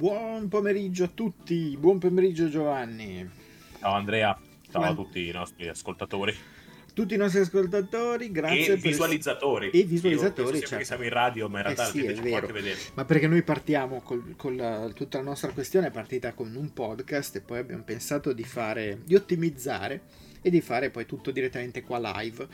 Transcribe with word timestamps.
Buon 0.00 0.48
pomeriggio 0.48 1.04
a 1.04 1.10
tutti, 1.12 1.76
buon 1.78 1.98
pomeriggio 1.98 2.48
Giovanni. 2.48 3.28
Ciao 3.80 3.92
Andrea, 3.92 4.34
ciao 4.70 4.82
a 4.82 4.94
tutti 4.94 5.28
i 5.28 5.30
nostri 5.30 5.68
ascoltatori. 5.68 6.34
Tutti 6.94 7.12
i 7.12 7.16
nostri 7.18 7.40
ascoltatori, 7.40 8.32
grazie. 8.32 8.72
E 8.72 8.76
visualizzatori. 8.76 9.68
E 9.68 9.82
visualizzatori. 9.82 10.60
Certo. 10.60 10.86
siamo 10.86 11.02
in 11.02 11.10
radio, 11.10 11.50
ma 11.50 11.58
in 11.58 11.64
realtà 11.64 11.86
eh 11.86 11.90
sì, 11.90 12.06
è 12.06 12.14
vero. 12.14 12.46
vedere. 12.46 12.78
Ma 12.94 13.04
perché 13.04 13.28
noi 13.28 13.42
partiamo 13.42 14.00
col, 14.00 14.36
con 14.38 14.56
la, 14.56 14.88
tutta 14.94 15.18
la 15.18 15.24
nostra 15.24 15.52
questione 15.52 15.88
è 15.88 15.90
partita 15.90 16.32
con 16.32 16.54
un 16.56 16.72
podcast 16.72 17.36
e 17.36 17.40
poi 17.42 17.58
abbiamo 17.58 17.82
pensato 17.82 18.32
di 18.32 18.44
fare, 18.44 19.00
di 19.04 19.14
ottimizzare 19.14 20.00
e 20.40 20.48
di 20.48 20.62
fare 20.62 20.88
poi 20.88 21.04
tutto 21.04 21.30
direttamente 21.30 21.82
qua 21.82 21.98
live. 22.14 22.48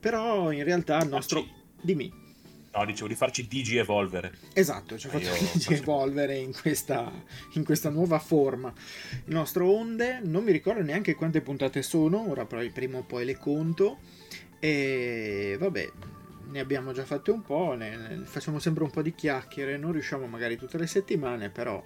Però 0.00 0.50
in 0.50 0.64
realtà 0.64 1.00
il 1.00 1.08
nostro... 1.10 1.46
Dimmi. 1.80 2.25
No, 2.76 2.84
dicevo 2.84 3.08
di 3.08 3.14
farci 3.14 3.46
DG 3.46 3.76
evolvere. 3.76 4.32
Esatto, 4.52 4.98
ci 4.98 5.06
ha 5.06 5.10
fatto 5.10 5.24
DG 5.24 5.70
evolvere 5.72 6.36
in 6.36 6.52
questa, 6.52 7.10
in 7.52 7.64
questa, 7.64 7.88
nuova 7.88 8.18
forma. 8.18 8.70
Il 9.24 9.32
nostro 9.32 9.72
Onde, 9.72 10.20
non 10.22 10.44
mi 10.44 10.52
ricordo 10.52 10.82
neanche 10.82 11.14
quante 11.14 11.40
puntate 11.40 11.80
sono, 11.82 12.28
ora 12.28 12.44
poi 12.44 12.68
prima 12.70 12.98
o 12.98 13.02
poi 13.02 13.24
le 13.24 13.38
conto. 13.38 13.98
E 14.58 15.56
vabbè, 15.58 15.90
ne 16.50 16.60
abbiamo 16.60 16.92
già 16.92 17.06
fatte 17.06 17.30
un 17.30 17.40
po', 17.40 17.74
ne, 17.74 17.96
ne, 17.96 18.24
facciamo 18.24 18.58
sempre 18.58 18.84
un 18.84 18.90
po' 18.90 19.00
di 19.00 19.14
chiacchiere, 19.14 19.78
non 19.78 19.92
riusciamo 19.92 20.26
magari 20.26 20.58
tutte 20.58 20.76
le 20.76 20.86
settimane, 20.86 21.48
però 21.48 21.82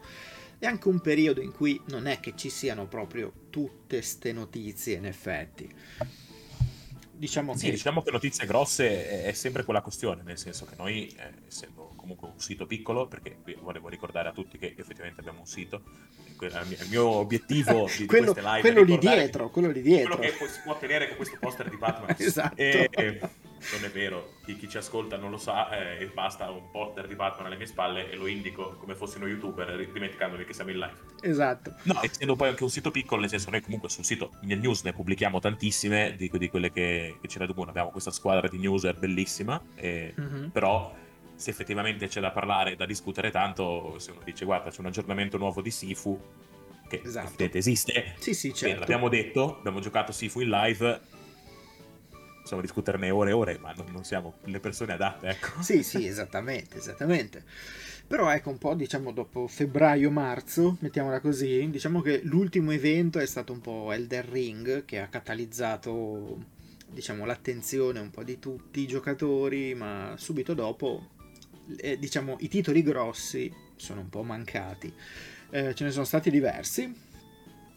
è 0.58 0.66
anche 0.66 0.88
un 0.88 1.00
periodo 1.00 1.40
in 1.40 1.52
cui 1.52 1.80
non 1.86 2.06
è 2.06 2.18
che 2.18 2.32
ci 2.34 2.50
siano 2.50 2.88
proprio 2.88 3.32
tutte 3.50 4.02
ste 4.02 4.32
notizie 4.32 4.96
in 4.96 5.06
effetti 5.06 5.72
diciamo 7.20 7.54
sì, 7.54 7.66
che... 7.66 7.72
diciamo 7.72 8.02
che 8.02 8.10
notizie 8.10 8.46
grosse 8.46 9.24
è 9.24 9.32
sempre 9.32 9.62
quella 9.62 9.82
questione, 9.82 10.22
nel 10.24 10.38
senso 10.38 10.64
che 10.64 10.74
noi, 10.76 11.06
eh, 11.18 11.46
essendo 11.46 11.92
comunque 11.94 12.28
un 12.28 12.40
sito 12.40 12.66
piccolo, 12.66 13.06
perché 13.06 13.36
qui 13.42 13.56
volevo 13.60 13.88
ricordare 13.88 14.30
a 14.30 14.32
tutti 14.32 14.56
che 14.56 14.74
effettivamente 14.76 15.20
abbiamo 15.20 15.40
un 15.40 15.46
sito, 15.46 15.82
il 16.40 16.86
mio 16.88 17.06
obiettivo 17.06 17.86
di, 17.94 18.06
quello, 18.06 18.32
queste 18.32 18.48
live 18.48 18.60
quello 18.60 18.82
lì 18.82 18.98
dietro, 18.98 19.50
quello 19.50 19.70
lì 19.70 19.82
dietro. 19.82 20.16
Quello 20.16 20.32
che 20.32 20.48
si 20.48 20.60
può 20.64 20.72
ottenere 20.72 21.08
con 21.08 21.16
questo 21.16 21.36
poster 21.38 21.68
di 21.68 21.76
Batman. 21.76 22.14
esatto. 22.18 22.56
E, 22.56 22.88
e, 22.90 23.20
non 23.72 23.84
è 23.84 23.90
vero, 23.90 24.34
chi, 24.44 24.56
chi, 24.56 24.68
ci 24.68 24.78
ascolta 24.78 25.16
non 25.16 25.30
lo 25.30 25.36
sa 25.36 25.70
eh, 25.70 26.02
e 26.02 26.06
basta 26.06 26.50
un 26.50 26.70
poster 26.70 27.06
di 27.06 27.14
Batman 27.14 27.46
alle 27.46 27.56
mie 27.56 27.66
spalle 27.66 28.10
e 28.10 28.16
lo 28.16 28.26
indico 28.26 28.76
come 28.78 28.94
fossi 28.94 29.18
uno 29.18 29.26
youtuber 29.26 29.86
dimenticandomi 29.92 30.44
che 30.44 30.54
siamo 30.54 30.70
in 30.70 30.78
live. 30.78 30.94
Esatto. 31.20 31.74
No, 31.82 32.00
essendo 32.02 32.36
poi 32.36 32.48
anche 32.48 32.62
un 32.62 32.70
sito 32.70 32.90
piccolo, 32.90 33.20
nel 33.20 33.30
senso 33.30 33.50
noi 33.50 33.60
comunque 33.60 33.88
sul 33.88 34.04
sito 34.04 34.32
nel 34.42 34.58
news 34.58 34.82
ne 34.82 34.92
pubblichiamo 34.92 35.38
tantissime 35.40 36.16
di, 36.16 36.30
di 36.32 36.48
quelle 36.48 36.72
che, 36.72 37.18
che 37.20 37.28
ce 37.28 37.38
ne 37.38 37.46
comune, 37.46 37.70
abbiamo 37.70 37.90
questa 37.90 38.10
squadra 38.10 38.48
di 38.48 38.58
newser 38.58 38.98
bellissima, 38.98 39.60
e, 39.74 40.14
mm-hmm. 40.18 40.48
però 40.48 40.94
se 41.34 41.50
effettivamente 41.50 42.08
c'è 42.08 42.20
da 42.20 42.30
parlare, 42.30 42.76
da 42.76 42.86
discutere 42.86 43.30
tanto, 43.30 43.98
se 43.98 44.10
uno 44.10 44.20
dice 44.24 44.44
guarda 44.44 44.70
c'è 44.70 44.80
un 44.80 44.86
aggiornamento 44.86 45.36
nuovo 45.36 45.60
di 45.60 45.70
Sifu, 45.70 46.18
che 46.88 47.02
esatto. 47.04 47.48
esiste, 47.52 48.14
sì, 48.18 48.34
sì, 48.34 48.52
certo. 48.52 48.80
L'abbiamo 48.80 49.08
detto, 49.08 49.58
abbiamo 49.58 49.80
giocato 49.80 50.12
Sifu 50.12 50.40
in 50.40 50.48
live, 50.48 51.00
possiamo 52.40 52.62
discuterne 52.62 53.10
ore 53.10 53.30
e 53.30 53.32
ore, 53.34 53.58
ma 53.58 53.74
non, 53.90 54.04
siamo 54.04 54.34
le 54.44 54.60
persone 54.60 54.92
adatte, 54.92 55.28
ecco. 55.28 55.62
Sì, 55.62 55.82
sì, 55.82 56.06
esattamente, 56.06 56.78
esattamente. 56.78 57.44
Però 58.06 58.28
ecco 58.30 58.50
un 58.50 58.58
po', 58.58 58.74
diciamo, 58.74 59.12
dopo 59.12 59.46
febbraio-marzo, 59.46 60.78
mettiamola 60.80 61.20
così, 61.20 61.68
diciamo 61.70 62.00
che 62.00 62.22
l'ultimo 62.24 62.72
evento 62.72 63.18
è 63.20 63.26
stato 63.26 63.52
un 63.52 63.60
po' 63.60 63.92
Elder 63.92 64.26
Ring, 64.26 64.84
che 64.84 64.98
ha 64.98 65.06
catalizzato, 65.06 66.44
diciamo, 66.90 67.24
l'attenzione 67.24 68.00
un 68.00 68.10
po' 68.10 68.24
di 68.24 68.38
tutti 68.38 68.80
i 68.80 68.86
giocatori, 68.86 69.74
ma 69.74 70.14
subito 70.16 70.54
dopo, 70.54 71.10
eh, 71.76 71.98
diciamo, 71.98 72.36
i 72.40 72.48
titoli 72.48 72.82
grossi 72.82 73.52
sono 73.76 74.00
un 74.00 74.08
po' 74.08 74.22
mancati. 74.22 74.92
Eh, 75.50 75.74
ce 75.74 75.84
ne 75.84 75.90
sono 75.90 76.04
stati 76.04 76.30
diversi, 76.30 76.92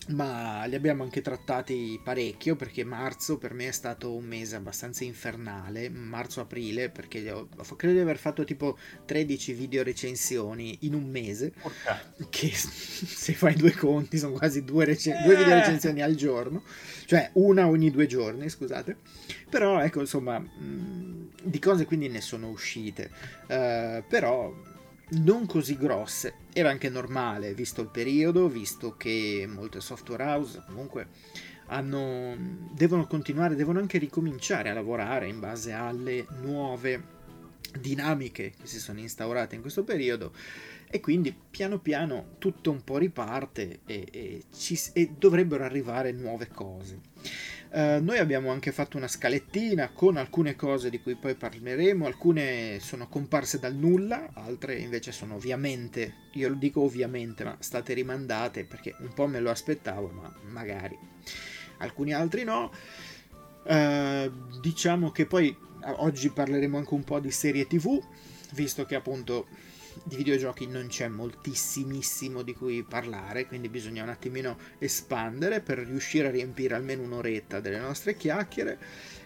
ma 0.09 0.66
li 0.66 0.76
abbiamo 0.76 1.04
anche 1.04 1.22
trattati 1.22 2.00
parecchio 2.04 2.56
perché 2.56 2.84
marzo 2.84 3.38
per 3.38 3.54
me 3.54 3.68
è 3.68 3.72
stato 3.72 4.14
un 4.14 4.26
mese 4.26 4.55
abbastanza 4.55 5.04
infernale, 5.04 5.89
marzo-aprile 5.89 6.89
perché 6.89 7.32
ho, 7.32 7.48
credo 7.76 7.94
di 7.94 8.00
aver 8.02 8.17
fatto 8.17 8.44
tipo 8.44 8.77
13 9.05 9.54
video 9.54 9.83
recensioni 9.83 10.80
in 10.82 10.94
un 10.94 11.10
mese, 11.10 11.52
Porca. 11.52 12.02
che 12.30 12.52
se 12.54 13.33
fai 13.33 13.55
due 13.55 13.72
conti 13.72 14.17
sono 14.17 14.33
quasi 14.33 14.64
due, 14.64 14.86
recen- 14.86 15.23
due 15.23 15.36
video 15.36 15.54
recensioni 15.55 16.02
al 16.02 16.16
giorno, 16.16 16.64
cioè 17.06 17.30
una 17.33 17.67
ogni 17.67 17.89
due 17.89 18.06
giorni 18.06 18.50
scusate, 18.50 18.98
però 19.50 19.82
ecco 19.82 20.02
insomma 20.02 20.39
mh, 20.39 21.30
di 21.44 21.60
cose 21.60 21.86
quindi 21.86 22.10
ne 22.10 22.22
sono 22.22 22.50
uscite, 22.50 23.10
uh, 23.48 24.04
però 24.08 24.54
non 25.09 25.45
così 25.45 25.77
grosse. 25.77 26.36
Era 26.53 26.69
anche 26.69 26.89
normale, 26.89 27.53
visto 27.53 27.81
il 27.81 27.89
periodo, 27.89 28.47
visto 28.47 28.95
che 28.97 29.45
molte 29.47 29.81
software 29.81 30.23
house 30.23 30.64
comunque 30.65 31.08
hanno, 31.67 32.36
devono 32.71 33.08
continuare, 33.08 33.55
devono 33.55 33.80
anche 33.80 33.97
ricominciare 33.97 34.69
a 34.69 34.73
lavorare 34.73 35.27
in 35.27 35.39
base 35.39 35.71
alle 35.71 36.25
nuove 36.41 37.21
dinamiche 37.80 38.53
che 38.59 38.67
si 38.67 38.80
sono 38.80 38.99
instaurate 38.99 39.55
in 39.55 39.61
questo 39.61 39.83
periodo 39.83 40.31
e 40.89 40.99
quindi 40.99 41.35
piano 41.49 41.80
piano 41.80 42.35
tutto 42.37 42.70
un 42.70 42.83
po' 42.83 42.97
riparte 42.97 43.80
e, 43.85 44.08
e, 44.11 44.43
ci, 44.55 44.80
e 44.93 45.11
dovrebbero 45.17 45.64
arrivare 45.64 46.11
nuove 46.11 46.49
cose. 46.49 46.99
Uh, 47.73 48.00
noi 48.04 48.20
abbiamo 48.20 48.52
anche 48.52 48.72
fatto 48.72 48.98
una 48.98 49.08
scalettina 49.08 49.89
con 49.89 50.17
alcune 50.17 50.56
cose 50.56 50.92
di 50.92 51.02
cui 51.02 51.16
poi 51.16 51.34
parleremo, 51.34 52.06
alcune 52.06 52.78
sono 52.80 53.08
comparse 53.08 53.58
dal 53.58 53.73
nulla, 53.73 54.30
altre 54.34 54.76
invece 54.76 55.11
sono 55.11 55.34
ovviamente, 55.34 56.28
io 56.33 56.50
lo 56.50 56.56
dico 56.56 56.82
ovviamente, 56.82 57.44
ma 57.44 57.58
state 57.58 57.95
rimandate 57.95 58.66
perché 58.66 58.95
un 59.00 59.12
po' 59.16 59.26
me 59.26 59.39
lo 59.39 59.50
aspettavo, 59.50 60.10
ma 60.10 60.32
magari 60.52 60.95
alcuni 61.78 62.14
altri 62.14 62.44
no. 62.44 62.72
Uh, 63.64 64.60
diciamo 64.62 65.10
che 65.10 65.26
poi 65.26 65.58
oggi 65.95 66.30
parleremo 66.30 66.78
anche 66.78 66.94
un 66.94 67.04
po' 67.04 67.20
di 67.20 67.32
serie 67.32 67.66
tv, 67.66 68.00
visto 68.52 68.86
che 68.86 68.94
appunto 68.94 69.48
di 70.04 70.15
videogiochi 70.15 70.67
non 70.67 70.87
c'è 70.87 71.08
moltissimissimo 71.08 72.42
di 72.42 72.54
cui 72.54 72.83
parlare, 72.83 73.45
quindi 73.45 73.70
bisogna 73.70 74.04
un 74.04 74.09
attimino 74.09 74.58
espandere 74.80 75.61
per 75.61 75.80
riuscire 75.80 76.27
a 76.27 76.31
riempire 76.31 76.76
almeno 76.76 77.04
un'oretta 77.04 77.59
delle 77.59 77.80
nostre 77.80 78.15
chiacchiere. 78.15 78.77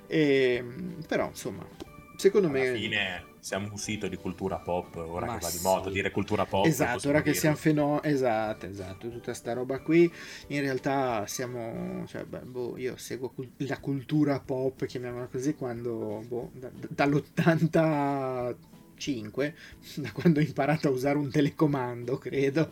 E, 0.07 0.63
però, 1.07 1.27
insomma, 1.27 1.67
secondo 2.17 2.47
Alla 2.47 2.57
me... 2.57 2.67
Alla 2.67 2.77
fine 2.77 3.25
siamo 3.39 3.69
un 3.71 3.77
sito 3.77 4.09
di 4.09 4.17
cultura 4.17 4.57
pop, 4.57 4.95
ora 4.97 5.25
Ma 5.25 5.37
che 5.37 5.45
va 5.45 5.49
di 5.49 5.59
moda 5.61 5.89
dire 5.89 6.11
cultura 6.11 6.45
pop. 6.45 6.65
Esatto, 6.65 7.07
ora 7.07 7.19
che 7.19 7.31
dirlo. 7.31 7.39
siamo 7.39 7.55
fenomeni, 7.55 8.01
esatto, 8.03 8.65
esatto, 8.65 9.09
tutta 9.09 9.33
sta 9.33 9.53
roba 9.53 9.79
qui, 9.79 10.11
in 10.47 10.59
realtà 10.59 11.25
siamo, 11.27 12.05
cioè, 12.07 12.25
beh, 12.25 12.39
boh, 12.39 12.77
io 12.77 12.97
seguo 12.97 13.33
la 13.57 13.79
cultura 13.79 14.39
pop, 14.41 14.85
chiamiamola 14.85 15.27
così, 15.27 15.55
quando, 15.55 16.23
boh, 16.27 16.51
da, 16.53 16.69
dall'80 16.89 18.55
5, 18.97 19.55
da 19.97 20.11
quando 20.11 20.39
ho 20.39 20.43
imparato 20.43 20.87
a 20.87 20.91
usare 20.91 21.17
un 21.17 21.29
telecomando, 21.29 22.17
credo. 22.17 22.71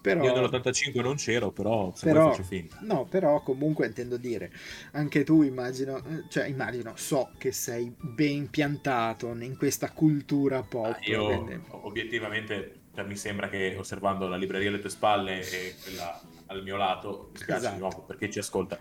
Però, 0.00 0.22
Io 0.22 0.32
nell'85 0.32 1.00
non 1.02 1.16
c'ero, 1.16 1.50
però, 1.50 1.92
però 2.00 2.30
faccio 2.30 2.44
finta. 2.44 2.78
No, 2.82 3.04
però 3.06 3.42
comunque 3.42 3.86
intendo 3.86 4.16
dire, 4.16 4.52
anche 4.92 5.24
tu 5.24 5.42
immagino, 5.42 6.02
cioè 6.28 6.46
immagino, 6.46 6.92
so 6.96 7.32
che 7.36 7.52
sei 7.52 7.92
ben 7.98 8.48
piantato 8.48 9.26
in 9.38 9.56
questa 9.56 9.90
cultura 9.90 10.62
pop. 10.62 10.86
Ah, 10.86 10.98
io 11.02 11.26
quindi... 11.26 11.60
obiettivamente 11.70 12.74
cioè, 12.94 13.04
mi 13.04 13.16
sembra 13.16 13.48
che 13.48 13.76
osservando 13.78 14.28
la 14.28 14.36
libreria 14.36 14.68
alle 14.68 14.80
tue 14.80 14.90
spalle 14.90 15.40
e 15.40 15.74
quella 15.82 16.20
al 16.46 16.62
mio 16.62 16.76
lato, 16.76 17.28
mi 17.32 17.38
spiace 17.38 17.60
esatto. 17.60 17.74
di 17.74 17.80
nuovo 17.80 18.02
perché 18.02 18.30
ci 18.30 18.38
ascolta. 18.38 18.78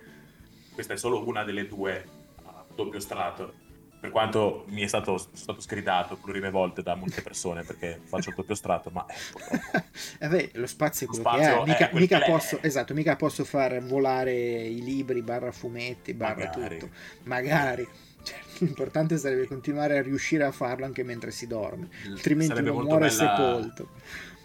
Questa 0.74 0.94
è 0.94 0.98
solo 0.98 1.28
una 1.28 1.44
delle 1.44 1.68
due 1.68 2.06
a 2.46 2.66
doppio 2.74 3.00
strato 3.00 3.66
per 4.00 4.12
quanto 4.12 4.66
mi 4.68 4.82
è 4.82 4.88
stato, 4.88 5.18
stato 5.18 5.60
scridato 5.60 6.18
plurime 6.18 6.52
volte 6.52 6.84
da 6.84 6.96
molte 6.96 7.22
persone 7.22 7.64
perché 7.64 8.00
faccio 8.04 8.30
il 8.30 8.36
doppio 8.36 8.54
strato, 8.54 8.92
ma 8.92 9.06
eh, 10.20 10.28
beh, 10.28 10.52
lo 10.54 10.68
spazio 10.68 11.08
è 11.08 11.10
quello 11.10 11.24
spazio 11.24 11.64
che 11.64 11.72
è. 11.72 11.90
Mica, 11.90 11.90
mica 11.94 12.20
posso, 12.20 12.62
esatto, 12.62 12.94
mica 12.94 13.16
posso 13.16 13.44
far 13.44 13.84
volare 13.84 14.34
i 14.34 14.84
libri, 14.84 15.22
barra 15.22 15.52
fumetti, 15.52 16.14
barra 16.14 16.46
Magari. 16.46 16.78
tutto. 16.78 16.94
Magari. 17.24 17.88
Cioè, 18.22 18.38
l'importante 18.60 19.18
sarebbe 19.18 19.48
continuare 19.48 19.98
a 19.98 20.02
riuscire 20.02 20.44
a 20.44 20.52
farlo 20.52 20.86
anche 20.86 21.04
mentre 21.04 21.32
si 21.32 21.48
dorme, 21.48 21.90
altrimenti 22.08 22.54
sarebbe 22.54 22.70
uno 22.70 22.84
muore 22.84 23.08
bella... 23.08 23.36
sepolto. 23.36 23.90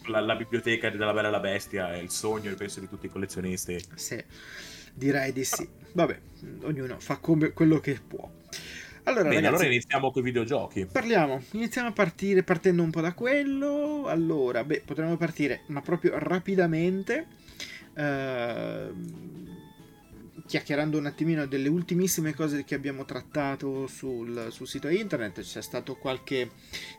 La, 0.07 0.21
la, 0.21 0.35
biblioteca 0.35 0.91
della 0.91 1.13
Bella 1.13 1.29
e 1.29 1.31
la 1.31 1.41
Bestia 1.41 1.93
è 1.93 1.99
il 1.99 2.11
sogno, 2.11 2.53
penso, 2.55 2.81
di 2.81 2.89
tutti 2.89 3.07
i 3.07 3.09
collezionisti. 3.09 3.85
Sì, 3.95 4.23
direi 4.93 5.33
di 5.33 5.45
sì. 5.45 5.69
Vabbè, 5.93 6.19
ognuno 6.63 6.99
fa 6.99 7.19
come 7.19 7.53
quello 7.53 7.79
che 7.79 8.01
può. 8.05 8.29
Allora, 9.05 9.25
Bene, 9.25 9.35
ragazzi, 9.37 9.55
allora 9.55 9.67
iniziamo 9.67 10.11
con 10.13 10.23
i 10.23 10.25
videogiochi. 10.25 10.87
Parliamo, 10.87 11.43
iniziamo 11.53 11.89
a 11.89 11.93
partire 11.93 12.43
partendo 12.45 12.83
un 12.83 12.91
po' 12.91 13.01
da 13.01 13.15
quello. 13.15 14.07
Allora, 14.07 14.63
beh, 14.63 14.83
potremmo 14.85 15.17
partire, 15.17 15.63
ma 15.67 15.81
proprio 15.81 16.19
rapidamente. 16.19 17.27
Uh, 17.95 19.31
chiacchierando 20.47 20.99
un 20.99 21.07
attimino 21.07 21.47
delle 21.47 21.69
ultimissime 21.69 22.35
cose 22.35 22.65
che 22.65 22.75
abbiamo 22.75 23.05
trattato 23.05 23.87
sul, 23.87 24.49
sul 24.51 24.67
sito 24.67 24.89
internet, 24.89 25.41
c'è 25.41 25.63
stata 25.63 25.93
qualche, 25.95 26.51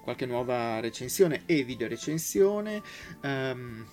qualche, 0.01 0.25
nuova 0.25 0.79
recensione 0.79 1.43
e 1.45 1.63
video 1.63 1.87
recensione. 1.87 2.81
Um, 3.21 3.85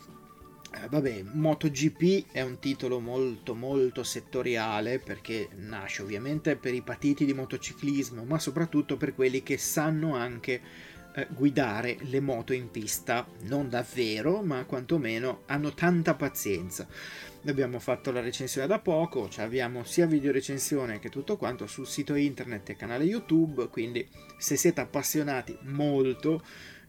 eh, 0.72 0.88
vabbè, 0.88 1.22
MotoGP 1.32 2.32
è 2.32 2.43
un 2.43 2.58
titolo 2.58 3.00
molto 3.00 3.55
molto 3.55 4.02
settoriale 4.02 4.99
perché 4.99 5.49
nasce 5.56 6.02
ovviamente 6.02 6.56
per 6.56 6.75
i 6.75 6.82
patiti 6.82 7.25
di 7.25 7.34
motociclismo, 7.34 8.25
ma 8.25 8.38
soprattutto 8.38 8.96
per 8.96 9.14
quelli 9.14 9.43
che 9.43 9.58
sanno 9.58 10.14
anche 10.14 10.61
eh, 11.12 11.26
guidare 11.31 11.99
le 12.02 12.20
moto 12.20 12.52
in 12.52 12.70
pista, 12.70 13.26
non 13.43 13.69
davvero, 13.69 14.43
ma 14.43 14.64
quantomeno 14.64 15.43
hanno 15.46 15.75
tanta 15.75 16.14
pazienza. 16.14 16.87
Abbiamo 17.46 17.81
fatto 17.81 18.12
la 18.12 18.20
recensione 18.20 18.67
da 18.67 18.78
poco, 18.78 19.28
cioè 19.28 19.44
abbiamo 19.44 19.82
sia 19.82 20.06
video 20.06 20.31
recensione 20.31 21.00
che 21.00 21.08
tutto 21.08 21.37
quanto 21.37 21.67
sul 21.67 21.87
sito 21.87 22.14
internet 22.14 22.69
e 22.69 22.76
canale 22.76 23.05
YouTube, 23.05 23.69
quindi 23.69 24.06
se 24.38 24.56
siete 24.56 24.81
appassionati 24.81 25.58
molto 25.62 26.43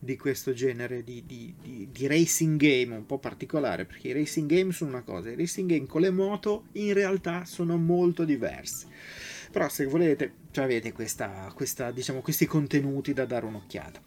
di 0.04 0.18
questo 0.18 0.52
genere 0.52 1.04
di, 1.04 1.24
di, 1.28 1.54
di, 1.62 1.88
di, 1.92 2.08
racing 2.08 2.60
game 2.60 2.96
un 2.96 3.06
po' 3.06 3.20
particolare, 3.20 3.86
perché 3.86 4.08
i 4.08 4.14
racing 4.14 4.50
game 4.50 4.72
sono 4.72 4.90
una 4.90 5.04
cosa, 5.04 5.30
i 5.30 5.36
racing 5.36 5.70
game 5.70 5.86
con 5.86 6.02
le 6.02 6.10
moto 6.10 6.64
in 6.72 6.92
realtà 6.94 7.46
sono 7.46 7.78
molto 7.78 8.26
diversi. 8.26 8.88
Però 9.52 9.70
se 9.70 9.86
volete, 9.86 10.34
cioè 10.50 10.64
avete 10.64 10.92
questa, 10.92 11.52
questa, 11.54 11.92
diciamo, 11.92 12.22
questi 12.22 12.48
contenuti 12.48 13.14
da 13.14 13.26
dare 13.26 13.46
un'occhiata. 13.46 14.02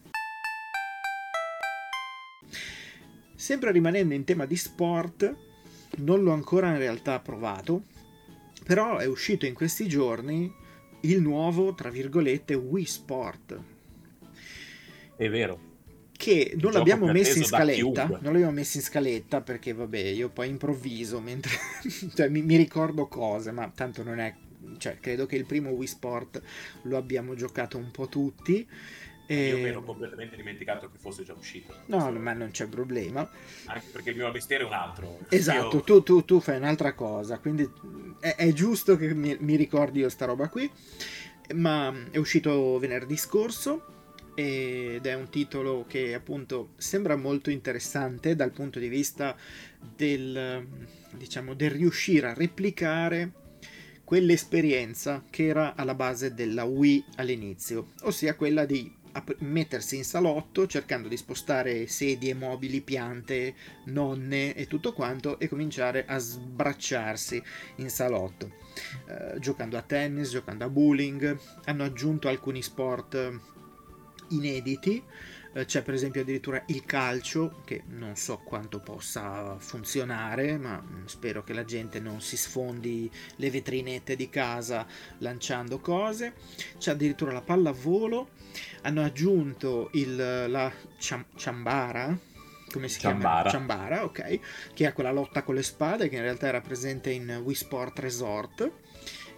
Sempre 3.37 3.70
rimanendo 3.70 4.14
in 4.14 4.25
tema 4.25 4.46
di 4.46 4.56
sport, 4.56 5.32
non 5.99 6.25
l'ho 6.25 6.32
ancora 6.32 6.70
in 6.70 6.79
realtà 6.79 7.20
provato, 7.20 7.85
però 8.64 8.99
è 8.99 9.06
uscito 9.06 9.46
in 9.46 9.55
questi 9.55 9.87
giorni 9.87 10.52
il 11.02 11.20
nuovo, 11.20 11.73
tra 11.75 11.91
virgolette, 11.91 12.55
Wii 12.55 12.85
Sport. 12.85 13.61
È 15.17 15.29
vero. 15.29 15.73
Che 16.24 16.56
non 16.58 16.72
l'abbiamo 16.72 17.12
messo 17.12 17.36
in 17.36 17.44
scaletta, 17.44 18.06
non 18.06 18.32
l'abbiamo 18.32 18.52
messo 18.52 18.78
in 18.78 18.82
scaletta 18.82 19.42
perché 19.42 19.74
vabbè, 19.74 19.98
io 19.98 20.30
poi 20.30 20.48
improvviso 20.48 21.20
mentre 21.20 21.52
cioè, 22.14 22.28
mi, 22.28 22.40
mi 22.40 22.56
ricordo 22.56 23.06
cose, 23.08 23.50
ma 23.50 23.70
tanto 23.74 24.02
non 24.02 24.18
è 24.20 24.34
cioè, 24.78 24.98
credo 24.98 25.26
che 25.26 25.36
il 25.36 25.44
primo 25.44 25.70
Wii 25.70 25.86
Sport 25.86 26.42
lo 26.82 26.96
abbiamo 26.96 27.34
giocato 27.34 27.76
un 27.76 27.90
po' 27.90 28.08
tutti. 28.08 28.66
E... 29.26 29.48
Io 29.48 29.56
mi 29.56 29.68
ero 29.68 29.82
completamente 29.82 30.36
dimenticato 30.36 30.90
che 30.90 30.98
fosse 30.98 31.24
già 31.24 31.34
uscito. 31.34 31.74
No, 31.86 32.10
ma 32.12 32.32
non 32.32 32.50
c'è 32.50 32.66
problema. 32.66 33.28
Anche 33.66 33.86
perché 33.92 34.10
il 34.10 34.16
mio 34.16 34.30
mestiere 34.30 34.64
è 34.64 34.66
un 34.66 34.72
altro. 34.72 35.18
Esatto, 35.28 35.76
io... 35.76 35.82
tu, 35.82 36.02
tu, 36.02 36.24
tu, 36.24 36.40
fai 36.40 36.56
un'altra 36.56 36.94
cosa, 36.94 37.38
quindi 37.38 37.68
è, 38.20 38.34
è 38.36 38.52
giusto 38.52 38.96
che 38.96 39.14
mi, 39.14 39.36
mi, 39.40 39.56
ricordi 39.56 40.00
io 40.00 40.08
sta 40.08 40.26
roba 40.26 40.48
qui. 40.48 40.70
Ma 41.54 41.92
è 42.10 42.16
uscito 42.16 42.78
venerdì 42.78 43.16
scorso 43.16 43.94
ed 44.34 45.06
è 45.06 45.14
un 45.14 45.28
titolo 45.31 45.84
che 45.86 46.14
appunto 46.14 46.70
sembra 46.76 47.16
molto 47.16 47.50
interessante 47.50 48.34
dal 48.34 48.50
punto 48.50 48.78
di 48.78 48.88
vista 48.88 49.36
del, 49.96 50.66
diciamo, 51.16 51.54
del 51.54 51.70
riuscire 51.70 52.28
a 52.28 52.34
replicare 52.34 53.32
quell'esperienza 54.04 55.25
che 55.31 55.46
era 55.46 55.75
alla 55.75 55.94
base 55.94 56.34
della 56.34 56.64
Wii 56.64 57.04
all'inizio, 57.16 57.92
ossia 58.02 58.34
quella 58.34 58.64
di 58.64 59.02
mettersi 59.38 59.96
in 59.96 60.04
salotto 60.04 60.66
cercando 60.66 61.06
di 61.06 61.16
spostare 61.16 61.86
sedie, 61.86 62.34
mobili, 62.34 62.81
piante, 62.81 63.54
nonne 63.84 64.54
e 64.54 64.66
tutto 64.66 64.92
quanto 64.92 65.38
e 65.38 65.48
cominciare 65.48 66.04
a 66.04 66.19
sbracciarsi 66.19 67.42
in 67.76 67.88
salotto, 67.90 68.50
eh, 69.06 69.38
giocando 69.38 69.76
a 69.76 69.82
tennis, 69.82 70.31
giocando 70.31 70.64
a 70.64 70.69
bowling, 70.69 71.38
hanno 71.66 71.84
aggiunto 71.84 72.28
alcuni 72.28 72.60
sport 72.60 73.52
inediti 74.28 75.02
eh, 75.54 75.64
c'è 75.64 75.82
per 75.82 75.94
esempio 75.94 76.22
addirittura 76.22 76.62
il 76.66 76.84
calcio 76.84 77.60
che 77.64 77.82
non 77.88 78.16
so 78.16 78.38
quanto 78.38 78.80
possa 78.80 79.56
funzionare 79.58 80.56
ma 80.58 80.80
mm, 80.82 81.04
spero 81.06 81.42
che 81.44 81.52
la 81.52 81.64
gente 81.64 82.00
non 82.00 82.20
si 82.20 82.36
sfondi 82.36 83.10
le 83.36 83.50
vetrinette 83.50 84.16
di 84.16 84.28
casa 84.28 84.86
lanciando 85.18 85.78
cose 85.80 86.34
c'è 86.78 86.90
addirittura 86.92 87.32
la 87.32 87.42
pallavolo 87.42 88.30
hanno 88.82 89.02
aggiunto 89.02 89.90
il, 89.94 90.16
la 90.16 90.72
ciam- 90.98 91.26
ciambara 91.36 92.16
come 92.70 92.88
si 92.88 92.98
Ciambara. 92.98 93.48
chiama? 93.48 93.50
Ciambara, 93.50 94.04
ok, 94.04 94.72
che 94.74 94.86
è 94.88 94.92
quella 94.92 95.12
lotta 95.12 95.42
con 95.44 95.54
le 95.54 95.62
spade 95.62 96.08
che 96.08 96.16
in 96.16 96.22
realtà 96.22 96.48
era 96.48 96.60
presente 96.60 97.10
in 97.10 97.40
Wii 97.44 97.54
Sport 97.54 97.98
Resort 98.00 98.70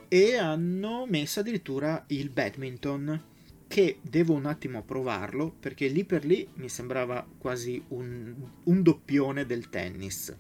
e 0.09 0.37
hanno 0.37 1.05
messo 1.07 1.41
addirittura 1.41 2.03
il 2.09 2.31
badminton 2.31 3.23
che 3.69 3.99
devo 4.01 4.35
un 4.35 4.47
attimo 4.47 4.83
provarlo 4.83 5.55
perché 5.59 5.89
lì 5.89 6.05
per 6.05 6.25
lì 6.25 6.49
mi 6.55 6.69
sembrava 6.69 7.27
quasi 7.39 7.83
un, 7.89 8.35
un 8.65 8.83
doppione 8.83 9.45
del 9.45 9.69
tennis. 9.69 10.35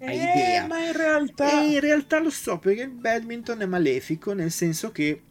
Hai 0.00 0.18
eh, 0.18 0.22
idea? 0.22 0.66
Ma 0.66 0.84
in 0.84 0.92
realtà... 0.92 1.62
E 1.62 1.72
in 1.72 1.80
realtà 1.80 2.20
lo 2.20 2.30
so 2.30 2.58
perché 2.58 2.82
il 2.82 2.90
badminton 2.90 3.60
è 3.60 3.66
malefico 3.66 4.32
nel 4.32 4.50
senso 4.50 4.90
che 4.90 5.22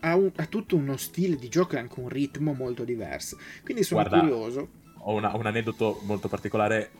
ha, 0.00 0.14
un, 0.14 0.30
ha 0.36 0.46
tutto 0.46 0.76
uno 0.76 0.96
stile 0.96 1.36
di 1.36 1.48
gioco 1.48 1.74
e 1.74 1.78
anche 1.78 2.00
un 2.00 2.08
ritmo 2.08 2.52
molto 2.52 2.84
diverso. 2.84 3.38
Quindi 3.64 3.82
sono 3.82 4.02
Guarda, 4.02 4.20
curioso. 4.20 4.68
Ho 4.98 5.14
una, 5.14 5.34
un 5.34 5.46
aneddoto 5.46 6.00
molto 6.04 6.28
particolare. 6.28 6.90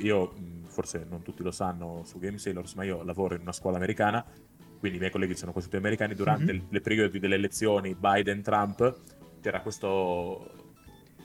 Io, 0.00 0.34
forse 0.66 1.06
non 1.08 1.22
tutti 1.22 1.42
lo 1.42 1.50
sanno 1.50 2.02
su 2.04 2.18
Game 2.18 2.38
Sailors, 2.38 2.74
ma 2.74 2.84
io 2.84 3.02
lavoro 3.02 3.34
in 3.34 3.42
una 3.42 3.52
scuola 3.52 3.76
americana 3.76 4.24
quindi 4.78 4.98
i 4.98 5.00
miei 5.00 5.12
colleghi 5.12 5.34
sono 5.34 5.52
quasi 5.52 5.66
tutti 5.66 5.78
americani, 5.78 6.14
durante 6.14 6.52
mm-hmm. 6.52 6.66
le 6.68 6.80
periodi 6.80 7.18
delle 7.18 7.34
elezioni 7.34 7.96
Biden-Trump 7.98 8.96
c'era 9.48 9.62
questo 9.62 10.50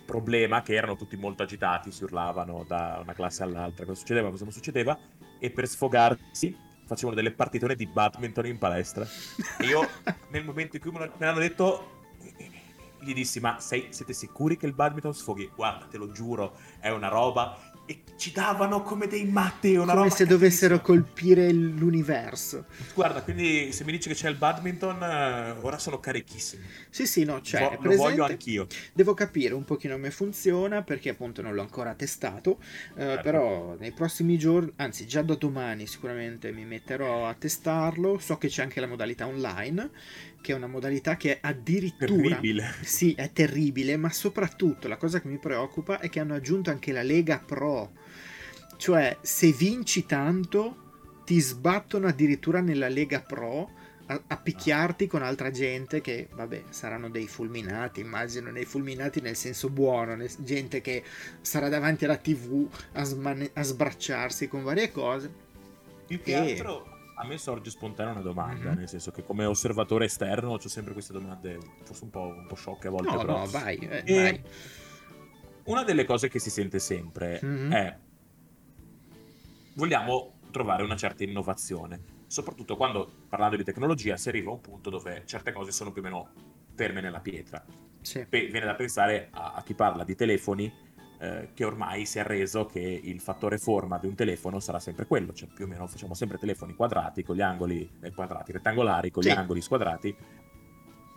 problema 0.06 0.62
che 0.62 0.76
erano 0.76 0.96
tutti 0.96 1.18
molto 1.18 1.44
agitati, 1.44 1.92
si 1.92 2.06
urlavano 2.06 2.64
da 2.66 3.00
una 3.02 3.12
classe 3.12 3.44
all'altra, 3.44 3.86
cosa 3.86 4.00
succedeva, 4.00 4.30
cosa 4.30 4.46
non 4.46 4.54
succedeva, 4.54 4.98
e 5.40 5.52
per 5.52 5.68
sfogarsi 5.68 6.56
facevano 6.86 7.16
delle 7.16 7.32
partitone 7.32 7.76
di 7.76 7.86
badminton 7.86 8.46
in 8.46 8.58
palestra. 8.58 9.06
E 9.60 9.66
io, 9.66 9.86
nel 10.32 10.46
momento 10.46 10.78
in 10.78 10.82
cui 10.82 10.92
me 10.92 11.12
l'hanno 11.18 11.40
detto, 11.40 12.06
gli 13.02 13.14
dissi, 13.14 13.42
ma 13.42 13.60
sei, 13.60 13.88
siete 13.90 14.14
sicuri 14.14 14.56
che 14.56 14.68
il 14.68 14.74
badminton 14.74 15.14
sfoghi? 15.14 15.52
Guarda, 15.54 15.88
te 15.88 15.98
lo 15.98 16.10
giuro, 16.14 16.56
è 16.80 16.90
una 16.90 17.10
roba 17.10 17.58
e 17.86 18.04
ci 18.16 18.32
davano 18.32 18.82
come 18.84 19.08
dei 19.08 19.26
matti 19.26 19.76
una 19.76 19.94
come 19.94 20.10
se 20.10 20.26
dovessero 20.26 20.80
colpire 20.80 21.52
l'universo. 21.52 22.66
Guarda 22.94 23.22
quindi 23.22 23.72
se 23.72 23.84
mi 23.84 23.92
dici 23.92 24.08
che 24.08 24.16
c'è 24.16 24.30
il 24.30 24.36
badminton 24.36 25.04
eh, 25.04 25.56
ora 25.62 25.78
sono 25.78 26.00
carichissimo 26.00 26.64
sì 26.90 27.06
sì 27.06 27.24
no 27.26 27.42
c'è 27.42 27.78
Vo- 27.82 27.90
lo 27.90 27.96
voglio 27.96 28.24
anch'io. 28.24 28.68
Devo 28.94 29.14
capire 29.14 29.54
un 29.54 29.66
pochino 29.66 29.96
come 29.96 30.12
funziona 30.12 30.84
perché 30.84 31.10
appunto 31.10 31.42
non 31.42 31.54
l'ho 31.54 31.62
ancora 31.62 31.94
testato 31.96 32.60
eh, 32.96 33.02
certo. 33.02 33.22
però 33.22 33.76
nei 33.78 33.92
prossimi 33.92 34.38
giorni 34.38 34.72
anzi 34.78 35.06
già 35.06 35.22
da 35.22 35.36
domani 35.36 35.86
sicuramente 35.86 36.52
mi 36.52 36.66
metterò 36.66 37.28
a 37.28 37.34
testarlo. 37.34 38.18
So 38.20 38.38
che 38.38 38.48
c'è 38.48 38.62
anche 38.62 38.80
la 38.80 38.88
modalità 38.88 39.28
online 39.28 39.90
che 40.44 40.52
è 40.52 40.56
una 40.56 40.68
modalità 40.68 41.16
che 41.16 41.38
addirittura... 41.40 42.12
Terribile. 42.36 42.74
Sì, 42.82 43.14
è 43.14 43.32
terribile, 43.32 43.96
ma 43.96 44.12
soprattutto 44.12 44.90
la 44.90 44.98
cosa 44.98 45.22
che 45.22 45.30
mi 45.30 45.40
preoccupa 45.40 46.00
è 46.00 46.10
che 46.10 46.20
hanno 46.20 46.36
aggiunto 46.36 46.70
anche 46.70 46.92
la 46.92 47.02
Lega 47.02 47.40
Pro. 47.40 47.94
Cioè, 48.76 49.18
se 49.22 49.54
vinci 49.54 50.06
tanto, 50.06 51.22
ti 51.24 51.40
sbattono 51.40 52.08
addirittura 52.08 52.60
nella 52.60 52.90
Lega 52.90 53.22
Pro 53.22 53.72
a, 54.08 54.22
a 54.28 54.38
picchiarti 54.38 55.08
con 55.08 55.24
altra 55.24 55.50
gente 55.50 56.02
che, 56.02 56.28
vabbè, 56.30 56.64
saranno 56.72 57.10
dei 57.10 57.28
fulminati, 57.28 58.02
immagino, 58.02 58.52
dei 58.52 58.66
fulminati 58.66 59.22
nel 59.22 59.38
senso 59.38 59.70
buono, 59.70 60.18
gente 60.40 60.82
che 60.82 61.04
sarà 61.40 61.70
davanti 61.70 62.04
alla 62.04 62.18
tv 62.18 62.68
a, 62.92 63.04
smane- 63.06 63.52
a 63.54 63.64
sbracciarsi 63.64 64.50
con 64.50 64.64
varie 64.64 64.92
cose. 64.92 65.32
Più 66.06 66.22
che 66.22 66.32
e... 66.32 66.36
altro 66.36 66.93
a 67.16 67.26
me 67.26 67.38
sorge 67.38 67.70
spontanea 67.70 68.14
una 68.14 68.22
domanda, 68.22 68.70
mm-hmm. 68.70 68.78
nel 68.78 68.90
senso 68.90 69.12
che 69.12 69.24
come 69.24 69.46
osservatore 69.46 70.06
esterno 70.06 70.52
ho 70.52 70.68
sempre 70.68 70.94
queste 70.94 71.14
domande 71.14 71.58
forse 71.84 72.04
un 72.04 72.10
po', 72.10 72.26
un 72.26 72.48
po 72.48 72.56
sciocche 72.56 72.88
a 72.88 72.92
volte. 72.92 73.12
No, 73.12 73.18
però. 73.18 73.38
no, 73.40 73.46
vai, 73.48 73.78
eh, 73.78 74.04
vai. 74.06 74.44
Una 75.66 75.84
delle 75.84 76.06
cose 76.06 76.28
che 76.28 76.40
si 76.40 76.50
sente 76.50 76.80
sempre 76.80 77.40
mm-hmm. 77.44 77.72
è 77.72 77.98
vogliamo 79.76 80.40
trovare 80.52 80.84
una 80.84 80.96
certa 80.96 81.24
innovazione, 81.24 82.02
soprattutto 82.28 82.76
quando 82.76 83.10
parlando 83.30 83.56
di 83.56 83.64
tecnologia 83.64 84.18
si 84.18 84.30
arriva 84.30 84.52
a 84.52 84.54
un 84.54 84.62
punto 84.62 84.90
dove 84.90 85.24
certe 85.26 85.52
cose 85.52 85.72
sono 85.72 85.92
più 85.92 86.02
o 86.02 86.06
meno 86.06 86.30
ferme 86.76 87.02
nella 87.02 87.20
pietra. 87.20 87.64
Sì. 88.02 88.26
viene 88.30 88.66
da 88.66 88.76
pensare 88.76 89.30
a, 89.32 89.54
a 89.56 89.64
chi 89.64 89.74
parla 89.74 90.04
di 90.04 90.14
telefoni 90.14 90.72
eh, 91.20 91.50
che 91.54 91.64
ormai 91.64 92.06
si 92.06 92.20
è 92.20 92.24
reso 92.24 92.66
che 92.66 92.80
il 92.80 93.20
fattore 93.20 93.58
forma 93.58 93.98
di 93.98 94.08
un 94.08 94.16
telefono 94.16 94.60
sarà 94.60 94.80
sempre 94.80 95.06
quello, 95.06 95.34
cioè 95.34 95.50
più 95.54 95.66
o 95.66 95.68
meno 95.68 95.88
facciamo 95.88 96.14
sempre 96.14 96.38
telefoni 96.38 96.74
quadrati 96.74 97.24
con 97.24 97.36
gli 97.36 97.42
angoli 97.42 97.90
eh, 98.02 98.12
quadrati, 98.12 98.52
rettangolari 98.52 99.12
con 99.12 99.24
sì. 99.24 99.30
gli 99.30 99.32
angoli 99.32 99.62
squadrati, 99.62 100.16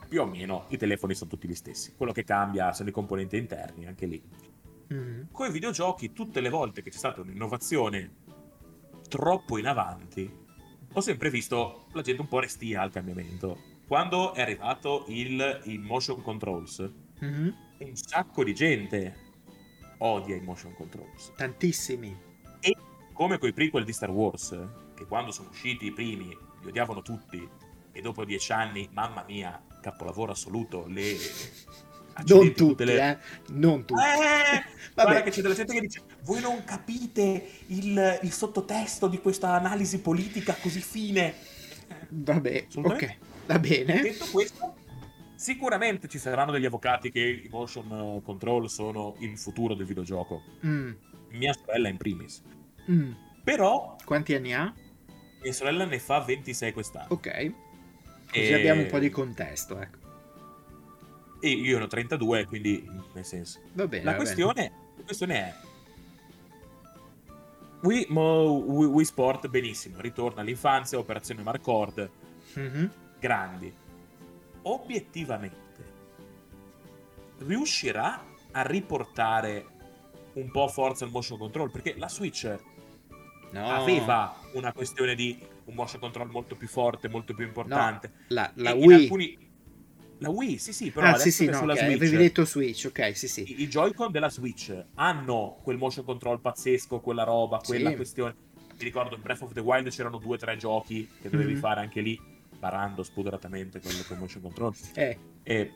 più 0.09 0.21
o 0.21 0.27
meno 0.27 0.67
i 0.69 0.77
telefoni 0.77 1.15
sono 1.15 1.31
tutti 1.31 1.49
gli 1.49 1.55
stessi. 1.55 1.95
Quello 1.97 2.13
che 2.13 2.25
cambia 2.25 2.73
sono 2.73 2.89
i 2.89 2.93
componenti 2.93 3.37
interni, 3.37 3.87
anche 3.87 4.07
lì. 4.07 4.23
Mm-hmm. 4.93 5.23
Con 5.33 5.49
i 5.49 5.53
videogiochi, 5.53 6.13
tutte 6.13 6.41
le 6.41 6.49
volte 6.49 6.83
che 6.83 6.91
c'è 6.91 6.99
stata 6.99 7.21
un'innovazione 7.21 8.15
troppo 9.09 9.59
in 9.59 9.67
avanti, 9.67 10.31
ho 10.93 11.01
sempre 11.01 11.31
visto 11.31 11.87
la 11.93 12.03
gente 12.03 12.21
un 12.21 12.29
po' 12.29 12.41
restia 12.41 12.83
al 12.83 12.91
cambiamento. 12.91 13.59
Quando 13.87 14.35
è 14.35 14.41
arrivato 14.41 15.05
il, 15.09 15.61
il 15.65 15.81
motion 15.81 16.23
controls, 16.23 17.05
Mhm. 17.21 17.55
un 17.79 17.97
sacco 17.97 18.45
di 18.45 18.55
gente 18.55 19.26
odia 19.99 20.37
i 20.37 20.41
motion 20.41 20.75
controls. 20.75 21.33
Tantissimi. 21.37 22.17
E 22.61 22.77
come 23.13 23.39
coi 23.39 23.53
prequel 23.53 23.85
di 23.85 23.93
Star 23.93 24.11
Wars, 24.11 24.57
che 24.95 25.07
quando 25.07 25.31
sono 25.31 25.49
usciti 25.51 25.87
i 25.87 25.93
primi 25.93 26.29
li 26.29 26.69
odiavano 26.69 27.03
tutti, 27.03 27.49
e 27.93 28.01
dopo 28.01 28.25
dieci 28.25 28.53
anni, 28.53 28.89
mamma 28.93 29.25
mia, 29.27 29.61
capolavoro 29.81 30.33
assoluto, 30.33 30.85
le... 30.89 31.17
Non 32.17 32.25
tutti, 32.27 32.55
tutte 32.55 32.85
le- 32.87 33.11
eh. 33.11 33.19
Non 33.53 33.85
tutti. 33.85 34.01
Eh, 34.01 34.65
Vabbè. 34.95 35.11
guarda 35.11 35.23
che 35.23 35.29
c'è 35.31 35.43
della 35.43 35.53
gente 35.53 35.75
che 35.75 35.81
dice 35.81 36.01
voi 36.23 36.41
non 36.41 36.65
capite 36.65 37.47
il, 37.67 38.21
il 38.23 38.33
sottotesto 38.33 39.07
di 39.07 39.19
questa 39.21 39.51
analisi 39.51 40.01
politica 40.01 40.55
così 40.55 40.81
fine. 40.81 41.35
Vabbè, 42.09 42.69
ok. 42.75 43.17
Va 43.45 43.59
bene. 43.59 44.01
Detto 44.01 44.25
questo, 44.33 44.77
sicuramente 45.37 46.09
ci 46.09 46.19
saranno 46.19 46.51
degli 46.53 46.65
avvocati 46.65 47.11
che 47.11 47.21
i 47.21 47.49
motion 47.51 47.91
eh, 48.19 48.23
control 48.25 48.69
sono 48.69 49.15
il 49.21 49.39
futuro 49.39 49.75
del 49.75 49.87
videogioco. 49.87 50.43
Mm, 50.65 50.93
Mia 51.31 51.53
sorella 51.53 51.89
in 51.89 51.97
primis. 51.97 52.43
mm. 52.91 53.13
Però 53.45 53.97
Quanti 54.05 54.35
anni 54.35 54.53
ha? 54.55 54.73
mia 55.43 55.53
sorella 55.53 55.85
ne 55.85 55.99
fa 56.01 56.19
26 56.21 56.73
quest'anno. 56.73 57.07
Ok. 57.11 57.53
Così 58.29 58.41
E- 58.41 58.55
abbiamo 58.55 58.81
un 58.83 58.89
po' 58.89 58.99
di 58.99 59.11
contesto, 59.11 59.79
ecco. 59.79 59.99
E 61.41 61.51
io 61.51 61.79
ne 61.79 61.85
ho 61.85 61.87
32, 61.87 62.47
quindi 62.47 62.85
nel 63.13 63.25
senso. 63.25 63.61
Va 63.75 63.87
bene. 63.87 64.03
La 64.05 64.13
va 64.13 64.17
bene. 64.17 64.25
questione, 64.25 64.73
la 64.97 65.03
questione 65.05 65.35
è... 65.35 65.55
Wii, 67.83 68.07
mo, 68.09 68.53
Wii, 68.55 68.89
Wii 68.89 69.05
Sport 69.05 69.49
benissimo, 69.49 70.01
ritorna 70.01 70.41
all'infanzia, 70.41 70.99
operazione 70.99 71.43
Marcord, 71.43 72.11
Mhm. 72.55 72.91
grandi. 73.21 73.73
Obiettivamente, 74.69 75.85
riuscirà 77.39 78.25
a 78.51 78.63
riportare 78.63 79.65
un 80.35 80.51
po' 80.51 80.67
forza 80.67 81.05
al 81.05 81.13
motion 81.13 81.39
control? 81.39 81.71
Perché 81.71 81.95
la 81.97 82.09
Switch 82.09 82.53
No. 83.53 83.69
aveva 83.69 84.35
una 84.55 84.73
questione 84.73 85.15
di 85.15 85.39
un 85.67 85.75
motion 85.75 86.01
control 86.01 86.31
molto 86.31 86.57
più 86.57 86.67
forte, 86.67 87.09
molto 87.09 87.33
più 87.33 87.45
importante. 87.47 88.13
La, 88.29 88.51
la 88.57 88.73
in 88.73 88.85
Wii. 88.85 89.03
alcuni- 89.03 89.39
La 90.19 90.31
Wii, 90.31 90.59
sì, 90.59 90.73
sì, 90.73 90.91
però 90.91 91.07
Ah, 91.07 91.11
adesso 91.11 91.25
sì, 91.25 91.31
sì, 91.31 91.45
no, 91.47 91.59
sulla 91.59 91.75
ok, 91.75 91.79
Switch 91.79 91.97
avevi 91.97 92.17
detto 92.17 92.45
Switch, 92.45 92.87
ok, 92.89 93.17
sì, 93.17 93.29
sì. 93.29 93.45
i, 93.53 93.63
i 93.63 93.69
Joy-Con 93.69 94.11
della 94.11 94.31
Switch 94.31 94.85
hanno 94.95 95.61
quel 95.63 95.77
motion 95.77 96.05
control 96.05 96.41
pazzesco, 96.41 96.99
quella 97.01 97.23
roba, 97.23 97.59
quella 97.65 97.91
Sì. 97.91 97.97
questione. 97.97 98.35
Mi 98.79 98.85
ricordo 98.85 99.15
in 99.15 99.23
Breath 99.23 99.43
of 99.43 99.53
the 99.53 99.61
Wild 99.61 99.91
c'erano 99.91 100.19
due 100.19 100.35
o 100.35 100.39
tre 100.39 100.57
giochi 100.57 101.09
che 101.21 101.29
dovevi 101.31 101.53
Mhm. 101.53 101.59
fare 101.61 101.81
anche 101.81 102.01
lì, 102.01 102.19
barando 102.67 103.05
spudoratamente 103.05 103.81
con 103.81 103.93
il 103.93 104.19
motion 104.19 104.43
control. 104.43 104.75
Eh, 104.95 105.19
E 105.45 105.73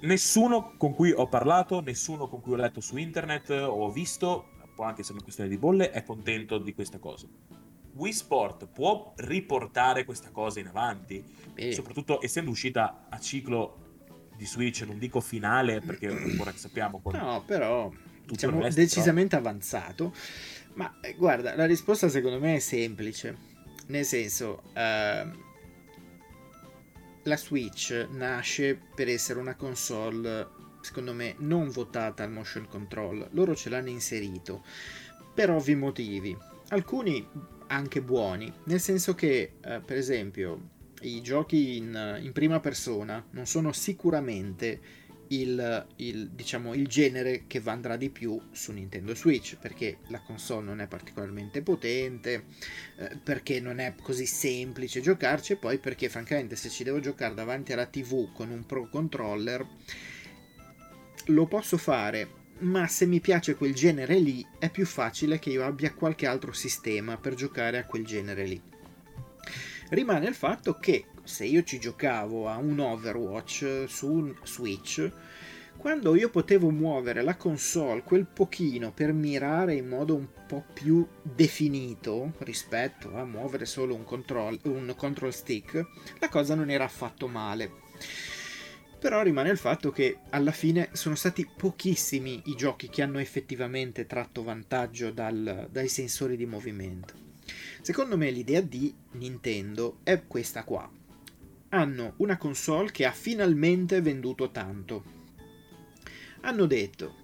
nessuno 0.00 0.74
con 0.76 0.92
cui 0.94 1.12
ho 1.12 1.28
parlato, 1.28 1.80
nessuno 1.80 2.28
con 2.28 2.40
cui 2.40 2.54
ho 2.54 2.56
letto 2.56 2.80
su 2.80 2.96
internet 2.96 3.50
o 3.50 3.84
ho 3.84 3.90
visto, 3.90 4.50
può 4.74 4.84
anche 4.84 5.00
essere 5.00 5.14
una 5.14 5.22
questione 5.22 5.48
di 5.48 5.56
bolle, 5.56 5.90
è 5.90 6.02
contento 6.02 6.58
di 6.58 6.74
questa 6.74 6.98
cosa. 6.98 7.26
Wii 7.94 8.12
Sport 8.12 8.66
può 8.66 9.12
riportare 9.16 10.04
questa 10.04 10.30
cosa 10.30 10.60
in 10.60 10.66
avanti, 10.68 11.24
beh, 11.52 11.72
soprattutto 11.72 12.22
essendo 12.22 12.50
uscita 12.50 13.06
a 13.08 13.18
ciclo 13.18 13.86
di 14.36 14.46
Switch, 14.46 14.82
non 14.82 14.98
dico 14.98 15.20
finale 15.20 15.80
perché 15.80 16.06
ancora 16.06 16.52
sappiamo 16.54 17.00
quando 17.00 17.24
no, 17.24 17.42
però 17.44 17.90
diciamo 18.24 18.60
resto, 18.60 18.80
decisamente 18.80 19.34
avanzato. 19.36 20.12
Ma 20.74 20.98
eh, 21.00 21.14
guarda, 21.14 21.56
la 21.56 21.66
risposta 21.66 22.08
secondo 22.08 22.38
me 22.38 22.56
è 22.56 22.58
semplice. 22.60 23.46
Nel 23.88 24.04
senso, 24.04 24.62
ehm, 24.74 25.46
la 27.28 27.36
Switch 27.36 28.08
nasce 28.10 28.80
per 28.94 29.08
essere 29.08 29.38
una 29.38 29.54
console, 29.54 30.48
secondo 30.80 31.12
me, 31.12 31.34
non 31.38 31.70
votata 31.70 32.24
al 32.24 32.32
motion 32.32 32.66
control. 32.66 33.28
Loro 33.32 33.54
ce 33.54 33.68
l'hanno 33.68 33.90
inserito 33.90 34.64
per 35.32 35.50
ovvi 35.50 35.76
motivi. 35.76 36.36
Alcuni 36.70 37.26
anche 37.68 38.02
buoni, 38.02 38.52
nel 38.64 38.80
senso 38.80 39.14
che, 39.14 39.52
eh, 39.60 39.80
per 39.80 39.96
esempio, 39.96 40.70
i 41.02 41.20
giochi 41.20 41.76
in, 41.76 42.18
in 42.20 42.32
prima 42.32 42.58
persona 42.58 43.24
non 43.30 43.46
sono 43.46 43.72
sicuramente 43.72 44.80
il, 45.28 45.86
il, 45.96 46.30
diciamo, 46.30 46.74
il 46.74 46.86
genere 46.86 47.44
che 47.46 47.60
andrà 47.64 47.96
di 47.96 48.10
più 48.10 48.40
su 48.50 48.72
Nintendo 48.72 49.14
Switch 49.14 49.56
perché 49.56 49.98
la 50.08 50.20
console 50.20 50.64
non 50.64 50.80
è 50.80 50.86
particolarmente 50.86 51.62
potente, 51.62 52.44
eh, 52.96 53.16
perché 53.22 53.60
non 53.60 53.78
è 53.78 53.94
così 54.00 54.26
semplice 54.26 55.00
giocarci 55.00 55.52
e 55.52 55.56
poi 55.56 55.78
perché 55.78 56.08
francamente 56.08 56.56
se 56.56 56.68
ci 56.68 56.84
devo 56.84 57.00
giocare 57.00 57.34
davanti 57.34 57.72
alla 57.72 57.86
TV 57.86 58.32
con 58.32 58.50
un 58.50 58.64
Pro 58.64 58.88
Controller 58.88 59.66
lo 61.26 61.46
posso 61.46 61.76
fare, 61.76 62.28
ma 62.60 62.86
se 62.86 63.06
mi 63.06 63.20
piace 63.20 63.54
quel 63.54 63.74
genere 63.74 64.18
lì 64.18 64.44
è 64.58 64.70
più 64.70 64.86
facile 64.86 65.38
che 65.38 65.50
io 65.50 65.64
abbia 65.64 65.92
qualche 65.92 66.26
altro 66.26 66.52
sistema 66.52 67.16
per 67.16 67.34
giocare 67.34 67.78
a 67.78 67.84
quel 67.84 68.04
genere 68.04 68.44
lì. 68.46 68.60
Rimane 69.90 70.28
il 70.28 70.34
fatto 70.34 70.78
che 70.78 71.06
se 71.28 71.44
io 71.44 71.62
ci 71.62 71.78
giocavo 71.78 72.48
a 72.48 72.56
un 72.56 72.80
Overwatch 72.80 73.84
su 73.86 74.10
un 74.10 74.34
Switch, 74.44 75.12
quando 75.76 76.16
io 76.16 76.30
potevo 76.30 76.70
muovere 76.70 77.22
la 77.22 77.36
console 77.36 78.02
quel 78.02 78.26
pochino 78.26 78.92
per 78.92 79.12
mirare 79.12 79.74
in 79.74 79.86
modo 79.86 80.14
un 80.14 80.26
po' 80.46 80.64
più 80.72 81.06
definito 81.22 82.32
rispetto 82.38 83.14
a 83.14 83.26
muovere 83.26 83.66
solo 83.66 83.94
un 83.94 84.04
control, 84.04 84.58
un 84.64 84.92
control 84.96 85.32
stick, 85.32 85.86
la 86.18 86.28
cosa 86.30 86.54
non 86.54 86.70
era 86.70 86.84
affatto 86.84 87.28
male. 87.28 87.70
Però 88.98 89.22
rimane 89.22 89.50
il 89.50 89.58
fatto 89.58 89.92
che 89.92 90.20
alla 90.30 90.50
fine 90.50 90.88
sono 90.92 91.14
stati 91.14 91.46
pochissimi 91.46 92.42
i 92.46 92.56
giochi 92.56 92.88
che 92.88 93.02
hanno 93.02 93.18
effettivamente 93.18 94.06
tratto 94.06 94.42
vantaggio 94.42 95.12
dal- 95.12 95.68
dai 95.70 95.88
sensori 95.88 96.36
di 96.36 96.46
movimento. 96.46 97.14
Secondo 97.82 98.16
me 98.16 98.30
l'idea 98.30 98.62
di 98.62 98.92
Nintendo 99.12 99.98
è 100.02 100.26
questa 100.26 100.64
qua. 100.64 100.97
Hanno 101.70 102.14
una 102.16 102.36
console 102.36 102.90
che 102.90 103.04
ha 103.04 103.12
finalmente 103.12 104.00
venduto 104.00 104.50
tanto. 104.50 105.16
Hanno 106.40 106.66
detto, 106.66 107.14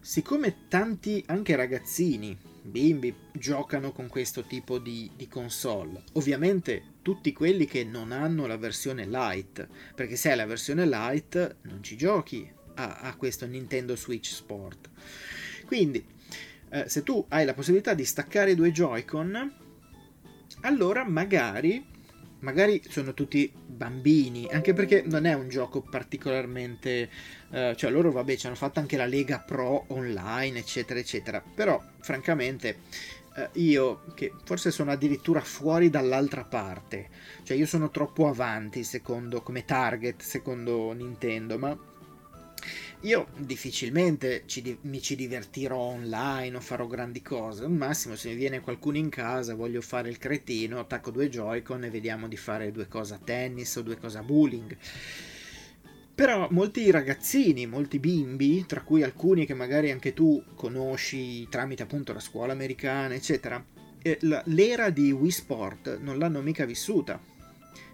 siccome 0.00 0.66
tanti 0.68 1.22
anche 1.26 1.56
ragazzini, 1.56 2.36
bimbi, 2.62 3.14
giocano 3.32 3.92
con 3.92 4.08
questo 4.08 4.44
tipo 4.44 4.78
di, 4.78 5.10
di 5.16 5.28
console, 5.28 6.02
ovviamente 6.12 6.82
tutti 7.02 7.32
quelli 7.32 7.64
che 7.64 7.84
non 7.84 8.12
hanno 8.12 8.46
la 8.46 8.58
versione 8.58 9.06
light, 9.06 9.66
perché 9.94 10.16
se 10.16 10.30
hai 10.30 10.36
la 10.36 10.46
versione 10.46 10.86
light 10.86 11.56
non 11.62 11.82
ci 11.82 11.96
giochi 11.96 12.50
a, 12.74 12.98
a 12.98 13.16
questo 13.16 13.46
Nintendo 13.46 13.96
Switch 13.96 14.30
Sport. 14.30 14.90
Quindi, 15.66 16.04
eh, 16.70 16.88
se 16.88 17.02
tu 17.02 17.24
hai 17.28 17.44
la 17.44 17.54
possibilità 17.54 17.94
di 17.94 18.04
staccare 18.04 18.52
i 18.52 18.54
due 18.54 18.72
Joy-Con, 18.72 19.54
allora 20.62 21.04
magari 21.04 21.89
magari 22.40 22.82
sono 22.88 23.14
tutti 23.14 23.50
bambini 23.54 24.48
anche 24.50 24.72
perché 24.72 25.02
non 25.06 25.24
è 25.24 25.34
un 25.34 25.48
gioco 25.48 25.80
particolarmente 25.80 27.10
eh, 27.50 27.74
cioè 27.76 27.90
loro 27.90 28.10
vabbè 28.12 28.36
ci 28.36 28.46
hanno 28.46 28.56
fatto 28.56 28.78
anche 28.78 28.96
la 28.96 29.06
Lega 29.06 29.40
Pro 29.40 29.84
online 29.88 30.58
eccetera 30.58 30.98
eccetera. 30.98 31.42
Però 31.54 31.82
francamente 32.00 32.78
eh, 33.36 33.48
io 33.54 34.04
che 34.14 34.32
forse 34.44 34.70
sono 34.70 34.90
addirittura 34.90 35.40
fuori 35.40 35.90
dall'altra 35.90 36.44
parte 36.44 37.08
cioè 37.42 37.56
io 37.56 37.66
sono 37.66 37.90
troppo 37.90 38.28
avanti 38.28 38.84
secondo 38.84 39.42
come 39.42 39.64
target 39.64 40.20
secondo 40.22 40.92
Nintendo 40.92 41.58
ma 41.58 41.78
io 43.02 43.28
difficilmente 43.36 44.42
ci 44.44 44.76
mi 44.82 45.00
ci 45.00 45.16
divertirò 45.16 45.76
online 45.76 46.56
o 46.56 46.60
farò 46.60 46.86
grandi 46.86 47.22
cose. 47.22 47.64
Al 47.64 47.70
massimo, 47.70 48.14
se 48.14 48.28
mi 48.28 48.34
viene 48.34 48.60
qualcuno 48.60 48.98
in 48.98 49.08
casa, 49.08 49.54
voglio 49.54 49.80
fare 49.80 50.10
il 50.10 50.18
cretino, 50.18 50.78
attacco 50.78 51.10
due 51.10 51.30
Joy-Con 51.30 51.84
e 51.84 51.90
vediamo 51.90 52.28
di 52.28 52.36
fare 52.36 52.72
due 52.72 52.88
cose 52.88 53.14
a 53.14 53.20
tennis 53.22 53.74
o 53.76 53.82
due 53.82 53.96
cose 53.96 54.18
a 54.18 54.22
bowling. 54.22 54.76
Però 56.14 56.48
molti 56.50 56.90
ragazzini, 56.90 57.64
molti 57.64 57.98
bimbi, 57.98 58.66
tra 58.66 58.82
cui 58.82 59.02
alcuni 59.02 59.46
che 59.46 59.54
magari 59.54 59.90
anche 59.90 60.12
tu 60.12 60.42
conosci 60.54 61.48
tramite 61.48 61.82
appunto 61.82 62.12
la 62.12 62.20
scuola 62.20 62.52
americana, 62.52 63.14
eccetera, 63.14 63.64
eh, 64.02 64.18
l'era 64.20 64.90
di 64.90 65.10
Wii 65.10 65.30
Sport 65.30 65.98
non 66.00 66.18
l'hanno 66.18 66.42
mica 66.42 66.66
vissuta. 66.66 67.29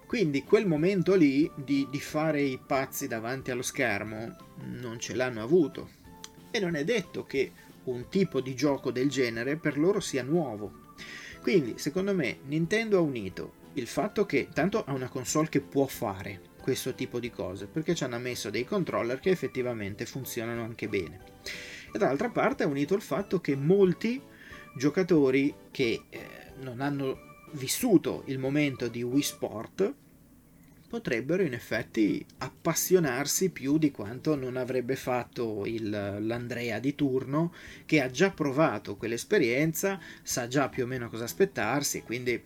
Quindi 0.07 0.45
quel 0.45 0.67
momento 0.67 1.17
lì 1.17 1.51
di, 1.57 1.87
di 1.91 2.01
fare 2.01 2.41
i 2.41 2.61
pazzi 2.65 3.09
davanti 3.09 3.51
allo 3.51 3.63
schermo 3.63 4.37
non 4.65 5.01
ce 5.01 5.15
l'hanno 5.15 5.43
avuto. 5.43 5.91
E 6.51 6.61
non 6.61 6.77
è 6.77 6.85
detto 6.85 7.25
che 7.25 7.53
un 7.85 8.09
tipo 8.09 8.41
di 8.41 8.55
gioco 8.55 8.91
del 8.91 9.11
genere 9.11 9.57
per 9.57 9.79
loro 9.79 10.01
sia 10.01 10.23
nuovo. 10.23 10.95
Quindi, 11.43 11.75
secondo 11.77 12.15
me, 12.15 12.39
Nintendo 12.45 12.99
ha 12.99 13.03
unito 13.03 13.65
il 13.75 13.87
fatto 13.87 14.25
che 14.27 14.49
tanto 14.53 14.85
ha 14.85 14.93
una 14.93 15.09
console 15.09 15.49
che 15.49 15.61
può 15.61 15.87
fare 15.87 16.41
questo 16.61 16.95
tipo 16.95 17.21
di 17.21 17.31
cose, 17.31 17.67
perché 17.67 17.95
ci 17.95 18.05
hanno 18.05 18.19
messo 18.19 18.51
dei 18.51 18.65
controller 18.65 19.21
che 19.21 19.31
effettivamente 19.31 20.07
funzionano 20.07 20.63
anche 20.63 20.89
bene. 20.89 21.21
E 21.93 21.99
dall'altra 21.99 22.31
parte 22.31 22.63
ha 22.63 22.67
unito 22.67 22.95
il 22.95 23.03
fatto 23.03 23.41
che 23.41 23.55
molti 23.55 24.21
giocatori 24.77 25.55
che 25.71 26.03
eh, 26.09 26.27
non 26.61 26.81
hanno 26.81 27.26
vissuto 27.53 28.23
il 28.27 28.39
momento 28.39 28.89
di 28.89 29.03
Wii 29.03 29.23
Sport, 29.23 29.95
potrebbero 30.89 31.43
in 31.43 31.53
effetti 31.53 32.25
appassionarsi 32.39 33.51
più 33.51 33.79
di 33.79 33.91
quanto 33.91 34.37
non 34.37 34.57
avrebbe 34.57 34.97
fatto 34.97 35.65
il, 35.67 35.89
l'Andrea 35.91 36.79
di 36.79 36.95
turno, 36.95 37.53
che 37.85 38.01
ha 38.01 38.11
già 38.11 38.31
provato 38.31 38.97
quell'esperienza, 38.97 40.01
sa 40.23 40.47
già 40.47 40.69
più 40.69 40.85
o 40.85 40.87
meno 40.87 41.09
cosa 41.09 41.25
aspettarsi, 41.25 42.03
quindi 42.03 42.41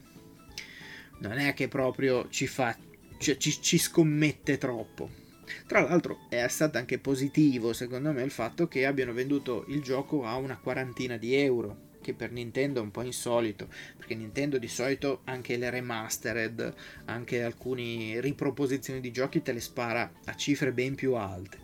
non 1.19 1.38
è 1.38 1.52
che 1.54 1.69
proprio 1.69 2.28
ci, 2.30 2.47
fa, 2.47 2.76
cioè, 3.19 3.37
ci, 3.37 3.61
ci 3.61 3.78
scommette 3.78 4.59
troppo. 4.59 5.19
Tra 5.66 5.80
l'altro 5.80 6.26
è 6.28 6.47
stato 6.49 6.78
anche 6.78 6.99
positivo 6.99 7.73
secondo 7.73 8.12
me 8.12 8.23
il 8.23 8.30
fatto 8.30 8.69
che 8.69 8.87
abbiano 8.87 9.12
venduto 9.12 9.64
il 9.69 9.83
gioco 9.83 10.25
a 10.25 10.37
una 10.37 10.57
quarantina 10.57 11.16
di 11.16 11.35
euro 11.35 11.88
che 12.00 12.14
per 12.14 12.33
Nintendo 12.33 12.80
è 12.80 12.83
un 12.83 12.90
po' 12.90 13.02
insolito, 13.02 13.69
perché 13.97 14.14
Nintendo 14.14 14.59
di 14.59 14.69
solito 14.69 15.21
anche 15.25 15.57
le 15.57 15.71
remastered, 15.71 16.75
anche 17.07 17.42
alcune 17.42 18.21
riproposizioni 18.21 19.00
di 19.00 19.12
giochi 19.12 19.42
te 19.42 19.52
le 19.52 19.61
spara 19.61 20.11
a 20.25 20.35
cifre 20.35 20.73
ben 20.73 20.95
più 20.95 21.14
alte. 21.14 21.59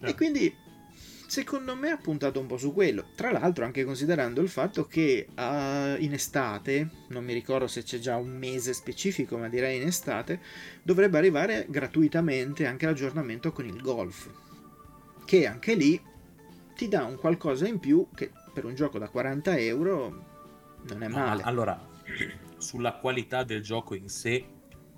Eh. 0.00 0.10
E 0.10 0.14
quindi 0.14 0.62
secondo 1.26 1.74
me 1.74 1.90
ha 1.90 1.96
puntato 1.96 2.38
un 2.38 2.46
po' 2.46 2.56
su 2.56 2.72
quello. 2.72 3.06
Tra 3.14 3.32
l'altro 3.32 3.64
anche 3.64 3.84
considerando 3.84 4.40
il 4.40 4.48
fatto 4.48 4.86
che 4.86 5.26
uh, 5.28 6.00
in 6.00 6.12
estate, 6.12 6.88
non 7.08 7.24
mi 7.24 7.32
ricordo 7.32 7.66
se 7.66 7.82
c'è 7.82 7.98
già 7.98 8.16
un 8.16 8.36
mese 8.36 8.72
specifico, 8.72 9.36
ma 9.36 9.48
direi 9.48 9.80
in 9.80 9.86
estate, 9.86 10.40
dovrebbe 10.82 11.18
arrivare 11.18 11.66
gratuitamente 11.68 12.66
anche 12.66 12.86
l'aggiornamento 12.86 13.52
con 13.52 13.66
il 13.66 13.80
golf. 13.80 14.30
Che 15.24 15.46
anche 15.46 15.74
lì 15.74 16.00
ti 16.76 16.88
dà 16.88 17.04
un 17.04 17.16
qualcosa 17.16 17.66
in 17.66 17.78
più 17.78 18.06
che 18.14 18.30
per 18.54 18.64
un 18.64 18.74
gioco 18.74 18.98
da 18.98 19.08
40 19.08 19.58
euro 19.58 20.24
non 20.84 21.02
è 21.02 21.08
male. 21.08 21.42
No, 21.42 21.48
allora, 21.48 21.88
sulla 22.56 22.94
qualità 22.94 23.42
del 23.42 23.62
gioco 23.62 23.94
in 23.94 24.08
sé, 24.08 24.46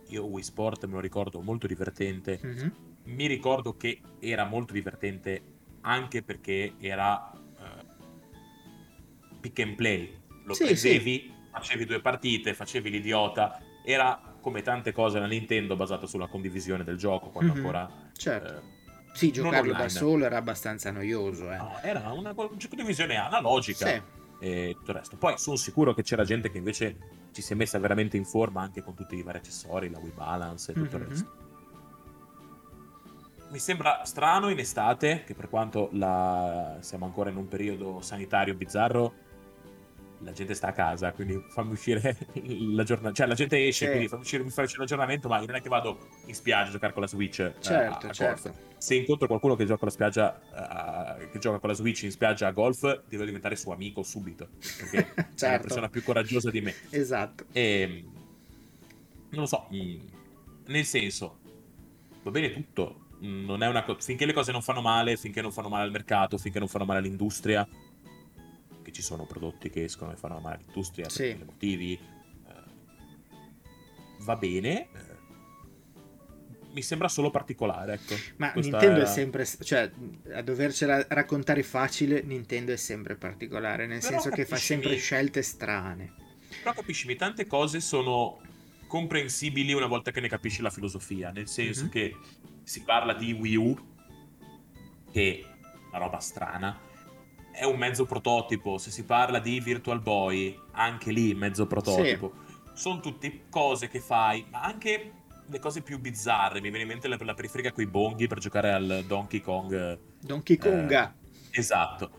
io 0.09 0.27
Wii 0.27 0.45
Sport 0.45 0.85
me 0.85 0.93
lo 0.93 1.01
ricordo 1.01 1.41
molto 1.41 1.67
divertente. 1.67 2.39
Mm-hmm. 2.45 2.69
Mi 3.05 3.27
ricordo 3.27 3.77
che 3.77 4.01
era 4.21 4.45
molto 4.45 4.73
divertente 4.73 5.55
anche 5.81 6.23
perché 6.23 6.75
era 6.79 7.33
uh, 7.33 9.39
pick 9.41 9.59
and 9.61 9.75
play. 9.75 10.21
Lo 10.45 10.53
sì, 10.53 10.65
prendevi, 10.65 11.19
sì. 11.19 11.33
facevi 11.51 11.85
due 11.87 12.01
partite, 12.01 12.53
facevi 12.53 12.91
l'idiota. 12.91 13.61
Era 13.85 14.35
come 14.41 14.63
tante 14.63 14.93
cose 14.93 15.19
la 15.19 15.27
Nintendo 15.27 15.77
basata 15.77 16.07
sulla 16.07 16.27
condivisione 16.27 16.85
del 16.85 16.97
gioco, 16.97 17.31
quando 17.31 17.53
mm-hmm. 17.53 17.65
ancora... 17.65 18.11
Certo. 18.13 18.53
Uh, 18.53 18.76
sì, 19.17 19.33
giocarlo 19.33 19.73
da 19.73 19.89
solo 19.89 20.25
era 20.25 20.37
abbastanza 20.37 20.91
noioso. 20.91 21.51
Eh. 21.51 21.57
No, 21.57 21.79
era 21.83 22.13
una, 22.13 22.33
un 22.37 22.57
gioco 22.57 22.77
di 22.77 22.83
visione 22.83 23.17
analogica. 23.17 23.87
Sì. 23.87 24.03
E 24.39 24.75
tutto 24.77 24.91
il 24.91 24.97
resto. 24.99 25.17
Poi 25.17 25.39
sono 25.39 25.57
sicuro 25.57 25.95
che 25.95 26.03
c'era 26.03 26.25
gente 26.25 26.51
che 26.51 26.59
invece 26.59 26.97
ci 27.33 27.43
si 27.43 27.53
è 27.53 27.57
messa 27.57 27.79
veramente 27.79 28.17
in 28.17 28.25
forma 28.25 28.63
anche 28.63 28.83
con 28.83 28.95
tutti 28.95 29.17
i 29.17 29.23
vari 29.23 29.39
accessori, 29.39 29.91
la 29.91 29.99
Wii 29.99 30.13
Balance 30.13 30.71
e 30.71 30.75
tutto 30.75 30.97
mm-hmm. 30.97 31.07
il 31.07 31.11
resto. 31.11 31.45
Mi 33.49 33.59
sembra 33.59 34.05
strano 34.05 34.49
in 34.49 34.59
estate, 34.59 35.23
che 35.25 35.35
per 35.35 35.49
quanto 35.49 35.89
la... 35.93 36.79
siamo 36.81 37.05
ancora 37.05 37.31
in 37.31 37.37
un 37.37 37.47
periodo 37.47 38.01
sanitario 38.01 38.55
bizzarro, 38.55 39.15
la 40.21 40.33
gente 40.33 40.55
sta 40.55 40.69
a 40.69 40.73
casa, 40.73 41.13
quindi 41.13 41.43
fammi 41.49 41.73
uscire 41.73 42.17
l'aggiornamento. 42.45 43.17
Cioè, 43.17 43.27
la 43.27 43.35
gente 43.35 43.67
esce, 43.67 43.85
sì. 43.85 43.91
quindi 43.91 44.09
fammi 44.09 44.23
uscire, 44.23 44.43
mi 44.43 44.51
fa 44.51 44.63
uscire 44.63 44.81
l'aggiornamento, 44.81 45.29
ma 45.29 45.39
non 45.39 45.55
è 45.55 45.61
che 45.61 45.69
vado 45.69 46.09
in 46.27 46.35
spiaggia 46.35 46.69
a 46.69 46.73
giocare 46.73 46.93
con 46.93 47.03
la 47.03 47.09
Switch. 47.09 47.41
Eh, 47.41 47.55
certo, 47.61 48.07
a, 48.07 48.11
a 48.11 48.13
certo. 48.13 48.55
Se 48.79 48.95
incontro 48.95 49.27
qualcuno 49.27 49.57
che 49.57 49.65
gioca 49.65 49.85
la 49.85 49.91
spiaggia, 49.91 50.41
uh, 50.51 51.31
che 51.31 51.39
gioca 51.39 51.59
con 51.59 51.69
la 51.69 51.75
Switch 51.75 52.03
in 52.03 52.11
spiaggia 52.11 52.47
a 52.47 52.53
golf, 52.53 53.03
devo 53.09 53.25
diventare 53.25 53.57
suo 53.57 53.73
amico 53.73 54.03
subito. 54.03 54.49
Perché 54.79 55.13
certo. 55.35 55.45
è 55.45 55.51
la 55.51 55.59
persona 55.59 55.89
più 55.89 56.03
coraggiosa 56.03 56.51
di 56.51 56.61
me. 56.61 56.75
Esatto. 56.91 57.45
E, 57.53 58.05
non 59.31 59.41
lo 59.41 59.47
so, 59.47 59.69
mm, 59.75 59.99
nel 60.67 60.85
senso, 60.85 61.39
va 62.23 62.31
bene 62.31 62.53
tutto. 62.53 63.01
Non 63.19 63.63
è 63.63 63.69
una 63.69 63.83
co- 63.83 63.97
finché 63.99 64.27
le 64.27 64.35
cose 64.35 64.53
non 64.53 64.61
fanno 64.61 64.83
male, 64.83 65.17
finché 65.17 65.41
non 65.41 65.51
fanno 65.51 65.69
male 65.69 65.85
al 65.85 65.91
mercato, 65.91 66.37
finché 66.37 66.59
non 66.59 66.69
fanno 66.69 66.85
male 66.85 66.99
all'industria, 66.99 67.67
ci 68.97 69.03
sono 69.03 69.27
prodotti 69.27 69.69
che 69.69 69.85
escono 69.85 70.13
e 70.13 70.17
fanno 70.17 70.39
male 70.41 70.57
all'industria 70.57 71.11
sì. 71.11 71.35
per 71.35 71.45
motivi. 71.45 71.93
Eh, 71.93 72.53
va 74.21 74.37
bene. 74.37 74.89
Eh, 74.91 75.15
mi 76.73 76.81
sembra 76.81 77.09
solo 77.09 77.31
particolare, 77.31 77.95
ecco. 77.95 78.15
Ma 78.37 78.53
Questa 78.53 78.71
Nintendo 78.71 79.01
era... 79.01 79.11
è 79.11 79.13
sempre, 79.13 79.45
cioè, 79.45 79.91
a 80.33 80.41
dovercela 80.41 81.05
raccontare 81.09 81.63
facile, 81.63 82.23
Nintendo 82.23 82.73
è 82.73 82.77
sempre 82.77 83.17
particolare, 83.17 83.87
nel 83.87 84.01
Però 84.01 84.13
senso 84.13 84.31
che 84.31 84.47
fa 84.47 84.57
sempre 84.57 84.97
scelte 84.97 85.43
strane. 85.43 86.15
Però 86.63 86.73
capiscimi, 86.73 87.17
tante 87.17 87.47
cose 87.47 87.81
sono 87.81 88.41
comprensibili 88.87 89.75
una 89.75 89.87
volta 89.87 90.11
che 90.11 90.21
ne 90.21 90.29
capisci 90.29 90.63
la 90.63 90.71
filosofia, 90.71 91.31
nel 91.31 91.49
senso 91.49 91.83
mm-hmm. 91.83 91.91
che 91.91 92.17
si 92.63 92.83
parla 92.83 93.13
di 93.13 93.33
Wii 93.33 93.57
U, 93.57 93.77
che 95.13 95.45
è 95.45 95.67
una 95.91 95.99
roba 95.99 96.19
strana, 96.19 96.79
è 97.57 97.65
un 97.65 97.79
mezzo 97.79 98.05
prototipo, 98.05 98.77
se 98.77 98.91
si 98.91 99.05
parla 99.05 99.39
di 99.39 99.61
Virtual 99.61 100.01
Boy, 100.01 100.59
anche 100.73 101.11
lì 101.11 101.33
mezzo 101.35 101.67
prototipo. 101.67 102.33
Sì. 102.35 102.73
Sono 102.75 103.01
tutte 103.01 103.45
cose 103.49 103.89
che 103.89 104.01
fai, 104.01 104.45
ma 104.51 104.61
anche 104.61 105.13
le 105.47 105.59
cose 105.59 105.81
più 105.81 105.99
bizzarre. 105.99 106.61
Mi 106.61 106.69
viene 106.69 106.83
in 106.83 106.89
mente 106.89 107.09
la, 107.09 107.17
la 107.21 107.33
periferica 107.33 107.73
con 107.73 107.83
i 107.83 107.87
bonghi 107.87 108.27
per 108.27 108.39
giocare 108.39 108.73
al 108.73 109.05
Donkey 109.07 109.41
Kong. 109.41 109.99
Donkey 110.21 110.59
Konga. 110.59 111.15
Eh, 111.51 111.59
esatto. 111.59 112.11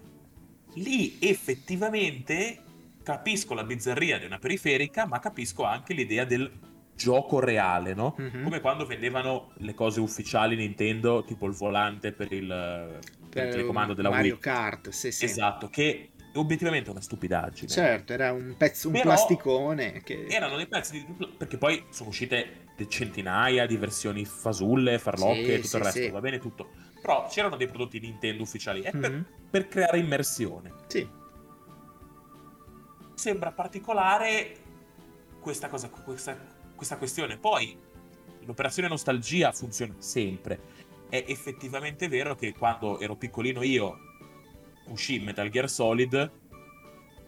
Lì 0.73 1.17
effettivamente 1.19 2.63
capisco 3.03 3.53
la 3.53 3.63
bizzarria 3.63 4.17
di 4.17 4.25
una 4.25 4.39
periferica, 4.39 5.05
ma 5.05 5.19
capisco 5.19 5.63
anche 5.63 5.93
l'idea 5.93 6.25
del 6.25 6.51
gioco 6.95 7.39
reale, 7.39 7.93
no? 7.93 8.15
Mm-hmm. 8.19 8.43
Come 8.43 8.59
quando 8.59 8.87
vendevano 8.87 9.51
le 9.57 9.75
cose 9.75 9.99
ufficiali 9.99 10.55
Nintendo, 10.55 11.23
tipo 11.23 11.45
il 11.45 11.53
volante 11.53 12.11
per 12.11 12.31
il, 12.31 12.99
il 13.43 13.51
telecomando 13.51 13.93
della 13.93 14.09
Mario 14.09 14.33
Wii. 14.33 14.41
Kart, 14.41 14.89
sì, 14.89 15.11
sì. 15.11 15.25
Esatto, 15.25 15.69
che 15.69 16.11
obiettivamente 16.33 16.89
è 16.89 16.91
una 16.91 17.01
stupidaggine. 17.01 17.69
Certo, 17.69 18.13
era 18.13 18.31
un 18.31 18.55
pezzo, 18.57 18.87
un 18.87 18.93
Però 18.93 19.05
plasticone. 19.05 20.01
Che... 20.03 20.25
Erano 20.27 20.57
dei 20.57 20.67
pezzi 20.67 21.05
di... 21.05 21.27
perché 21.37 21.57
poi 21.57 21.85
sono 21.89 22.09
uscite 22.09 22.65
centinaia 22.87 23.65
di 23.65 23.75
versioni 23.77 24.23
fasulle, 24.23 24.99
farlocche 24.99 25.43
sì, 25.43 25.51
e 25.51 25.55
tutto 25.55 25.67
sì, 25.67 25.75
il 25.77 25.83
resto, 25.83 25.99
sì. 25.99 26.09
va 26.09 26.19
bene 26.19 26.39
tutto. 26.39 26.69
Però 27.01 27.27
c'erano 27.27 27.55
dei 27.55 27.67
prodotti 27.67 27.99
Nintendo 27.99 28.43
ufficiali, 28.43 28.81
è 28.81 28.91
per, 28.91 29.11
mm-hmm. 29.11 29.21
per 29.49 29.67
creare 29.67 29.97
immersione. 29.99 30.73
Sì. 30.87 31.07
Sembra 33.15 33.51
particolare 33.51 34.55
questa 35.39 35.69
cosa, 35.69 35.89
questa, 35.89 36.37
questa 36.75 36.97
questione. 36.97 37.37
Poi 37.37 37.75
l'operazione 38.41 38.87
nostalgia 38.87 39.51
funziona 39.51 39.95
sempre 39.97 40.59
è 41.09 41.23
effettivamente 41.27 42.07
vero 42.07 42.35
che 42.35 42.53
quando 42.53 42.99
ero 42.99 43.15
piccolino 43.15 43.63
io 43.63 43.97
uscì 44.87 45.19
Metal 45.19 45.49
Gear 45.49 45.69
Solid 45.69 46.31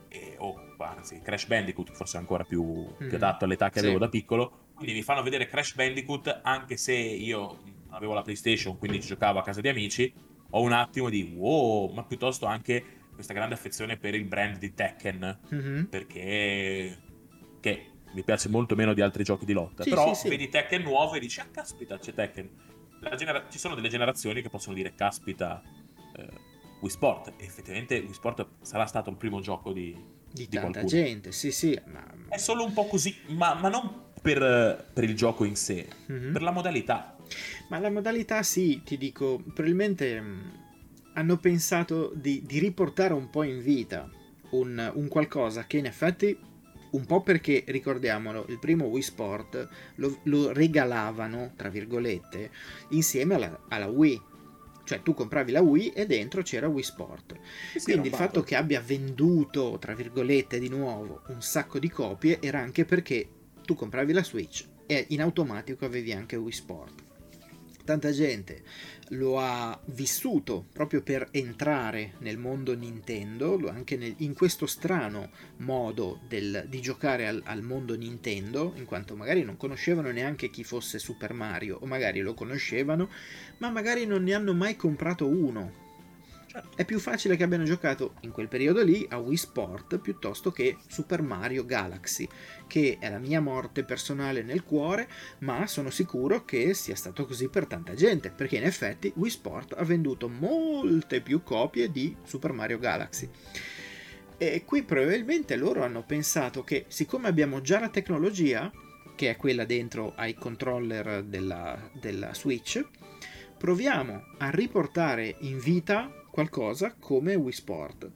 e, 0.08 0.36
o 0.38 0.68
anzi 0.78 1.22
Crash 1.22 1.46
Bandicoot 1.46 1.92
forse 1.92 2.18
ancora 2.18 2.44
più, 2.44 2.63
mm. 2.63 3.08
più 3.08 3.15
adatto 3.15 3.46
all'età 3.46 3.70
che 3.70 3.80
sì. 3.80 3.86
avevo 3.86 4.00
da 4.00 4.10
piccolo 4.10 4.68
quindi 4.76 4.94
mi 4.94 5.02
fanno 5.02 5.22
vedere 5.22 5.48
Crash 5.48 5.76
Bandicoot 5.76 6.42
anche 6.44 6.78
se 6.78 6.94
io 6.94 7.60
avevo 7.89 8.13
la 8.13 8.22
PlayStation 8.22 8.78
quindi 8.78 9.00
giocavo 9.00 9.39
a 9.39 9.44
casa 9.44 9.62
di 9.62 9.68
amici 9.68 10.12
ho 10.52 10.62
un 10.62 10.72
attimo 10.72 11.10
di 11.10 11.34
wow 11.36 11.92
ma 11.94 12.04
piuttosto 12.04 12.46
anche 12.46 12.98
questa 13.13 13.34
grande 13.34 13.56
affezione 13.56 13.98
per 13.98 14.15
il 14.15 14.26
brand 14.26 14.58
di 14.58 14.74
Tekken 14.74 15.39
mm-hmm. 15.54 15.84
perché 15.86 16.98
che 17.60 17.86
mi 18.12 18.24
piace 18.24 18.50
molto 18.50 18.76
meno 18.76 18.94
di 18.94 19.02
altri 19.02 19.24
giochi 19.24 19.46
di 19.46 19.54
lotta 19.54 19.84
sì, 19.84 19.89
però 19.89 20.13
sì, 20.13 20.22
sì. 20.22 20.30
vedi 20.30 20.50
Tekken 20.50 20.82
nuovo 20.82 21.15
e 21.15 21.20
dici 21.20 21.39
ah 21.42 21.48
caspita 21.52 22.00
c'è 22.00 22.13
Tekken 22.13 22.50
genera- 23.16 23.46
ci 23.50 23.58
sono 23.58 23.76
delle 23.76 23.90
generazioni 23.90 24.42
che 24.42 24.50
possono 24.50 24.76
dire 24.76 24.94
caspita 24.96 25.62
eh, 26.16 26.28
Wii 26.82 26.90
Sport 26.90 27.34
effettivamente 27.38 28.00
Wii 28.00 28.14
Sport 28.14 28.48
sarà 28.62 28.86
stato 28.86 29.10
il 29.10 29.16
primo 29.16 29.42
gioco 29.42 29.72
di, 29.72 29.96
di, 30.32 30.48
di 30.48 30.48
tanta 30.48 30.80
qualcuno. 30.80 30.88
gente 30.88 31.32
sì 31.32 31.52
sì 31.52 31.80
ma... 31.86 32.06
è 32.30 32.38
solo 32.38 32.64
un 32.64 32.74
po' 32.74 32.86
così 32.86 33.16
ma, 33.28 33.54
ma 33.56 33.70
non 33.70 34.08
per, 34.22 34.90
per, 34.94 35.04
il 35.04 35.16
gioco 35.16 35.44
in 35.44 35.56
sé 35.56 35.88
mm-hmm. 36.12 36.34
per 36.34 36.42
la 36.42 36.52
modalità 36.52 37.16
ma 37.70 37.80
la 37.80 37.90
modalità 37.90 38.44
sì 38.44 38.82
ti 38.84 38.98
dico 38.98 39.38
probabilmente 39.38 40.20
mh, 40.20 40.26
mm, 40.26 40.50
hanno 41.14 41.38
pensato 41.38 42.12
di, 42.16 42.44
di, 42.46 42.60
riportare 42.60 43.14
un 43.14 43.30
po' 43.30 43.44
in 43.44 43.62
vita 43.62 44.10
un, 44.52 44.92
un 44.94 45.08
qualcosa 45.08 45.66
che 45.66 45.78
in 45.78 45.86
effetti 45.86 46.38
un 46.91 47.06
po' 47.06 47.21
perché, 47.21 47.63
ricordiamolo, 47.67 48.45
il 48.49 48.60
primo 48.60 48.86
Wii 48.86 49.02
Sport 49.02 49.69
lo, 49.95 50.19
lo 50.23 50.52
regalavano, 50.52 51.54
tra 51.56 51.69
virgolette, 51.69 52.52
insieme 52.89 53.36
alla, 53.36 53.65
alla, 53.69 53.88
Wii. 53.88 54.28
Cioè 54.84 55.04
tu 55.04 55.13
compravi 55.13 55.52
la 55.52 55.62
Wii 55.62 55.89
e 55.89 56.06
dentro 56.08 56.41
c'era 56.41 56.67
Wii 56.67 56.84
Sport. 56.84 57.38
Sì, 57.75 57.84
Quindi 57.84 58.08
il 58.08 58.15
fatto 58.15 58.41
che 58.41 58.56
abbia 58.56 58.82
venduto, 58.82 59.78
tra 59.80 59.93
virgolette, 59.93 60.58
di 60.60 60.69
nuovo 60.69 61.21
un 61.28 61.41
sacco 61.41 61.78
di 61.78 61.89
copie 61.89 62.39
era 62.41 62.60
anche 62.60 62.86
perché 62.86 63.30
tu 63.63 63.75
compravi 63.75 64.13
la 64.13 64.23
Switch 64.23 64.65
e 64.88 65.06
in 65.10 65.21
automatico 65.21 65.86
avevi 65.86 66.12
anche 66.12 66.36
Wii 66.36 66.52
Sport. 66.52 67.04
tanta 67.86 68.12
gente 68.12 68.63
lo 69.10 69.39
ha 69.39 69.80
vissuto 69.86 70.65
proprio 70.72 71.02
per 71.02 71.30
entrare 71.32 72.13
nel 72.19 72.38
mondo 72.38 72.76
Nintendo, 72.76 73.60
anche 73.69 73.98
nel, 73.98 74.13
in 74.17 74.34
questo 74.34 74.65
strano 74.65 75.30
modo 75.58 76.19
del, 76.28 76.65
di 76.67 76.82
giocare 76.82 77.28
al, 77.28 77.41
al, 77.45 77.62
mondo 77.62 77.95
Nintendo, 77.95 78.74
in 78.76 78.86
quanto 78.86 79.15
magari 79.15 79.43
non 79.43 79.58
conoscevano 79.58 80.12
neanche 80.12 80.50
chi 80.50 80.63
fosse 80.63 81.00
Super 81.00 81.34
Mario, 81.34 81.80
o 81.82 81.86
magari 81.86 82.19
lo 82.19 82.34
conoscevano, 82.34 83.10
ma 83.58 83.69
magari 83.69 84.06
non 84.06 84.24
ne 84.24 84.34
hanno 84.34 84.54
mai 84.54 84.76
comprato 84.76 85.28
uno 85.28 85.88
è 86.76 86.86
più 86.86 87.00
facile 87.00 87.36
che 87.36 87.43
abbiano 87.43 87.63
giocato 87.63 88.15
in 88.22 88.32
quel 88.32 88.48
periodo 88.48 88.84
lì 88.84 89.06
a 89.10 89.17
Wii 89.17 89.38
Sport 89.38 90.00
piuttosto 90.00 90.52
che 90.52 90.78
Super 90.88 91.22
Mario 91.22 91.65
Galaxy, 91.65 92.28
che 92.67 92.98
è 93.00 93.10
la 93.10 93.19
mia 93.19 93.41
morte 93.41 93.84
personale 93.84 94.43
nel 94.43 94.63
cuore, 94.63 95.08
ma 95.39 95.67
sono 95.67 95.89
sicuro 95.89 96.45
che 96.45 96.74
sia 96.74 96.95
stato 96.95 97.26
così 97.26 97.50
per 97.50 97.65
tanta 97.65 97.93
gente, 97.93 98.32
perché 98.32 98.58
in 98.58 98.63
effetti 98.63 99.12
Wii 99.15 99.30
Sport 99.30 99.76
ha 99.78 99.84
venduto 99.84 100.30
molte 100.30 101.22
più 101.22 101.43
copie 101.43 101.91
di 101.91 102.15
Super 102.24 102.54
Mario 102.54 102.80
Galaxy. 102.80 103.30
E 104.38 104.63
qui 104.63 104.84
probabilmente 104.84 105.58
loro 105.58 105.84
hanno 105.84 106.04
pensato 106.04 106.63
che 106.63 106.86
siccome 106.88 107.28
abbiamo 107.28 107.60
già 107.60 107.80
la 107.80 107.89
tecnologia, 107.89 108.72
che 109.15 109.32
è 109.32 109.36
quella 109.36 109.65
dentro 109.65 110.13
ai 110.15 110.34
controller 110.34 111.24
della, 111.24 111.89
della 111.91 112.34
Switch, 112.34 112.82
proviamo 113.58 114.36
a 114.38 114.50
riportare 114.50 115.36
in 115.41 115.60
vita 115.60 116.18
qualcosa 116.30 116.96
come 117.00 117.36
Wii 117.36 117.52
Sport. 117.52 118.12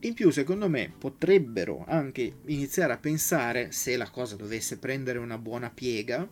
In 0.00 0.14
più, 0.14 0.30
secondo 0.30 0.68
me, 0.68 0.92
potrebbero 0.96 1.84
anche 1.86 2.36
iniziare 2.46 2.92
a 2.92 2.98
pensare, 2.98 3.70
se 3.72 3.96
la 3.96 4.08
cosa 4.08 4.36
dovesse 4.36 4.78
prendere 4.78 5.18
una 5.18 5.36
buona 5.36 5.70
piega, 5.70 6.26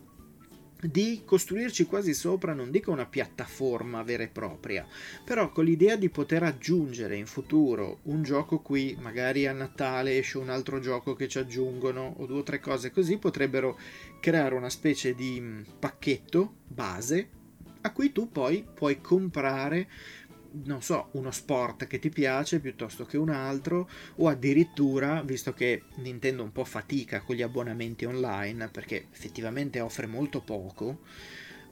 di 0.81 1.23
costruirci 1.25 1.85
quasi 1.85 2.13
sopra, 2.13 2.53
non 2.53 2.71
dico 2.71 2.91
una 2.91 3.05
piattaforma 3.05 4.01
vera 4.03 4.23
e 4.23 4.29
propria, 4.29 4.87
però 5.25 5.51
con 5.51 5.65
l'idea 5.65 5.97
di 5.97 6.09
poter 6.09 6.43
aggiungere 6.43 7.17
in 7.17 7.25
futuro 7.25 7.99
un 8.03 8.23
gioco 8.23 8.59
qui, 8.59 8.97
magari 8.99 9.45
a 9.45 9.51
Natale 9.51 10.17
esce 10.17 10.37
un 10.37 10.49
altro 10.49 10.79
gioco 10.79 11.15
che 11.15 11.27
ci 11.27 11.37
aggiungono 11.37 12.15
o 12.17 12.25
due 12.25 12.39
o 12.39 12.43
tre 12.43 12.59
cose 12.59 12.91
così, 12.91 13.17
potrebbero 13.17 13.77
creare 14.21 14.55
una 14.55 14.69
specie 14.69 15.13
di 15.13 15.39
mm, 15.39 15.61
pacchetto 15.79 16.53
base 16.65 17.29
a 17.81 17.91
cui 17.91 18.11
tu 18.11 18.29
poi 18.29 18.65
puoi 18.73 18.99
comprare 19.01 19.87
non 20.63 20.81
so, 20.81 21.09
uno 21.11 21.31
sport 21.31 21.87
che 21.87 21.99
ti 21.99 22.09
piace 22.09 22.59
piuttosto 22.59 23.05
che 23.05 23.17
un 23.17 23.29
altro, 23.29 23.89
o 24.17 24.27
addirittura, 24.27 25.21
visto 25.21 25.53
che 25.53 25.83
Nintendo 25.95 26.43
un 26.43 26.51
po' 26.51 26.65
fatica 26.65 27.21
con 27.21 27.35
gli 27.35 27.41
abbonamenti 27.41 28.05
online, 28.05 28.69
perché 28.69 29.07
effettivamente 29.11 29.79
offre 29.79 30.07
molto 30.07 30.41
poco, 30.41 30.99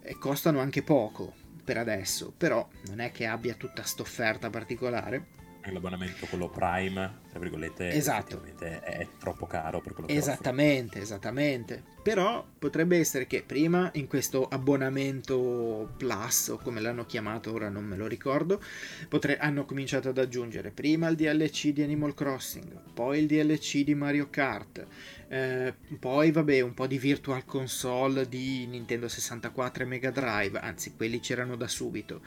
e 0.01 0.17
costano 0.17 0.59
anche 0.59 0.83
poco 0.83 1.33
per 1.63 1.77
adesso, 1.77 2.33
però 2.35 2.67
non 2.87 2.99
è 2.99 3.11
che 3.11 3.25
abbia 3.25 3.55
tutta 3.55 3.83
st'offerta 3.83 4.49
particolare 4.49 5.35
l'abbonamento 5.71 6.25
quello 6.27 6.49
Prime, 6.49 7.19
tra 7.29 7.39
virgolette, 7.39 7.89
esatto. 7.91 8.41
è 8.59 9.07
troppo 9.19 9.45
caro 9.45 9.81
per 9.81 9.93
quello 9.93 10.07
che 10.07 10.15
Esattamente, 10.15 10.87
offre. 10.89 11.01
esattamente. 11.01 11.83
Però 12.01 12.45
potrebbe 12.57 12.97
essere 12.97 13.27
che 13.27 13.43
prima 13.45 13.89
in 13.95 14.07
questo 14.07 14.47
abbonamento 14.47 15.93
Plus, 15.97 16.47
o 16.49 16.57
come 16.57 16.79
l'hanno 16.79 17.05
chiamato, 17.05 17.51
ora 17.51 17.67
non 17.69 17.83
me 17.83 17.97
lo 17.97 18.07
ricordo, 18.07 18.61
potre- 19.09 19.37
hanno 19.37 19.65
cominciato 19.65 20.09
ad 20.09 20.17
aggiungere 20.17 20.71
prima 20.71 21.09
il 21.09 21.15
DLC 21.17 21.69
di 21.73 21.83
Animal 21.83 22.13
Crossing, 22.13 22.81
poi 22.93 23.19
il 23.19 23.27
DLC 23.27 23.83
di 23.83 23.93
Mario 23.93 24.29
Kart, 24.29 24.85
eh, 25.27 25.73
poi 25.99 26.31
vabbè 26.31 26.61
un 26.61 26.73
po' 26.73 26.87
di 26.87 26.97
Virtual 26.97 27.43
Console 27.43 28.29
di 28.29 28.65
Nintendo 28.67 29.09
64 29.09 29.83
e 29.83 29.85
Mega 29.85 30.11
Drive, 30.11 30.57
anzi 30.59 30.93
quelli 30.95 31.19
c'erano 31.19 31.57
da 31.57 31.67
subito 31.67 32.21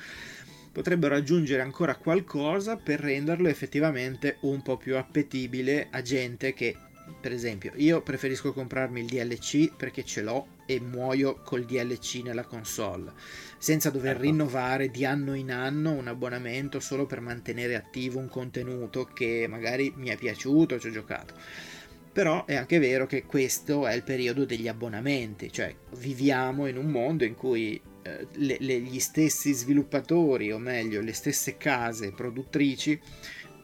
potrebbero 0.72 1.14
aggiungere 1.14 1.62
ancora 1.62 1.96
qualcosa 1.96 2.76
per 2.76 3.00
renderlo 3.00 3.48
effettivamente 3.48 4.38
un 4.42 4.62
po' 4.62 4.76
più 4.76 4.96
appetibile 4.96 5.88
a 5.90 6.02
gente 6.02 6.54
che 6.54 6.76
per 7.20 7.32
esempio 7.32 7.72
io 7.74 8.02
preferisco 8.02 8.52
comprarmi 8.52 9.00
il 9.00 9.06
DLC 9.06 9.74
perché 9.74 10.04
ce 10.04 10.22
l'ho 10.22 10.58
e 10.66 10.80
muoio 10.80 11.40
col 11.42 11.64
DLC 11.64 12.22
nella 12.22 12.44
console 12.44 13.12
senza 13.58 13.90
dover 13.90 14.12
ecco. 14.12 14.22
rinnovare 14.22 14.90
di 14.90 15.04
anno 15.04 15.34
in 15.34 15.50
anno 15.50 15.92
un 15.92 16.06
abbonamento 16.06 16.78
solo 16.78 17.06
per 17.06 17.20
mantenere 17.20 17.74
attivo 17.74 18.20
un 18.20 18.28
contenuto 18.28 19.04
che 19.06 19.46
magari 19.48 19.92
mi 19.96 20.08
è 20.08 20.16
piaciuto, 20.16 20.78
ci 20.78 20.86
ho 20.86 20.92
giocato 20.92 21.34
però 22.12 22.44
è 22.44 22.56
anche 22.56 22.78
vero 22.78 23.06
che 23.06 23.24
questo 23.24 23.86
è 23.86 23.94
il 23.94 24.02
periodo 24.02 24.44
degli 24.44 24.66
abbonamenti, 24.66 25.52
cioè 25.52 25.72
viviamo 25.96 26.66
in 26.66 26.76
un 26.76 26.86
mondo 26.86 27.24
in 27.24 27.34
cui 27.36 27.80
le, 28.02 28.56
le, 28.58 28.80
gli 28.80 29.00
stessi 29.00 29.52
sviluppatori, 29.52 30.52
o 30.52 30.58
meglio, 30.58 31.00
le 31.00 31.12
stesse 31.12 31.56
case 31.56 32.12
produttrici 32.12 33.00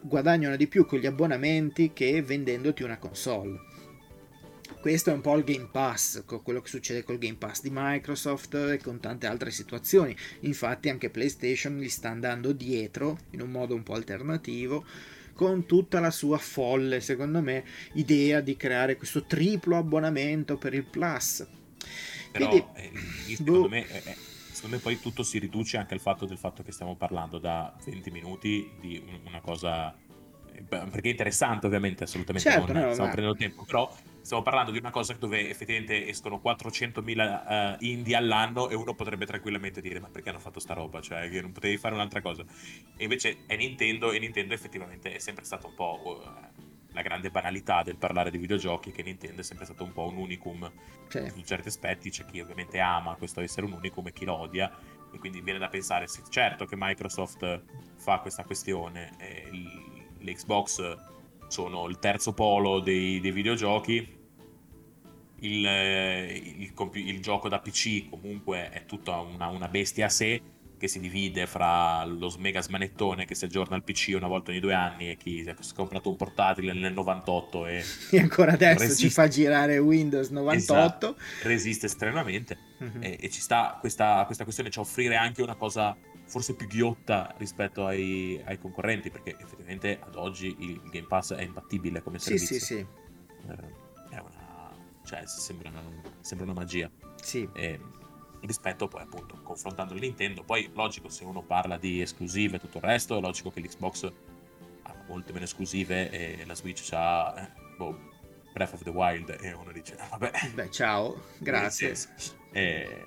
guadagnano 0.01 0.55
di 0.55 0.67
più 0.67 0.85
con 0.85 0.99
gli 0.99 1.05
abbonamenti 1.05 1.91
che 1.93 2.21
vendendoti 2.21 2.83
una 2.83 2.97
console. 2.97 3.59
Questo 4.79 5.09
è 5.09 5.13
un 5.13 5.21
po' 5.21 5.35
il 5.35 5.43
Game 5.43 5.69
Pass, 5.71 6.23
con 6.25 6.43
quello 6.43 6.61
che 6.61 6.69
succede 6.69 7.03
col 7.03 7.17
Game 7.17 7.35
Pass 7.35 7.61
di 7.61 7.69
Microsoft 7.71 8.53
e 8.53 8.79
con 8.81 8.99
tante 8.99 9.27
altre 9.27 9.51
situazioni. 9.51 10.15
Infatti 10.41 10.89
anche 10.89 11.09
PlayStation 11.09 11.77
gli 11.77 11.89
sta 11.89 12.09
andando 12.09 12.51
dietro 12.53 13.17
in 13.31 13.41
un 13.41 13.49
modo 13.49 13.75
un 13.75 13.83
po' 13.83 13.95
alternativo 13.95 14.85
con 15.33 15.65
tutta 15.65 15.99
la 15.99 16.11
sua 16.11 16.37
folle, 16.37 16.99
secondo 16.99 17.41
me, 17.41 17.63
idea 17.93 18.39
di 18.39 18.55
creare 18.55 18.97
questo 18.97 19.25
triplo 19.25 19.77
abbonamento 19.77 20.57
per 20.57 20.73
il 20.73 20.85
Plus. 20.85 21.45
Però 22.31 22.49
Quindi, 22.49 22.65
eh, 22.75 23.35
secondo 23.35 23.61
boh. 23.61 23.69
me 23.69 23.87
eh, 23.89 24.15
secondo 24.57 24.77
me 24.77 24.81
poi 24.81 24.99
tutto 24.99 25.21
si 25.21 25.37
riduce 25.37 25.77
anche 25.77 25.93
al 25.93 25.99
fatto 25.99 26.25
del 26.25 26.39
fatto 26.39 26.63
che 26.63 26.71
stiamo 26.71 26.95
parlando 26.95 27.37
da 27.37 27.71
20 27.85 28.09
minuti 28.09 28.71
di 28.79 29.01
una 29.27 29.39
cosa 29.39 29.95
eh, 30.51 30.61
perché 30.63 31.09
è 31.09 31.11
interessante 31.11 31.67
ovviamente 31.67 32.05
assolutamente 32.05 32.49
certo, 32.49 32.73
non 32.73 32.81
no, 32.81 32.89
stiamo 32.89 33.09
ma... 33.09 33.13
prendendo 33.13 33.37
tempo 33.37 33.63
però 33.65 33.95
stiamo 34.21 34.41
parlando 34.41 34.71
di 34.71 34.79
una 34.79 34.89
cosa 34.89 35.13
dove 35.13 35.47
effettivamente 35.47 36.07
escono 36.07 36.41
400.000 36.43 37.75
uh, 37.77 37.85
indie 37.85 38.15
all'anno 38.15 38.67
e 38.69 38.75
uno 38.75 38.95
potrebbe 38.95 39.27
tranquillamente 39.27 39.79
dire 39.79 39.99
ma 39.99 40.09
perché 40.09 40.29
hanno 40.29 40.39
fatto 40.39 40.59
sta 40.59 40.73
roba? 40.73 40.99
Cioè 40.99 41.29
che 41.29 41.39
non 41.39 41.53
potevi 41.53 41.77
fare 41.77 41.93
un'altra 41.93 42.19
cosa. 42.19 42.43
E 42.97 43.03
invece 43.03 43.45
è 43.45 43.55
Nintendo 43.55 44.11
e 44.11 44.19
Nintendo 44.19 44.53
effettivamente 44.53 45.15
è 45.15 45.19
sempre 45.19 45.45
stato 45.45 45.67
un 45.67 45.75
po' 45.75 46.21
uh, 46.25 46.66
la 46.97 47.03
grande 47.03 47.29
banalità 47.29 47.83
del 47.83 47.95
parlare 47.95 48.31
di 48.31 48.39
videogiochi 48.39 48.91
che 48.91 49.03
Nintendo 49.03 49.41
è 49.41 49.43
sempre 49.43 49.65
stato 49.65 49.83
un 49.83 49.93
po' 49.93 50.07
un 50.07 50.17
unicum 50.17 50.69
sì. 51.07 51.29
su 51.29 51.41
certi 51.43 51.67
aspetti. 51.67 52.09
C'è 52.09 52.25
chi 52.25 52.39
ovviamente 52.39 52.79
ama 52.79 53.15
questo 53.15 53.39
essere 53.41 53.67
un 53.67 53.73
unicum 53.73 54.07
e 54.07 54.11
chi 54.11 54.25
lo 54.25 54.33
odia. 54.33 54.71
E 55.13 55.19
quindi 55.19 55.41
viene 55.41 55.59
da 55.59 55.67
pensare 55.67 56.07
sì, 56.07 56.21
certo 56.27 56.65
che 56.65 56.75
Microsoft 56.75 57.63
fa 57.97 58.19
questa 58.19 58.43
questione 58.43 59.11
eh, 59.19 59.49
le 60.17 60.33
Xbox 60.33 60.97
sono 61.47 61.87
il 61.87 61.99
terzo 61.99 62.33
polo 62.33 62.79
dei, 62.79 63.19
dei 63.19 63.31
videogiochi. 63.31 64.15
Il, 65.39 65.65
il, 65.65 66.61
il, 66.61 66.89
il, 66.93 67.21
gioco 67.21 67.47
da 67.47 67.59
PC 67.59 68.09
comunque 68.09 68.71
è 68.71 68.85
tutta 68.87 69.19
una, 69.19 69.47
una 69.49 69.67
bestia 69.67 70.07
a 70.07 70.09
sé 70.09 70.41
che 70.77 70.87
si 70.87 70.99
divide 70.99 71.47
fra 71.47 72.05
lo 72.05 72.33
mega 72.37 72.61
smanettone 72.61 73.25
che 73.25 73.35
si 73.35 73.45
aggiorna 73.45 73.75
al 73.75 73.83
PC 73.83 74.13
una 74.15 74.27
volta 74.27 74.51
ogni 74.51 74.59
due 74.59 74.73
anni 74.73 75.09
e 75.09 75.17
chi 75.17 75.43
si 75.43 75.49
è 75.49 75.55
comprato 75.75 76.09
un 76.09 76.15
portatile 76.15 76.73
nel 76.73 76.93
98 76.93 77.65
e, 77.65 77.83
e 78.11 78.19
ancora 78.19 78.53
adesso 78.53 78.79
resiste. 78.79 79.07
ci 79.07 79.09
fa 79.09 79.27
girare 79.27 79.77
Windows 79.77 80.29
98 80.29 80.55
esatto, 80.55 81.15
resiste 81.43 81.85
estremamente. 81.87 82.57
Mm-hmm. 82.83 83.03
e, 83.03 83.17
e, 83.21 83.29
ci 83.29 83.41
sta 83.41 83.77
questa, 83.79 84.23
questa 84.25 84.43
questione 84.43 84.69
cioè 84.69 84.83
offrire 84.83 85.15
anche 85.15 85.41
una 85.41 85.55
cosa 85.55 85.97
forse 86.25 86.55
più 86.55 86.67
ghiotta 86.67 87.33
rispetto 87.37 87.87
ai, 87.87 88.39
ai, 88.45 88.59
concorrenti 88.59 89.09
perché 89.09 89.35
effettivamente 89.39 89.97
ad 89.99 90.15
oggi 90.15 90.55
il 90.59 90.81
Game 90.91 91.07
Pass 91.07 91.33
è 91.33 91.41
imbattibile 91.41 92.03
come 92.03 92.19
servizio 92.19 92.59
sì 92.59 92.59
sì 92.59 92.65
sì. 92.65 92.85
Eh, 93.49 94.15
è 94.15 94.19
una 94.19 94.47
cioè 95.07 95.23
sembra 95.25 95.69
una, 95.69 95.81
sembra 96.19 96.45
una 96.45 96.53
magia. 96.53 96.91
Sì. 97.21 97.47
E, 97.55 97.79
rispetto 98.41 98.87
poi 98.87 99.01
appunto 99.01 99.39
confrontando 99.41 99.93
il 99.93 100.01
Nintendo. 100.01 100.43
Poi 100.43 100.69
logico 100.73 101.09
se 101.09 101.23
uno 101.23 101.41
parla 101.41 101.77
di 101.77 102.01
esclusive 102.01 102.57
e 102.57 102.59
tutto 102.59 102.77
il 102.77 102.83
resto, 102.83 103.17
è 103.17 103.21
logico 103.21 103.51
che 103.51 103.59
l'Xbox 103.59 104.11
ha 104.83 104.95
molte 105.07 105.33
meno 105.33 105.45
esclusive 105.45 106.09
e 106.09 106.45
la 106.45 106.55
Switch 106.55 106.89
ha 106.93 107.33
eh, 107.37 107.75
boh, 107.77 107.97
Breath 108.53 108.73
of 108.73 108.83
the 108.83 108.89
Wild 108.89 109.37
e 109.41 109.53
uno 109.53 109.71
dice 109.71 109.95
ah, 109.97 110.07
vabbè. 110.17 110.31
Beh 110.53 110.71
ciao, 110.71 111.23
grazie. 111.39 111.95
E... 112.51 113.05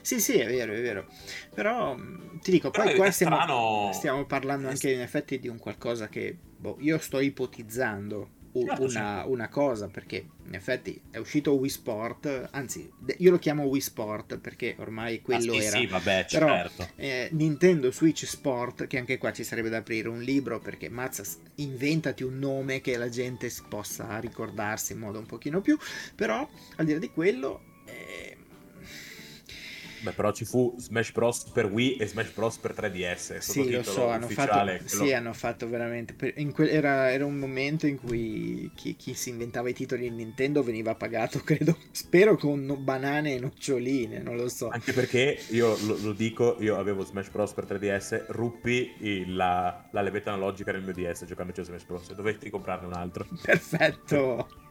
Sì, 0.00 0.20
sì, 0.20 0.38
è 0.38 0.46
vero, 0.46 0.72
è 0.72 0.80
vero. 0.80 1.06
Però 1.54 1.94
ti 2.40 2.50
dico, 2.50 2.70
Però 2.70 2.84
poi 2.84 2.96
qua 2.96 3.10
stiamo, 3.10 3.36
strano... 3.36 3.90
stiamo, 3.92 4.24
parlando 4.24 4.68
anche 4.68 4.90
in 4.90 5.00
effetti 5.00 5.38
di 5.38 5.48
un 5.48 5.58
qualcosa 5.58 6.08
che 6.08 6.36
boh, 6.56 6.76
io 6.80 6.98
sto 6.98 7.20
ipotizzando 7.20 8.42
una, 8.54 8.76
certo. 8.88 9.30
una, 9.30 9.48
cosa 9.48 9.88
perché 9.88 10.26
in 10.46 10.54
effetti 10.54 11.00
è 11.10 11.18
uscito 11.18 11.54
Wii 11.54 11.70
Sport 11.70 12.48
anzi 12.52 12.88
io 13.18 13.30
lo 13.30 13.38
chiamo 13.38 13.64
Wii 13.64 13.80
Sport 13.80 14.38
perché 14.38 14.76
ormai 14.78 15.22
quello 15.22 15.52
ah, 15.52 15.60
sì, 15.60 15.64
era 15.64 15.78
sì, 15.78 15.86
vabbè, 15.86 16.26
però 16.30 16.46
certo. 16.46 16.88
eh, 16.96 17.28
Nintendo 17.32 17.90
Switch 17.90 18.26
Sport 18.26 18.86
che 18.86 18.98
anche 18.98 19.18
qua 19.18 19.32
ci 19.32 19.44
sarebbe 19.44 19.68
da 19.68 19.78
aprire 19.78 20.08
un 20.08 20.20
libro 20.20 20.60
perché 20.60 20.88
mazza 20.88 21.24
inventati 21.56 22.22
un 22.22 22.38
nome 22.38 22.80
che 22.80 22.96
la 22.96 23.08
gente 23.08 23.50
possa 23.68 24.18
ricordarsi 24.18 24.92
in 24.92 25.00
modo 25.00 25.18
un 25.18 25.26
pochino 25.26 25.60
più 25.60 25.76
però 26.14 26.48
al 26.76 26.84
di 26.84 26.92
là 26.92 26.98
di 26.98 27.10
quello 27.10 27.72
Beh, 30.04 30.12
però 30.12 30.32
ci 30.32 30.44
fu 30.44 30.74
Smash 30.76 31.12
Bros. 31.12 31.44
per 31.44 31.64
Wii 31.64 31.96
e 31.96 32.06
Smash 32.06 32.32
Bros. 32.32 32.58
per 32.58 32.72
3DS. 32.72 33.38
Sì, 33.38 33.70
lo 33.70 33.82
so, 33.82 34.08
hanno 34.08 34.28
fatto, 34.28 34.60
quello... 34.60 34.78
sì, 34.84 35.12
hanno 35.14 35.32
fatto 35.32 35.66
veramente. 35.66 36.14
Que... 36.14 36.70
Era, 36.70 37.10
era, 37.10 37.24
un 37.24 37.38
momento 37.38 37.86
in 37.86 37.96
cui 37.96 38.70
chi, 38.74 38.96
chi, 38.96 39.14
si 39.14 39.30
inventava 39.30 39.70
i 39.70 39.72
titoli 39.72 40.04
in 40.06 40.16
Nintendo 40.16 40.62
veniva 40.62 40.94
pagato, 40.94 41.38
credo, 41.42 41.78
spero 41.90 42.36
con 42.36 42.76
banane 42.80 43.36
e 43.36 43.40
noccioline, 43.40 44.18
non 44.18 44.36
lo 44.36 44.50
so. 44.50 44.68
Anche 44.68 44.92
perché 44.92 45.38
io 45.48 45.74
lo, 45.86 45.96
lo 45.98 46.12
dico, 46.12 46.56
io 46.60 46.76
avevo 46.76 47.02
Smash 47.02 47.30
Bros. 47.30 47.54
per 47.54 47.64
3DS, 47.64 48.26
ruppi 48.28 48.92
il, 48.98 49.34
la, 49.34 49.88
la 49.90 50.02
levetta 50.02 50.32
analogica 50.32 50.70
nel 50.70 50.82
mio 50.82 50.92
DS 50.92 51.24
giocandoci 51.24 51.60
a 51.60 51.64
Smash 51.64 51.84
Bros. 51.84 52.12
Dovetti 52.12 52.50
comprarne 52.50 52.86
un 52.86 52.92
altro. 52.92 53.26
Perfetto. 53.40 54.48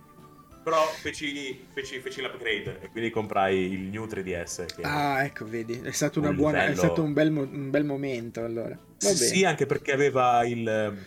Però 0.63 0.81
feci, 1.01 1.65
feci, 1.73 1.99
feci, 1.99 2.21
l'upgrade 2.21 2.79
e 2.81 2.89
quindi 2.89 3.09
comprai 3.09 3.73
il 3.73 3.81
New 3.89 4.05
3DS. 4.05 4.81
ah, 4.81 5.23
ecco, 5.23 5.45
vedi, 5.45 5.81
è 5.83 5.91
stato, 5.91 6.21
un, 6.21 6.33
buona, 6.35 6.65
è 6.65 6.75
stato 6.75 7.03
un, 7.03 7.11
bel, 7.11 7.35
un, 7.35 7.69
bel, 7.69 7.83
momento 7.83 8.45
allora. 8.45 8.77
Sì, 8.97 9.15
sì, 9.15 9.43
anche 9.43 9.65
perché 9.65 9.91
aveva 9.91 10.45
il, 10.45 10.97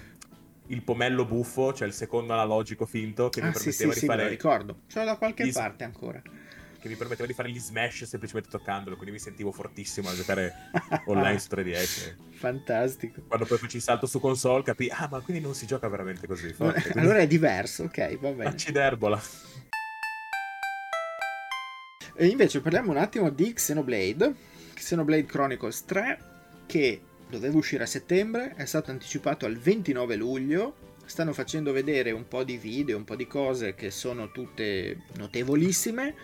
il, 0.67 0.83
pomello 0.83 1.25
buffo, 1.25 1.73
cioè 1.73 1.89
il 1.89 1.95
secondo 1.95 2.35
analogico 2.35 2.85
finto 2.85 3.31
che 3.31 3.41
ah, 3.41 3.47
mi 3.47 3.53
permetteva 3.53 3.93
sì, 3.95 4.01
di 4.01 4.07
fare... 4.07 4.19
Sì, 4.19 4.25
lo 4.25 4.31
ricordo, 4.31 4.81
ce 4.89 4.99
l'ho 4.99 5.05
da 5.07 5.17
qualche 5.17 5.51
parte 5.51 5.85
ancora. 5.85 6.23
Che 6.87 6.93
mi 6.93 6.99
permetteva 6.99 7.27
di 7.27 7.35
fare 7.35 7.51
gli 7.51 7.59
smash 7.59 8.05
semplicemente 8.05 8.49
toccandolo, 8.49 8.95
quindi 8.95 9.17
mi 9.17 9.19
sentivo 9.19 9.51
fortissimo 9.51 10.09
a 10.09 10.15
giocare 10.15 10.55
online 11.07 11.41
su 11.41 11.49
3DS. 11.51 12.15
Fantastico. 12.31 13.23
Quando 13.27 13.45
poi 13.45 13.59
feci 13.59 13.79
il 13.79 13.83
salto 13.83 14.07
su 14.07 14.21
console 14.21 14.63
capì, 14.63 14.89
ah 14.89 15.09
ma 15.11 15.19
quindi 15.19 15.43
non 15.43 15.53
si 15.53 15.67
gioca 15.67 15.89
veramente 15.89 16.29
così. 16.29 16.53
Forte, 16.53 16.83
quindi... 16.83 17.01
Allora 17.01 17.19
è 17.19 17.27
diverso, 17.27 17.83
ok, 17.85 18.19
va 18.19 18.31
bene. 18.31 18.51
Acciderbola. 18.51 19.21
E 22.15 22.27
invece 22.29 22.61
parliamo 22.61 22.93
un 22.93 22.99
attimo 22.99 23.31
di 23.31 23.53
Xenoblade, 23.53 24.35
Xenoblade 24.75 25.27
Chronicles 25.27 25.85
3, 25.87 26.19
che 26.67 27.01
doveva 27.29 27.57
uscire 27.57 27.83
a 27.83 27.87
settembre, 27.87 28.55
è 28.55 28.65
stato 28.65 28.93
anticipato 28.93 29.45
al 29.45 29.57
29 29.57 30.15
luglio. 30.15 30.77
Stanno 31.05 31.33
facendo 31.33 31.73
vedere 31.73 32.13
un 32.13 32.29
po' 32.29 32.45
di 32.45 32.57
video, 32.57 32.97
un 32.97 33.05
po' 33.05 33.17
di 33.17 33.27
cose 33.27 33.75
che 33.75 33.91
sono 33.91 34.31
tutte 34.31 35.03
notevolissime. 35.17 36.15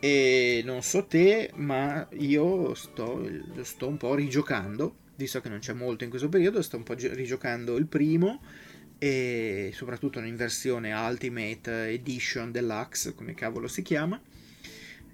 E 0.00 0.62
non 0.64 0.82
so 0.82 1.06
te, 1.06 1.50
ma 1.54 2.06
io 2.12 2.74
sto, 2.74 3.28
sto 3.62 3.88
un 3.88 3.96
po' 3.96 4.14
rigiocando, 4.14 4.94
visto 5.16 5.40
che 5.40 5.48
non 5.48 5.58
c'è 5.58 5.72
molto 5.72 6.04
in 6.04 6.10
questo 6.10 6.28
periodo, 6.28 6.62
sto 6.62 6.76
un 6.76 6.84
po' 6.84 6.94
rigiocando 6.94 7.76
il 7.76 7.86
primo 7.86 8.40
e 8.98 9.70
soprattutto 9.74 10.20
in 10.20 10.36
versione 10.36 10.92
Ultimate 10.92 11.88
Edition 11.88 12.52
Deluxe, 12.52 13.14
come 13.14 13.34
cavolo 13.34 13.66
si 13.66 13.82
chiama. 13.82 14.20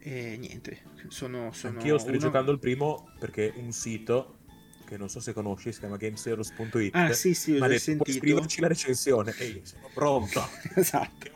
E 0.01 0.37
niente, 0.39 0.81
sono... 1.09 1.51
sono 1.53 1.79
Anch'io 1.79 1.97
sto 1.97 2.11
rigiocando 2.11 2.51
il 2.51 2.59
primo 2.59 3.11
perché 3.19 3.53
un 3.57 3.73
sito 3.73 4.39
che 4.85 4.99
non 4.99 5.09
so 5.09 5.19
se 5.21 5.33
conosci, 5.33 5.73
si 5.73 5.79
chiama 5.79 5.97
gameseros.it. 5.97 6.95
Ah, 6.95 7.13
sì, 7.13 7.35
sì, 7.35 7.57
ho 7.57 7.79
sentito. 7.79 8.05
Puoi 8.05 8.17
scriverci 8.17 8.61
la 8.61 8.69
recensione 8.69 9.35
e 9.39 9.47
io 9.47 9.61
sono 9.65 9.89
pronto. 9.93 10.47
esatto. 10.77 11.31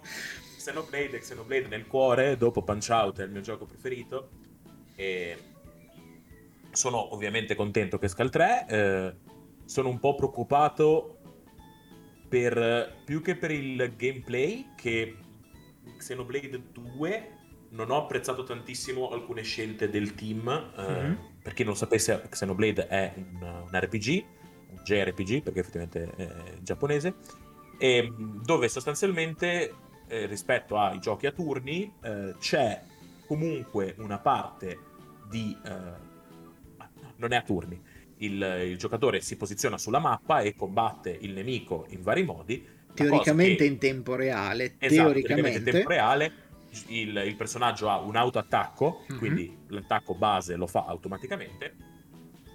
Xenoblade 0.69 1.17
e 1.17 1.21
Xenoblade 1.21 1.67
nel 1.69 1.87
cuore, 1.87 2.37
dopo 2.37 2.63
Punch 2.63 2.89
Out 2.91 3.21
è 3.21 3.25
il 3.25 3.31
mio 3.31 3.41
gioco 3.41 3.65
preferito. 3.65 4.29
E 4.95 5.37
sono 6.71 7.15
ovviamente 7.15 7.55
contento 7.55 7.99
che 7.99 8.07
esca 8.07 8.23
il 8.23 8.31
3. 8.31 8.67
Eh, 8.69 9.15
sono 9.65 9.89
un 9.89 9.99
po' 9.99 10.15
preoccupato 10.15 11.21
per 12.29 13.01
più 13.05 13.23
che 13.23 13.37
per 13.37 13.51
il 13.51 13.95
gameplay 13.97 14.73
che 14.77 15.17
Xenoblade 15.97 16.63
2 16.73 17.37
non 17.71 17.91
ho 17.91 17.97
apprezzato 17.97 18.45
tantissimo 18.45 19.09
alcune 19.09 19.43
scelte 19.43 19.89
del 19.89 20.15
team. 20.15 20.49
Eh, 20.77 20.83
mm-hmm. 20.83 21.15
Per 21.43 21.55
chi 21.55 21.65
non 21.65 21.77
sapesse, 21.77 22.27
Xenoblade 22.29 22.87
è 22.89 23.15
un, 23.17 23.43
un, 23.43 23.71
RPG, 23.73 24.25
un 24.71 24.83
JRPG, 24.85 25.43
perché 25.43 25.61
effettivamente 25.61 26.13
è 26.15 26.59
giapponese, 26.61 27.15
e 27.79 28.13
dove 28.43 28.69
sostanzialmente 28.69 29.87
eh, 30.09 30.27
rispetto 30.27 30.79
ai 30.79 30.99
giochi 30.99 31.27
a 31.27 31.33
turni 31.33 31.93
eh, 32.03 32.35
c'è 32.39 32.83
comunque 33.27 33.95
una 33.99 34.19
parte 34.19 34.79
di... 35.29 35.57
Eh, 35.65 36.07
non 37.17 37.33
è 37.33 37.37
a 37.37 37.43
turni. 37.43 37.81
Il, 38.19 38.65
il, 38.67 38.79
giocatore 38.79 39.21
si 39.21 39.37
posiziona 39.37 39.79
sulla 39.79 39.99
mappa 39.99 40.41
e 40.41 40.55
combatte 40.55 41.17
il 41.21 41.33
nemico 41.33 41.87
in 41.91 42.03
vari 42.03 42.25
modi. 42.25 42.67
Teoricamente 42.95 43.65
che... 43.65 43.65
in 43.65 43.79
tempo 43.79 44.15
reale. 44.15 44.75
Esatto, 44.79 45.13
teoricamente. 45.13 45.23
teoricamente 45.27 45.59
in 45.59 45.65
tempo 45.65 45.89
reale 45.89 46.33
il, 46.89 47.17
il 47.27 47.37
personaggio 47.37 47.89
ha 47.89 47.99
un 47.99 48.17
autoattacco, 48.17 49.05
mm-hmm. 49.11 49.19
quindi 49.19 49.57
l'attacco 49.69 50.15
base 50.15 50.57
lo 50.57 50.67
fa 50.67 50.85
automaticamente, 50.87 51.75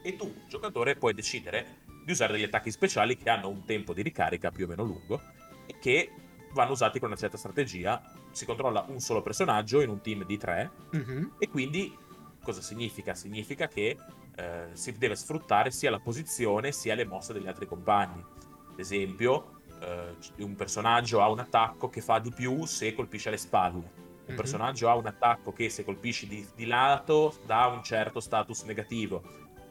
e 0.02 0.16
tu, 0.16 0.34
giocatore, 0.48 0.96
puoi 0.96 1.14
decidere 1.14 1.82
di 2.04 2.12
usare 2.12 2.34
degli 2.34 2.44
attacchi 2.44 2.72
speciali 2.72 3.18
che 3.18 3.30
hanno 3.30 3.48
un 3.48 3.64
tempo 3.66 3.94
di 3.94 4.02
ricarica 4.02 4.52
più 4.52 4.66
o 4.66 4.68
meno 4.68 4.84
lungo 4.84 5.22
e 5.66 5.76
che 5.80 6.12
vanno 6.54 6.72
usati 6.72 7.00
con 7.00 7.10
una 7.10 7.18
certa 7.18 7.38
strategia. 7.38 8.02
Si 8.32 8.46
controlla 8.46 8.86
un 8.88 9.00
solo 9.00 9.22
personaggio 9.22 9.82
in 9.82 9.90
un 9.90 10.02
team 10.02 10.26
di 10.26 10.38
tre 10.38 10.72
mm-hmm. 10.96 11.26
e 11.38 11.50
quindi 11.50 11.96
cosa 12.42 12.62
significa? 12.62 13.14
Significa 13.14 13.68
che 13.68 13.98
eh, 14.36 14.70
si 14.74 14.92
deve 14.94 15.16
sfruttare 15.16 15.72
sia 15.72 15.92
la 15.92 16.00
posizione 16.00 16.72
sia 16.72 16.96
le 16.96 17.06
mosse 17.06 17.34
degli 17.34 17.48
altri 17.48 17.66
compagni. 17.66 18.24
Ad 18.72 18.80
esempio, 18.80 19.62
eh, 19.82 20.16
un 20.38 20.56
personaggio 20.56 21.22
ha 21.22 21.30
un 21.30 21.40
attacco 21.40 21.90
che 21.90 22.02
fa 22.02 22.20
di 22.20 22.32
più 22.32 22.66
se 22.66 22.94
colpisce 22.94 23.30
alle 23.30 23.38
spalle 23.38 24.02
un 24.24 24.30
mm-hmm. 24.30 24.38
personaggio 24.38 24.90
ha 24.90 24.96
un 24.96 25.06
attacco 25.06 25.52
che 25.52 25.70
se 25.70 25.84
colpisci 25.84 26.28
di, 26.28 26.48
di, 26.56 26.66
lato 26.66 27.36
dà 27.46 27.66
un 27.66 27.84
certo 27.84 28.22
status 28.22 28.64
negativo 28.64 29.22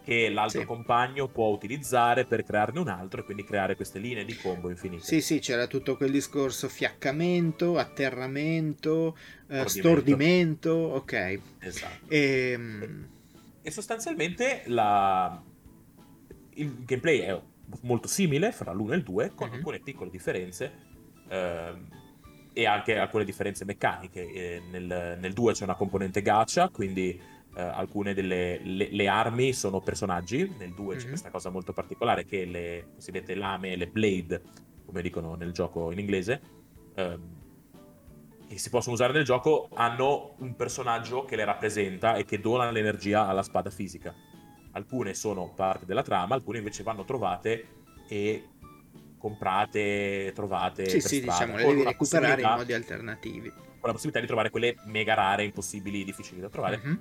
che 0.03 0.29
l'altro 0.29 0.61
sì. 0.61 0.67
compagno 0.67 1.29
può 1.29 1.49
utilizzare 1.49 2.25
per 2.25 2.43
crearne 2.43 2.81
un 2.81 2.89
altro 2.89 3.21
e 3.21 3.25
quindi 3.25 3.45
creare 3.45 3.77
queste 3.77 3.99
linee 3.99 4.25
di 4.25 4.37
combo 4.37 4.69
infinite. 4.69 5.05
Sì, 5.05 5.21
sì, 5.21 5.39
c'era 5.39 5.67
tutto 5.67 5.97
quel 5.97 6.11
discorso 6.11 6.69
fiaccamento, 6.69 7.79
atterramento, 7.79 9.17
eh, 9.49 9.69
stordimento, 9.69 10.71
ok. 10.71 11.41
Esatto. 11.61 12.07
Ehm, 12.09 13.09
e, 13.63 13.69
e 13.69 13.71
sostanzialmente 13.71 14.63
la... 14.67 15.41
il 16.55 16.85
gameplay 16.85 17.21
è 17.21 17.41
molto 17.83 18.09
simile 18.09 18.53
fra 18.53 18.73
l'1 18.73 18.93
e 18.93 18.97
il 18.97 19.03
2 19.03 19.33
con 19.35 19.47
mm-hmm. 19.49 19.57
alcune 19.57 19.81
piccole 19.81 20.11
differenze. 20.11 20.73
Ehm, 21.29 22.01
e 22.55 22.67
anche 22.67 22.99
alcune 22.99 23.25
differenze 23.25 23.65
meccaniche. 23.65 24.31
Eh, 24.31 24.63
nel, 24.71 25.17
nel 25.19 25.33
2 25.33 25.53
c'è 25.53 25.65
una 25.65 25.75
componente 25.75 26.23
gacha, 26.23 26.69
quindi 26.69 27.19
eh, 27.55 27.63
alcune 27.63 28.15
delle 28.15 28.59
le, 28.63 28.89
le 28.91 29.09
armi 29.09 29.53
sono 29.53 29.81
personaggi. 29.81 30.55
Nel 30.59 30.73
2 30.73 30.85
mm-hmm. 30.85 30.99
c'è 30.99 31.09
questa 31.09 31.31
cosa 31.31 31.51
molto 31.51 31.73
particolare 31.73 32.25
che 32.25 32.45
le 32.45 32.89
cosiddette 32.95 33.35
lame, 33.35 33.77
le 33.77 33.89
blade, 33.89 34.43
come 34.85 35.03
dicono 35.03 35.35
nel 35.35 35.53
gioco 35.53 35.91
in 35.91 35.99
inglese, 35.99 36.41
ehm, 36.95 37.41
che 38.49 38.59
si 38.59 38.71
possono 38.71 38.95
usare 38.95 39.13
nel 39.13 39.25
gioco, 39.25 39.69
hanno 39.73 40.35
un 40.39 40.55
personaggio 40.57 41.25
che 41.25 41.37
le 41.37 41.45
rappresenta 41.45 42.17
e 42.17 42.25
che 42.25 42.41
dona 42.41 42.71
l'energia 42.71 43.27
alla 43.27 43.43
spada 43.43 43.71
fisica. 43.71 44.15
Alcune 44.73 45.15
sono 45.15 45.53
parte 45.55 45.85
della 45.85 46.03
trama, 46.03 46.35
alcune 46.35 46.59
invece 46.59 46.83
vanno 46.83 47.05
trovate 47.05 47.67
e 48.09 48.49
comprate, 49.19 50.33
trovate. 50.35 50.89
Sì, 50.89 51.01
sì, 51.01 51.21
diciamo, 51.21 51.57
le 51.57 51.65
devi 51.65 51.85
recuperare 51.85 52.43
in 52.43 52.49
modi 52.49 52.73
alternativi. 52.73 53.49
Con 53.51 53.91
la 53.91 53.93
possibilità 53.93 54.21
di 54.21 54.27
trovare 54.27 54.51
quelle 54.51 54.77
mega 54.87 55.15
rare, 55.15 55.45
impossibili, 55.45 56.05
difficili 56.05 56.41
da 56.41 56.49
trovare. 56.49 56.79
Mm-hmm. 56.79 56.97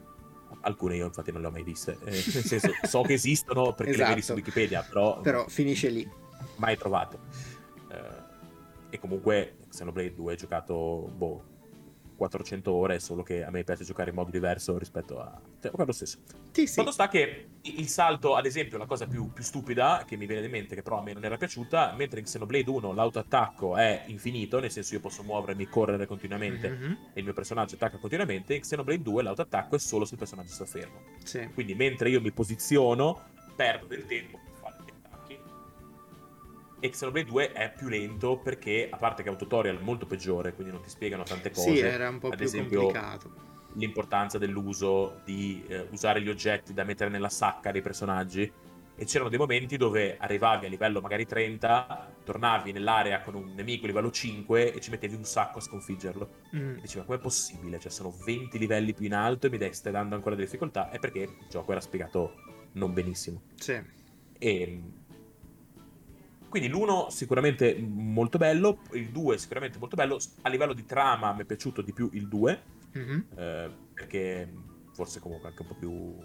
Alcune 0.61 0.95
io 0.95 1.05
infatti 1.05 1.31
non 1.31 1.41
le 1.41 1.47
ho 1.47 1.51
mai 1.51 1.63
viste. 1.63 1.97
Eh, 2.03 2.11
nel 2.11 2.21
senso, 2.21 2.71
so 2.83 3.01
che 3.01 3.13
esistono 3.13 3.73
perché 3.73 3.91
esatto. 3.91 4.03
le 4.03 4.15
vedi 4.15 4.21
su 4.21 4.33
Wikipedia, 4.33 4.83
però... 4.83 5.19
Però 5.21 5.47
finisce 5.47 5.89
lì. 5.89 6.09
Mai 6.57 6.77
trovate. 6.77 7.19
Eh, 7.89 8.29
e 8.91 8.99
comunque 8.99 9.55
Xenoblade 9.69 10.13
2 10.13 10.33
ho 10.33 10.35
giocato, 10.35 11.11
boh, 11.15 11.43
400 12.15 12.71
ore, 12.71 12.99
solo 12.99 13.23
che 13.23 13.43
a 13.43 13.49
me 13.49 13.63
piace 13.63 13.83
giocare 13.83 14.09
in 14.09 14.15
modo 14.15 14.29
diverso 14.29 14.77
rispetto 14.77 15.19
a... 15.19 15.41
Cioè, 15.61 15.71
quello 15.71 15.91
stesso. 15.91 16.19
Sì, 16.51 16.65
sì. 16.65 16.75
Fatto 16.75 16.91
sta 16.91 17.07
che 17.07 17.47
il 17.61 17.87
salto, 17.87 18.35
ad 18.35 18.45
esempio, 18.45 18.77
la 18.77 18.85
cosa 18.85 19.05
più, 19.05 19.31
più, 19.31 19.43
stupida 19.43 20.03
che 20.07 20.17
mi 20.17 20.25
viene 20.25 20.45
in 20.45 20.51
mente, 20.51 20.75
che 20.75 20.81
però 20.81 20.99
a 20.99 21.03
me 21.03 21.13
non 21.13 21.23
era 21.23 21.37
piaciuta, 21.37 21.93
mentre 21.95 22.19
in 22.19 22.25
Xenoblade 22.25 22.69
1 22.69 22.93
l'autoattacco 22.93 23.77
è 23.77 24.03
infinito, 24.07 24.59
nel 24.59 24.71
senso 24.71 24.95
io 24.95 24.99
posso 24.99 25.21
muovermi, 25.23 25.67
correre 25.67 26.07
continuamente 26.07 26.69
mm-hmm. 26.69 26.91
e 27.13 27.19
il 27.19 27.23
mio 27.23 27.33
personaggio 27.33 27.75
attacca 27.75 27.97
continuamente, 27.97 28.55
in 28.55 28.61
Xenoblade 28.61 29.03
2 29.03 29.23
l'autoattacco 29.23 29.75
è 29.75 29.79
solo 29.79 30.05
se 30.05 30.13
il 30.13 30.19
personaggio 30.19 30.51
sta 30.51 30.65
fermo. 30.65 31.01
Sì. 31.23 31.47
Quindi 31.53 31.75
mentre 31.75 32.09
io 32.09 32.19
mi 32.19 32.31
posiziono, 32.31 33.29
perdo 33.55 33.85
del 33.85 34.05
tempo 34.05 34.39
e 36.83 36.89
Xenoblade 36.89 37.29
2 37.29 37.51
è 37.51 37.71
più 37.71 37.87
lento 37.87 38.39
perché, 38.39 38.87
a 38.89 38.97
parte 38.97 39.21
che 39.21 39.29
è 39.29 39.31
un 39.31 39.37
tutorial 39.37 39.79
molto 39.83 40.07
peggiore, 40.07 40.53
quindi 40.53 40.73
non 40.73 40.81
ti 40.81 40.89
spiegano 40.89 41.21
tante 41.21 41.51
cose. 41.51 41.75
Sì, 41.75 41.79
era 41.79 42.09
un 42.09 42.17
po' 42.17 42.29
Ad 42.29 42.37
più 42.37 42.45
esempio, 42.45 42.81
complicato. 42.81 43.50
L'importanza 43.75 44.37
dell'uso 44.37 45.21
di 45.23 45.63
eh, 45.67 45.87
usare 45.91 46.21
gli 46.21 46.29
oggetti 46.29 46.73
da 46.73 46.83
mettere 46.83 47.09
nella 47.09 47.29
sacca 47.29 47.71
dei 47.71 47.81
personaggi 47.81 48.51
e 49.01 49.05
c'erano 49.05 49.29
dei 49.29 49.39
momenti 49.39 49.77
dove 49.77 50.15
arrivavi 50.19 50.67
a 50.67 50.69
livello 50.69 51.01
magari 51.01 51.25
30, 51.25 52.17
tornavi 52.23 52.71
nell'area 52.71 53.21
con 53.21 53.33
un 53.33 53.53
nemico 53.55 53.87
livello 53.87 54.11
5 54.11 54.73
e 54.73 54.79
ci 54.79 54.91
mettevi 54.91 55.15
un 55.15 55.23
sacco 55.23 55.57
a 55.57 55.61
sconfiggerlo. 55.61 56.29
Mm. 56.55 56.77
E 56.77 56.81
diceva, 56.81 57.05
com'è 57.05 57.17
possibile? 57.17 57.79
Cioè, 57.79 57.89
sono 57.89 58.11
20 58.11 58.59
livelli 58.59 58.93
più 58.93 59.05
in 59.05 59.15
alto 59.15 59.47
e 59.47 59.49
mi 59.49 59.73
stai 59.73 59.91
dando 59.91 60.13
ancora 60.13 60.35
delle 60.35 60.45
difficoltà? 60.45 60.91
È 60.91 60.99
perché 60.99 61.19
il 61.19 61.47
gioco 61.49 61.71
era 61.71 61.81
spiegato 61.81 62.35
non 62.73 62.93
benissimo. 62.93 63.41
Sì. 63.55 63.81
E... 64.37 64.81
Quindi 66.47 66.69
l'1 66.69 67.07
sicuramente 67.07 67.75
molto 67.79 68.37
bello, 68.37 68.81
il 68.91 69.09
2 69.09 69.37
sicuramente 69.39 69.79
molto 69.79 69.95
bello, 69.95 70.19
a 70.41 70.49
livello 70.49 70.73
di 70.73 70.85
trama 70.85 71.33
mi 71.33 71.41
è 71.41 71.45
piaciuto 71.45 71.81
di 71.81 71.91
più 71.91 72.09
il 72.13 72.27
2, 72.27 72.61
mm-hmm. 72.97 73.19
eh, 73.35 73.71
perché 73.93 74.53
forse 74.93 75.19
comunque 75.19 75.49
anche 75.49 75.61
un 75.61 75.67
po' 75.67 75.75
più... 75.75 76.15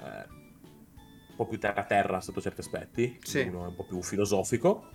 Eh, 0.00 0.40
un 1.32 1.38
po' 1.38 1.46
più 1.46 1.58
terra 1.58 1.84
terra 1.84 2.20
sotto 2.20 2.42
certi 2.42 2.60
aspetti, 2.60 3.18
sì. 3.22 3.44
l'uno 3.46 3.64
è 3.64 3.68
un 3.68 3.74
po' 3.74 3.86
più 3.86 4.02
filosofico, 4.02 4.86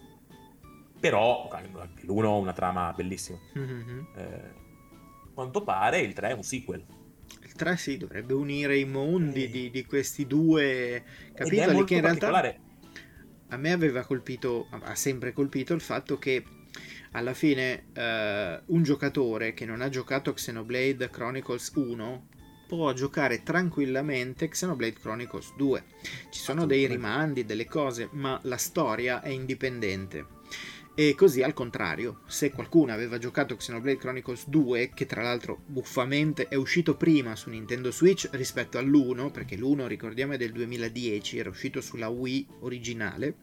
però 0.99 1.49
anche 1.49 2.05
l'uno 2.05 2.29
ha 2.29 2.37
una 2.37 2.53
trama 2.53 2.93
bellissima. 2.95 3.39
Mm-hmm. 3.57 3.99
Eh, 4.15 4.53
quanto 5.33 5.63
pare 5.63 5.99
il 5.99 6.13
3 6.13 6.29
è 6.29 6.33
un 6.33 6.43
sequel. 6.43 6.85
Il 7.41 7.53
3 7.53 7.77
sì, 7.77 7.97
dovrebbe 7.97 8.33
unire 8.33 8.77
i 8.77 8.85
mondi 8.85 9.45
e... 9.45 9.49
di, 9.49 9.69
di, 9.71 9.85
questi 9.85 10.27
due 10.27 11.03
capitoli 11.33 11.83
che 11.85 11.95
in 11.95 12.01
realtà 12.01 12.55
a 13.49 13.57
me 13.57 13.71
aveva 13.71 14.03
colpito, 14.03 14.67
ha 14.69 14.95
sempre 14.95 15.33
colpito 15.33 15.73
il 15.73 15.81
fatto 15.81 16.17
che 16.17 16.43
alla 17.11 17.33
fine 17.33 17.85
uh, 17.95 18.73
un 18.73 18.83
giocatore 18.83 19.53
che 19.53 19.65
non 19.65 19.81
ha 19.81 19.89
giocato 19.89 20.33
Xenoblade 20.33 21.09
Chronicles 21.09 21.71
1 21.75 22.27
può 22.67 22.91
giocare 22.93 23.43
tranquillamente 23.43 24.49
Xenoblade 24.49 24.99
Chronicles 24.99 25.53
2. 25.55 25.83
Ci 26.29 26.39
sono 26.39 26.65
dei 26.65 26.85
rimandi, 26.85 27.45
delle 27.45 27.65
cose, 27.65 28.09
ma 28.11 28.39
la 28.43 28.57
storia 28.57 29.21
è 29.21 29.29
indipendente. 29.29 30.35
E 30.99 31.13
così 31.15 31.43
al 31.43 31.53
contrario, 31.53 32.21
se 32.25 32.49
qualcuno 32.49 32.91
aveva 32.91 33.19
giocato 33.19 33.55
Xenoblade 33.55 33.99
Chronicles 33.99 34.47
2, 34.47 34.89
che 34.93 35.05
tra 35.05 35.21
l'altro 35.21 35.61
buffamente 35.65 36.47
è 36.47 36.55
uscito 36.55 36.97
prima 36.97 37.35
su 37.35 37.51
Nintendo 37.51 37.91
Switch 37.91 38.27
rispetto 38.31 38.79
all'1, 38.79 39.31
perché 39.31 39.55
l'1 39.55 39.85
ricordiamo 39.85 40.33
è 40.33 40.37
del 40.37 40.51
2010, 40.51 41.37
era 41.37 41.49
uscito 41.49 41.81
sulla 41.81 42.09
Wii 42.09 42.47
originale, 42.61 43.35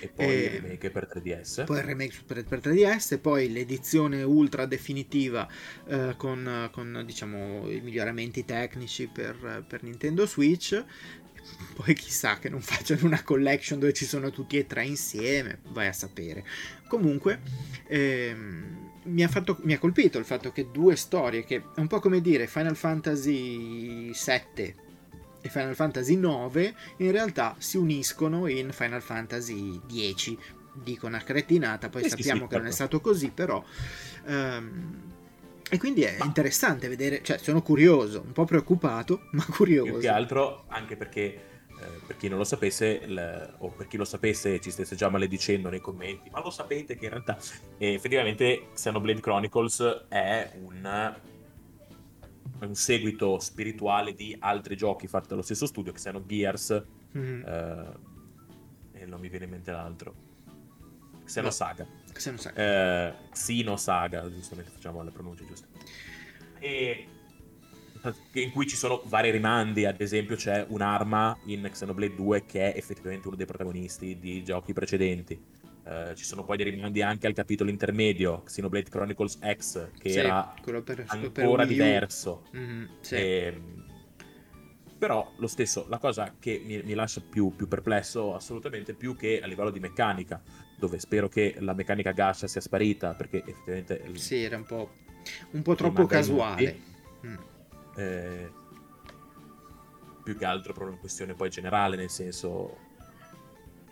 e 0.00 0.08
poi 0.08 0.26
e 0.26 0.44
il 0.44 0.60
remake 0.60 0.90
per 0.90 1.08
3DS. 1.12 1.64
Poi 1.64 1.78
il 1.78 1.84
remake 1.84 2.14
per, 2.26 2.44
per 2.44 2.60
3DS, 2.60 3.14
e 3.14 3.18
poi 3.18 3.50
l'edizione 3.50 4.22
ultra 4.22 4.66
definitiva 4.66 5.48
eh, 5.86 6.14
con, 6.16 6.68
con 6.72 7.02
diciamo, 7.04 7.70
i 7.70 7.80
miglioramenti 7.80 8.44
tecnici 8.44 9.06
per, 9.06 9.64
per 9.66 9.82
Nintendo 9.82 10.26
Switch 10.26 10.84
poi 11.74 11.94
chissà 11.94 12.38
che 12.38 12.48
non 12.48 12.60
facciano 12.60 13.06
una 13.06 13.22
collection 13.22 13.78
dove 13.78 13.92
ci 13.92 14.04
sono 14.04 14.30
tutti 14.30 14.58
e 14.58 14.66
tre 14.66 14.84
insieme, 14.84 15.60
vai 15.68 15.86
a 15.86 15.92
sapere. 15.92 16.44
Comunque, 16.88 17.40
ehm, 17.86 18.90
mi, 19.04 19.22
ha 19.22 19.28
fatto, 19.28 19.58
mi, 19.62 19.72
ha 19.72 19.78
colpito 19.78 20.18
il 20.18 20.24
fatto 20.24 20.52
che 20.52 20.70
due 20.70 20.96
storie, 20.96 21.44
che 21.44 21.56
è 21.74 21.80
un 21.80 21.86
po' 21.86 22.00
come 22.00 22.20
dire 22.20 22.46
Final 22.46 22.76
Fantasy 22.76 24.12
VII 24.12 24.74
e 25.48 25.50
Final 25.50 25.74
Fantasy 25.74 26.16
9 26.16 26.74
in 26.98 27.10
realtà 27.10 27.56
si 27.58 27.76
uniscono 27.76 28.46
in 28.46 28.72
Final 28.72 29.02
Fantasy 29.02 29.80
10 29.84 30.38
dico 30.72 31.06
una 31.06 31.22
cretinata 31.22 31.88
poi 31.88 32.02
eh 32.02 32.08
sappiamo 32.08 32.42
sì, 32.42 32.46
che 32.46 32.50
certo. 32.50 32.58
non 32.58 32.66
è 32.66 32.70
stato 32.70 33.00
così 33.00 33.30
però 33.30 33.62
um, 34.26 35.06
e 35.70 35.78
quindi 35.78 36.02
è 36.02 36.16
interessante 36.22 36.88
vedere 36.88 37.22
cioè 37.22 37.38
sono 37.38 37.62
curioso 37.62 38.22
un 38.24 38.32
po' 38.32 38.44
preoccupato 38.44 39.22
ma 39.32 39.44
curioso 39.50 39.92
più 39.92 40.00
che 40.00 40.08
altro 40.08 40.64
anche 40.68 40.96
perché 40.96 41.48
eh, 41.80 42.00
per 42.04 42.16
chi 42.16 42.28
non 42.28 42.38
lo 42.38 42.44
sapesse, 42.44 43.06
l... 43.06 43.54
o 43.58 43.68
per 43.68 43.86
chi 43.86 43.96
lo 43.96 44.04
sapesse 44.04 44.58
ci 44.60 44.72
stesse 44.72 44.96
già 44.96 45.08
maledicendo 45.08 45.68
nei 45.68 45.80
commenti, 45.80 46.28
ma 46.28 46.42
lo 46.42 46.50
sapete 46.50 46.96
che 46.96 47.04
in 47.04 47.10
realtà 47.12 47.38
eh, 47.76 47.94
effettivamente 47.94 48.70
Xenoblade 48.74 49.20
Chronicles 49.20 50.06
è 50.08 50.50
un 50.60 50.84
un 52.60 52.74
seguito 52.74 53.38
spirituale 53.38 54.14
di 54.14 54.36
altri 54.38 54.76
giochi 54.76 55.06
fatti 55.06 55.28
dallo 55.28 55.42
stesso 55.42 55.66
studio, 55.66 55.92
che 55.92 55.98
siano 55.98 56.24
Gears 56.24 56.82
mm-hmm. 57.16 57.42
eh, 57.46 57.96
e 58.92 59.06
non 59.06 59.20
mi 59.20 59.28
viene 59.28 59.44
in 59.44 59.50
mente 59.50 59.70
l'altro. 59.70 60.14
Xenosaga. 61.24 61.84
No. 61.84 62.12
Xenosaga. 62.12 62.56
Eh, 62.56 63.14
Xenosaga, 63.30 64.30
giustamente 64.30 64.70
facciamo 64.70 65.02
le 65.02 65.10
pronunce 65.10 65.44
giuste. 65.44 65.66
E 66.58 67.06
in 68.32 68.50
cui 68.52 68.66
ci 68.66 68.76
sono 68.76 69.02
vari 69.06 69.30
rimandi, 69.30 69.84
ad 69.84 70.00
esempio 70.00 70.36
c'è 70.36 70.64
un'arma 70.68 71.36
in 71.46 71.68
Xenoblade 71.70 72.14
2 72.14 72.46
che 72.46 72.72
è 72.72 72.78
effettivamente 72.78 73.26
uno 73.26 73.36
dei 73.36 73.46
protagonisti 73.46 74.18
di 74.18 74.42
giochi 74.44 74.72
precedenti 74.72 75.38
eh, 75.88 76.14
ci 76.14 76.24
sono 76.24 76.44
poi 76.44 76.58
dei 76.58 76.68
rimandi 76.68 77.00
anche 77.00 77.26
al 77.26 77.32
capitolo 77.32 77.70
intermedio, 77.70 78.42
Xenoblade 78.42 78.90
Chronicles 78.90 79.38
X, 79.38 79.90
che 79.98 80.10
sì, 80.10 80.18
era 80.18 80.54
per, 80.62 81.04
ancora 81.06 81.64
diverso. 81.64 82.44
Mm-hmm, 82.54 82.84
sì. 83.00 83.14
e, 83.14 83.52
ehm, 83.54 83.86
però 84.98 85.32
lo 85.38 85.46
stesso, 85.46 85.86
la 85.88 85.96
cosa 85.96 86.34
che 86.38 86.60
mi, 86.62 86.82
mi 86.82 86.92
lascia 86.92 87.22
più, 87.22 87.54
più, 87.56 87.68
perplesso 87.68 88.34
assolutamente 88.34 88.92
più 88.92 89.16
che 89.16 89.40
a 89.40 89.46
livello 89.46 89.70
di 89.70 89.80
meccanica, 89.80 90.42
dove 90.76 90.98
spero 90.98 91.28
che 91.28 91.56
la 91.60 91.72
meccanica 91.72 92.12
gascia 92.12 92.46
sia 92.46 92.60
sparita, 92.60 93.14
perché 93.14 93.42
effettivamente... 93.46 94.02
Sì, 94.18 94.42
era 94.42 94.56
un 94.56 94.64
po', 94.64 94.90
un 95.52 95.62
po 95.62 95.74
troppo 95.74 96.04
casuale. 96.04 96.80
Mm. 97.26 97.36
Eh, 97.96 98.50
più 100.22 100.36
che 100.36 100.44
altro 100.44 100.74
per 100.74 100.82
una 100.82 100.98
questione 100.98 101.32
poi 101.32 101.48
generale, 101.48 101.96
nel 101.96 102.10
senso 102.10 102.87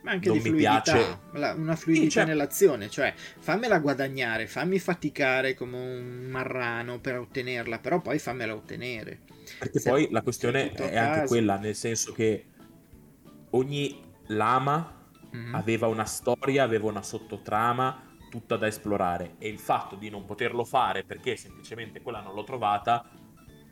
ma 0.06 0.12
anche 0.12 0.28
non 0.28 0.38
di 0.38 0.44
fluidità, 0.44 1.20
una 1.32 1.74
fluidità 1.74 2.10
cioè... 2.10 2.24
nell'azione, 2.24 2.88
cioè 2.88 3.12
fammela 3.16 3.80
guadagnare, 3.80 4.46
fammi 4.46 4.78
faticare 4.78 5.54
come 5.54 5.76
un 5.76 6.28
marrano 6.30 7.00
per 7.00 7.18
ottenerla, 7.18 7.80
però 7.80 8.00
poi 8.00 8.20
fammela 8.20 8.54
ottenere. 8.54 9.22
Perché 9.58 9.80
Se 9.80 9.90
poi 9.90 10.08
la 10.12 10.22
questione 10.22 10.70
è 10.70 10.74
caso... 10.74 10.96
anche 10.96 11.26
quella, 11.26 11.58
nel 11.58 11.74
senso 11.74 12.12
che 12.12 12.46
ogni 13.50 14.00
lama 14.28 15.08
mm-hmm. 15.34 15.54
aveva 15.56 15.88
una 15.88 16.04
storia, 16.04 16.62
aveva 16.62 16.86
una 16.86 17.02
sottotrama 17.02 18.04
tutta 18.30 18.56
da 18.56 18.68
esplorare 18.68 19.34
e 19.38 19.48
il 19.48 19.58
fatto 19.58 19.96
di 19.96 20.08
non 20.08 20.24
poterlo 20.24 20.64
fare 20.64 21.02
perché 21.02 21.36
semplicemente 21.36 22.00
quella 22.00 22.20
non 22.20 22.34
l'ho 22.34 22.44
trovata 22.44 23.08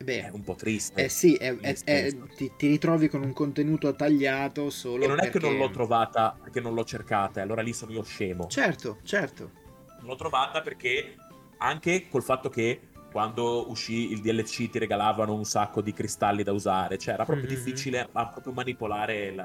Beh, 0.03 0.25
è 0.25 0.29
un 0.31 0.43
po' 0.43 0.55
triste. 0.55 1.05
Eh 1.05 1.09
sì, 1.09 1.35
è, 1.35 1.57
è, 1.57 1.75
è, 1.83 2.11
ti, 2.35 2.51
ti, 2.57 2.67
ritrovi 2.67 3.07
con 3.07 3.23
un 3.23 3.33
contenuto 3.33 3.95
tagliato 3.95 4.69
solo. 4.69 5.03
E 5.03 5.07
non 5.07 5.15
perché... 5.15 5.37
è 5.37 5.41
che 5.41 5.47
non 5.47 5.57
l'ho 5.57 5.71
trovata 5.71 6.37
perché 6.41 6.59
non 6.59 6.73
l'ho 6.73 6.83
cercata, 6.83 7.39
e 7.39 7.43
allora 7.43 7.61
lì 7.61 7.73
sono 7.73 7.91
io 7.91 8.03
scemo. 8.03 8.47
Certo, 8.47 8.99
certo. 9.03 9.51
Non 9.99 10.09
l'ho 10.09 10.15
trovata 10.15 10.61
perché 10.61 11.15
anche 11.57 12.07
col 12.09 12.23
fatto 12.23 12.49
che 12.49 12.81
quando 13.11 13.69
uscì 13.69 14.11
il 14.11 14.19
DLC 14.19 14.69
ti 14.69 14.77
regalavano 14.77 15.33
un 15.33 15.45
sacco 15.45 15.81
di 15.81 15.93
cristalli 15.93 16.43
da 16.43 16.51
usare, 16.51 16.97
cioè 16.97 17.13
era 17.13 17.23
proprio 17.23 17.47
mm-hmm. 17.47 17.55
difficile 17.55 18.09
ma 18.11 18.27
proprio 18.27 18.51
manipolare 18.51 19.25
il, 19.27 19.39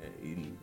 eh, 0.00 0.12
il 0.22 0.58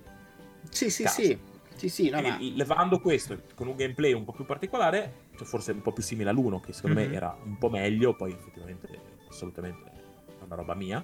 Sì, 0.69 0.89
sì, 0.89 1.03
caso. 1.03 1.21
sì. 1.21 1.39
Sì, 1.75 1.89
sì, 1.89 2.09
no, 2.09 2.21
ma... 2.21 2.37
Levando 2.39 2.99
questo 2.99 3.37
con 3.53 3.67
un 3.67 3.75
gameplay 3.75 4.13
un 4.13 4.23
po' 4.23 4.31
più 4.31 4.45
particolare, 4.45 5.27
cioè 5.35 5.45
forse 5.45 5.71
un 5.71 5.81
po' 5.81 5.91
più 5.91 6.03
simile 6.03 6.29
all'1, 6.29 6.61
che 6.61 6.73
secondo 6.73 6.99
mm-hmm. 6.99 7.09
me 7.09 7.15
era 7.15 7.37
un 7.43 7.57
po' 7.57 7.69
meglio, 7.69 8.15
poi 8.15 8.31
effettivamente 8.31 8.87
assolutamente 9.29 9.91
è 10.39 10.43
una 10.43 10.55
roba 10.55 10.75
mia. 10.75 11.03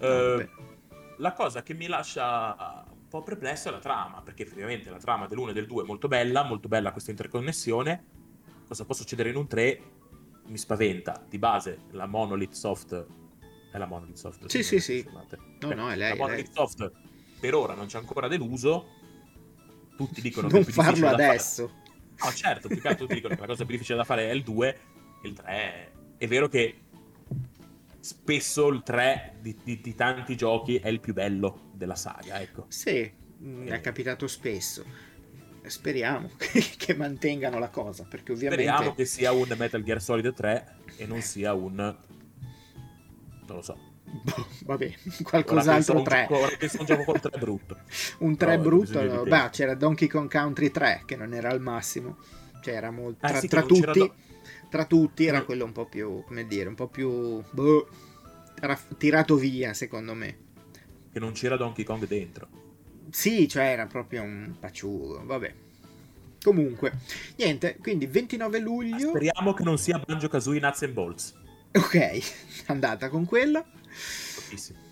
Uh, 0.00 0.46
la 1.16 1.32
cosa 1.32 1.62
che 1.62 1.74
mi 1.74 1.86
lascia 1.86 2.84
un 2.90 3.08
po' 3.08 3.22
perplesso 3.22 3.68
è 3.68 3.72
la 3.72 3.78
trama, 3.78 4.22
perché 4.22 4.42
effettivamente 4.44 4.90
la 4.90 4.98
trama 4.98 5.26
dell'1 5.26 5.50
e 5.50 5.52
del 5.52 5.66
2 5.66 5.82
è 5.82 5.86
molto 5.86 6.08
bella, 6.08 6.44
molto 6.44 6.68
bella 6.68 6.92
questa 6.92 7.10
interconnessione. 7.10 8.04
Cosa 8.66 8.84
può 8.84 8.94
succedere 8.94 9.30
in 9.30 9.36
un 9.36 9.46
3? 9.46 9.82
Mi 10.46 10.58
spaventa. 10.58 11.24
Di 11.28 11.38
base, 11.38 11.80
la 11.90 12.06
Monolith 12.06 12.52
Soft 12.52 13.06
è 13.72 13.78
la 13.78 13.86
Monolith 13.86 14.16
Soft. 14.16 14.46
Sì, 14.46 14.62
sì, 14.62 14.78
sì. 14.80 15.06
No, 15.60 15.74
no, 15.74 15.90
è 15.90 15.96
lei. 15.96 16.10
La 16.10 16.16
Monolith 16.16 16.46
lei. 16.46 16.54
Soft 16.54 16.92
per 17.40 17.54
ora 17.54 17.74
non 17.74 17.86
c'è 17.86 17.98
ancora 17.98 18.28
deluso. 18.28 18.96
Tutti 19.96 20.20
dicono 20.20 20.48
non 20.48 20.64
che 20.64 20.72
farlo 20.72 21.08
adesso. 21.08 21.72
No, 22.22 22.32
certo, 22.32 22.68
più 22.68 22.80
che 22.80 22.88
altro 22.88 23.04
tutti 23.04 23.14
dicono 23.14 23.34
che 23.34 23.40
la 23.40 23.46
cosa 23.46 23.64
più 23.64 23.72
difficile 23.72 23.98
da 23.98 24.04
fare 24.04 24.28
è 24.28 24.32
il 24.32 24.42
2, 24.42 24.80
il 25.22 25.32
3 25.34 25.46
è... 25.46 25.90
è 26.18 26.26
vero 26.26 26.48
che 26.48 26.82
spesso 28.00 28.68
il 28.68 28.82
3 28.82 29.36
di, 29.40 29.56
di, 29.62 29.80
di, 29.80 29.94
tanti 29.94 30.36
giochi 30.36 30.76
è 30.76 30.88
il 30.88 31.00
più 31.00 31.12
bello 31.12 31.70
della 31.72 31.96
saga, 31.96 32.40
ecco. 32.40 32.66
Sì, 32.68 33.10
mm, 33.42 33.66
è 33.68 33.80
capitato 33.80 34.26
spesso. 34.26 34.84
Speriamo 35.62 36.30
che, 36.38 36.64
che, 36.76 36.94
mantengano 36.94 37.58
la 37.58 37.68
cosa, 37.68 38.04
perché 38.04 38.32
ovviamente... 38.32 38.64
Speriamo 38.64 38.94
che 38.94 39.04
sia 39.04 39.32
un 39.32 39.54
Metal 39.56 39.82
Gear 39.82 40.00
Solid 40.00 40.32
3 40.32 40.76
e 40.96 41.06
non 41.06 41.20
sia 41.20 41.52
un... 41.54 41.74
non 41.74 41.96
lo 43.46 43.62
so. 43.62 43.86
Boh, 44.04 44.46
vabbè, 44.64 44.94
qualcos'altro 45.22 46.02
3. 46.02 46.28
Ora 46.30 46.56
penso 46.58 46.80
un 46.80 46.86
gioco 46.86 47.04
con 47.04 47.20
3 47.20 47.30
brutto. 47.38 47.78
un 48.20 48.36
3 48.36 48.56
no, 48.56 48.62
brutto, 48.62 49.22
beh, 49.24 49.48
c'era 49.50 49.74
Donkey 49.74 50.08
Kong 50.08 50.30
Country 50.30 50.70
3 50.70 51.02
che 51.04 51.16
non 51.16 51.34
era 51.34 51.50
al 51.50 51.60
massimo. 51.60 52.16
Cioè 52.62 52.74
era 52.74 52.90
molto... 52.90 53.24
Ah, 53.26 53.30
tra, 53.30 53.40
sì, 53.40 53.48
tra 53.48 53.62
tutti... 53.62 53.98
Do 53.98 54.14
tra 54.68 54.84
tutti 54.84 55.24
era 55.24 55.42
quello 55.42 55.64
un 55.64 55.72
po' 55.72 55.86
più, 55.86 56.22
come 56.24 56.46
dire, 56.46 56.68
un 56.68 56.74
po' 56.74 56.88
più 56.88 57.42
boh, 57.50 57.88
tirato 58.96 59.36
via, 59.36 59.74
secondo 59.74 60.14
me. 60.14 60.36
Che 61.12 61.18
non 61.18 61.32
c'era 61.32 61.56
Donkey 61.56 61.84
Kong 61.84 62.06
dentro. 62.06 62.48
sì, 63.10 63.48
cioè 63.48 63.64
era 63.64 63.86
proprio 63.86 64.22
un 64.22 64.54
pacciugo, 64.58 65.22
vabbè. 65.24 65.54
Comunque, 66.42 66.92
niente, 67.36 67.76
quindi 67.80 68.06
29 68.06 68.58
luglio... 68.60 69.08
Speriamo 69.08 69.54
che 69.54 69.64
non 69.64 69.76
sia 69.76 69.98
Banjo 69.98 70.28
Kazooie 70.28 70.60
Nuts 70.60 70.82
and 70.82 70.92
Bolts. 70.92 71.34
Ok, 71.72 72.20
andata 72.66 73.08
con 73.08 73.24
quella. 73.24 73.64
Pochissimo. 74.34 74.86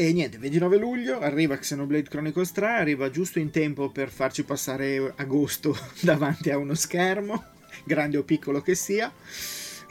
E 0.00 0.12
niente, 0.12 0.38
29 0.38 0.76
luglio 0.78 1.18
arriva 1.18 1.56
Xenoblade 1.56 2.08
Chronicles 2.08 2.52
3, 2.52 2.66
arriva 2.66 3.10
giusto 3.10 3.40
in 3.40 3.50
tempo 3.50 3.90
per 3.90 4.10
farci 4.10 4.44
passare 4.44 5.12
agosto 5.16 5.76
davanti 6.00 6.50
a 6.50 6.56
uno 6.56 6.74
schermo, 6.74 7.44
grande 7.88 8.16
o 8.18 8.22
piccolo 8.22 8.60
che 8.60 8.76
sia. 8.76 9.12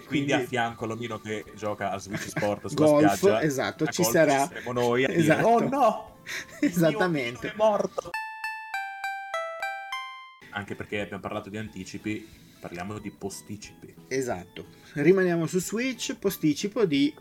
Quindi, 0.08 0.32
a 0.32 0.40
fianco 0.40 0.86
l'omino 0.86 1.20
che 1.20 1.44
gioca 1.56 1.92
a 1.92 1.98
Switch 1.98 2.30
Sport 2.30 2.68
sulla 2.68 2.86
golf, 2.86 3.14
spiaggia. 3.16 3.42
esatto, 3.42 3.88
ci 3.88 4.04
golf 4.04 4.14
sarà. 4.14 4.48
Saremo 4.48 4.72
noi 4.72 5.04
a 5.04 5.12
Esatto. 5.12 5.40
dire, 5.42 5.66
oh 5.66 5.68
no! 5.68 6.16
Esattamente. 6.62 7.52
È 7.52 7.54
morto! 7.58 8.10
Anche 10.52 10.76
perché 10.76 11.02
abbiamo 11.02 11.22
parlato 11.22 11.50
di 11.50 11.58
anticipi, 11.58 12.26
parliamo 12.60 12.98
di 13.00 13.12
posticipi. 13.12 13.94
Esatto. 14.08 14.66
Rimaniamo 14.94 15.46
su 15.46 15.60
Switch, 15.60 16.16
posticipo 16.16 16.86
di 16.86 17.14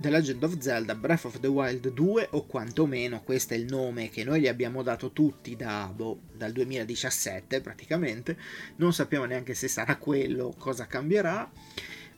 The 0.00 0.08
Legend 0.08 0.42
of 0.44 0.58
Zelda 0.60 0.94
Breath 0.94 1.26
of 1.26 1.40
the 1.40 1.46
Wild 1.46 1.92
2 1.92 2.28
o 2.30 2.46
quantomeno 2.46 3.20
questo 3.22 3.52
è 3.52 3.58
il 3.58 3.66
nome 3.66 4.08
che 4.08 4.24
noi 4.24 4.40
gli 4.40 4.48
abbiamo 4.48 4.82
dato 4.82 5.10
tutti 5.10 5.54
da, 5.56 5.92
boh, 5.94 6.20
dal 6.32 6.52
2017 6.52 7.60
praticamente. 7.60 8.38
Non 8.76 8.94
sappiamo 8.94 9.26
neanche 9.26 9.52
se 9.52 9.68
sarà 9.68 9.96
quello 9.96 10.54
cosa 10.56 10.86
cambierà. 10.86 11.50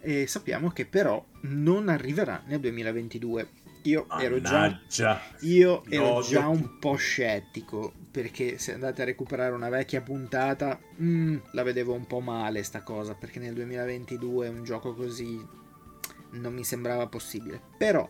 E 0.00 0.28
sappiamo 0.28 0.70
che 0.70 0.86
però 0.86 1.24
non 1.40 1.88
arriverà 1.88 2.44
nel 2.46 2.60
2022 2.60 3.48
io 3.82 4.06
ero 4.16 4.40
già 4.40 4.80
io 5.40 5.82
ero 5.88 6.22
già 6.22 6.46
un 6.46 6.78
po' 6.78 6.94
scettico 6.94 7.92
perché 8.12 8.58
se 8.58 8.74
andate 8.74 9.02
a 9.02 9.06
recuperare 9.06 9.52
una 9.52 9.68
vecchia 9.68 10.00
puntata 10.02 10.78
mm, 11.00 11.36
la 11.50 11.64
vedevo 11.64 11.92
un 11.92 12.06
po' 12.06 12.20
male 12.20 12.62
sta 12.62 12.82
cosa 12.82 13.14
perché 13.14 13.40
nel 13.40 13.54
2022 13.54 14.48
un 14.48 14.62
gioco 14.62 14.94
così 14.94 15.60
non 16.32 16.52
mi 16.54 16.64
sembrava 16.64 17.06
possibile. 17.06 17.60
Però 17.76 18.08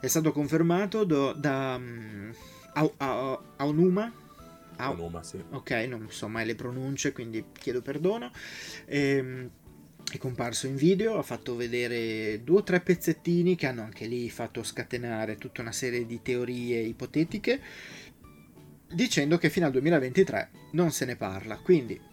è 0.00 0.06
stato 0.06 0.32
confermato 0.32 1.04
do- 1.04 1.32
da 1.32 1.76
um, 1.78 2.32
Au- 2.74 2.94
Aonuma? 3.56 4.12
Au- 4.76 4.92
Onuma, 4.92 5.22
sì. 5.22 5.42
ok 5.50 5.70
non 5.88 6.06
so 6.10 6.28
mai 6.28 6.46
le 6.46 6.54
pronunce 6.54 7.12
quindi 7.12 7.44
chiedo 7.52 7.82
perdono. 7.82 8.30
Ehm, 8.86 9.50
è 10.10 10.18
comparso 10.18 10.66
in 10.66 10.74
video 10.74 11.18
ha 11.18 11.22
fatto 11.22 11.54
vedere 11.54 12.42
due 12.42 12.58
o 12.58 12.62
tre 12.62 12.80
pezzettini 12.80 13.54
che 13.54 13.66
hanno 13.66 13.82
anche 13.82 14.06
lì 14.06 14.28
fatto 14.30 14.62
scatenare 14.62 15.36
tutta 15.36 15.60
una 15.60 15.72
serie 15.72 16.04
di 16.04 16.20
teorie 16.22 16.80
ipotetiche 16.80 17.60
dicendo 18.92 19.38
che 19.38 19.50
fino 19.50 19.66
al 19.66 19.72
2023 19.72 20.50
non 20.72 20.90
se 20.90 21.04
ne 21.04 21.16
parla. 21.16 21.56
Quindi 21.58 22.00
mm, 22.00 22.09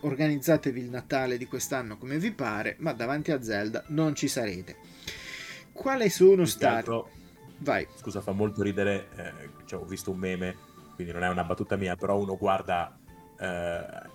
organizzatevi 0.00 0.80
il 0.80 0.90
Natale 0.90 1.36
di 1.36 1.46
quest'anno 1.46 1.98
come 1.98 2.18
vi 2.18 2.32
pare 2.32 2.76
ma 2.78 2.92
davanti 2.92 3.30
a 3.32 3.42
Zelda 3.42 3.84
non 3.88 4.14
ci 4.14 4.28
sarete 4.28 4.76
quali 5.72 6.08
sono 6.08 6.44
stati 6.44 6.90
vai 7.58 7.86
scusa, 7.96 8.20
fa 8.20 8.32
molto 8.32 8.62
ridere. 8.62 9.08
eh, 9.16 9.32
cioè, 9.66 9.80
ho 9.80 9.84
visto 9.84 10.10
un 10.10 10.18
meme, 10.18 10.56
quindi 10.94 11.12
non 11.12 11.22
è 11.22 11.28
una 11.28 11.44
battuta 11.44 11.76
mia, 11.76 11.96
però 11.96 12.18
uno 12.18 12.36
guarda. 12.36 12.96
eh, 13.40 14.12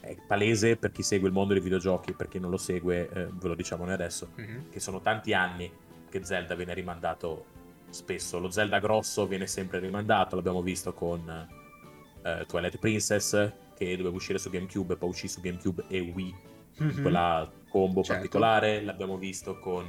è- 0.00 0.16
palese 0.26 0.76
per 0.76 0.90
chi 0.90 1.02
segue 1.02 1.28
il 1.28 1.34
mondo 1.34 1.52
dei 1.52 1.62
videogiochi, 1.62 2.12
per 2.12 2.26
chi 2.28 2.38
non 2.40 2.50
lo 2.50 2.56
segue, 2.56 3.08
eh, 3.12 3.28
ve 3.30 3.48
lo 3.48 3.54
diciamo 3.54 3.84
noi 3.84 3.92
adesso, 3.94 4.30
Mhm. 4.34 4.70
che 4.70 4.80
sono 4.80 5.00
tanti 5.00 5.32
anni 5.34 5.70
che 6.10 6.24
Zelda 6.24 6.54
viene 6.56 6.74
rimandato 6.74 7.44
spesso. 7.90 8.38
Lo 8.40 8.50
Zelda 8.50 8.78
grosso 8.80 9.26
viene 9.26 9.46
sempre 9.46 9.78
rimandato, 9.78 10.34
l'abbiamo 10.36 10.62
visto 10.62 10.92
con 10.94 11.28
eh, 12.22 12.44
Twilight 12.46 12.78
Princess, 12.78 13.52
che 13.78 13.96
doveva 13.96 14.16
uscire 14.16 14.38
su 14.38 14.50
GameCube, 14.50 14.96
poi 14.96 15.08
uscì 15.08 15.28
su 15.28 15.40
GameCube 15.40 15.84
e 15.88 16.00
Wii, 16.00 16.34
Mhm. 16.78 17.00
quella 17.02 17.50
combo 17.68 18.02
Certo. 18.02 18.14
particolare. 18.14 18.82
L'abbiamo 18.82 19.16
visto 19.16 19.58
con 19.58 19.86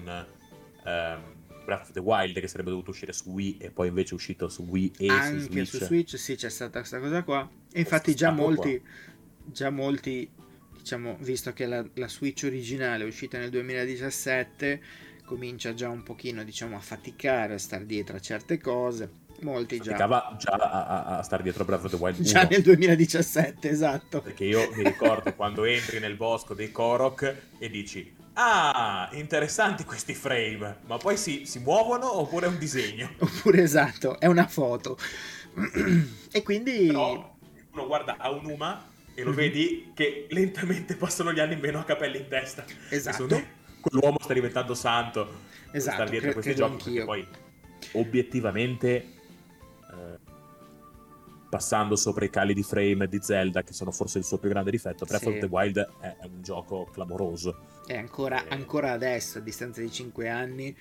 ehm, 0.86 1.22
Breath 1.66 1.82
of 1.82 1.92
the 1.92 2.00
Wild, 2.00 2.40
che 2.40 2.48
sarebbe 2.48 2.70
dovuto 2.70 2.92
uscire 2.92 3.14
su 3.14 3.30
Wii, 3.32 3.58
e 3.60 3.70
poi 3.72 3.88
invece 3.90 4.12
è 4.12 4.14
uscito 4.16 4.48
su 4.50 4.64
Wii 4.64 4.94
e 4.98 5.08
anche 5.10 5.40
su 5.40 5.50
Switch. 5.52 5.68
su 5.70 5.84
Switch 5.86 6.18
sì 6.18 6.36
c'è 6.36 6.50
stata 6.50 6.80
questa 6.80 7.00
cosa 7.00 7.24
qua 7.24 7.50
e 7.72 7.80
infatti 7.80 8.16
già 8.16 8.32
molti 8.32 8.82
già 9.46 9.70
molti 9.70 10.30
diciamo 10.78 11.18
visto 11.20 11.54
che 11.54 11.66
la, 11.66 11.86
la 11.96 12.08
Switch 12.08 12.44
originale 12.46 13.04
è 13.04 13.08
uscita 13.08 13.38
nel 13.38 13.50
2017 13.52 14.82
comincia 15.26 15.74
già 15.76 15.90
un 15.90 16.02
pochino 16.02 16.44
diciamo 16.44 16.76
a 16.76 16.80
faticare 16.80 17.54
a 17.54 17.58
star 17.60 17.84
dietro 17.86 18.16
a 18.16 18.20
certe 18.20 18.58
cose 18.60 19.10
molti 19.42 19.78
già 19.78 19.84
Faticava 19.92 20.36
già 20.40 20.52
a, 20.52 20.86
a, 20.86 21.18
a 21.18 21.22
stare 21.24 21.44
dietro 21.44 21.66
Breath 21.66 21.86
of 21.86 21.92
the 21.92 21.98
Wild 21.98 22.22
già 22.22 22.40
1. 22.42 22.48
nel 22.52 22.62
2017 22.62 23.70
esatto 23.70 24.22
Perché 24.22 24.46
io 24.46 24.70
mi 24.76 24.84
ricordo 24.84 25.34
quando 25.36 25.64
entri 25.66 26.00
nel 26.00 26.16
bosco 26.16 26.54
dei 26.54 26.72
Korok 26.72 27.36
e 27.58 27.70
dici 27.70 28.16
Ah, 28.42 29.10
interessanti 29.14 29.84
questi 29.84 30.14
frame, 30.14 30.78
ma 30.86 30.96
poi 30.98 31.18
si, 31.18 31.46
si 31.46 31.60
muovono 31.60 32.20
oppure 32.20 32.46
è 32.46 32.50
un 32.50 32.58
disegno? 32.58 33.10
oppure 33.20 33.62
esatto 33.64 34.18
è 34.20 34.28
una 34.28 34.48
foto 34.48 34.98
e 36.32 36.42
quindi 36.44 36.88
Però 36.88 37.36
uno 37.72 37.88
guarda 37.88 38.16
a 38.18 38.30
un 38.32 38.46
Uma 38.46 38.88
e 39.14 39.24
lo 39.24 39.32
Mhm. 39.32 39.36
vedi 39.36 39.92
che 39.94 40.28
lentamente 40.30 40.96
passano 40.96 41.34
gli 41.34 41.40
anni 41.42 41.58
meno 41.58 41.80
a 41.80 41.84
capelli 41.84 42.20
in 42.20 42.28
testa. 42.30 42.64
Esatto. 42.90 43.26
Me 43.28 43.48
quell'uomo 43.82 44.18
sta 44.22 44.34
diventando 44.34 44.74
santo 44.74 45.28
Esatto, 45.72 45.96
stare 45.96 46.10
dietro 46.10 46.32
cre- 46.32 46.42
questi 46.42 46.56
giochi. 46.56 47.04
poi 47.04 47.28
obiettivamente 47.94 49.06
passando 51.50 51.96
sopra 51.96 52.26
i 52.26 52.30
cali 52.30 52.54
di 52.54 52.62
frame 52.62 53.08
di 53.08 53.18
Zelda, 53.22 53.64
che 53.64 53.74
sono 53.74 53.92
forse 53.92 54.20
il 54.20 54.24
suo 54.24 54.38
più 54.38 54.50
grande 54.50 54.70
difetto, 54.70 55.06
Breath 55.06 55.24
Sì. 55.24 55.28
of 55.30 55.40
the 55.40 55.48
Wild 55.48 55.78
è, 56.00 56.18
è 56.20 56.26
un 56.26 56.42
gioco 56.44 56.88
clamoroso. 56.92 57.58
E 57.88 57.98
ancora, 57.98 58.44
Eh. 58.46 58.54
ancora 58.54 58.92
adesso, 58.92 59.40
a 59.40 59.42
distanza 59.42 59.82
di 59.82 59.92
5 59.92 60.30
anni, 60.30 60.76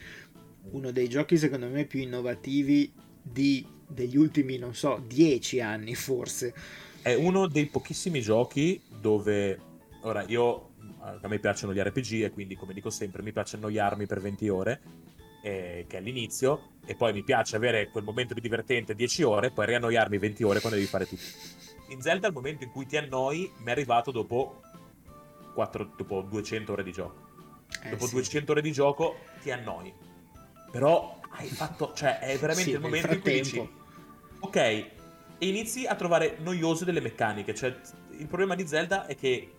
uno 0.71 0.91
dei 0.91 1.09
giochi 1.09 1.39
secondo 1.39 1.69
me 1.69 1.87
più 1.87 2.01
innovativi 2.01 2.93
di- 3.23 3.67
degli 3.87 4.19
ultimi, 4.19 4.59
non 4.59 4.75
so, 4.75 5.03
10 5.07 5.61
anni 5.63 5.95
forse. 5.95 6.53
È 7.01 7.15
uno 7.15 7.47
dei 7.47 7.67
pochissimi 7.67 8.21
giochi 8.21 8.79
dove 9.01 9.59
ora 10.03 10.23
io 10.27 10.67
a 11.01 11.29
me 11.29 11.39
piacciono 11.39 11.73
gli 11.73 11.79
RPG 11.79 12.25
e 12.25 12.31
quindi 12.31 12.55
come 12.57 12.75
dico 12.75 12.91
sempre 12.91 13.23
mi 13.23 13.33
piace 13.33 13.57
annoiarmi 13.57 14.05
per 14.05 14.21
20 14.21 14.49
ore 14.51 14.81
eh, 15.43 15.85
che 15.89 15.97
è 15.97 16.01
all'inizio 16.01 16.71
e 16.85 16.95
poi 16.95 17.13
mi 17.13 17.23
piace 17.23 17.57
avere 17.57 17.89
quel 17.91 18.05
momento 18.05 18.35
di 18.35 18.41
divertente 18.41 18.95
10 18.95 19.23
ore 19.23 19.51
poi 19.51 19.67
riannoiarmi 19.67 20.19
20 20.19 20.43
ore 20.43 20.61
quando 20.61 20.79
devi 20.79 20.91
fare 20.91 21.07
tutto. 21.07 21.23
In 21.89 22.01
Zelda 22.03 22.27
il 22.27 22.33
momento 22.33 22.65
in 22.65 22.71
cui 22.71 22.87
ti 22.87 22.97
annoi 22.97 23.51
mi 23.59 23.67
è 23.67 23.71
arrivato 23.71 24.11
dopo, 24.11 24.61
4, 25.55 25.93
dopo 25.97 26.23
200 26.23 26.73
ore 26.73 26.83
di 26.83 26.93
gioco. 26.93 27.27
Eh, 27.83 27.91
dopo 27.91 28.07
sì. 28.07 28.15
200 28.15 28.53
ore 28.53 28.61
di 28.61 28.73
gioco 28.73 29.17
ti 29.41 29.51
annoi. 29.51 29.93
Però 30.71 31.19
hai 31.31 31.49
fatto, 31.49 31.93
cioè 31.95 32.19
è 32.19 32.37
veramente 32.37 32.71
Sì, 32.71 32.77
il 32.77 32.81
momento 32.81 33.13
in 33.13 33.21
cui 33.21 33.33
dici 33.33 33.71
ok, 34.41 34.57
e 34.57 35.47
inizi 35.47 35.87
a 35.87 35.95
trovare 35.95 36.37
noiose 36.41 36.85
delle 36.85 37.01
meccaniche. 37.01 37.55
Cioè, 37.55 37.75
il 38.19 38.27
problema 38.27 38.55
di 38.55 38.67
Zelda 38.67 39.07
è 39.07 39.15
che 39.15 39.53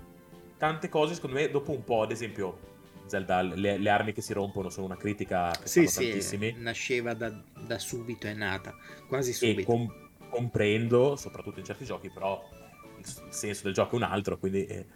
tante 0.57 0.89
cose, 0.89 1.13
secondo 1.13 1.38
me, 1.38 1.49
dopo 1.49 1.71
un 1.71 1.84
po', 1.84 2.01
ad 2.01 2.11
esempio, 2.11 2.68
Zelda, 3.10 3.41
le, 3.41 3.78
le 3.78 3.89
armi 3.89 4.14
che 4.14 4.22
si 4.22 4.34
rompono 4.34 4.70
sono 4.70 4.86
una 4.86 4.97
critica 4.97 5.70
che 5.72 5.72
Sì, 5.72 5.88
sì, 5.88 5.91
tantissimi. 5.91 6.55
nasceva 6.55 7.14
da, 7.14 7.30
da 7.53 7.80
subito, 7.80 8.28
è 8.28 8.34
nata, 8.34 8.76
quasi 9.07 9.32
E 9.38 9.49
subito. 9.49 9.62
com- 9.62 9.93
comprendo, 10.28 11.16
soprattutto 11.16 11.60
in 11.60 11.66
certi 11.66 11.86
giochi, 11.86 12.12
però 12.12 12.47
il, 12.97 13.05
il 13.26 13.34
senso 13.34 13.64
del 13.64 13.74
gioco 13.74 13.93
è 13.93 13.97
un 13.97 14.03
altro, 14.03 14.38
quindi... 14.38 14.66
eh, 14.66 14.88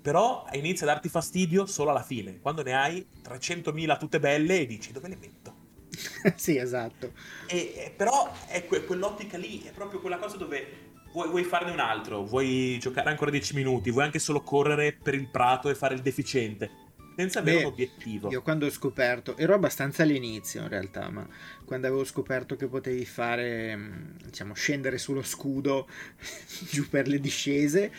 Però 0.00 0.46
inizia 0.52 0.86
a 0.86 0.92
darti 0.92 1.08
fastidio 1.08 1.66
solo 1.66 1.90
alla 1.90 2.02
fine, 2.02 2.38
quando 2.40 2.62
ne 2.62 2.72
hai 2.74 3.10
300.000 3.20 3.96
tutte 3.96 4.20
belle 4.20 4.60
e 4.60 4.66
dici 4.66 4.92
dove 4.92 5.08
le 5.08 5.16
metto? 5.16 5.58
sì, 6.36 6.56
esatto. 6.56 7.12
E, 7.44 7.74
e 7.76 7.94
però 7.96 8.32
è 8.48 8.66
que- 8.66 8.84
quell'ottica 8.84 9.36
lì, 9.38 9.62
è 9.62 9.72
proprio 9.72 10.00
quella 10.00 10.18
cosa 10.18 10.36
dove 10.36 10.94
vuoi, 11.12 11.28
vuoi 11.28 11.44
farne 11.44 11.70
un 11.70 11.78
altro, 11.80 12.24
vuoi 12.24 12.78
giocare 12.80 13.10
ancora 13.10 13.30
10 13.30 13.54
minuti, 13.54 13.90
vuoi 13.90 14.04
anche 14.04 14.18
solo 14.18 14.42
correre 14.42 14.98
per 15.00 15.14
il 15.14 15.30
prato 15.30 15.68
e 15.68 15.74
fare 15.74 15.94
il 15.94 16.02
deficiente, 16.02 16.70
senza 17.16 17.38
avere 17.38 17.56
Beh, 17.58 17.64
un 17.64 17.72
obiettivo. 17.72 18.30
Io 18.30 18.42
quando 18.42 18.66
ho 18.66 18.70
scoperto, 18.70 19.36
ero 19.38 19.54
abbastanza 19.54 20.02
all'inizio 20.02 20.60
in 20.62 20.68
realtà, 20.68 21.08
ma 21.10 21.26
quando 21.64 21.86
avevo 21.86 22.04
scoperto 22.04 22.56
che 22.56 22.66
potevi 22.66 23.04
fare, 23.06 23.74
mh, 23.74 24.16
diciamo, 24.26 24.52
scendere 24.52 24.98
sullo 24.98 25.22
scudo 25.22 25.88
giù 26.70 26.86
per 26.88 27.08
le 27.08 27.18
discese, 27.18 27.92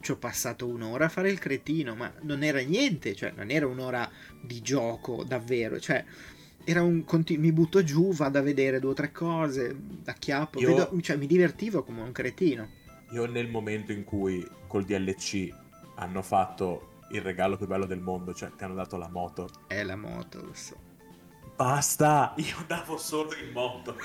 ci 0.00 0.10
ho 0.10 0.16
passato 0.16 0.66
un'ora 0.66 1.04
a 1.04 1.08
fare 1.10 1.30
il 1.30 1.38
cretino, 1.38 1.94
ma 1.94 2.12
non 2.22 2.42
era 2.42 2.60
niente, 2.60 3.14
cioè 3.14 3.32
non 3.36 3.50
era 3.50 3.66
un'ora 3.66 4.10
di 4.40 4.62
gioco 4.62 5.24
davvero, 5.24 5.78
cioè 5.78 6.02
era 6.64 6.82
un 6.82 7.04
conti- 7.04 7.36
mi 7.36 7.52
butto 7.52 7.84
giù, 7.84 8.12
vado 8.14 8.38
a 8.38 8.42
vedere 8.42 8.80
due 8.80 8.92
o 8.92 8.94
tre 8.94 9.12
cose, 9.12 9.76
acchiappo, 10.06 10.58
Io- 10.60 10.68
vedo- 10.68 11.00
cioè 11.02 11.16
mi 11.16 11.26
divertivo 11.26 11.82
come 11.84 12.00
un 12.00 12.12
cretino. 12.12 12.68
Io 13.12 13.26
nel 13.26 13.48
momento 13.48 13.92
in 13.92 14.04
cui 14.04 14.44
col 14.66 14.84
DLC 14.84 15.48
hanno 15.96 16.22
fatto 16.22 16.93
il 17.16 17.22
regalo 17.22 17.56
più 17.56 17.66
bello 17.66 17.86
del 17.86 18.00
mondo, 18.00 18.34
cioè 18.34 18.50
ti 18.56 18.64
hanno 18.64 18.74
dato 18.74 18.96
la 18.96 19.08
moto, 19.08 19.48
È 19.66 19.82
la 19.82 19.96
moto, 19.96 20.44
lo 20.44 20.54
so. 20.54 20.76
basta, 21.56 22.34
io 22.36 22.56
andavo 22.58 22.96
solo 22.98 23.34
in 23.36 23.50
moto, 23.52 23.96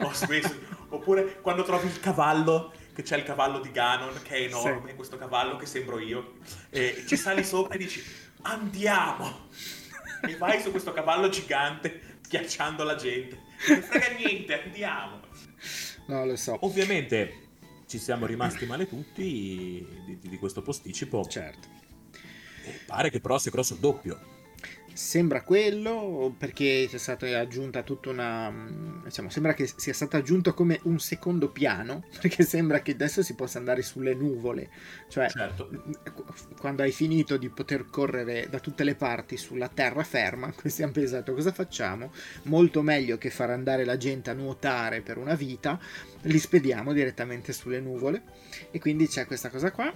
ho 0.00 0.12
smesso, 0.12 0.54
oppure 0.90 1.40
quando 1.40 1.62
trovi 1.62 1.86
il 1.86 2.00
cavallo, 2.00 2.72
che 2.94 3.02
c'è 3.02 3.16
il 3.16 3.24
cavallo 3.24 3.60
di 3.60 3.70
Ganon, 3.70 4.20
che 4.22 4.36
è 4.36 4.40
enorme, 4.42 4.90
sì. 4.90 4.96
questo 4.96 5.16
cavallo 5.18 5.56
che 5.56 5.66
sembro 5.66 5.98
io, 5.98 6.34
e 6.70 7.04
ci 7.06 7.16
sali 7.16 7.44
sopra 7.44 7.74
e 7.74 7.78
dici, 7.78 8.02
andiamo, 8.42 9.48
e 10.26 10.36
vai 10.36 10.60
su 10.60 10.70
questo 10.70 10.92
cavallo 10.92 11.28
gigante, 11.28 12.18
schiacciando 12.22 12.82
la 12.84 12.94
gente, 12.94 13.40
non 13.68 13.82
frega 13.82 14.08
niente, 14.16 14.62
andiamo. 14.62 15.20
No, 16.06 16.24
lo 16.24 16.36
so. 16.36 16.56
Ovviamente 16.60 17.44
ci 17.86 17.98
siamo 17.98 18.26
rimasti 18.26 18.64
male 18.66 18.88
tutti 18.88 19.84
di, 20.04 20.18
di 20.20 20.38
questo 20.38 20.62
posticipo. 20.62 21.24
Certo. 21.24 21.68
Pare 22.86 23.10
che 23.10 23.20
però 23.20 23.38
sia 23.38 23.50
grosso 23.50 23.74
il 23.74 23.80
doppio. 23.80 24.34
Sembra 24.96 25.42
quello 25.42 26.34
perché 26.38 26.88
sia 26.88 26.98
stata 26.98 27.26
aggiunta 27.38 27.82
tutta 27.82 28.08
una. 28.08 28.50
Diciamo, 29.04 29.28
sembra 29.28 29.52
che 29.52 29.70
sia 29.76 29.92
stato 29.92 30.16
aggiunto 30.16 30.54
come 30.54 30.80
un 30.84 30.98
secondo 30.98 31.50
piano 31.50 32.04
perché 32.18 32.44
sembra 32.44 32.80
che 32.80 32.92
adesso 32.92 33.22
si 33.22 33.34
possa 33.34 33.58
andare 33.58 33.82
sulle 33.82 34.14
nuvole. 34.14 34.70
Cioè, 35.08 35.28
certo. 35.28 35.68
quando 36.58 36.82
hai 36.82 36.92
finito 36.92 37.36
di 37.36 37.50
poter 37.50 37.90
correre 37.90 38.48
da 38.48 38.58
tutte 38.58 38.84
le 38.84 38.94
parti 38.94 39.36
sulla 39.36 39.68
terraferma, 39.68 40.50
questi 40.56 40.82
hanno 40.82 40.92
pensato 40.92 41.34
cosa 41.34 41.52
facciamo? 41.52 42.10
Molto 42.44 42.80
meglio 42.80 43.18
che 43.18 43.28
far 43.28 43.50
andare 43.50 43.84
la 43.84 43.98
gente 43.98 44.30
a 44.30 44.32
nuotare 44.32 45.02
per 45.02 45.18
una 45.18 45.34
vita, 45.34 45.78
li 46.22 46.38
spediamo 46.38 46.94
direttamente 46.94 47.52
sulle 47.52 47.80
nuvole. 47.80 48.22
E 48.70 48.80
quindi 48.80 49.06
c'è 49.08 49.26
questa 49.26 49.50
cosa 49.50 49.70
qua. 49.70 49.92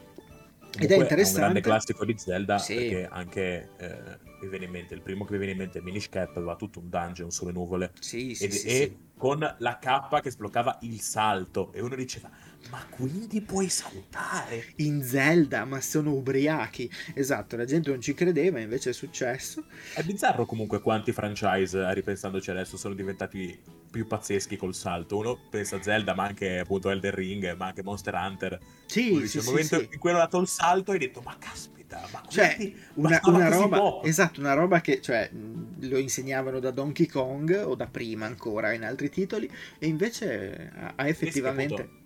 Ed 0.79 0.91
è 0.91 0.97
interessante. 0.97 1.41
È 1.41 1.47
un 1.47 1.51
grande 1.53 1.61
classico 1.61 2.05
di 2.05 2.15
Zelda 2.17 2.59
sì. 2.59 2.75
perché 2.75 3.09
anche. 3.11 3.71
Eh 3.77 4.29
mi 4.41 4.49
viene 4.49 4.65
in 4.65 4.71
mente, 4.71 4.95
il 4.95 5.03
primo 5.03 5.25
che 5.25 5.33
mi 5.33 5.39
viene 5.39 5.53
in 5.53 5.59
mente 5.59 5.79
è 5.79 5.83
Minish 5.83 6.09
Cap, 6.09 6.37
aveva 6.37 6.57
tutto 6.57 6.81
un 6.81 6.89
dungeon 6.89 7.31
sulle 7.31 7.53
nuvole. 7.53 7.93
Sì, 8.01 8.35
sì, 8.35 8.45
ed, 8.45 8.51
sì, 8.53 8.67
e 8.67 8.73
sì. 8.73 8.97
con 9.17 9.39
la 9.59 9.79
K 9.79 10.21
che 10.21 10.31
sbloccava 10.31 10.79
il 10.83 11.01
salto. 11.01 11.73
E 11.73 11.81
uno 11.81 11.95
diceva, 11.95 12.31
ma 12.69 12.85
quindi 12.89 13.41
puoi 13.41 13.69
saltare? 13.69 14.67
In 14.77 15.03
Zelda, 15.03 15.65
ma 15.65 15.81
sono 15.81 16.13
ubriachi. 16.13 16.91
Esatto, 17.15 17.57
la 17.57 17.65
gente 17.65 17.91
non 17.91 18.01
ci 18.01 18.15
credeva, 18.15 18.61
invece 18.61 18.91
è 18.91 18.93
successo. 18.93 19.65
È 19.95 20.03
bizzarro 20.03 20.45
comunque 20.45 20.81
quanti 20.81 21.13
franchise, 21.13 21.93
ripensandoci 21.95 22.51
adesso, 22.51 22.77
sono 22.77 22.95
diventati 22.95 23.59
più 23.91 24.07
pazzeschi 24.07 24.57
col 24.57 24.75
salto. 24.75 25.17
Uno 25.17 25.39
pensa 25.51 25.77
a 25.77 25.83
Zelda, 25.83 26.15
ma 26.15 26.25
anche 26.25 26.59
appunto 26.59 26.91
Elden 26.91 27.15
Ring, 27.15 27.57
ma 27.57 27.67
anche 27.67 27.83
Monster 27.83 28.15
Hunter. 28.15 28.59
Sì, 28.87 29.11
Uno 29.11 29.21
dice, 29.21 29.41
sì, 29.41 29.47
momento 29.49 29.79
sì, 29.79 29.89
in 29.93 29.99
cui 29.99 30.11
hanno 30.11 30.19
dato 30.19 30.39
il 30.39 30.49
salto 30.49 30.93
hai 30.93 30.99
detto, 30.99 31.21
ma 31.23 31.37
caspita 31.39 31.79
ma 32.13 32.23
cioè, 32.29 32.73
una, 32.95 33.21
una 33.25 33.49
roba, 33.49 34.01
esatto, 34.05 34.39
una 34.39 34.53
roba 34.55 34.81
che 34.81 35.01
cioè, 35.01 35.29
lo 35.33 35.99
insegnavano 35.99 36.61
da 36.61 36.71
Donkey 36.71 37.07
Kong 37.07 37.65
o 37.67 37.75
da 37.75 37.89
prima 37.89 38.27
ancora 38.27 38.73
in 38.73 38.85
altri 38.85 39.11
titoli 39.11 39.51
e 39.79 39.89
invece 39.89 40.71
ha 40.95 41.09
effettivamente... 41.09 41.99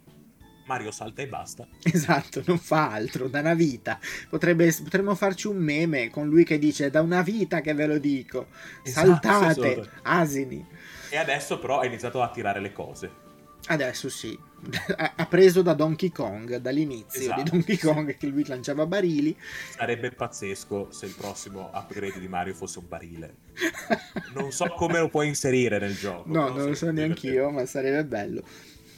Mario 0.65 0.91
salta 0.91 1.23
e 1.23 1.27
basta. 1.27 1.67
Esatto, 1.83 2.43
non 2.47 2.59
fa 2.59 2.91
altro, 2.91 3.29
da 3.29 3.41
una 3.41 3.55
vita. 3.55 3.99
Potrebbe, 4.29 4.75
potremmo 4.83 5.15
farci 5.15 5.47
un 5.47 5.57
meme 5.57 6.11
con 6.11 6.29
lui 6.29 6.45
che 6.45 6.59
dice 6.59 6.91
da 6.91 7.01
una 7.01 7.23
vita 7.23 7.61
che 7.61 7.75
ve 7.75 7.87
lo 7.87 7.99
dico. 7.99 8.49
Esatto, 8.83 9.29
Saltate, 9.29 9.91
asini. 10.03 10.67
E 11.11 11.17
adesso 11.17 11.59
però 11.59 11.81
ha 11.81 11.87
iniziato 11.87 12.23
a 12.23 12.31
tirare 12.31 12.61
le 12.61 12.73
cose. 12.73 13.23
Adesso 13.67 14.11
sì, 14.11 14.39
ha 15.17 15.27
preso 15.27 15.63
da 15.63 15.73
Donkey 15.73 16.11
Kong, 16.11 16.57
dall'inizio 16.57 17.21
esatto, 17.21 17.43
di 17.43 17.51
Donkey 17.51 17.79
Kong 17.79 18.17
che 18.17 18.27
lui 18.27 18.47
lanciava 18.47 18.85
barili. 18.85 19.35
Sarebbe 19.71 20.11
pazzesco 20.11 20.89
se 20.91 21.07
il 21.07 21.15
prossimo 21.17 21.71
upgrade 21.73 22.21
di 22.21 22.29
Mario 22.29 22.55
fosse 22.55 22.79
un 22.79 22.89
barile. 22.89 23.35
Non 24.35 24.51
so 24.51 24.67
come 24.77 24.99
lo 24.99 25.09
puoi 25.09 25.29
inserire 25.29 25.79
nel 25.79 25.97
gioco. 25.97 26.25
No, 26.27 26.49
non 26.49 26.67
lo 26.67 26.75
so 26.75 26.91
neanche 26.91 27.29
io, 27.29 27.51
ma 27.51 27.65
sarebbe 27.67 28.05
bello. 28.05 28.43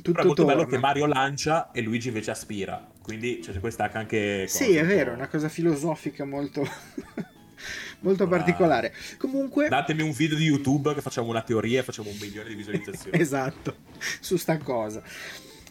Tutto 0.07 0.12
Però 0.12 0.22
è 0.22 0.26
molto 0.26 0.42
torna. 0.42 0.57
bello 0.57 0.68
che 0.68 0.78
Mario 0.78 1.07
lancia 1.07 1.70
e 1.72 1.80
Luigi 1.80 2.09
invece 2.09 2.30
aspira. 2.30 2.86
Quindi 3.02 3.40
c'è 3.40 3.59
questa 3.61 3.90
anche... 3.92 4.46
Sì, 4.48 4.76
è 4.76 4.84
vero, 4.84 5.12
è 5.12 5.14
una 5.14 5.28
cosa 5.28 5.48
filosofica 5.48 6.24
molto 6.24 6.66
molto 8.00 8.26
particolare. 8.26 8.92
Comunque... 9.18 9.68
Datemi 9.68 10.02
un 10.02 10.12
video 10.12 10.36
di 10.36 10.44
YouTube 10.44 10.94
che 10.94 11.00
facciamo 11.00 11.28
una 11.28 11.42
teoria 11.42 11.80
e 11.80 11.82
facciamo 11.82 12.11
un 12.11 12.16
milione 12.20 12.48
di 12.48 12.54
visualizzazioni. 12.54 13.18
esatto, 13.20 13.76
su 14.20 14.36
sta 14.36 14.59
cosa. 14.59 15.02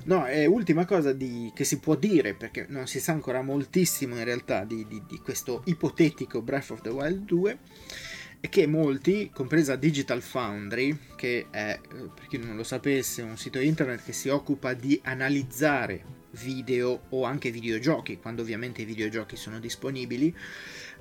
No, 0.03 0.25
è 0.25 0.45
ultima 0.45 0.85
cosa 0.85 1.13
di, 1.13 1.51
che 1.55 1.63
si 1.63 1.79
può 1.79 1.95
dire, 1.95 2.35
perché 2.35 2.65
non 2.69 2.87
si 2.87 2.99
sa 2.99 3.13
ancora 3.13 3.41
moltissimo 3.41 4.15
in 4.15 4.23
realtà 4.23 4.63
di, 4.63 4.85
di, 4.87 5.01
di 5.07 5.17
questo 5.19 5.61
ipotetico 5.65 6.41
Breath 6.41 6.71
of 6.71 6.81
the 6.81 6.89
Wild 6.89 7.23
2, 7.25 7.57
è 8.45 8.49
che 8.49 8.67
molti, 8.67 9.31
compresa 9.33 9.75
Digital 9.75 10.21
Foundry, 10.21 10.95
che 11.15 11.47
è, 11.49 11.79
eh, 11.81 12.09
per 12.13 12.27
chi 12.27 12.37
non 12.37 12.55
lo 12.55 12.63
sapesse, 12.63 13.23
un 13.23 13.37
sito 13.37 13.59
internet 13.59 14.03
che 14.03 14.13
si 14.13 14.29
occupa 14.29 14.73
di 14.73 14.99
analizzare 15.03 16.23
video 16.31 17.05
o 17.09 17.23
anche 17.23 17.49
videogiochi, 17.49 18.19
quando 18.19 18.43
ovviamente 18.43 18.83
i 18.83 18.85
videogiochi 18.85 19.35
sono 19.35 19.59
disponibili, 19.59 20.35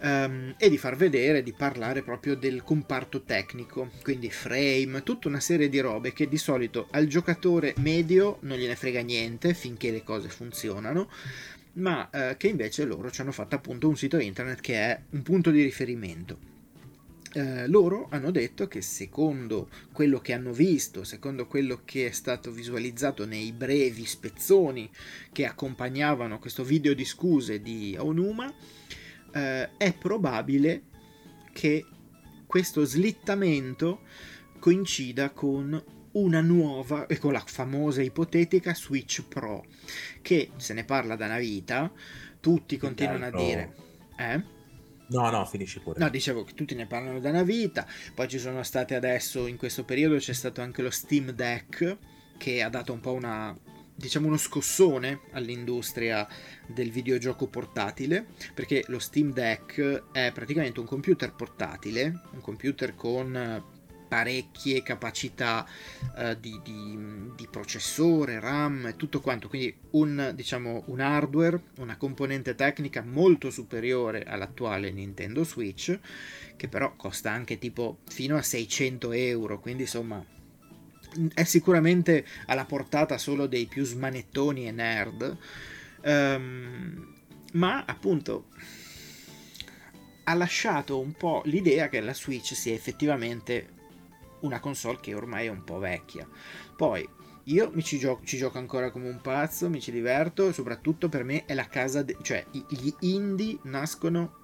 um, 0.03 0.55
e 0.57 0.70
di 0.70 0.78
far 0.78 0.97
vedere, 0.97 1.42
di 1.42 1.53
parlare 1.53 2.03
proprio 2.03 2.34
del 2.34 2.62
comparto 2.62 3.22
tecnico, 3.24 3.90
quindi 4.03 4.30
frame, 4.30 5.03
tutta 5.03 5.28
una 5.28 5.40
serie 5.40 5.68
di 5.68 5.80
robe 5.80 6.12
che 6.12 6.28
di 6.28 6.38
solito 6.38 6.88
al 6.92 7.07
giocatore 7.09 7.74
medio 7.78 8.38
non 8.42 8.57
gliene 8.57 8.76
frega 8.76 9.01
niente 9.03 9.53
finché 9.53 9.90
le 9.90 10.03
cose 10.03 10.28
funzionano, 10.28 11.11
ma 11.74 12.09
uh, 12.11 12.36
che 12.38 12.49
invece 12.49 12.84
loro 12.84 13.11
ci 13.11 13.20
hanno 13.20 13.32
fatto 13.32 13.55
appunto 13.55 13.88
un 13.88 13.97
sito 13.97 14.18
internet 14.18 14.61
che 14.61 14.74
è 14.76 15.01
un 15.11 15.22
punto 15.22 15.51
di 15.51 15.62
riferimento. 15.62 16.53
Uh, 17.35 17.64
loro 17.66 18.07
hanno 18.11 18.30
detto 18.30 18.68
che 18.68 18.80
secondo 18.80 19.68
quello 19.93 20.20
che 20.20 20.32
hanno 20.32 20.53
visto, 20.53 21.03
secondo 21.03 21.47
quello 21.49 21.80
che 21.85 22.07
è 22.07 22.11
stato 22.12 22.53
visualizzato 22.53 23.26
nei 23.26 23.51
brevi 23.51 24.05
spezzoni 24.05 24.89
che 25.32 25.45
accompagnavano 25.45 26.39
questo 26.39 26.62
video 26.62 26.95
di 26.95 27.05
scuse 27.05 27.61
di 27.61 27.97
Onuma, 27.99 28.55
eh, 29.35 29.76
è 29.76 29.93
probabile 29.95 30.82
che 31.53 31.85
questo 32.47 32.85
slittamento 32.85 34.03
coincida 34.61 35.30
con 35.30 35.82
una 36.12 36.41
nuova 36.41 37.07
e 37.07 37.18
con 37.18 37.32
la 37.32 37.43
famosa 37.45 38.01
ipotetica 38.01 38.74
Switch 38.74 39.24
Pro 39.26 39.64
che 40.22 40.51
se 40.57 40.72
ne 40.72 40.85
parla 40.85 41.16
da 41.16 41.26
una 41.26 41.39
vita 41.39 41.91
tutti 42.39 42.76
continuano 42.76 43.26
a 43.26 43.30
dire 43.30 43.74
eh? 44.16 44.53
No, 45.09 45.30
no, 45.30 45.44
finisci 45.44 45.80
pure. 45.80 45.98
No, 45.98 46.09
dicevo 46.09 46.44
che 46.44 46.55
tutti 46.55 46.74
ne 46.74 46.86
parlano 46.86 47.20
da 47.20 47.30
una 47.30 47.42
vita. 47.42 47.86
Poi 48.14 48.28
ci 48.28 48.38
sono 48.38 48.62
state 48.62 48.94
adesso, 48.94 49.46
in 49.46 49.57
questo 49.57 49.84
periodo, 49.84 50.16
c'è 50.16 50.32
stato 50.32 50.61
anche 50.61 50.82
lo 50.82 50.90
Steam 50.90 51.30
Deck 51.30 51.96
che 52.36 52.62
ha 52.62 52.68
dato 52.68 52.92
un 52.92 53.00
po' 53.00 53.12
una 53.12 53.57
diciamo 53.96 54.26
uno 54.26 54.36
scossone 54.36 55.20
all'industria 55.32 56.26
del 56.66 56.90
videogioco 56.90 57.46
portatile 57.46 58.26
perché 58.52 58.82
lo 58.88 58.98
Steam 58.98 59.32
Deck 59.32 60.11
è 60.11 60.32
praticamente 60.34 60.80
un 60.80 60.86
computer 60.86 61.32
portatile 61.32 62.22
un 62.32 62.40
computer 62.40 62.96
con 62.96 63.62
parecchie 64.15 64.85
capacità 64.85 65.67
uh, 66.17 66.37
di, 66.39 66.61
di, 66.62 66.97
di, 67.35 67.49
processore, 67.51 68.39
RAM 68.39 68.87
e 68.87 68.97
tutto 68.97 69.21
quanto, 69.21 69.49
quindi 69.49 69.77
un, 69.91 70.31
diciamo, 70.37 70.85
un 70.87 71.01
hardware, 71.01 71.61
una 71.79 71.97
componente 71.97 72.55
tecnica 72.55 73.03
molto 73.03 73.51
superiore 73.51 74.23
all'attuale 74.23 74.93
Nintendo 74.93 75.43
Switch, 75.43 75.99
che 76.55 76.69
però 76.69 76.95
costa 76.95 77.33
anche 77.33 77.59
tipo 77.59 77.99
fino 78.07 78.37
a 78.37 78.43
600 78.43 79.11
euro, 79.11 79.59
quindi 79.59 79.83
insomma 79.83 80.25
è 81.35 81.43
sicuramente 81.43 82.25
alla 82.47 82.67
portata 82.67 83.19
solo 83.19 83.49
dei 83.49 83.67
più 83.67 83.85
smanettoni 83.85 84.69
e 84.69 84.71
nerd, 84.71 85.37
um, 86.05 87.15
ma 87.55 87.85
appunto 87.85 88.47
ha 90.23 90.35
lasciato 90.35 91.01
un 91.01 91.15
po' 91.15 91.43
l'idea 91.47 91.89
che 91.89 92.01
la 92.01 92.15
Switch 92.15 92.55
sia 92.55 92.75
effettivamente 92.75 93.75
una 94.45 94.61
console 94.61 94.99
che 95.01 95.14
ormai 95.14 95.47
è 95.47 95.51
un 95.51 95.64
po' 95.64 95.78
vecchia. 95.78 96.26
Poi 96.76 97.07
io 97.45 97.70
mi 97.74 97.82
ci 97.82 97.99
gioco, 97.99 98.24
ci 98.24 98.36
gioco 98.36 98.59
ancora 98.59 98.90
come 98.90 99.09
un 99.09 99.20
pazzo, 99.20 99.68
mi 99.68 99.80
ci 99.80 99.90
diverto, 99.90 100.53
soprattutto 100.53 101.09
per 101.09 101.24
me 101.24 101.45
è 101.45 101.55
la 101.55 101.66
casa, 101.66 102.03
de- 102.03 102.16
cioè 102.22 102.45
gli 102.51 102.92
indie 103.01 103.59
nascono 103.64 104.38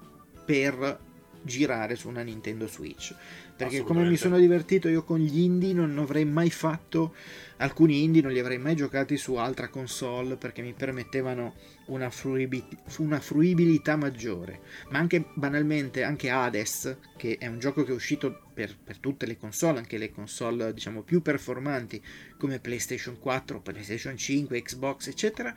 per 0.45 0.99
girare 1.43 1.95
su 1.95 2.07
una 2.07 2.21
Nintendo 2.21 2.67
Switch 2.67 3.15
perché 3.55 3.81
come 3.81 4.07
mi 4.07 4.15
sono 4.15 4.37
divertito 4.37 4.87
io 4.87 5.03
con 5.03 5.19
gli 5.19 5.39
indie 5.39 5.73
non 5.73 5.97
avrei 5.97 6.25
mai 6.25 6.51
fatto 6.51 7.15
alcuni 7.57 8.03
indie 8.03 8.21
non 8.21 8.31
li 8.31 8.39
avrei 8.39 8.59
mai 8.59 8.75
giocati 8.75 9.17
su 9.17 9.35
altra 9.35 9.69
console 9.69 10.35
perché 10.35 10.61
mi 10.61 10.73
permettevano 10.73 11.55
una, 11.91 12.09
fruibil- 12.09 12.77
una 12.97 13.19
fruibilità 13.19 13.95
maggiore 13.95 14.61
ma 14.89 14.99
anche 14.99 15.25
banalmente 15.33 16.03
anche 16.03 16.29
Hades 16.29 16.97
che 17.17 17.37
è 17.37 17.47
un 17.47 17.59
gioco 17.59 17.83
che 17.83 17.91
è 17.91 17.95
uscito 17.95 18.43
per, 18.53 18.75
per 18.81 18.97
tutte 18.97 19.25
le 19.25 19.37
console 19.37 19.79
anche 19.79 19.97
le 19.97 20.11
console 20.11 20.73
diciamo 20.73 21.01
più 21.03 21.21
performanti 21.21 22.01
come 22.37 22.59
PlayStation 22.59 23.19
4 23.19 23.61
PlayStation 23.61 24.17
5 24.17 24.61
Xbox 24.61 25.07
eccetera 25.07 25.53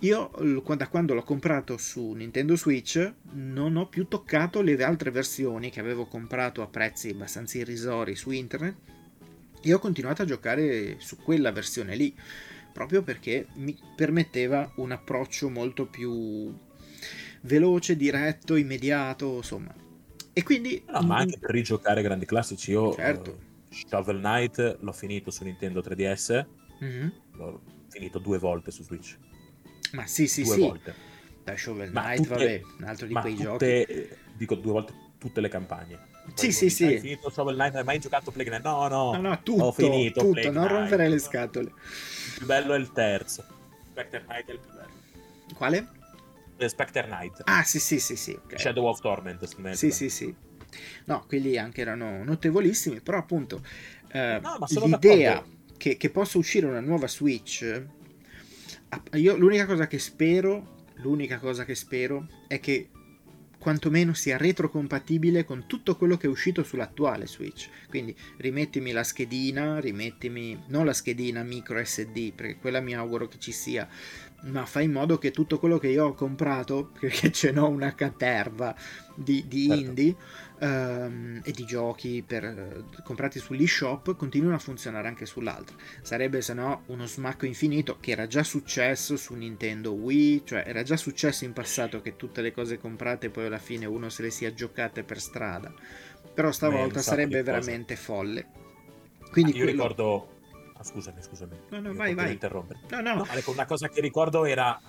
io 0.00 0.30
da 0.76 0.88
quando 0.88 1.14
l'ho 1.14 1.22
comprato 1.22 1.78
su 1.78 2.12
Nintendo 2.12 2.56
Switch 2.56 3.12
non 3.32 3.76
ho 3.76 3.88
più 3.88 4.08
toccato 4.08 4.60
le 4.60 4.82
altre 4.82 5.10
versioni 5.10 5.70
che 5.70 5.80
avevo 5.80 6.06
comprato 6.06 6.62
a 6.62 6.66
prezzi 6.66 7.10
abbastanza 7.10 7.58
irrisori 7.58 8.16
su 8.16 8.30
internet 8.30 8.76
e 9.62 9.72
ho 9.72 9.78
continuato 9.78 10.22
a 10.22 10.26
giocare 10.26 10.96
su 10.98 11.16
quella 11.16 11.52
versione 11.52 11.94
lì 11.94 12.14
proprio 12.74 13.02
perché 13.02 13.46
mi 13.54 13.78
permetteva 13.94 14.70
un 14.76 14.90
approccio 14.90 15.48
molto 15.48 15.86
più 15.86 16.52
veloce, 17.42 17.96
diretto, 17.96 18.56
immediato, 18.56 19.36
insomma. 19.36 19.72
E 20.32 20.42
quindi... 20.42 20.82
No, 20.88 21.00
ma 21.02 21.18
anche 21.18 21.38
per 21.38 21.50
rigiocare 21.50 22.02
grandi 22.02 22.26
classici, 22.26 22.72
io 22.72 22.92
certo. 22.94 23.30
uh, 23.30 23.72
Shovel 23.72 24.18
Knight 24.18 24.78
l'ho 24.80 24.92
finito 24.92 25.30
su 25.30 25.44
Nintendo 25.44 25.80
3DS, 25.80 26.46
mm-hmm. 26.82 27.08
l'ho 27.34 27.62
finito 27.88 28.18
due 28.18 28.38
volte 28.38 28.72
su 28.72 28.82
Switch. 28.82 29.16
Ma 29.92 30.04
sì, 30.06 30.26
sì, 30.26 30.42
due 30.42 30.54
sì. 30.54 30.60
Volte. 30.60 30.94
Da 31.44 31.56
Shovel 31.56 31.90
Knight, 31.90 32.22
tutte, 32.22 32.28
vabbè, 32.28 32.62
un 32.78 32.84
altro 32.88 33.06
di 33.06 33.14
quei 33.14 33.36
tutte, 33.36 33.86
giochi. 33.86 34.08
Dico 34.36 34.54
due 34.56 34.72
volte 34.72 34.94
tutte 35.18 35.40
le 35.40 35.48
campagne. 35.48 36.12
Sì, 36.32 36.52
sì, 36.52 36.70
sì. 36.70 36.86
Hai 36.86 37.00
finito 37.00 37.30
Shovel 37.30 37.54
Knight, 37.54 37.76
hai 37.76 37.84
mai 37.84 37.98
giocato 37.98 38.30
Plague 38.30 38.50
Knight? 38.50 38.64
No, 38.64 38.88
no. 38.88 39.12
No, 39.12 39.20
no, 39.20 39.40
tutto, 39.42 39.64
ho 39.64 39.72
finito 39.72 40.20
tutto, 40.20 40.32
Plague 40.32 40.50
non 40.50 40.68
rompere 40.68 41.08
le 41.08 41.18
scatole. 41.18 41.66
Il 41.68 42.32
più 42.38 42.46
bello 42.46 42.74
è 42.74 42.78
il 42.78 42.90
terzo. 42.92 43.44
Spectre 43.90 44.24
Knight 44.24 44.48
è 44.48 44.52
il 44.52 44.58
più 44.58 44.70
bello. 44.70 45.54
Quale? 45.54 45.88
The 46.56 46.68
Spectre 46.68 47.04
Knight. 47.04 47.42
Ah, 47.44 47.62
sì, 47.62 47.78
sì, 47.78 48.00
sì, 48.00 48.16
sì. 48.16 48.32
Okay. 48.32 48.58
Shadow 48.58 48.86
of 48.86 49.00
Torment. 49.00 49.44
Sì, 49.74 49.90
sì, 49.90 50.08
sì. 50.08 50.34
No, 51.04 51.24
quelli 51.26 51.56
anche 51.56 51.80
erano 51.80 52.24
notevolissimi, 52.24 53.00
però 53.00 53.18
appunto 53.18 53.62
eh, 54.08 54.40
no, 54.42 54.58
l'idea 54.84 55.44
che, 55.76 55.96
che, 55.96 56.10
possa 56.10 56.38
uscire 56.38 56.66
una 56.66 56.80
nuova 56.80 57.06
Switch, 57.06 57.84
io 59.12 59.36
l'unica 59.36 59.66
cosa 59.66 59.86
che 59.86 59.98
spero, 59.98 60.84
l'unica 60.94 61.38
cosa 61.38 61.64
che 61.64 61.74
spero 61.74 62.26
è 62.48 62.58
che 62.60 62.88
quantomeno 63.64 64.12
sia 64.12 64.36
retrocompatibile 64.36 65.46
con 65.46 65.64
tutto 65.66 65.96
quello 65.96 66.18
che 66.18 66.26
è 66.26 66.30
uscito 66.30 66.62
sull'attuale 66.62 67.26
Switch. 67.26 67.70
Quindi 67.88 68.14
rimettimi 68.36 68.92
la 68.92 69.02
schedina, 69.02 69.80
rimettimi 69.80 70.62
non 70.66 70.84
la 70.84 70.92
schedina 70.92 71.42
micro 71.42 71.82
SD, 71.82 72.34
perché 72.34 72.58
quella 72.58 72.80
mi 72.80 72.94
auguro 72.94 73.26
che 73.26 73.38
ci 73.38 73.52
sia, 73.52 73.88
ma 74.44 74.66
fai 74.66 74.84
in 74.84 74.92
modo 74.92 75.18
che 75.18 75.30
tutto 75.30 75.58
quello 75.58 75.78
che 75.78 75.88
io 75.88 76.06
ho 76.06 76.14
comprato, 76.14 76.90
perché 76.98 77.30
ce 77.32 77.50
n'ho 77.50 77.68
una 77.68 77.94
caterva 77.94 78.74
di, 79.14 79.44
di 79.46 79.66
certo. 79.66 79.82
indie 79.82 80.16
um, 80.60 81.40
e 81.42 81.52
di 81.52 81.64
giochi 81.64 82.22
per, 82.26 82.44
uh, 82.44 83.02
comprati 83.02 83.38
sull'eShop, 83.38 84.16
continuino 84.16 84.54
a 84.54 84.58
funzionare 84.58 85.08
anche 85.08 85.26
sull'altro. 85.26 85.76
Sarebbe 86.02 86.40
se 86.40 86.54
no 86.54 86.82
uno 86.86 87.06
smacco 87.06 87.46
infinito 87.46 87.98
che 88.00 88.10
era 88.10 88.26
già 88.26 88.42
successo 88.42 89.16
su 89.16 89.34
Nintendo 89.34 89.92
Wii, 89.92 90.42
cioè 90.44 90.64
era 90.66 90.82
già 90.82 90.96
successo 90.96 91.44
in 91.44 91.52
passato 91.52 92.00
che 92.00 92.16
tutte 92.16 92.42
le 92.42 92.52
cose 92.52 92.78
comprate 92.78 93.30
poi 93.30 93.46
alla 93.46 93.58
fine 93.58 93.86
uno 93.86 94.08
se 94.08 94.22
le 94.22 94.30
sia 94.30 94.52
giocate 94.52 95.02
per 95.04 95.20
strada. 95.20 95.72
Però 96.34 96.50
stavolta 96.50 96.96
Beh, 96.96 97.02
sarebbe 97.02 97.42
veramente 97.42 97.96
folle. 97.96 98.46
Quindi 99.30 99.52
ah, 99.52 99.56
io 99.56 99.62
quello... 99.64 99.82
ricordo 99.82 100.33
scusami, 100.84 101.22
scusami. 101.22 101.56
No, 101.70 101.80
no, 101.80 101.94
vai, 101.94 102.14
vai. 102.14 102.32
Interrompere. 102.32 102.80
No, 102.90 103.00
no. 103.00 103.14
no 103.14 103.26
ecco, 103.32 103.50
una 103.50 103.66
cosa 103.66 103.88
che 103.88 104.00
ricordo 104.00 104.44
era 104.44 104.80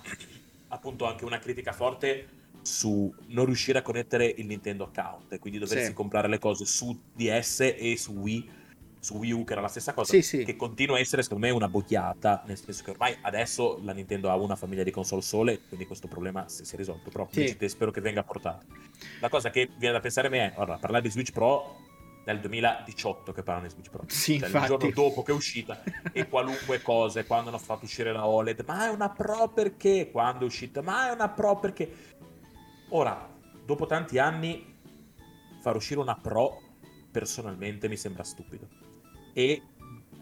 appunto 0.68 1.06
anche 1.06 1.24
una 1.24 1.38
critica 1.38 1.72
forte 1.72 2.28
su 2.62 3.14
non 3.28 3.46
riuscire 3.46 3.78
a 3.78 3.82
connettere 3.82 4.26
il 4.26 4.46
Nintendo 4.46 4.84
account 4.84 5.32
e 5.32 5.38
quindi 5.38 5.58
doversi 5.58 5.86
sì. 5.86 5.92
comprare 5.92 6.28
le 6.28 6.38
cose 6.38 6.64
su 6.64 6.98
DS 7.14 7.60
e 7.76 7.96
su 7.96 8.12
Wii 8.12 8.50
su 8.98 9.14
Wii 9.18 9.30
U 9.30 9.44
che 9.44 9.52
era 9.52 9.60
la 9.60 9.68
stessa 9.68 9.92
cosa 9.92 10.12
sì, 10.12 10.22
sì. 10.22 10.44
che 10.44 10.56
continua 10.56 10.96
a 10.96 10.98
essere 10.98 11.22
secondo 11.22 11.46
me 11.46 11.52
una 11.52 11.68
bocchiata 11.68 12.42
nel 12.46 12.58
senso 12.58 12.82
che 12.82 12.90
ormai 12.90 13.16
adesso 13.20 13.78
la 13.84 13.92
Nintendo 13.92 14.30
ha 14.30 14.34
una 14.34 14.56
famiglia 14.56 14.82
di 14.82 14.90
console 14.90 15.22
sole 15.22 15.60
quindi 15.68 15.86
questo 15.86 16.08
problema 16.08 16.48
si, 16.48 16.62
è 16.62 16.76
risolto 16.76 17.08
però 17.08 17.28
sì. 17.30 17.56
spero 17.68 17.92
che 17.92 18.00
venga 18.00 18.24
portato 18.24 18.66
la 19.20 19.28
cosa 19.28 19.50
che 19.50 19.70
viene 19.76 19.94
da 19.94 20.00
pensare 20.00 20.26
a 20.26 20.30
me 20.30 20.52
è 20.52 20.58
ora 20.58 20.76
parlare 20.76 21.04
di 21.04 21.10
Switch 21.10 21.30
Pro 21.30 21.85
nel 22.26 22.40
2018 22.40 23.32
che 23.32 23.42
parlano 23.42 23.68
di 23.68 23.72
Switch 23.72 23.90
Pro. 23.90 24.02
Sì, 24.08 24.38
cioè, 24.38 24.48
il 24.48 24.66
giorno 24.66 24.90
dopo 24.90 25.22
che 25.22 25.30
è 25.30 25.34
uscita 25.34 25.80
e 26.12 26.28
qualunque 26.28 26.82
cosa, 26.82 27.24
quando 27.24 27.50
hanno 27.50 27.58
fatto 27.58 27.84
uscire 27.84 28.12
la 28.12 28.26
OLED, 28.26 28.64
ma 28.66 28.86
è 28.86 28.88
una 28.88 29.10
Pro 29.10 29.48
perché? 29.48 30.10
Quando 30.10 30.42
è 30.42 30.46
uscita, 30.46 30.82
ma 30.82 31.08
è 31.08 31.12
una 31.12 31.28
Pro 31.28 31.56
perché? 31.56 32.14
Ora, 32.90 33.28
dopo 33.64 33.86
tanti 33.86 34.18
anni, 34.18 34.74
far 35.60 35.76
uscire 35.76 36.00
una 36.00 36.16
Pro 36.16 36.60
personalmente 37.12 37.88
mi 37.88 37.96
sembra 37.96 38.24
stupido. 38.24 38.68
E 39.32 39.62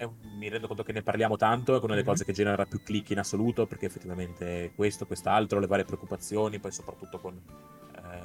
un, 0.00 0.14
mi 0.36 0.48
rendo 0.50 0.66
conto 0.66 0.82
che 0.82 0.92
ne 0.92 1.02
parliamo 1.02 1.36
tanto, 1.36 1.72
è 1.72 1.76
una 1.76 1.86
delle 1.86 1.96
mm-hmm. 2.00 2.06
cose 2.06 2.24
che 2.26 2.32
genera 2.34 2.66
più 2.66 2.82
click 2.82 3.10
in 3.10 3.18
assoluto, 3.18 3.66
perché 3.66 3.86
effettivamente 3.86 4.72
questo, 4.76 5.06
quest'altro, 5.06 5.58
le 5.58 5.66
varie 5.66 5.86
preoccupazioni, 5.86 6.58
poi 6.58 6.70
soprattutto 6.70 7.18
con 7.18 7.34
eh, 7.34 8.18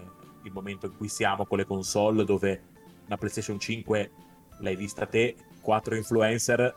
il 0.43 0.51
momento 0.51 0.87
in 0.87 0.97
cui 0.97 1.07
siamo 1.07 1.45
con 1.45 1.59
le 1.59 1.65
console, 1.65 2.25
dove 2.25 2.77
una 3.09 3.17
PlayStation 3.17 3.59
5 3.59 4.11
l'hai 4.59 4.75
vista 4.75 5.05
te, 5.05 5.35
quattro 5.61 5.95
influencer 5.95 6.75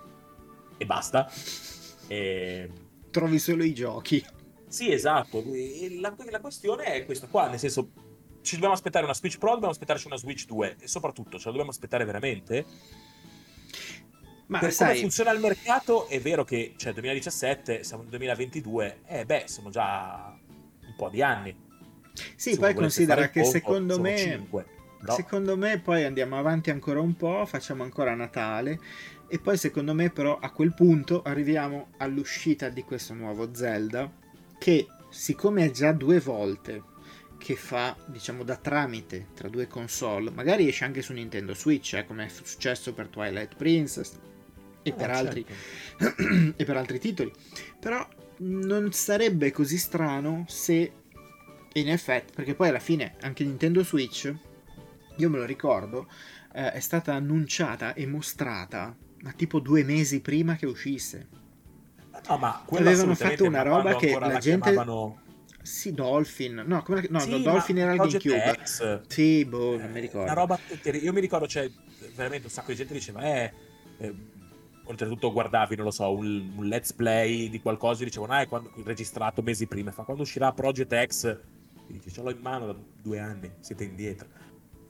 e 0.78 0.86
basta. 0.86 1.30
E... 2.08 2.70
Trovi 3.10 3.38
solo 3.38 3.62
i 3.62 3.74
giochi. 3.74 4.24
Sì, 4.66 4.90
esatto. 4.90 5.44
La, 6.00 6.14
la, 6.30 6.40
questione 6.40 6.84
è 6.84 7.04
questa 7.04 7.26
qua, 7.26 7.48
nel 7.48 7.58
senso, 7.58 7.90
ci 8.40 8.54
dobbiamo 8.54 8.74
aspettare 8.74 9.04
una 9.04 9.14
Switch 9.14 9.36
Pro, 9.36 9.50
dobbiamo 9.50 9.72
aspettarci 9.72 10.06
una 10.06 10.16
Switch 10.16 10.46
2 10.46 10.76
e 10.80 10.88
soprattutto 10.88 11.36
ce 11.36 11.44
la 11.44 11.50
dobbiamo 11.50 11.70
aspettare 11.70 12.06
veramente. 12.06 12.64
Ma 14.46 14.58
per 14.58 14.72
sai... 14.72 14.88
come 14.88 15.00
funziona 15.00 15.30
il 15.32 15.40
mercato 15.40 16.08
è 16.08 16.20
vero 16.20 16.44
che 16.44 16.74
cioè 16.76 16.94
2017, 16.94 17.84
siamo 17.84 18.02
nel 18.02 18.10
2022, 18.12 19.00
eh 19.04 19.26
beh, 19.26 19.44
sono 19.46 19.68
già 19.68 20.34
un 20.46 20.94
po' 20.96 21.10
di 21.10 21.22
anni. 21.22 21.54
Sì, 22.36 22.52
Se 22.52 22.58
poi 22.58 22.74
considera 22.74 23.28
che 23.28 23.44
secondo 23.44 24.00
me 24.00 24.16
5 24.16 24.71
No. 25.02 25.14
Secondo 25.14 25.56
me 25.56 25.80
poi 25.80 26.04
andiamo 26.04 26.38
avanti 26.38 26.70
ancora 26.70 27.00
un 27.00 27.16
po', 27.16 27.44
facciamo 27.44 27.82
ancora 27.82 28.14
Natale 28.14 28.78
e 29.26 29.38
poi 29.38 29.56
secondo 29.56 29.94
me 29.94 30.10
però 30.10 30.38
a 30.38 30.50
quel 30.50 30.74
punto 30.74 31.22
arriviamo 31.22 31.88
all'uscita 31.96 32.68
di 32.68 32.84
questo 32.84 33.12
nuovo 33.14 33.52
Zelda 33.52 34.10
che 34.58 34.86
siccome 35.10 35.64
è 35.64 35.70
già 35.70 35.92
due 35.92 36.20
volte 36.20 36.90
che 37.36 37.56
fa 37.56 37.96
diciamo 38.06 38.44
da 38.44 38.54
tramite 38.54 39.28
tra 39.34 39.48
due 39.48 39.66
console, 39.66 40.30
magari 40.30 40.68
esce 40.68 40.84
anche 40.84 41.02
su 41.02 41.12
Nintendo 41.12 41.54
Switch, 41.54 41.94
eh, 41.94 42.06
come 42.06 42.26
è 42.26 42.28
successo 42.28 42.94
per 42.94 43.08
Twilight 43.08 43.56
Princess 43.56 44.12
e, 44.82 44.90
ah, 44.90 44.94
per 44.94 45.10
certo. 45.10 45.26
altri, 45.26 45.46
e 46.56 46.64
per 46.64 46.76
altri 46.76 47.00
titoli, 47.00 47.32
però 47.80 48.06
non 48.38 48.92
sarebbe 48.92 49.50
così 49.50 49.76
strano 49.78 50.44
se 50.46 50.92
in 51.72 51.88
effetti, 51.88 52.32
perché 52.32 52.54
poi 52.54 52.68
alla 52.68 52.78
fine 52.78 53.16
anche 53.22 53.42
Nintendo 53.42 53.82
Switch 53.82 54.32
io 55.22 55.30
me 55.30 55.38
lo 55.38 55.44
ricordo, 55.44 56.08
eh, 56.52 56.72
è 56.72 56.80
stata 56.80 57.14
annunciata 57.14 57.94
e 57.94 58.06
mostrata 58.06 58.94
ma 59.22 59.32
tipo 59.32 59.60
due 59.60 59.84
mesi 59.84 60.20
prima 60.20 60.56
che 60.56 60.66
uscisse. 60.66 61.28
No, 62.28 62.36
ma 62.38 62.64
avevano 62.70 63.14
fatto 63.14 63.44
una 63.44 63.62
roba 63.62 63.96
che 63.96 64.18
la, 64.18 64.26
la 64.26 64.38
gente. 64.38 64.70
Chiamavano... 64.70 65.20
Sì, 65.62 65.92
Dolphin. 65.92 66.64
No, 66.66 66.82
come 66.82 67.02
la... 67.02 67.06
no, 67.10 67.20
sì, 67.20 67.42
Dolphin 67.42 67.78
era 67.78 67.92
il 67.92 67.98
GameCube. 67.98 68.58
X. 68.64 69.02
Sì, 69.06 69.44
boh, 69.44 69.78
non 69.78 69.90
mi 69.92 70.00
ricordo. 70.00 70.24
Una 70.24 70.32
roba 70.32 70.58
io 70.84 71.12
mi 71.12 71.20
ricordo, 71.20 71.46
cioè, 71.46 71.70
veramente 72.16 72.46
un 72.46 72.52
sacco 72.52 72.72
di 72.72 72.76
gente 72.76 72.92
diceva, 72.92 73.22
eh, 73.22 73.52
eh 73.98 74.14
oltretutto 74.84 75.32
guardavi, 75.32 75.76
non 75.76 75.84
lo 75.84 75.90
so, 75.92 76.12
un, 76.12 76.52
un, 76.56 76.66
let's 76.66 76.92
play 76.92 77.48
di 77.48 77.60
qualcosa 77.60 78.02
e 78.02 78.06
dicevano, 78.06 78.32
ah, 78.32 78.40
è 78.40 78.48
quando, 78.48 78.72
registrato 78.84 79.40
mesi 79.40 79.66
prima. 79.66 79.92
Fa 79.92 80.02
quando 80.02 80.22
uscirà 80.22 80.52
Project 80.52 81.06
X, 81.06 81.38
dici, 81.86 82.10
ce 82.10 82.22
l'ho 82.22 82.30
in 82.30 82.40
mano 82.40 82.66
da 82.66 82.76
due 83.00 83.20
anni, 83.20 83.50
siete 83.60 83.84
indietro. 83.84 84.26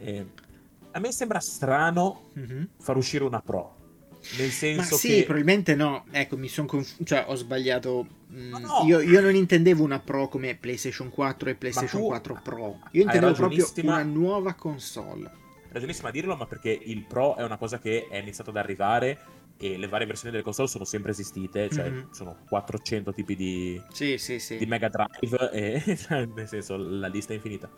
Eh, 0.03 0.26
a 0.92 0.98
me 0.98 1.12
sembra 1.12 1.38
strano 1.40 2.30
mm-hmm. 2.38 2.64
far 2.78 2.96
uscire 2.96 3.24
una 3.24 3.40
Pro. 3.40 3.80
Nel 4.38 4.50
senso 4.50 4.94
Ma 4.94 5.00
sì, 5.00 5.09
che... 5.09 5.24
probabilmente 5.24 5.74
no. 5.74 6.05
Ecco, 6.11 6.36
mi 6.36 6.48
sono 6.48 6.66
confuso. 6.66 7.03
Cioè, 7.05 7.24
ho 7.26 7.34
sbagliato. 7.34 8.07
Mm, 8.32 8.55
no. 8.57 8.82
io, 8.86 9.00
io, 9.00 9.20
non 9.20 9.34
intendevo 9.34 9.82
una 9.82 9.98
Pro 9.98 10.28
come 10.28 10.55
PlayStation 10.57 11.11
4 11.11 11.50
e 11.50 11.55
PlayStation 11.55 12.03
4 12.03 12.40
Pro. 12.42 12.78
Io 12.92 13.03
intendevo 13.03 13.32
proprio 13.32 13.68
una 13.82 14.03
nuova 14.03 14.55
console. 14.55 15.40
Ragionissima 15.70 16.09
a 16.09 16.12
dirlo, 16.12 16.36
ma 16.36 16.46
perché 16.46 16.70
il 16.70 17.05
Pro 17.05 17.36
è 17.36 17.42
una 17.42 17.57
cosa 17.57 17.78
che 17.78 18.07
è 18.09 18.18
iniziato 18.18 18.50
ad 18.50 18.57
arrivare 18.57 19.18
e 19.57 19.76
le 19.76 19.88
varie 19.88 20.07
versioni 20.07 20.32
delle 20.32 20.44
console 20.44 20.68
sono 20.68 20.84
sempre 20.84 21.12
esistite, 21.12 21.70
cioè 21.70 21.88
mm-hmm. 21.88 22.11
sono 22.11 22.36
400 22.48 23.12
tipi 23.12 23.36
di, 23.36 23.80
sì, 23.92 24.18
sì, 24.18 24.38
sì. 24.38 24.57
di 24.57 24.66
Mega 24.66 24.88
Drive 24.88 25.50
e 25.53 25.98
nel 26.34 26.48
senso 26.48 26.76
la 26.76 27.07
lista 27.07 27.32
è 27.32 27.36
infinita 27.36 27.70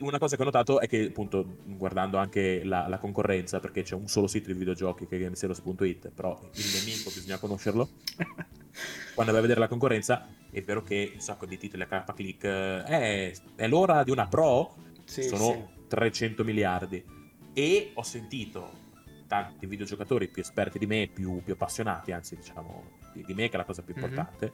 una 0.00 0.18
cosa 0.18 0.36
che 0.36 0.42
ho 0.42 0.44
notato 0.44 0.80
è 0.80 0.86
che, 0.86 1.06
appunto, 1.06 1.58
guardando 1.64 2.18
anche 2.18 2.62
la, 2.64 2.88
la 2.88 2.98
concorrenza, 2.98 3.60
perché 3.60 3.82
c'è 3.82 3.94
un 3.94 4.08
solo 4.08 4.26
sito 4.26 4.48
di 4.52 4.58
videogiochi 4.58 5.06
che 5.06 5.16
è 5.16 5.20
gameseros.it, 5.20 6.10
però 6.10 6.38
il 6.54 6.64
nemico 6.74 7.10
bisogna 7.10 7.38
conoscerlo. 7.38 7.88
Quando 9.14 9.32
vai 9.32 9.40
a 9.40 9.42
vedere 9.42 9.60
la 9.60 9.68
concorrenza, 9.68 10.26
è 10.50 10.62
vero 10.62 10.82
che 10.82 11.10
un 11.14 11.20
sacco 11.20 11.46
di 11.46 11.58
titoli 11.58 11.82
a 11.82 11.86
K 11.86 12.14
click 12.14 12.44
eh, 12.44 12.82
è, 12.84 13.32
è 13.56 13.68
l'ora 13.68 14.02
di 14.02 14.10
una 14.10 14.26
pro, 14.26 14.74
sì, 15.04 15.22
sono 15.22 15.52
sì. 15.52 15.86
300 15.88 16.44
miliardi. 16.44 17.04
E 17.52 17.90
ho 17.94 18.02
sentito 18.02 18.88
tanti 19.26 19.66
videogiocatori 19.66 20.28
più 20.28 20.42
esperti 20.42 20.78
di 20.78 20.86
me, 20.86 21.08
più, 21.12 21.42
più 21.42 21.52
appassionati, 21.52 22.12
anzi, 22.12 22.36
diciamo, 22.36 22.98
di 23.12 23.34
me, 23.34 23.48
che 23.48 23.54
è 23.54 23.58
la 23.58 23.64
cosa 23.64 23.82
più 23.82 23.94
mhm. 23.94 24.02
importante, 24.02 24.52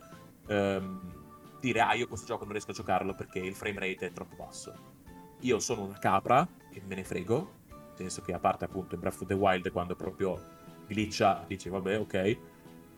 mm-hmm. 0.51 0.61
ehm, 0.61 1.25
dire 1.61 1.81
ah 1.81 1.95
io 1.95 2.07
questo 2.09 2.27
gioco 2.27 2.45
non 2.45 2.53
riesco 2.53 2.71
a 2.71 2.75
giocarlo 2.75 3.15
perché 3.15 3.39
il 3.39 3.55
frame 3.55 3.81
rate 3.81 4.07
è 4.07 4.13
troppo 4.13 4.37
basso. 4.37 4.96
Io 5.41 5.59
sono 5.59 5.85
una 5.85 5.99
capra 5.99 6.47
e 6.73 6.83
me 6.87 6.95
ne 6.95 7.05
frego, 7.05 7.53
nel 7.69 7.95
senso 7.97 8.23
che 8.23 8.33
a 8.33 8.39
parte 8.39 8.65
appunto 8.65 8.95
in 8.95 9.01
Breath 9.01 9.21
of 9.21 9.29
the 9.29 9.35
Wild 9.35 9.71
quando 9.71 9.95
proprio 9.95 10.55
glitcha 10.87 11.45
dici 11.47 11.69
vabbè 11.69 11.99
ok, 11.99 12.39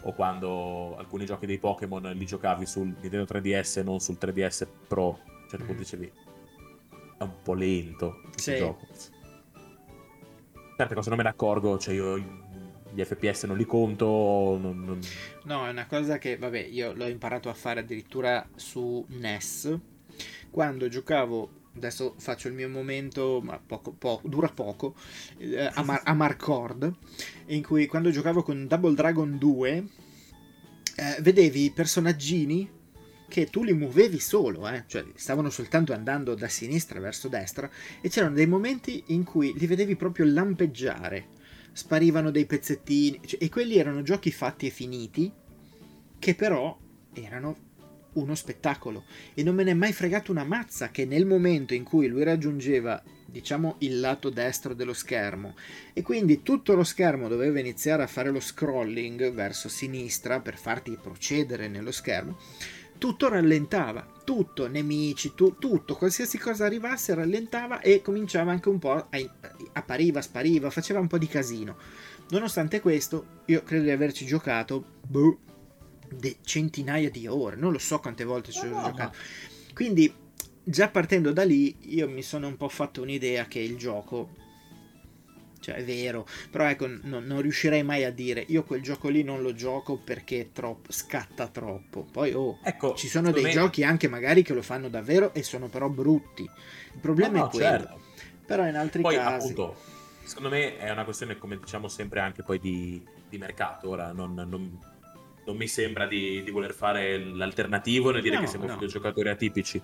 o 0.03 0.13
quando 0.13 0.97
alcuni 0.97 1.25
giochi 1.25 1.47
dei 1.47 1.59
Pokémon 1.59 2.03
li 2.03 2.25
giocavi 2.27 2.67
sul 2.67 2.87
Nintendo 2.87 3.25
3DS 3.25 3.81
e 3.81 3.83
non 3.83 4.01
sul 4.01 4.17
3DS 4.21 4.67
Pro, 4.87 5.21
a 5.25 5.43
un 5.43 5.49
certo 5.49 5.65
punto 5.65 5.73
mm. 5.73 5.79
dicevi 5.79 6.13
è 7.19 7.23
un 7.23 7.43
po' 7.43 7.55
lento 7.55 8.21
questo 8.31 8.53
sì. 8.53 8.57
gioco. 8.57 8.87
Certe 10.77 10.95
cose 10.95 11.09
non 11.09 11.19
me 11.19 11.25
ne 11.25 11.31
accorgo, 11.31 11.77
cioè 11.77 11.95
io 11.95 12.17
gli 12.93 13.03
FPS 13.03 13.45
non 13.45 13.57
li 13.57 13.65
conto. 13.65 14.07
Non, 14.61 14.85
non... 14.85 15.01
No, 15.45 15.67
è 15.67 15.71
una 15.71 15.87
cosa 15.87 16.19
che, 16.19 16.37
vabbè, 16.37 16.59
io 16.59 16.93
l'ho 16.93 17.09
imparato 17.09 17.49
a 17.49 17.55
fare 17.55 17.81
addirittura 17.81 18.49
su 18.55 19.05
NES. 19.09 19.77
Quando 20.51 20.89
giocavo, 20.89 21.51
adesso 21.79 22.15
faccio 22.19 22.49
il 22.49 22.55
mio 22.55 22.69
momento, 22.69 23.41
ma 23.43 23.59
poco, 23.59 23.93
po- 23.93 24.21
dura 24.25 24.49
poco, 24.49 24.95
eh, 25.39 25.71
a, 25.73 25.83
Mar- 25.83 26.03
a 26.05 26.15
Marcord, 26.15 26.93
in 27.47 27.63
cui 27.63 27.87
quando 27.87 28.11
giocavo 28.11 28.43
con 28.43 28.67
Double 28.67 28.95
Dragon 28.95 29.39
2, 29.39 29.85
eh, 30.97 31.17
vedevi 31.21 31.65
i 31.65 31.71
personaggini 31.71 32.77
che 33.29 33.47
tu 33.47 33.63
li 33.63 33.75
muovevi 33.75 34.19
solo, 34.19 34.69
eh? 34.69 34.85
cioè 34.87 35.05
stavano 35.15 35.51
soltanto 35.51 35.93
andando 35.93 36.35
da 36.35 36.49
sinistra 36.49 36.99
verso 36.99 37.29
destra 37.29 37.71
e 38.01 38.09
c'erano 38.09 38.35
dei 38.35 38.47
momenti 38.47 39.05
in 39.09 39.23
cui 39.23 39.53
li 39.57 39.67
vedevi 39.67 39.97
proprio 39.97 40.25
lampeggiare, 40.27 41.29
sparivano 41.73 42.31
dei 42.31 42.47
pezzettini 42.47 43.21
cioè, 43.25 43.43
e 43.43 43.49
quelli 43.51 43.77
erano 43.77 44.03
giochi 44.03 44.33
fatti 44.33 44.67
e 44.67 44.71
finiti 44.71 45.31
che 46.19 46.35
però 46.35 46.77
erano 47.13 47.68
uno 48.19 48.35
spettacolo 48.35 49.05
e 49.35 49.43
non 49.43 49.55
me 49.55 49.65
ne 49.65 49.71
è 49.71 49.75
mai 49.75 49.93
fregato 49.93 50.31
una 50.31 50.45
mazza 50.45 50.91
che 50.91 51.05
nel 51.05 51.27
momento 51.27 51.75
in 51.75 51.85
cui 51.85 52.09
lui 52.09 52.25
raggiungeva 52.25 53.03
diciamo 53.25 53.77
il 53.79 54.01
lato 54.01 54.31
destro 54.31 54.75
dello 54.75 54.95
schermo 54.95 55.55
e 55.93 56.03
quindi 56.03 56.43
tutto 56.43 56.75
lo 56.75 56.85
schermo 56.85 57.29
doveva 57.29 57.61
iniziare 57.61 58.03
a 58.03 58.07
fare 58.07 58.31
lo 58.31 58.41
scrolling 58.41 59.33
verso 59.33 59.69
sinistra 59.69 60.41
per 60.41 60.57
farti 60.57 60.99
procedere 61.01 61.69
nello 61.69 61.93
schermo 61.93 62.37
tutto 62.99 63.29
rallentava, 63.29 64.05
tutto, 64.25 64.67
nemici, 64.67 65.33
tu, 65.35 65.57
tutto, 65.59 65.95
qualsiasi 65.95 66.37
cosa 66.37 66.67
arrivasse 66.67 67.15
rallentava 67.15 67.81
e 67.81 68.03
cominciava 68.03 68.51
anche 68.51 68.69
un 68.69 68.79
po' 68.79 68.93
a, 68.93 69.09
appariva, 69.73 70.21
spariva, 70.21 70.69
faceva 70.71 70.99
un 70.99 71.07
po' 71.07 71.17
di 71.17 71.29
casino. 71.29 71.77
Nonostante 72.31 72.81
questo, 72.81 73.43
io 73.47 73.63
credo 73.63 73.85
di 73.85 73.91
averci 73.91 74.27
giocato 74.27 74.85
boh, 75.07 75.39
de- 76.09 76.37
centinaia 76.43 77.11
di 77.11 77.27
ore, 77.27 77.57
non 77.57 77.73
lo 77.73 77.79
so 77.79 77.99
quante 77.99 78.25
volte 78.25 78.53
ci 78.53 78.67
ho 78.67 78.69
no, 78.69 78.83
giocato. 78.83 79.17
Quindi, 79.75 80.13
già 80.63 80.89
partendo 80.89 81.33
da 81.33 81.45
lì, 81.45 81.77
io 81.95 82.09
mi 82.09 82.23
sono 82.23 82.47
un 82.47 82.57
po' 82.57 82.69
fatto 82.69 83.03
un'idea 83.03 83.47
che 83.47 83.61
il 83.61 83.77
gioco 83.77 84.47
cioè 85.61 85.75
è 85.75 85.85
vero, 85.85 86.27
però 86.51 86.65
ecco, 86.65 86.87
no, 86.87 87.21
non 87.21 87.43
riuscirei 87.43 87.83
mai 87.83 88.05
a 88.05 88.11
dire 88.11 88.45
io 88.49 88.63
quel 88.63 88.81
gioco 88.81 89.09
lì 89.09 89.23
non 89.23 89.43
lo 89.43 89.53
gioco 89.53 89.97
perché 89.97 90.51
troppo, 90.53 90.93
scatta 90.93 91.49
troppo. 91.49 92.07
Poi 92.11 92.33
oh, 92.33 92.59
ecco, 92.63 92.95
ci 92.95 93.09
sono 93.09 93.31
dei 93.33 93.43
me... 93.43 93.51
giochi 93.51 93.83
anche 93.83 94.09
magari 94.09 94.43
che 94.43 94.55
lo 94.55 94.63
fanno 94.63 94.89
davvero 94.89 95.35
e 95.35 95.43
sono 95.43 95.69
però 95.69 95.89
brutti. 95.89 96.43
Il 96.43 97.01
problema 97.01 97.39
no, 97.39 97.47
è 97.47 97.51
quello. 97.51 97.65
Certo. 97.65 98.01
Però 98.47 98.67
in 98.67 98.77
altri 98.77 99.03
poi, 99.03 99.17
casi... 99.17 99.51
Appunto, 99.51 99.77
secondo 100.25 100.49
me 100.49 100.79
è 100.79 100.91
una 100.91 101.05
questione, 101.05 101.37
come 101.37 101.59
diciamo 101.59 101.89
sempre, 101.89 102.21
anche 102.21 102.43
poi 102.43 102.59
di, 102.59 103.05
di 103.29 103.37
mercato. 103.37 103.91
Ora 103.91 104.13
non, 104.13 104.33
non, 104.33 104.79
non 105.49 105.57
mi 105.57 105.67
sembra 105.67 106.07
di, 106.07 106.43
di, 106.43 106.51
voler 106.51 106.75
fare 106.75 107.19
l'alternativo 107.19 108.11
nel 108.11 108.21
dire 108.21 108.35
no, 108.35 108.43
che 108.43 108.47
siamo 108.49 108.67
no. 108.67 108.75
videogiocatori 108.75 109.31
atipici. 109.31 109.83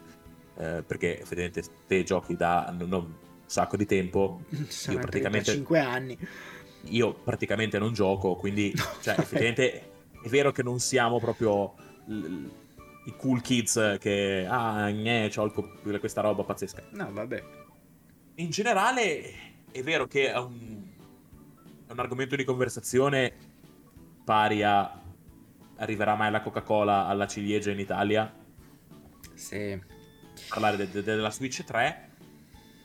Eh, 0.56 0.84
perché 0.86 1.20
effettivamente 1.20 1.64
te 1.86 2.04
giochi 2.04 2.36
da 2.36 2.72
non, 2.78 3.16
sacco 3.46 3.78
di 3.78 3.86
tempo. 3.86 4.42
Io 4.90 4.98
praticamente 4.98 5.52
5 5.52 5.78
anni. 5.78 6.18
Io 6.88 7.14
praticamente 7.14 7.78
non 7.78 7.94
gioco, 7.94 8.34
quindi 8.36 8.74
cioè, 9.00 9.18
effettivamente 9.18 9.92
è 10.22 10.28
vero 10.28 10.52
che 10.52 10.62
non 10.62 10.78
siamo 10.80 11.18
proprio 11.18 11.74
l- 12.08 12.46
i 13.06 13.14
cool 13.16 13.40
kids 13.40 13.96
che 13.98 14.46
ah, 14.46 14.90
gne, 14.90 15.32
ho 15.34 15.44
il, 15.44 15.98
questa 15.98 16.20
roba 16.20 16.44
pazzesca. 16.44 16.82
No, 16.90 17.10
vabbè. 17.10 17.42
In 18.36 18.50
generale 18.50 19.32
è 19.72 19.82
vero 19.82 20.06
che 20.06 20.30
è 20.30 20.36
un, 20.36 20.82
è 21.86 21.92
un 21.92 21.98
argomento 21.98 22.36
di 22.36 22.44
conversazione 22.44 23.32
pari 24.24 24.62
a 24.62 25.00
arriverà 25.76 26.14
mai 26.14 26.30
la 26.30 26.40
Coca-Cola 26.40 27.06
alla 27.06 27.26
ciliegia 27.26 27.70
in 27.70 27.78
Italia? 27.78 28.32
Sì. 29.34 29.80
Parlare 30.48 30.76
de- 30.76 30.90
de- 30.90 31.02
della 31.02 31.30
Switch 31.30 31.64
3 31.64 32.12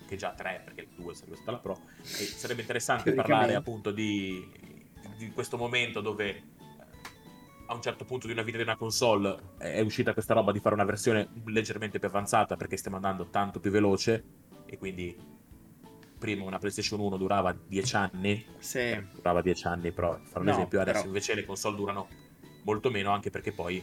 che 0.10 0.16
già 0.16 0.34
tre, 0.34 0.62
perché 0.66 0.82
il 0.82 0.88
2 0.96 1.14
sarebbe 1.14 1.36
stata 1.36 1.52
la 1.52 1.58
Pro, 1.60 1.80
e 2.02 2.04
sarebbe 2.04 2.62
interessante 2.62 3.14
parlare 3.14 3.54
appunto 3.54 3.92
di, 3.92 4.44
di, 5.18 5.30
questo 5.30 5.56
momento 5.56 6.02
dove 6.02 6.30
eh, 6.30 6.44
a 7.68 7.76
un 7.76 7.82
certo 7.82 8.06
punto 8.06 8.26
di 8.26 8.34
una 8.34 8.42
vita 8.42 8.58
di 8.58 8.64
una 8.64 8.76
console 8.76 9.38
è 9.60 9.82
uscita 9.82 10.14
questa 10.14 10.34
roba 10.34 10.52
di 10.52 10.60
fare 10.60 10.74
una 10.74 10.84
versione 10.84 11.30
leggermente 11.46 12.00
più 12.00 12.08
avanzata 12.08 12.56
perché 12.56 12.76
stiamo 12.76 12.98
andando 12.98 13.28
tanto 13.30 13.60
più 13.60 13.70
veloce 13.70 14.24
e 14.66 14.80
quindi 14.80 15.16
prima 16.18 16.44
una 16.44 16.58
PlayStation 16.58 17.00
1 17.00 17.16
durava 17.16 17.56
10 17.56 17.96
anni, 17.96 18.46
sì. 18.58 19.00
Durava 19.14 19.44
10 19.44 19.68
anni 19.68 19.92
però, 19.92 20.18
fare 20.24 20.40
un 20.40 20.46
no, 20.46 20.52
esempio, 20.52 20.82
adesso 20.82 20.98
però... 20.98 21.08
invece 21.08 21.36
le 21.36 21.46
console 21.46 21.76
durano 21.76 22.08
molto 22.64 22.90
meno 22.90 23.12
anche 23.12 23.30
perché 23.30 23.52
poi 23.52 23.82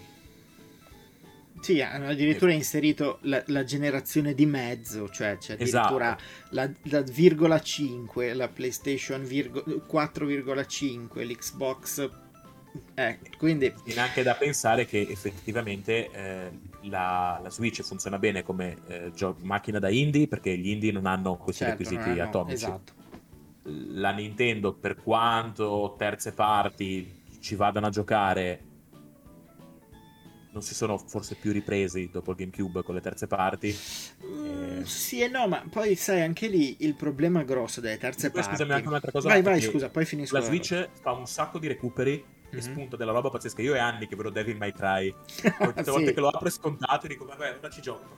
sì, 1.61 1.81
hanno 1.81 2.09
addirittura 2.09 2.53
inserito 2.53 3.19
la, 3.23 3.43
la, 3.47 3.65
generazione 3.65 4.35
di 4.35 4.47
mezzo, 4.47 5.09
cioè 5.09 5.37
c'è 5.39 5.55
addirittura 5.55 6.17
esatto. 6.17 6.23
la, 6.51 6.71
la, 6.83 7.01
virgola 7.01 7.61
5, 7.61 8.35
la 8.35 8.49
PlayStation 8.49 9.25
virgo, 9.25 9.65
4,5, 9.67 11.27
l'Xbox. 11.27 12.11
Eh, 12.95 13.19
quindi... 13.39 13.73
Viene 13.85 14.01
anche 14.01 14.23
da 14.23 14.35
pensare 14.35 14.85
che 14.85 15.07
effettivamente 15.09 16.11
eh, 16.13 16.51
la, 16.83 17.41
la, 17.43 17.51
Switch 17.51 17.83
funziona 17.83 18.19
bene 18.19 18.43
come 18.43 18.77
eh, 18.87 19.11
gio- 19.15 19.37
macchina 19.43 19.79
da 19.79 19.89
indie 19.89 20.29
perché 20.29 20.57
gli 20.57 20.69
indie 20.69 20.93
non 20.93 21.07
hanno 21.07 21.37
questi 21.37 21.65
certo, 21.65 21.83
requisiti 21.83 22.11
hanno, 22.11 22.23
atomici. 22.23 22.55
Esatto. 22.55 22.93
La 23.95 24.13
Nintendo, 24.13 24.75
per 24.75 24.97
quanto 25.03 25.97
terze 25.99 26.33
parti 26.33 27.16
ci 27.47 27.55
vadano 27.55 27.87
a 27.87 27.91
giocare 27.91 28.75
non 30.51 30.63
si 30.63 30.75
sono 30.75 30.99
forse 30.99 31.37
più 31.37 31.53
ripresi 31.53 32.09
dopo 32.11 32.31
il 32.31 32.39
GameCube 32.39 32.83
con 32.83 32.95
le 32.95 33.03
terze 33.03 33.27
parti. 33.27 33.77
Mm, 34.25 34.81
e... 34.81 34.85
Sì 34.87 35.21
e 35.21 35.29
no, 35.29 35.47
ma 35.47 35.63
poi 35.71 35.95
sai 35.97 36.23
anche 36.23 36.49
lì 36.49 36.79
il 36.81 36.95
problema 36.95 37.43
grosso 37.43 37.83
delle 37.83 37.99
terze 37.99 38.31
poi, 38.31 38.41
parti. 38.41 38.57
Scusami 38.57 38.73
anche 38.73 38.89
un'altra 38.89 39.13
cosa. 39.13 39.29
Vai, 39.29 39.43
vai, 39.43 39.61
scusa, 39.61 39.91
poi 39.91 40.07
finisco. 40.07 40.35
La 40.35 40.43
Switch 40.43 40.71
la 40.71 40.89
fa 40.99 41.13
un 41.13 41.27
sacco 41.27 41.59
di 41.59 41.69
recuperi 41.69 42.13
mm-hmm. 42.13 42.57
e 42.57 42.61
spunta 42.63 42.97
della 42.97 43.13
roba 43.13 43.29
pazzesca. 43.29 43.61
Io 43.61 43.75
è 43.75 43.79
anni 43.79 44.09
che 44.09 44.17
vedo 44.17 44.31
Devil 44.31 44.57
May 44.57 44.73
Cry. 44.73 45.15
Tutte 45.37 45.85
sì. 45.85 45.91
volte 45.91 46.15
che 46.15 46.21
lo 46.21 46.29
apro 46.29 46.49
è 46.49 46.51
scontato 46.51 47.05
e 47.05 47.09
dico, 47.11 47.27
vabbè, 47.27 47.59
ora 47.59 47.69
ci 47.69 47.83
gioco. 47.83 48.17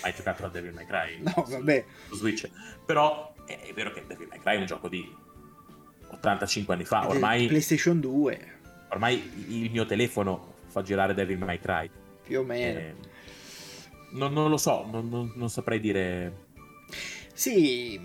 Hai 0.00 0.14
giocato 0.14 0.46
a 0.46 0.48
Devil 0.48 0.72
May 0.72 0.86
Cry? 0.86 1.20
No, 1.20 1.44
vabbè. 1.46 1.84
Su 2.08 2.14
Switch. 2.16 2.48
Però 2.86 3.34
è, 3.44 3.60
è 3.60 3.72
vero 3.74 3.92
che 3.92 4.02
Devil 4.06 4.28
May 4.28 4.38
Cry 4.38 4.56
è 4.56 4.58
un 4.60 4.66
gioco 4.66 4.88
di 4.88 5.28
85 6.12 6.74
anni 6.74 6.84
fa. 6.84 7.08
Ormai... 7.08 7.46
PlayStation 7.46 8.00
2. 8.00 8.58
Ormai 8.88 9.30
il 9.48 9.70
mio 9.70 9.86
telefono 9.86 10.54
fa 10.66 10.82
girare 10.82 11.14
Devil 11.14 11.38
May 11.38 11.58
Cry. 11.58 11.90
Più 12.24 12.40
o 12.40 12.44
meno. 12.44 12.78
Eh, 12.78 12.94
non, 14.12 14.32
non, 14.32 14.50
lo 14.50 14.56
so, 14.56 14.86
non, 14.90 15.08
non, 15.08 15.32
non, 15.34 15.50
saprei 15.50 15.80
dire... 15.80 16.46
Sì, 17.32 18.00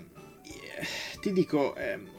ti 1.20 1.32
dico... 1.32 1.74
Eh... 1.74 2.14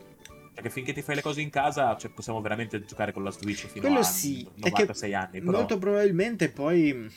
Perché 0.54 0.70
finché 0.72 0.94
ti 0.94 1.04
fai 1.04 1.16
le 1.16 1.22
cose 1.22 1.42
in 1.42 1.52
casa 1.52 1.96
cioè, 1.98 2.10
possiamo 2.10 2.42
veramente 2.42 2.84
giocare 2.84 3.14
con 3.14 3.24
la 3.24 3.30
Switch 3.30 3.68
fino 3.68 3.86
Quello 3.86 4.00
a 4.00 4.04
sì, 4.04 4.48
96 4.56 5.14
anni. 5.14 5.40
Però... 5.40 5.52
Molto 5.52 5.78
probabilmente 5.78 6.50
poi... 6.50 7.10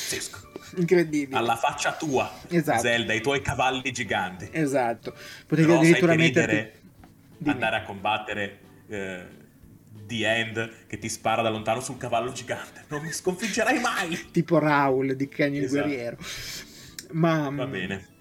Pazzesco. 0.06 0.45
Incredibile. 0.76 1.36
Alla 1.36 1.56
faccia 1.56 1.92
tua, 1.92 2.30
esatto. 2.48 2.80
Zelda, 2.80 3.12
i 3.12 3.20
tuoi 3.20 3.40
cavalli 3.40 3.92
giganti. 3.92 4.48
Esatto. 4.52 5.14
Potevi 5.46 5.66
Però 5.66 5.78
addirittura 5.80 6.14
mettere 6.14 6.80
andare 7.44 7.76
a 7.76 7.82
combattere 7.82 8.58
eh, 8.88 9.24
The 10.06 10.36
End 10.36 10.86
che 10.86 10.98
ti 10.98 11.08
spara 11.08 11.42
da 11.42 11.50
lontano 11.50 11.80
sul 11.80 11.96
cavallo 11.96 12.32
gigante. 12.32 12.84
Non 12.88 13.02
mi 13.02 13.10
sconfiggerai 13.10 13.80
mai. 13.80 14.30
Tipo 14.30 14.58
Raul 14.58 15.16
di 15.16 15.28
Kenny 15.28 15.58
esatto. 15.58 15.76
il 15.76 15.82
guerriero. 15.82 16.16
Ma 17.12 17.50
va 17.50 17.66
bene. 17.66 18.14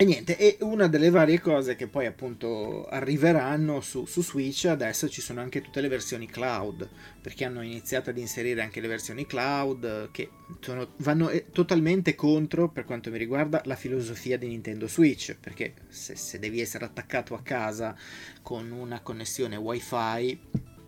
E 0.00 0.06
niente, 0.06 0.38
e 0.38 0.56
una 0.60 0.86
delle 0.86 1.10
varie 1.10 1.40
cose 1.40 1.76
che 1.76 1.86
poi 1.86 2.06
appunto 2.06 2.86
arriveranno 2.86 3.82
su, 3.82 4.06
su, 4.06 4.22
Switch, 4.22 4.64
adesso 4.64 5.10
ci 5.10 5.20
sono 5.20 5.42
anche 5.42 5.60
tutte 5.60 5.82
le 5.82 5.88
versioni 5.88 6.24
cloud, 6.24 6.88
perché 7.20 7.44
hanno 7.44 7.60
iniziato 7.60 8.08
ad 8.08 8.16
inserire 8.16 8.62
anche 8.62 8.80
le 8.80 8.88
versioni 8.88 9.26
cloud 9.26 10.10
che 10.10 10.30
sono, 10.60 10.94
vanno 11.00 11.28
eh, 11.28 11.50
totalmente 11.52 12.14
contro, 12.14 12.70
per 12.70 12.86
quanto 12.86 13.10
mi 13.10 13.18
riguarda, 13.18 13.60
la 13.66 13.76
filosofia 13.76 14.38
di 14.38 14.48
Nintendo 14.48 14.88
Switch, 14.88 15.36
perché 15.38 15.74
se, 15.88 16.16
se 16.16 16.38
devi 16.38 16.62
essere 16.62 16.86
attaccato 16.86 17.34
a 17.34 17.42
casa 17.42 17.94
con 18.40 18.70
una 18.70 19.00
connessione 19.00 19.56
wifi, 19.56 20.40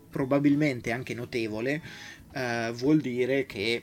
probabilmente 0.08 0.90
anche 0.90 1.12
notevole, 1.12 1.82
eh, 2.32 2.72
vuol 2.76 3.02
dire 3.02 3.44
che 3.44 3.82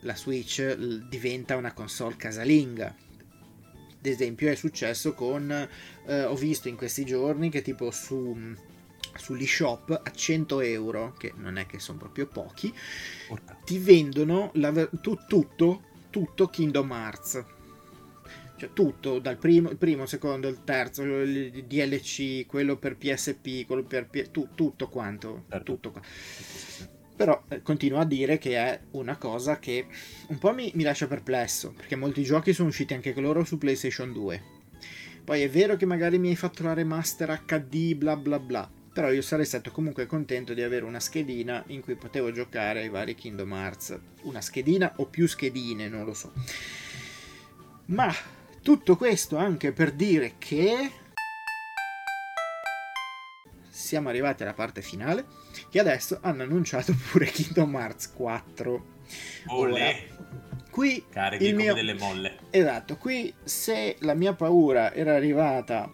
la 0.00 0.16
Switch 0.16 0.74
diventa 0.74 1.54
una 1.54 1.72
console 1.72 2.16
casalinga 2.16 3.02
ad 4.04 4.12
esempio 4.12 4.50
è 4.50 4.54
successo 4.54 5.14
con 5.14 5.50
eh, 6.06 6.24
ho 6.24 6.34
visto 6.34 6.68
in 6.68 6.76
questi 6.76 7.06
giorni 7.06 7.48
che 7.48 7.62
tipo 7.62 7.90
su 7.90 8.54
sull'eShop 9.16 10.00
a 10.04 10.10
100 10.10 10.60
euro 10.60 11.14
che 11.16 11.32
non 11.36 11.56
è 11.56 11.64
che 11.64 11.78
sono 11.78 11.98
proprio 11.98 12.26
pochi 12.26 12.72
Porca. 13.28 13.56
ti 13.64 13.78
vendono 13.78 14.50
la, 14.54 14.86
tu, 15.00 15.16
tutto 15.26 15.82
tutto 16.10 16.48
Kingdom 16.48 16.90
Hearts 16.90 17.44
cioè 18.56 18.72
tutto 18.72 19.18
dal 19.18 19.36
primo, 19.36 19.68
il 19.68 19.76
primo, 19.76 20.06
secondo, 20.06 20.46
il 20.46 20.62
terzo, 20.62 21.02
il 21.02 21.64
DLC, 21.64 22.46
quello 22.46 22.76
per 22.76 22.96
PSP, 22.96 23.66
quello 23.66 23.82
per 23.82 24.06
P- 24.06 24.30
tu, 24.30 24.50
tutto 24.54 24.88
quanto, 24.88 25.46
certo. 25.48 25.72
tutto 25.72 25.90
qua. 25.90 26.00
Però 27.16 27.44
eh, 27.48 27.62
continuo 27.62 28.00
a 28.00 28.04
dire 28.04 28.38
che 28.38 28.56
è 28.56 28.80
una 28.92 29.16
cosa 29.16 29.58
che 29.58 29.86
un 30.28 30.38
po' 30.38 30.52
mi, 30.52 30.70
mi 30.74 30.82
lascia 30.82 31.06
perplesso, 31.06 31.72
perché 31.76 31.96
molti 31.96 32.22
giochi 32.24 32.52
sono 32.52 32.68
usciti 32.68 32.94
anche 32.94 33.12
loro 33.20 33.44
su 33.44 33.58
PlayStation 33.58 34.12
2. 34.12 34.42
Poi 35.24 35.40
è 35.42 35.48
vero 35.48 35.76
che 35.76 35.86
magari 35.86 36.18
mi 36.18 36.28
hai 36.28 36.36
fatto 36.36 36.62
la 36.64 36.74
remaster 36.74 37.44
HD, 37.46 37.94
bla 37.94 38.16
bla 38.16 38.38
bla, 38.38 38.70
però 38.92 39.10
io 39.10 39.22
sarei 39.22 39.46
stato 39.46 39.70
comunque 39.70 40.06
contento 40.06 40.54
di 40.54 40.62
avere 40.62 40.84
una 40.84 41.00
schedina 41.00 41.64
in 41.68 41.80
cui 41.80 41.94
potevo 41.94 42.30
giocare 42.30 42.80
ai 42.80 42.88
vari 42.88 43.14
Kingdom 43.14 43.52
Hearts. 43.52 43.98
Una 44.22 44.40
schedina 44.40 44.92
o 44.96 45.06
più 45.06 45.26
schedine, 45.26 45.88
non 45.88 46.04
lo 46.04 46.14
so. 46.14 46.32
Ma 47.86 48.14
tutto 48.62 48.96
questo 48.96 49.36
anche 49.36 49.72
per 49.72 49.92
dire 49.92 50.34
che 50.38 50.90
siamo 53.74 54.08
arrivati 54.08 54.44
alla 54.44 54.54
parte 54.54 54.82
finale 54.82 55.26
che 55.68 55.80
adesso 55.80 56.18
hanno 56.22 56.44
annunciato 56.44 56.94
pure 57.10 57.26
Kingdom 57.26 57.74
Hearts 57.74 58.12
4. 58.12 58.84
Ora, 59.48 59.90
qui 60.70 61.04
Carichi 61.10 61.46
il 61.46 61.56
mio... 61.56 61.74
delle 61.74 61.94
molle. 61.94 62.38
Esatto, 62.50 62.96
qui 62.96 63.34
se 63.42 63.96
la 64.00 64.14
mia 64.14 64.32
paura 64.32 64.94
era 64.94 65.16
arrivata 65.16 65.90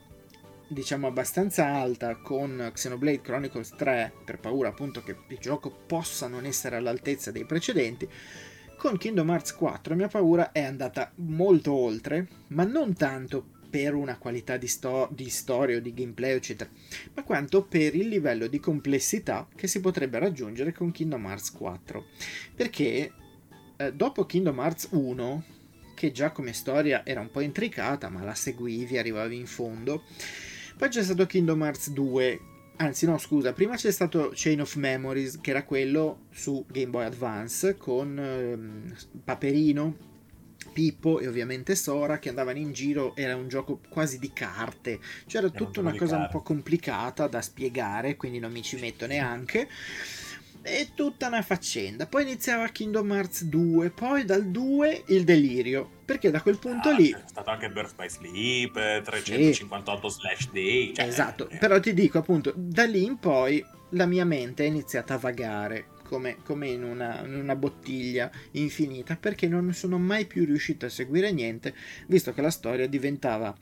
diciamo 0.69 1.07
abbastanza 1.07 1.67
alta 1.67 2.17
con 2.17 2.71
Xenoblade 2.73 3.23
Chronicles 3.23 3.71
3 3.71 4.13
per 4.25 4.39
paura 4.39 4.69
appunto 4.69 5.03
che 5.03 5.17
il 5.27 5.39
gioco 5.39 5.71
possa 5.71 6.29
non 6.29 6.45
essere 6.45 6.77
all'altezza 6.77 7.33
dei 7.33 7.45
precedenti 7.45 8.09
con 8.77 8.97
Kingdom 8.97 9.31
Hearts 9.31 9.53
4 9.57 9.93
la 9.93 9.99
mia 9.99 10.07
paura 10.07 10.53
è 10.53 10.63
andata 10.63 11.11
molto 11.17 11.73
oltre 11.73 12.29
ma 12.49 12.63
non 12.63 12.95
tanto 12.95 13.59
per 13.71 13.95
una 13.95 14.19
qualità 14.19 14.57
di, 14.57 14.67
sto- 14.67 15.09
di 15.13 15.31
storia 15.31 15.77
o 15.77 15.81
di 15.81 15.95
gameplay, 15.95 16.35
eccetera, 16.35 16.69
ma 17.15 17.23
quanto 17.23 17.63
per 17.63 17.95
il 17.95 18.09
livello 18.09 18.49
di 18.49 18.59
complessità 18.59 19.49
che 19.55 19.69
si 19.69 19.81
potrebbe 19.81 20.19
raggiungere 20.19 20.73
con 20.73 20.91
Kingdom 20.91 21.25
Hearts 21.25 21.53
4. 21.53 22.05
Perché 22.55 23.13
eh, 23.77 23.93
dopo 23.93 24.27
Kingdom 24.27 24.59
Hearts 24.59 24.89
1, 24.91 25.45
che 25.95 26.11
già 26.11 26.33
come 26.33 26.53
storia 26.53 27.07
era 27.07 27.21
un 27.21 27.31
po' 27.31 27.41
intricata, 27.41 28.09
ma 28.09 28.23
la 28.25 28.35
seguivi, 28.35 28.99
arrivavi 28.99 29.37
in 29.37 29.47
fondo, 29.47 30.03
poi 30.77 30.89
c'è 30.89 31.03
stato 31.03 31.27
Kingdom 31.27 31.63
Hearts 31.63 31.91
2, 31.91 32.41
anzi 32.77 33.07
no 33.07 33.19
scusa, 33.19 33.53
prima 33.53 33.77
c'è 33.77 33.93
stato 33.93 34.33
Chain 34.35 34.63
of 34.63 34.75
Memories, 34.75 35.41
che 35.41 35.51
era 35.51 35.65
quello 35.65 36.27
su 36.31 36.65
Game 36.69 36.89
Boy 36.89 37.05
Advance 37.05 37.77
con 37.77 38.19
ehm, 38.19 38.95
Paperino 39.23 40.09
Pippo 40.73 41.19
e 41.19 41.27
ovviamente 41.27 41.75
Sora 41.75 42.19
che 42.19 42.29
andavano 42.29 42.59
in 42.59 42.73
giro, 42.73 43.15
era 43.17 43.35
un 43.35 43.49
gioco 43.49 43.81
quasi 43.89 44.19
di 44.19 44.33
carte, 44.33 45.01
c'era 45.27 45.47
era 45.47 45.57
tutta 45.57 45.81
una 45.81 45.95
cosa 45.95 46.17
un 46.17 46.29
po' 46.31 46.43
complicata 46.43 47.27
da 47.27 47.41
spiegare, 47.41 48.17
quindi 48.17 48.39
non 48.39 48.53
mi 48.53 48.63
ci 48.63 48.77
metto 48.77 49.07
neanche. 49.07 49.69
E 50.63 50.89
tutta 50.95 51.29
una 51.29 51.41
faccenda. 51.41 52.07
Poi 52.07 52.23
iniziava 52.23 52.69
Kingdom 52.69 53.11
Hearts 53.13 53.45
2, 53.45 53.91
poi 53.91 54.27
dal 54.27 54.51
2 54.51 55.05
il 55.07 55.25
delirio. 55.25 55.89
Perché 56.05 56.31
da 56.31 56.43
quel 56.43 56.59
punto 56.59 56.91
ah, 56.91 56.93
lì. 56.93 57.11
È 57.11 57.23
stato 57.25 57.49
anche 57.49 57.71
Birth 57.71 57.95
by 57.95 58.09
Sleep, 58.11 59.03
358 59.03 60.09
sì. 60.09 60.21
slash 60.21 60.51
day. 60.51 60.93
Cioè... 60.93 61.07
Esatto, 61.07 61.49
eh. 61.49 61.57
però 61.57 61.81
ti 61.81 61.95
dico 61.95 62.19
appunto, 62.19 62.53
da 62.55 62.85
lì 62.85 63.05
in 63.05 63.19
poi 63.19 63.65
la 63.91 64.05
mia 64.05 64.27
mente 64.27 64.65
è 64.65 64.67
iniziata 64.67 65.15
a 65.15 65.19
vagare 65.19 65.87
come, 66.11 66.39
come 66.43 66.67
in, 66.67 66.83
una, 66.83 67.25
in, 67.25 67.37
una, 67.37 67.55
bottiglia 67.55 68.29
infinita 68.53 69.15
perché 69.15 69.47
non 69.47 69.73
sono 69.73 69.97
mai 69.97 70.27
più 70.27 70.45
riuscito 70.45 70.87
a 70.87 70.89
seguire 70.89 71.31
niente 71.31 71.73
visto 72.09 72.33
che 72.33 72.41
la 72.41 72.51
storia 72.51 72.89
diventava 72.89 73.57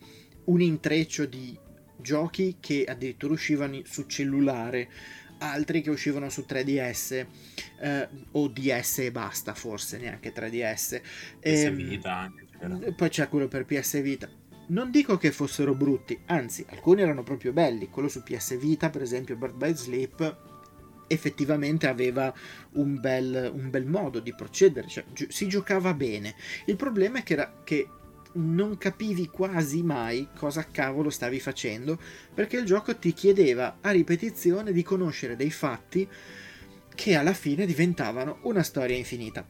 un 0.45 0.59
intreccio 0.59 1.27
di 1.27 1.55
giochi 1.95 2.57
che 2.59 2.85
addirittura 2.85 3.33
uscivano 3.33 3.81
su 3.83 4.07
cellulare 4.07 4.89
altri 5.37 5.83
che 5.83 5.91
uscivano 5.91 6.27
su 6.29 6.43
3DS 6.49 7.25
eh, 7.81 8.09
o 8.31 8.47
DS 8.47 8.97
e 8.97 9.11
basta 9.11 9.53
forse 9.53 9.99
neanche 9.99 10.33
3DS 10.33 11.01
e, 11.39 11.61
ehm, 11.61 11.75
Vita 11.75 12.17
anche 12.17 12.93
poi 12.93 13.09
c'è 13.09 13.29
quello 13.29 13.47
per 13.47 13.65
PS 13.65 14.01
Vita 14.01 14.27
non 14.69 14.91
dico 14.91 15.17
che 15.17 15.31
fossero 15.31 15.73
brutti, 15.73 16.15
anzi, 16.27 16.63
alcuni 16.69 17.01
erano 17.01 17.23
proprio 17.23 17.51
belli. 17.51 17.89
Quello 17.89 18.07
su 18.07 18.21
PS 18.21 18.55
Vita, 18.59 18.91
per 18.91 19.01
esempio, 19.01 19.35
Bird 19.35 19.55
by 19.55 19.73
Sleep, 19.73 20.48
effettivamente 21.09 21.87
aveva 21.87 22.33
un 22.73 22.99
bel, 22.99 23.51
un 23.53 23.69
bel 23.69 23.85
modo 23.85 24.19
di 24.19 24.33
procedere, 24.33 24.87
cioè 24.87 25.03
gi- 25.11 25.27
si 25.29 25.47
giocava 25.47 25.93
bene. 25.93 26.35
Il 26.65 26.77
problema 26.77 27.19
è 27.19 27.23
che, 27.23 27.33
era, 27.33 27.61
che 27.63 27.87
non 28.33 28.77
capivi 28.77 29.27
quasi 29.27 29.81
mai 29.81 30.27
cosa 30.35 30.65
cavolo 30.69 31.09
stavi 31.09 31.39
facendo 31.39 31.99
perché 32.33 32.57
il 32.57 32.65
gioco 32.65 32.95
ti 32.95 33.13
chiedeva 33.13 33.77
a 33.81 33.89
ripetizione 33.89 34.71
di 34.71 34.83
conoscere 34.83 35.35
dei 35.35 35.51
fatti 35.51 36.07
che 36.93 37.15
alla 37.15 37.33
fine 37.33 37.65
diventavano 37.65 38.39
una 38.43 38.61
storia 38.61 38.95
infinita. 38.95 39.47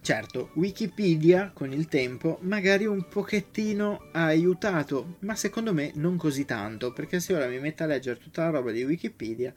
Certo, 0.00 0.50
Wikipedia 0.54 1.50
con 1.52 1.72
il 1.72 1.88
tempo 1.88 2.38
magari 2.42 2.86
un 2.86 3.08
pochettino 3.08 4.10
ha 4.12 4.26
aiutato, 4.26 5.16
ma 5.20 5.34
secondo 5.34 5.74
me 5.74 5.90
non 5.96 6.16
così 6.16 6.44
tanto, 6.44 6.92
perché 6.92 7.18
se 7.18 7.34
ora 7.34 7.48
mi 7.48 7.58
metto 7.58 7.82
a 7.82 7.86
leggere 7.86 8.20
tutta 8.20 8.44
la 8.44 8.50
roba 8.50 8.70
di 8.70 8.84
Wikipedia 8.84 9.52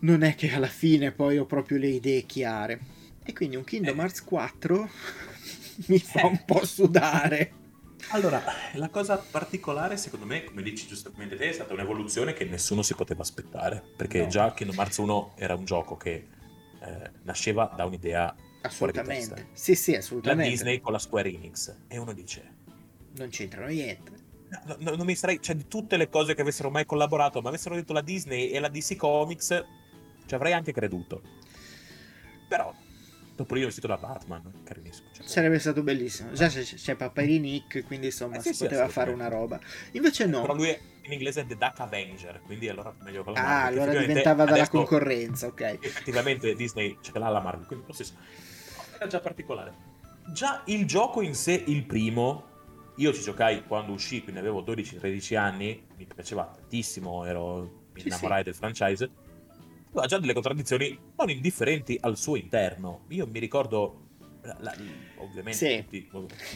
non 0.00 0.22
è 0.22 0.34
che 0.34 0.52
alla 0.52 0.68
fine 0.68 1.12
poi 1.12 1.38
ho 1.38 1.46
proprio 1.46 1.78
le 1.78 1.88
idee 1.88 2.22
chiare. 2.22 2.80
E 3.24 3.32
quindi 3.32 3.56
un 3.56 3.64
Kingdom 3.64 3.98
eh. 3.98 4.02
Hearts 4.02 4.24
4 4.24 4.90
mi 5.86 5.98
fa 5.98 6.26
un 6.26 6.44
po' 6.44 6.64
sudare. 6.64 7.52
Allora, 8.10 8.42
la 8.74 8.88
cosa 8.88 9.18
particolare, 9.18 9.96
secondo 9.96 10.24
me, 10.24 10.44
come 10.44 10.62
dici 10.62 10.86
giustamente 10.86 11.36
te, 11.36 11.50
è 11.50 11.52
stata 11.52 11.74
un'evoluzione 11.74 12.32
che 12.32 12.44
nessuno 12.44 12.82
si 12.82 12.94
poteva 12.94 13.22
aspettare. 13.22 13.82
Perché 13.96 14.20
no. 14.20 14.28
già 14.28 14.52
Kingdom 14.54 14.78
Hearts 14.78 14.96
1 14.96 15.32
era 15.36 15.54
un 15.54 15.64
gioco 15.64 15.96
che 15.96 16.26
eh, 16.80 17.10
nasceva 17.24 17.72
da 17.76 17.84
un'idea 17.84 18.34
assolutamente. 18.62 19.48
Sì, 19.52 19.74
sì, 19.74 19.94
assolutamente. 19.94 20.44
La 20.44 20.50
Disney 20.50 20.80
con 20.80 20.92
la 20.92 20.98
Square 20.98 21.28
Enix. 21.28 21.74
E 21.86 21.98
uno 21.98 22.12
dice: 22.12 22.54
Non 23.16 23.28
c'entrano 23.28 23.66
niente. 23.66 24.12
No, 24.64 24.76
no, 24.78 24.96
non 24.96 25.04
mi 25.04 25.14
sarei, 25.14 25.42
cioè, 25.42 25.54
di 25.54 25.68
tutte 25.68 25.98
le 25.98 26.08
cose 26.08 26.34
che 26.34 26.40
avessero 26.40 26.70
mai 26.70 26.86
collaborato, 26.86 27.42
ma 27.42 27.50
avessero 27.50 27.74
detto 27.74 27.92
la 27.92 28.00
Disney 28.00 28.48
e 28.48 28.58
la 28.58 28.68
DC 28.68 28.96
Comics, 28.96 29.64
ci 30.28 30.34
avrei 30.34 30.52
anche 30.52 30.72
creduto. 30.72 31.22
Però 32.46 32.72
Topolino 33.38 33.66
vestito 33.66 33.86
da 33.86 33.96
Batman, 33.96 34.62
carinissimo. 34.64 35.10
Cioè. 35.12 35.24
Sarebbe 35.24 35.60
stato 35.60 35.82
bellissimo. 35.82 36.32
Già 36.32 36.48
c'è, 36.48 36.62
c'è 36.62 36.96
Paperi 36.96 37.38
Nick, 37.38 37.84
quindi 37.86 38.06
insomma 38.06 38.36
eh 38.36 38.40
sì, 38.40 38.48
si 38.48 38.54
sì, 38.54 38.64
poteva 38.64 38.88
fare 38.88 39.12
una 39.12 39.28
roba. 39.28 39.60
Invece 39.92 40.26
no. 40.26 40.40
Però 40.40 40.54
lui 40.54 40.70
è, 40.70 40.80
in 41.02 41.12
inglese 41.12 41.42
è 41.42 41.46
The 41.46 41.56
Duck 41.56 41.78
Avenger, 41.78 42.40
quindi 42.44 42.68
allora 42.68 42.92
meglio 43.00 43.22
con 43.22 43.34
la 43.34 43.40
Marvel. 43.40 43.78
Ah, 43.78 43.82
allora 43.84 44.00
diventava 44.00 44.44
dalla 44.44 44.56
adesso, 44.56 44.70
concorrenza, 44.72 45.46
ok. 45.46 45.78
Effettivamente 45.80 46.54
Disney 46.54 46.98
ce 47.00 47.16
l'ha 47.16 47.28
la 47.28 47.40
Marvel, 47.40 47.66
quindi 47.66 47.86
lo 47.86 47.92
stesso. 47.92 48.14
Era 48.96 49.06
già 49.06 49.20
particolare. 49.20 49.72
Già 50.32 50.62
il 50.66 50.84
gioco 50.84 51.22
in 51.22 51.36
sé, 51.36 51.62
il 51.64 51.84
primo, 51.84 52.44
io 52.96 53.12
ci 53.12 53.22
giocai 53.22 53.64
quando 53.64 53.92
uscì, 53.92 54.20
quindi 54.20 54.40
avevo 54.40 54.62
12-13 54.62 55.36
anni, 55.36 55.86
mi 55.96 56.06
piaceva 56.12 56.50
tantissimo, 56.52 57.24
ero 57.24 57.86
mi 57.92 58.02
innamorai 58.02 58.38
sì, 58.38 58.44
del 58.44 58.54
franchise 58.54 59.10
ha 60.00 60.06
già 60.06 60.18
delle 60.18 60.32
contraddizioni 60.32 60.98
non 61.16 61.30
indifferenti 61.30 61.98
al 62.00 62.16
suo 62.16 62.36
interno. 62.36 63.04
Io 63.08 63.26
mi 63.26 63.38
ricordo, 63.38 64.08
la, 64.42 64.74
ovviamente, 65.16 65.86
sì. 65.90 66.08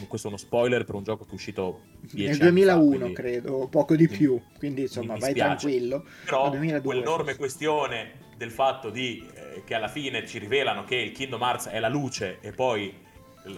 questo 0.07 0.27
è 0.27 0.29
uno 0.29 0.37
spoiler 0.37 0.83
per 0.83 0.95
un 0.95 1.03
gioco 1.03 1.25
che 1.25 1.31
è 1.31 1.33
uscito 1.33 1.81
nel 2.11 2.37
2001, 2.37 3.07
fa, 3.07 3.13
credo, 3.13 3.67
poco 3.67 3.95
di 3.95 4.07
più, 4.07 4.41
quindi 4.57 4.81
insomma 4.81 5.17
vai 5.17 5.33
tranquillo. 5.33 6.05
Però 6.25 6.49
quell'enorme 6.81 7.35
questione 7.35 8.21
del 8.37 8.51
fatto 8.51 8.89
di, 8.89 9.25
eh, 9.33 9.63
che 9.63 9.75
alla 9.75 9.87
fine 9.87 10.25
ci 10.27 10.39
rivelano 10.39 10.83
che 10.83 10.95
il 10.95 11.11
Kingdom 11.11 11.41
Hearts 11.41 11.67
è 11.67 11.79
la 11.79 11.89
luce 11.89 12.39
e 12.41 12.51
poi 12.51 13.01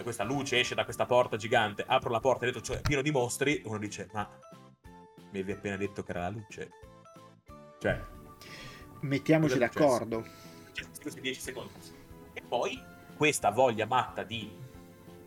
questa 0.01 0.23
luce 0.23 0.59
esce 0.59 0.75
da 0.75 0.83
questa 0.83 1.05
porta 1.05 1.38
gigante, 1.38 1.83
apro 1.86 2.09
la 2.09 2.19
porta 2.19 2.45
e 2.45 2.51
dentro 2.51 2.61
cioè, 2.61 2.81
pieno 2.81 3.01
di 3.01 3.11
mostri, 3.11 3.61
uno 3.65 3.77
dice 3.77 4.09
ma 4.13 4.27
mi 5.31 5.39
avevi 5.39 5.51
appena 5.51 5.77
detto 5.77 6.03
che 6.03 6.11
era 6.11 6.21
la 6.21 6.29
luce? 6.29 6.69
Cioè, 7.79 8.01
Mettiamoci 9.01 9.57
d'accordo. 9.57 10.25
Questi 11.01 11.21
10 11.21 11.39
secondi. 11.39 11.71
E 12.33 12.41
poi 12.41 12.81
questa 13.15 13.51
voglia 13.51 13.85
matta 13.85 14.23
di 14.23 14.49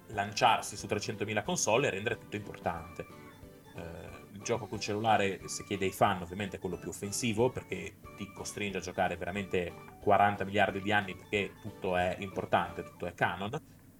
lanciarsi 0.08 0.76
su 0.76 0.86
300.000 0.86 1.44
console 1.44 1.86
e 1.86 1.90
rendere 1.90 2.18
tutto 2.18 2.36
importante. 2.36 3.06
Eh, 3.74 4.26
il 4.32 4.42
gioco 4.42 4.66
col 4.66 4.80
cellulare, 4.80 5.40
se 5.48 5.64
chiede 5.64 5.86
ai 5.86 5.92
fan, 5.92 6.22
ovviamente 6.22 6.56
è 6.56 6.60
quello 6.60 6.78
più 6.78 6.90
offensivo 6.90 7.50
perché 7.50 7.96
ti 8.16 8.30
costringe 8.32 8.78
a 8.78 8.80
giocare 8.80 9.16
veramente 9.16 9.72
40 10.00 10.44
miliardi 10.44 10.80
di 10.80 10.92
anni 10.92 11.14
perché 11.14 11.54
tutto 11.60 11.96
è 11.96 12.16
importante, 12.20 12.84
tutto 12.84 13.06
è 13.06 13.14
canon. 13.14 13.50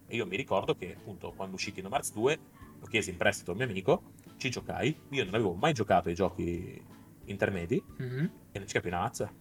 E 0.07 0.15
io 0.15 0.25
mi 0.25 0.35
ricordo 0.35 0.75
che 0.75 0.95
appunto 0.97 1.33
quando 1.33 1.55
uscì 1.55 1.71
Kingdom 1.71 1.93
Hearts 1.93 2.13
2 2.13 2.39
lo 2.79 2.85
chiesi 2.87 3.09
in 3.09 3.17
prestito 3.17 3.51
al 3.51 3.57
mio 3.57 3.65
amico, 3.65 4.13
ci 4.37 4.49
giocai, 4.49 4.97
io 5.09 5.25
non 5.25 5.33
avevo 5.33 5.53
mai 5.53 5.73
giocato 5.73 6.09
ai 6.09 6.15
giochi 6.15 6.81
intermedi 7.25 7.83
mm-hmm. 8.01 8.25
e 8.51 8.57
non 8.57 8.67
ci 8.67 8.73
capì 8.73 8.87
una 8.87 8.99
mazza 8.99 9.31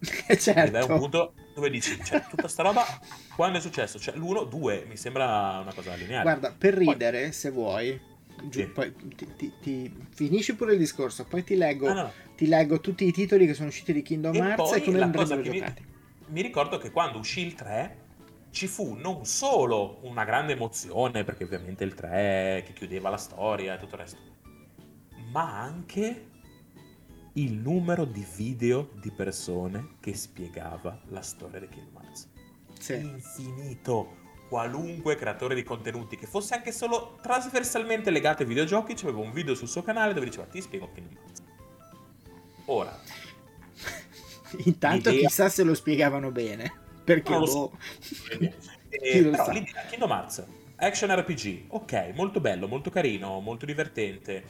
certo. 0.38 0.60
Ed 0.60 0.74
è 0.74 0.82
un 0.84 0.98
punto 0.98 1.34
dove 1.54 1.70
dici, 1.70 1.98
cioè, 2.04 2.22
tutta 2.28 2.48
sta 2.48 2.62
roba, 2.62 2.84
quando 3.34 3.58
è 3.58 3.60
successo? 3.60 3.98
Cioè, 3.98 4.14
l'uno, 4.16 4.44
due, 4.44 4.84
mi 4.88 4.96
sembra 4.96 5.58
una 5.60 5.72
cosa 5.74 5.94
lineare. 5.94 6.22
Guarda, 6.22 6.54
per 6.56 6.74
ridere, 6.74 7.22
poi... 7.22 7.32
se 7.32 7.50
vuoi, 7.50 8.00
giù, 8.44 8.60
sì. 8.60 8.66
poi 8.66 8.94
ti, 9.16 9.28
ti, 9.36 9.52
ti, 9.60 10.06
finisci 10.10 10.54
pure 10.54 10.72
il 10.72 10.78
discorso, 10.78 11.24
poi 11.24 11.42
ti 11.42 11.56
leggo, 11.56 11.88
ah, 11.88 11.94
no. 11.94 12.12
ti 12.36 12.46
leggo 12.46 12.80
tutti 12.80 13.04
i 13.06 13.12
titoli 13.12 13.46
che 13.46 13.54
sono 13.54 13.68
usciti 13.68 13.92
di 13.92 14.02
Kingdom 14.02 14.34
e 14.34 14.38
Hearts 14.38 14.72
e 14.72 14.82
come 14.82 15.00
andrebbero 15.00 15.42
giocati. 15.42 15.82
Mi, 15.82 15.94
mi 16.26 16.42
ricordo 16.42 16.78
che 16.78 16.90
quando 16.90 17.18
uscì 17.18 17.44
il 17.44 17.54
3 17.54 18.06
ci 18.50 18.66
fu 18.66 18.94
non 18.94 19.24
solo 19.24 19.98
una 20.02 20.24
grande 20.24 20.52
emozione, 20.52 21.24
perché 21.24 21.44
ovviamente 21.44 21.84
il 21.84 21.94
3 21.94 22.62
che 22.64 22.72
chiudeva 22.72 23.10
la 23.10 23.16
storia 23.16 23.74
e 23.74 23.78
tutto 23.78 23.96
il 23.96 24.00
resto, 24.00 24.18
ma 25.32 25.60
anche 25.60 26.26
il 27.34 27.52
numero 27.52 28.04
di 28.04 28.26
video 28.34 28.90
di 29.00 29.10
persone 29.10 29.96
che 30.00 30.14
spiegava 30.14 31.00
la 31.08 31.22
storia 31.22 31.60
di 31.60 31.68
Kingdom 31.68 32.02
Hearts. 32.02 32.28
Sì. 32.78 32.94
Infinito. 32.94 34.26
Qualunque 34.48 35.16
creatore 35.16 35.54
di 35.54 35.62
contenuti 35.62 36.16
che 36.16 36.26
fosse 36.26 36.54
anche 36.54 36.72
solo 36.72 37.18
trasversalmente 37.20 38.10
legato 38.10 38.42
ai 38.42 38.48
videogiochi, 38.48 38.94
c'aveva 38.94 39.18
un 39.20 39.32
video 39.32 39.54
sul 39.54 39.68
suo 39.68 39.82
canale 39.82 40.14
dove 40.14 40.26
diceva 40.26 40.46
ti 40.46 40.60
spiego 40.62 40.90
Kingdom 40.92 41.18
Hearts. 41.22 41.42
Ora. 42.66 42.98
Intanto 44.64 45.10
l'idea... 45.10 45.28
chissà 45.28 45.48
se 45.50 45.62
lo 45.64 45.74
spiegavano 45.74 46.30
bene. 46.30 46.72
Perché 47.04 47.30
non 47.30 47.40
lo 47.40 47.46
so. 47.46 47.68
boh... 47.68 47.76
eh, 48.88 49.22
però 49.22 49.44
sa. 49.44 49.52
l'idea 49.52 49.84
Kingdom 49.86 50.10
Hearts 50.10 50.46
action 50.78 51.10
RPG, 51.10 51.64
ok, 51.68 52.12
molto 52.14 52.40
bello, 52.40 52.68
molto 52.68 52.90
carino, 52.90 53.40
molto 53.40 53.66
divertente 53.66 54.44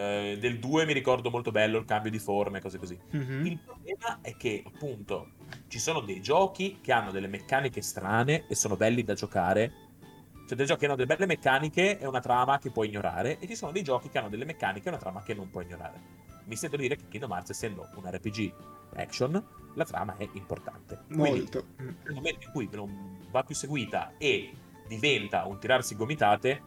eh, 0.00 0.38
del 0.38 0.58
2 0.58 0.86
mi 0.86 0.94
ricordo 0.94 1.30
molto 1.30 1.50
bello 1.50 1.78
il 1.78 1.84
cambio 1.84 2.10
di 2.10 2.18
forme, 2.18 2.60
cose 2.60 2.78
così. 2.78 2.98
Mm-hmm. 3.14 3.46
Il 3.46 3.58
problema 3.58 4.18
è 4.22 4.34
che, 4.36 4.62
appunto, 4.66 5.32
ci 5.68 5.78
sono 5.78 6.00
dei 6.00 6.22
giochi 6.22 6.78
che 6.80 6.92
hanno 6.92 7.10
delle 7.10 7.26
meccaniche 7.26 7.82
strane 7.82 8.46
e 8.48 8.54
sono 8.54 8.76
belli 8.76 9.04
da 9.04 9.14
giocare. 9.14 9.88
Cioè, 10.46 10.56
dei 10.56 10.66
giochi 10.66 10.80
che 10.80 10.86
hanno 10.86 10.96
delle 10.96 11.14
belle 11.14 11.26
meccaniche 11.26 11.98
e 11.98 12.06
una 12.06 12.20
trama 12.20 12.58
che 12.58 12.70
puoi 12.70 12.88
ignorare, 12.88 13.38
e 13.38 13.46
ci 13.46 13.54
sono 13.54 13.72
dei 13.72 13.82
giochi 13.82 14.08
che 14.08 14.18
hanno 14.18 14.30
delle 14.30 14.46
meccaniche 14.46 14.86
e 14.86 14.88
una 14.88 14.98
trama 14.98 15.22
che 15.22 15.34
non 15.34 15.50
puoi 15.50 15.64
ignorare. 15.64 16.18
Mi 16.44 16.56
sento 16.56 16.76
dire 16.76 16.96
che 16.96 17.04
Kingdom 17.08 17.30
Hearts, 17.30 17.50
essendo 17.50 17.88
un 17.94 18.10
RPG 18.10 18.52
action, 18.96 19.44
la 19.74 19.84
trama 19.84 20.16
è 20.16 20.28
importante. 20.32 21.02
Molto. 21.08 21.66
Quindi, 21.76 21.96
nel 22.04 22.14
momento 22.14 22.46
in 22.46 22.52
cui 22.52 22.68
non 22.72 23.18
va 23.30 23.44
più 23.44 23.54
seguita 23.54 24.14
e 24.18 24.52
diventa 24.88 25.44
un 25.44 25.60
tirarsi 25.60 25.94
gomitate, 25.94 26.62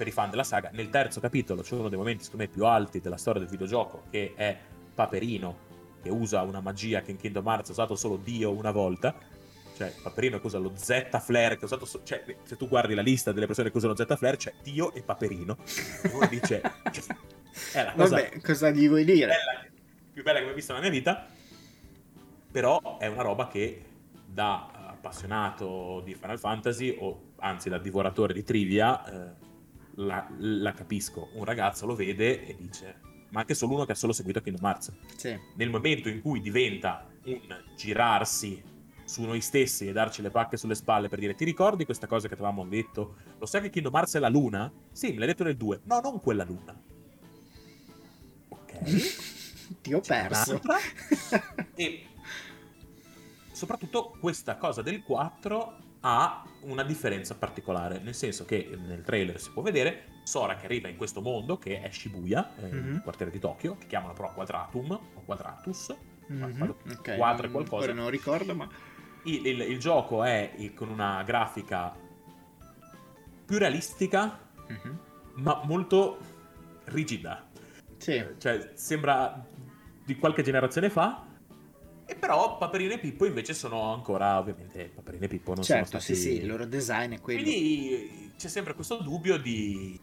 per 0.00 0.08
i 0.08 0.12
fan 0.12 0.30
della 0.30 0.44
saga. 0.44 0.70
Nel 0.72 0.88
terzo 0.88 1.20
capitolo 1.20 1.60
c'è 1.60 1.74
uno 1.74 1.90
dei 1.90 1.98
momenti, 1.98 2.24
secondo 2.24 2.46
me, 2.46 2.50
più 2.50 2.64
alti 2.64 3.02
della 3.02 3.18
storia 3.18 3.38
del 3.38 3.50
videogioco, 3.50 4.04
che 4.08 4.32
è 4.34 4.56
Paperino, 4.94 5.58
che 6.02 6.08
usa 6.08 6.40
una 6.40 6.60
magia 6.60 7.02
che 7.02 7.10
in 7.10 7.18
Kingdom 7.18 7.46
Hearts 7.46 7.68
ha 7.68 7.72
usato 7.72 7.96
solo 7.96 8.16
Dio 8.16 8.50
una 8.50 8.70
volta. 8.70 9.14
Cioè, 9.76 9.92
Paperino 10.02 10.40
che 10.40 10.46
usa 10.46 10.56
lo 10.56 10.72
Z 10.74 11.20
Flare, 11.20 11.56
che 11.56 11.64
ha 11.64 11.66
usato... 11.66 11.84
So- 11.84 12.00
cioè, 12.02 12.24
se 12.44 12.56
tu 12.56 12.66
guardi 12.66 12.94
la 12.94 13.02
lista 13.02 13.30
delle 13.32 13.44
persone 13.44 13.70
che 13.70 13.76
usano 13.76 13.94
Z 13.94 14.06
Flare, 14.16 14.38
c'è 14.38 14.54
Dio 14.62 14.94
e 14.94 15.02
Paperino. 15.02 15.58
E 16.02 16.08
uno 16.08 16.26
dice... 16.28 16.62
è 17.74 17.82
la 17.84 17.92
cosa... 17.92 18.16
Vabbè, 18.16 18.40
cosa 18.40 18.70
gli 18.70 18.88
vuoi 18.88 19.04
dire? 19.04 19.26
Bella, 19.26 19.66
più 20.14 20.22
bella 20.22 20.38
che 20.38 20.50
ho 20.50 20.54
visto 20.54 20.72
nella 20.72 20.88
mia 20.88 20.94
vita. 20.98 21.26
Però 22.50 22.96
è 22.96 23.06
una 23.06 23.22
roba 23.22 23.48
che 23.48 23.84
da 24.24 24.70
appassionato 24.72 26.00
di 26.02 26.14
Final 26.14 26.38
Fantasy, 26.38 26.96
o 26.98 27.32
anzi 27.40 27.68
da 27.68 27.76
divoratore 27.76 28.32
di 28.32 28.42
trivia... 28.42 29.04
Eh, 29.04 29.48
la, 29.96 30.26
la, 30.38 30.72
capisco. 30.72 31.30
Un 31.34 31.44
ragazzo 31.44 31.86
lo 31.86 31.94
vede 31.94 32.46
e 32.46 32.56
dice, 32.56 33.00
ma 33.30 33.40
anche 33.40 33.54
solo 33.54 33.74
uno 33.74 33.84
che 33.84 33.92
ha 33.92 33.96
solo 33.96 34.12
seguito 34.12 34.40
Kingdom 34.40 34.64
Hearts. 34.64 34.92
Sì. 35.16 35.38
Nel 35.56 35.70
momento 35.70 36.08
in 36.08 36.20
cui 36.20 36.40
diventa 36.40 37.06
un 37.24 37.64
girarsi 37.76 38.62
su 39.04 39.22
noi 39.22 39.40
stessi 39.40 39.88
e 39.88 39.92
darci 39.92 40.22
le 40.22 40.30
pacche 40.30 40.56
sulle 40.56 40.76
spalle 40.76 41.08
per 41.08 41.18
dire 41.18 41.34
ti 41.34 41.44
ricordi 41.44 41.84
questa 41.84 42.06
cosa 42.06 42.28
che 42.28 42.36
ti 42.36 42.42
avevamo 42.42 42.64
detto? 42.64 43.16
Lo 43.38 43.46
sai 43.46 43.62
che 43.62 43.70
Kingdom 43.70 43.94
Hearts 43.94 44.14
è 44.14 44.18
la 44.20 44.28
luna? 44.28 44.72
Sì, 44.92 45.12
me 45.12 45.18
l'hai 45.18 45.26
detto 45.28 45.44
nel 45.44 45.56
2. 45.56 45.80
No, 45.84 46.00
non 46.00 46.20
quella 46.20 46.44
luna. 46.44 46.80
Ok. 48.48 49.28
Ti 49.82 49.94
ho 49.94 50.00
perso. 50.00 50.60
e 51.74 52.06
soprattutto 53.52 54.16
questa 54.18 54.56
cosa 54.56 54.82
del 54.82 55.02
4 55.02 55.76
ha 56.00 56.44
una 56.62 56.82
differenza 56.82 57.34
particolare, 57.34 57.98
nel 57.98 58.14
senso 58.14 58.44
che 58.44 58.76
nel 58.86 59.02
trailer 59.02 59.40
si 59.40 59.50
può 59.50 59.62
vedere 59.62 60.18
Sora 60.22 60.54
che 60.56 60.66
arriva 60.66 60.88
in 60.88 60.96
questo 60.96 61.20
mondo 61.20 61.58
che 61.58 61.80
è 61.82 61.90
Shibuya, 61.90 62.54
eh, 62.56 62.62
mm-hmm. 62.62 62.94
il 62.94 63.00
quartiere 63.02 63.30
di 63.30 63.38
Tokyo, 63.38 63.76
che 63.78 63.86
chiamano 63.86 64.12
però 64.12 64.32
Quadratum 64.32 64.90
o 64.90 65.22
Quadratus, 65.24 65.94
mm-hmm. 66.30 66.70
okay. 66.98 67.16
quattro 67.16 67.50
qualcosa. 67.50 67.84
Ora 67.84 67.94
non 67.94 68.10
ricordo, 68.10 68.54
ma... 68.54 68.68
Il, 69.24 69.46
il, 69.46 69.60
il, 69.60 69.78
gioco 69.78 70.24
è 70.24 70.72
con 70.74 70.88
una 70.88 71.22
grafica 71.24 71.94
più 73.44 73.58
realistica, 73.58 74.38
mm-hmm. 74.70 74.96
ma 75.34 75.60
molto 75.64 76.18
rigida. 76.84 77.46
Sì. 77.98 78.24
Cioè, 78.38 78.70
sembra 78.74 79.44
di 80.04 80.16
qualche 80.16 80.42
generazione 80.42 80.88
fa, 80.88 81.26
e 82.10 82.16
però 82.16 82.58
Paperino 82.58 82.94
e 82.94 82.98
Pippo 82.98 83.24
invece 83.24 83.54
sono 83.54 83.92
ancora, 83.92 84.36
ovviamente, 84.36 84.90
Paperino 84.92 85.26
e 85.26 85.28
Pippo 85.28 85.54
non 85.54 85.62
certo, 85.62 85.86
sono 85.90 86.00
stati... 86.00 86.18
sì, 86.18 86.22
sì, 86.22 86.36
il 86.40 86.46
loro 86.48 86.66
design 86.66 87.12
è 87.12 87.20
quello. 87.20 87.40
Quindi 87.40 88.32
c'è 88.36 88.48
sempre 88.48 88.74
questo 88.74 88.96
dubbio 88.96 89.38
di... 89.38 89.96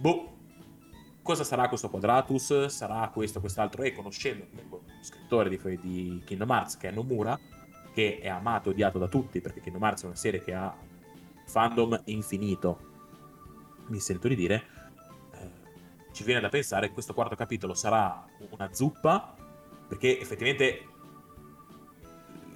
Boh, 0.00 0.38
cosa 1.22 1.44
sarà 1.44 1.68
questo 1.68 1.88
Quadratus? 1.88 2.66
Sarà 2.66 3.08
questo, 3.14 3.38
quest'altro? 3.38 3.84
E 3.84 3.92
conoscendo 3.92 4.44
lo 4.68 4.82
scrittore 5.02 5.48
di, 5.48 5.78
di 5.80 6.20
Kingdom 6.24 6.50
Hearts, 6.50 6.76
che 6.76 6.88
è 6.88 6.90
Nomura, 6.90 7.38
che 7.94 8.18
è 8.18 8.26
amato 8.26 8.70
e 8.70 8.72
odiato 8.72 8.98
da 8.98 9.06
tutti, 9.06 9.40
perché 9.40 9.60
Kingdom 9.60 9.84
Hearts 9.84 10.02
è 10.02 10.06
una 10.06 10.16
serie 10.16 10.42
che 10.42 10.52
ha 10.52 10.76
fandom 11.46 12.02
infinito, 12.06 12.88
mi 13.86 14.00
sento 14.00 14.26
di 14.26 14.34
dire, 14.34 14.64
eh, 15.34 15.50
ci 16.10 16.24
viene 16.24 16.40
da 16.40 16.48
pensare 16.48 16.88
che 16.88 16.92
questo 16.92 17.14
quarto 17.14 17.36
capitolo 17.36 17.74
sarà 17.74 18.26
una 18.50 18.72
zuppa, 18.72 19.36
perché 19.86 20.18
effettivamente 20.18 20.89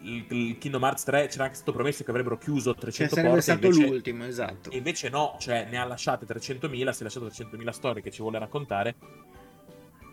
il, 0.04 0.26
il 0.28 0.58
Kingdom 0.58 0.82
Hearts 0.82 1.04
3 1.04 1.26
c'era 1.28 1.44
anche 1.44 1.56
stato 1.56 1.72
promesso 1.72 2.04
che 2.04 2.10
avrebbero 2.10 2.36
chiuso 2.38 2.74
300 2.74 3.14
che 3.14 3.22
porte 3.22 3.40
stato 3.40 3.66
invece, 3.66 3.86
l'ultimo 3.86 4.24
esatto. 4.24 4.70
E 4.70 4.76
invece 4.76 5.08
no 5.08 5.36
cioè 5.38 5.66
ne 5.68 5.78
ha 5.78 5.84
lasciate 5.84 6.26
300.000 6.26 6.90
si 6.90 7.00
è 7.00 7.02
lasciato 7.02 7.26
300.000 7.26 7.70
storie 7.70 8.02
che 8.02 8.10
ci 8.10 8.22
vuole 8.22 8.38
raccontare. 8.38 8.94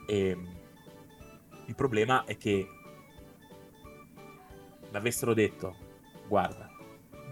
E 0.07 0.37
il 1.65 1.75
problema 1.75 2.23
è 2.25 2.37
che 2.37 2.67
l'avessero 4.91 5.33
detto 5.33 5.75
guarda 6.27 6.69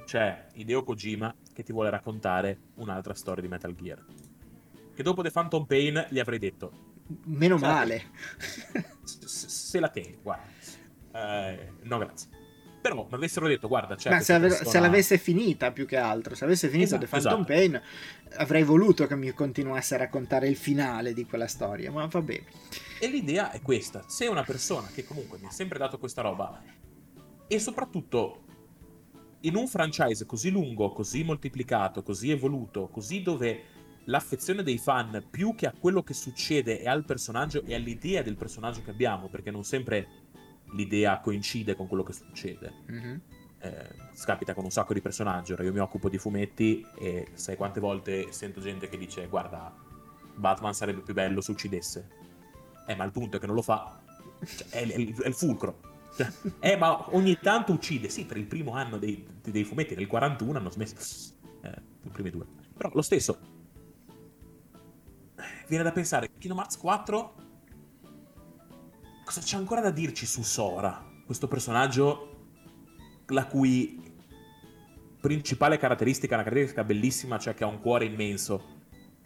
c'è 0.06 0.48
Hideo 0.54 0.84
Kojima 0.84 1.34
che 1.54 1.64
ti 1.64 1.72
vuole 1.72 1.90
raccontare 1.90 2.60
un'altra 2.76 3.14
storia 3.14 3.42
di 3.42 3.48
Metal 3.48 3.76
Gear. 3.76 4.06
Che 4.94 5.04
dopo 5.04 5.22
The 5.22 5.32
Phantom 5.32 5.66
Pain 5.66 6.08
gli 6.10 6.20
avrei 6.20 6.40
detto 6.40 6.88
meno 7.26 7.58
male. 7.58 8.12
se, 9.04 9.28
se 9.28 9.80
la 9.80 9.90
tieni 9.90 10.18
guarda. 10.22 10.58
Eh, 11.12 11.72
no 11.84 11.98
grazie 11.98 12.39
però 12.82 13.08
mi 13.10 13.16
avessero 13.16 13.48
detto, 13.48 13.68
guarda, 13.68 13.96
c'è 13.96 14.10
Ma 14.10 14.20
se, 14.20 14.34
ave- 14.34 14.48
persona... 14.48 14.70
se, 14.70 14.80
l'avesse 14.80 15.18
finita 15.18 15.72
più 15.72 15.86
che 15.86 15.98
altro, 15.98 16.36
se 16.36 16.46
avesse 16.46 16.70
finito 16.70 16.96
esatto, 16.96 17.06
The 17.06 17.12
Phantom 17.12 17.42
esatto. 17.42 17.54
Pain, 17.54 17.82
avrei 18.38 18.64
voluto 18.64 19.08
che 19.08 19.16
mi 19.16 19.32
continuasse 19.32 19.96
a 19.96 19.98
raccontare 19.98 20.48
il 20.48 20.56
finale 20.56 21.14
di 21.14 21.26
quella 21.26 21.48
storia, 21.48 21.92
ma 21.92 22.06
va 22.06 22.22
bene. 22.22 22.46
E 23.00 23.08
l'idea 23.08 23.52
è 23.52 23.62
questa: 23.62 24.04
se 24.08 24.28
una 24.28 24.44
persona 24.44 24.88
che 24.94 25.04
comunque 25.06 25.38
mi 25.40 25.48
ha 25.48 25.52
sempre 25.52 25.78
dato 25.78 25.98
questa 25.98 26.22
roba, 26.22 26.62
e 27.48 27.60
soprattutto 27.60 28.44
in 29.42 29.56
un 29.56 29.68
franchise 29.68 30.26
così 30.26 30.50
lungo, 30.50 30.92
così 30.92 31.24
moltiplicato, 31.24 32.04
così 32.04 32.32
evoluto, 32.32 32.88
così 32.88 33.22
dove 33.22 33.64
l'affezione 34.06 34.64
dei 34.64 34.78
fan 34.78 35.24
più 35.30 35.56
che 35.56 35.68
a 35.68 35.74
quello 35.78 36.04
che 36.04 36.14
succede 36.14 36.80
è 36.80 36.88
al 36.88 37.06
personaggio 37.06 37.64
e 37.64 37.76
all'idea 37.76 38.22
del 38.22 38.36
personaggio 38.36 38.82
che 38.84 38.90
abbiamo, 38.90 39.28
perché 39.28 39.52
non 39.52 39.64
sempre 39.64 40.08
l'idea 40.72 41.20
coincide 41.20 41.76
con 41.76 41.88
quello 41.88 42.04
che 42.04 42.14
succede. 42.14 42.74
Mm-hmm. 42.92 43.18
Eh, 43.62 43.90
scapita 44.14 44.54
con 44.54 44.64
un 44.64 44.72
sacco 44.72 44.94
di 44.94 45.02
personaggi. 45.02 45.54
Ora 45.54 45.64
io 45.64 45.74
mi 45.74 45.80
occupo 45.80 46.10
di 46.10 46.18
fumetti 46.18 46.86
e 46.98 47.28
sai 47.34 47.56
quante 47.56 47.80
volte 47.80 48.32
sento 48.32 48.62
gente 48.62 48.88
che 48.88 48.98
dice: 48.98 49.28
Guarda, 49.28 49.74
Batman 50.36 50.74
sarebbe 50.74 51.02
più 51.02 51.14
bello 51.14 51.42
se 51.42 51.52
uccidesse. 51.52 52.10
Eh, 52.88 52.96
ma 52.96 53.04
il 53.04 53.12
punto 53.12 53.38
è 53.38 53.40
che 53.40 53.46
non 53.46 53.56
lo 53.56 53.62
fa. 53.62 54.02
Cioè, 54.44 54.68
è, 54.70 54.88
è, 54.88 54.94
è, 54.94 55.28
il 55.28 55.34
fulcro. 55.34 55.82
Cioè, 56.16 56.32
eh, 56.60 56.78
ma 56.78 57.14
ogni 57.16 57.38
tanto 57.40 57.74
uccide. 57.74 58.10
Sì, 58.10 58.26
per 58.26 58.38
il 58.38 58.46
primo 58.46 58.74
anno 58.74 58.98
dei, 58.98 59.26
dei 59.42 59.64
fumetti, 59.64 59.96
nel 59.96 60.08
41 60.08 60.58
hanno 60.58 60.70
smesso. 60.70 61.34
Eh, 61.62 61.82
i 62.04 62.10
primi 62.10 62.30
due. 62.30 62.46
Però 62.76 62.90
lo 62.94 63.02
stesso. 63.02 63.58
Viene 65.68 65.84
da 65.84 65.92
pensare, 65.92 66.32
Kingdom 66.38 66.58
Hearts 66.58 66.78
4 66.78 67.36
cosa 69.30 69.42
c'è 69.42 69.58
ancora 69.58 69.80
da 69.80 69.92
dirci 69.92 70.26
su 70.26 70.42
Sora? 70.42 71.06
Questo 71.24 71.48
personaggio 71.48 72.46
la 73.28 73.46
cui 73.46 74.02
principale 75.22 75.78
caratteristica, 75.78 76.34
una 76.34 76.44
caratteristica 76.44 76.84
bellissima, 76.84 77.38
cioè 77.38 77.54
che 77.54 77.64
ha 77.64 77.68
un 77.68 77.80
cuore 77.80 78.06
immenso. 78.06 78.78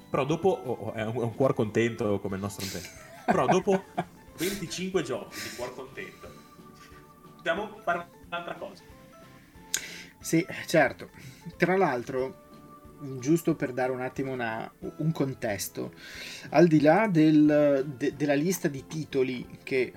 Però 0.09 0.25
dopo 0.25 0.49
oh, 0.49 0.91
è, 0.91 1.05
un, 1.05 1.13
è, 1.15 1.23
un, 1.23 1.33
cuore 1.35 1.53
contento 1.53 2.19
come 2.19 2.35
il 2.35 2.41
nostro 2.41 2.65
Nintendo. 2.65 2.89
Però 3.25 3.45
dopo 3.45 3.81
25 4.39 5.03
giochi 5.03 5.39
di 5.39 5.55
cuore 5.55 5.73
contento, 5.73 6.33
dobbiamo 7.37 7.77
fare 7.81 8.09
un'altra 8.25 8.55
cosa. 8.55 8.83
Sì, 10.19 10.45
certo. 10.67 11.11
Tra 11.55 11.77
l'altro, 11.77 12.42
giusto 13.19 13.55
per 13.55 13.73
dare 13.73 13.91
un 13.91 14.01
attimo 14.01 14.31
una, 14.31 14.71
un 14.97 15.11
contesto, 15.11 15.93
al 16.49 16.67
di 16.67 16.81
là 16.81 17.07
del, 17.07 17.85
de, 17.97 18.15
della 18.15 18.33
lista 18.33 18.67
di 18.67 18.85
titoli 18.87 19.59
che 19.63 19.93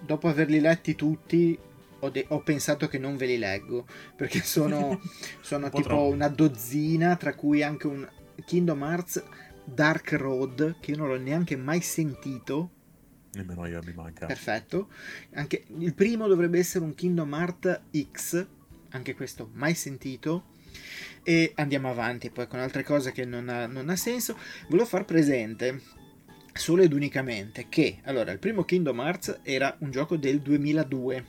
dopo 0.00 0.28
averli 0.28 0.60
letti 0.60 0.94
tutti 0.94 1.58
ho, 2.00 2.10
de- 2.10 2.26
ho 2.28 2.40
pensato 2.42 2.88
che 2.88 2.98
non 2.98 3.16
ve 3.16 3.26
li 3.26 3.38
leggo 3.38 3.86
perché 4.14 4.40
sono, 4.40 5.00
sono 5.40 5.70
tipo 5.70 5.88
troppo. 5.88 6.08
una 6.08 6.28
dozzina 6.28 7.16
tra 7.16 7.34
cui 7.34 7.62
anche 7.62 7.86
un 7.86 8.06
Kingdom 8.44 8.82
Hearts 8.82 9.24
Dark 9.64 10.12
Road 10.12 10.76
che 10.80 10.90
io 10.90 10.96
non 10.98 11.08
l'ho 11.08 11.18
neanche 11.18 11.56
mai 11.56 11.80
sentito. 11.80 12.70
Nemmeno 13.32 13.66
io 13.66 13.80
mi 13.84 13.92
manca. 13.92 14.26
Perfetto. 14.26 14.88
Anche 15.34 15.64
il 15.78 15.94
primo 15.94 16.28
dovrebbe 16.28 16.58
essere 16.58 16.84
un 16.84 16.94
Kingdom 16.94 17.32
Hearts 17.32 17.80
X 18.12 18.46
anche 18.90 19.14
questo 19.14 19.50
mai 19.54 19.74
sentito 19.74 20.52
e 21.24 21.52
andiamo 21.56 21.90
avanti 21.90 22.30
poi 22.30 22.46
con 22.46 22.60
altre 22.60 22.84
cose 22.84 23.10
che 23.10 23.24
non 23.24 23.48
ha, 23.48 23.66
non 23.66 23.88
ha 23.88 23.96
senso. 23.96 24.38
Volevo 24.68 24.86
far 24.86 25.04
presente 25.04 25.80
solo 26.52 26.82
ed 26.82 26.92
unicamente 26.92 27.66
che 27.68 27.98
allora 28.04 28.30
il 28.30 28.38
primo 28.38 28.64
Kingdom 28.64 29.00
Hearts 29.00 29.40
era 29.42 29.74
un 29.80 29.90
gioco 29.90 30.16
del 30.16 30.40
2002, 30.40 31.24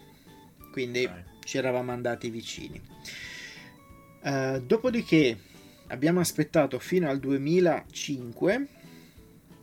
quindi 0.72 1.06
okay. 1.06 1.24
ci 1.44 1.58
eravamo 1.58 1.92
andati 1.92 2.30
vicini. 2.30 2.80
Uh, 4.22 4.60
dopodiché 4.60 5.38
abbiamo 5.88 6.20
aspettato 6.20 6.78
fino 6.78 7.10
al 7.10 7.20
2005, 7.20 8.68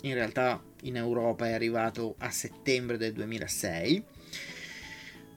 in 0.02 0.14
realtà 0.14 0.60
in 0.82 0.96
Europa 0.96 1.46
è 1.46 1.52
arrivato 1.52 2.16
a 2.18 2.30
settembre 2.30 2.96
del 2.96 3.12
2006 3.12 4.04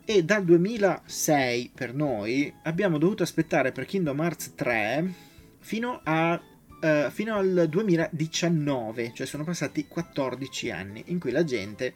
e 0.06 0.24
dal 0.24 0.46
2006 0.46 1.72
per 1.74 1.96
noi 1.96 2.54
abbiamo 2.64 3.00
dovuto 3.00 3.24
aspettare 3.24 3.72
per 3.72 3.86
Kingdom 3.86 4.20
Hearts 4.20 4.54
3 4.54 5.14
fino, 5.60 6.00
a, 6.04 6.34
uh, 6.34 7.10
fino 7.10 7.36
al 7.36 7.66
2019, 7.68 9.14
cioè 9.16 9.26
sono 9.26 9.44
passati 9.44 9.88
14 9.88 10.70
anni 10.70 11.04
in 11.08 11.20
cui 11.20 11.32
la 11.32 11.44
gente 11.44 11.92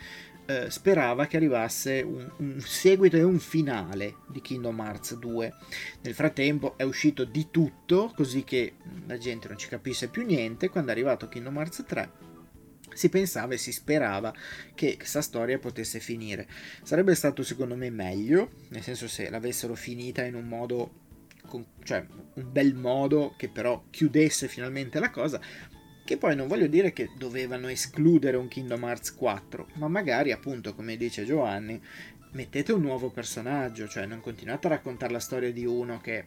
uh, 0.48 0.70
sperava 0.70 1.28
che 1.28 1.38
arrivasse 1.38 2.02
un, 2.02 2.28
un, 2.38 2.60
seguito 2.60 3.16
e 3.16 3.22
un 3.22 3.38
finale 3.38 4.16
di 4.28 4.42
Kingdom 4.42 4.80
Hearts 4.80 5.16
2. 5.16 5.54
Nel 6.02 6.16
frattempo 6.16 6.78
è 6.78 6.84
uscito 6.84 7.26
di 7.26 7.50
tutto, 7.52 8.12
così 8.16 8.44
che 8.44 8.74
la 9.06 9.20
gente 9.20 9.48
non 9.48 9.58
ci 9.58 9.68
capisse 9.68 10.08
più 10.08 10.26
niente. 10.26 10.70
Quando 10.70 10.90
è 10.90 10.94
arrivato 10.94 11.30
Kingdom 11.30 11.58
Hearts 11.58 11.84
3 11.86 12.29
si 12.94 13.10
pensava 13.10 13.54
e 13.54 13.58
si 13.58 13.72
sperava 13.72 14.34
che 14.76 14.96
questa 14.98 15.22
storia 15.22 15.60
potesse 15.60 16.00
finire. 16.00 16.48
Sarebbe 16.84 17.16
stato 17.16 17.44
secondo 17.44 17.76
me 17.76 17.90
meglio, 17.90 18.52
nel 18.70 18.84
senso 18.84 19.08
se 19.08 19.30
l'avessero 19.30 19.76
finita 19.76 20.24
in 20.24 20.36
un 20.36 20.48
modo, 20.48 20.92
cioè 21.84 22.06
un 22.34 22.52
bel 22.52 22.76
modo 22.76 23.36
che 23.38 23.50
però 23.50 23.84
chiudesse 23.90 24.48
finalmente 24.48 25.00
la 25.00 25.10
cosa, 25.10 25.40
che 26.04 26.18
poi 26.18 26.36
non 26.36 26.48
voglio 26.48 26.68
dire 26.68 26.92
che 26.92 27.12
dovevano 27.18 27.68
escludere 27.68 28.36
un 28.36 28.48
Kingdom 28.48 28.84
Hearts 28.84 29.14
4, 29.14 29.68
ma 29.76 29.88
magari 29.88 30.32
appunto 30.32 30.74
come 30.74 30.98
dice 30.98 31.24
Giovanni, 31.24 31.80
mettete 32.32 32.74
un 32.74 32.82
nuovo 32.82 33.12
personaggio, 33.12 33.88
cioè 33.88 34.06
non 34.06 34.20
continuate 34.20 34.68
a 34.68 34.72
raccontare 34.72 35.12
la 35.12 35.20
storia 35.20 35.52
di 35.52 35.66
uno 35.66 36.00
che 36.00 36.26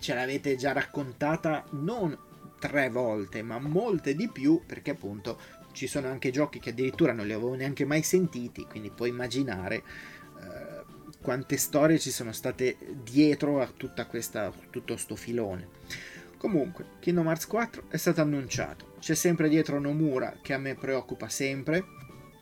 ce 0.00 0.14
l'avete 0.14 0.56
già 0.56 0.72
raccontata 0.72 1.64
non 1.70 2.16
tre 2.58 2.88
volte, 2.90 3.42
ma 3.42 3.58
molte 3.58 4.14
di 4.14 4.28
più, 4.28 4.62
perché 4.66 4.90
appunto 4.92 5.38
ci 5.76 5.86
sono 5.86 6.08
anche 6.08 6.30
giochi 6.30 6.58
che 6.58 6.70
addirittura 6.70 7.12
non 7.12 7.26
li 7.26 7.34
avevo 7.34 7.54
neanche 7.54 7.84
mai 7.84 8.02
sentiti, 8.02 8.64
quindi 8.64 8.90
puoi 8.90 9.10
immaginare 9.10 9.76
eh, 9.76 10.84
quante 11.20 11.58
storie 11.58 11.98
ci 11.98 12.10
sono 12.10 12.32
state 12.32 12.78
dietro 13.02 13.60
a 13.60 14.04
questa, 14.06 14.50
tutto 14.70 14.96
sto 14.96 15.16
filone. 15.16 15.68
Comunque, 16.38 16.86
Kingdom 17.00 17.26
Hearts 17.26 17.46
4 17.46 17.84
è 17.88 17.96
stato 17.98 18.22
annunciato, 18.22 18.94
c'è 19.00 19.14
sempre 19.14 19.48
dietro 19.50 19.78
Nomura 19.78 20.38
che 20.40 20.54
a 20.54 20.58
me 20.58 20.74
preoccupa 20.74 21.28
sempre. 21.28 21.84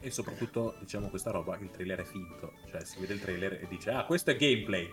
E 0.01 0.11
soprattutto, 0.11 0.76
diciamo 0.80 1.09
questa 1.09 1.30
roba, 1.30 1.57
il 1.59 1.71
trailer 1.71 2.00
è 2.00 2.04
finto, 2.04 2.53
cioè 2.71 2.84
si 2.84 3.00
vede 3.00 3.14
il 3.14 3.21
trailer 3.21 3.54
e 3.54 3.67
dice 3.68 3.91
ah 3.91 4.04
questo 4.04 4.30
è 4.30 4.37
gameplay, 4.37 4.88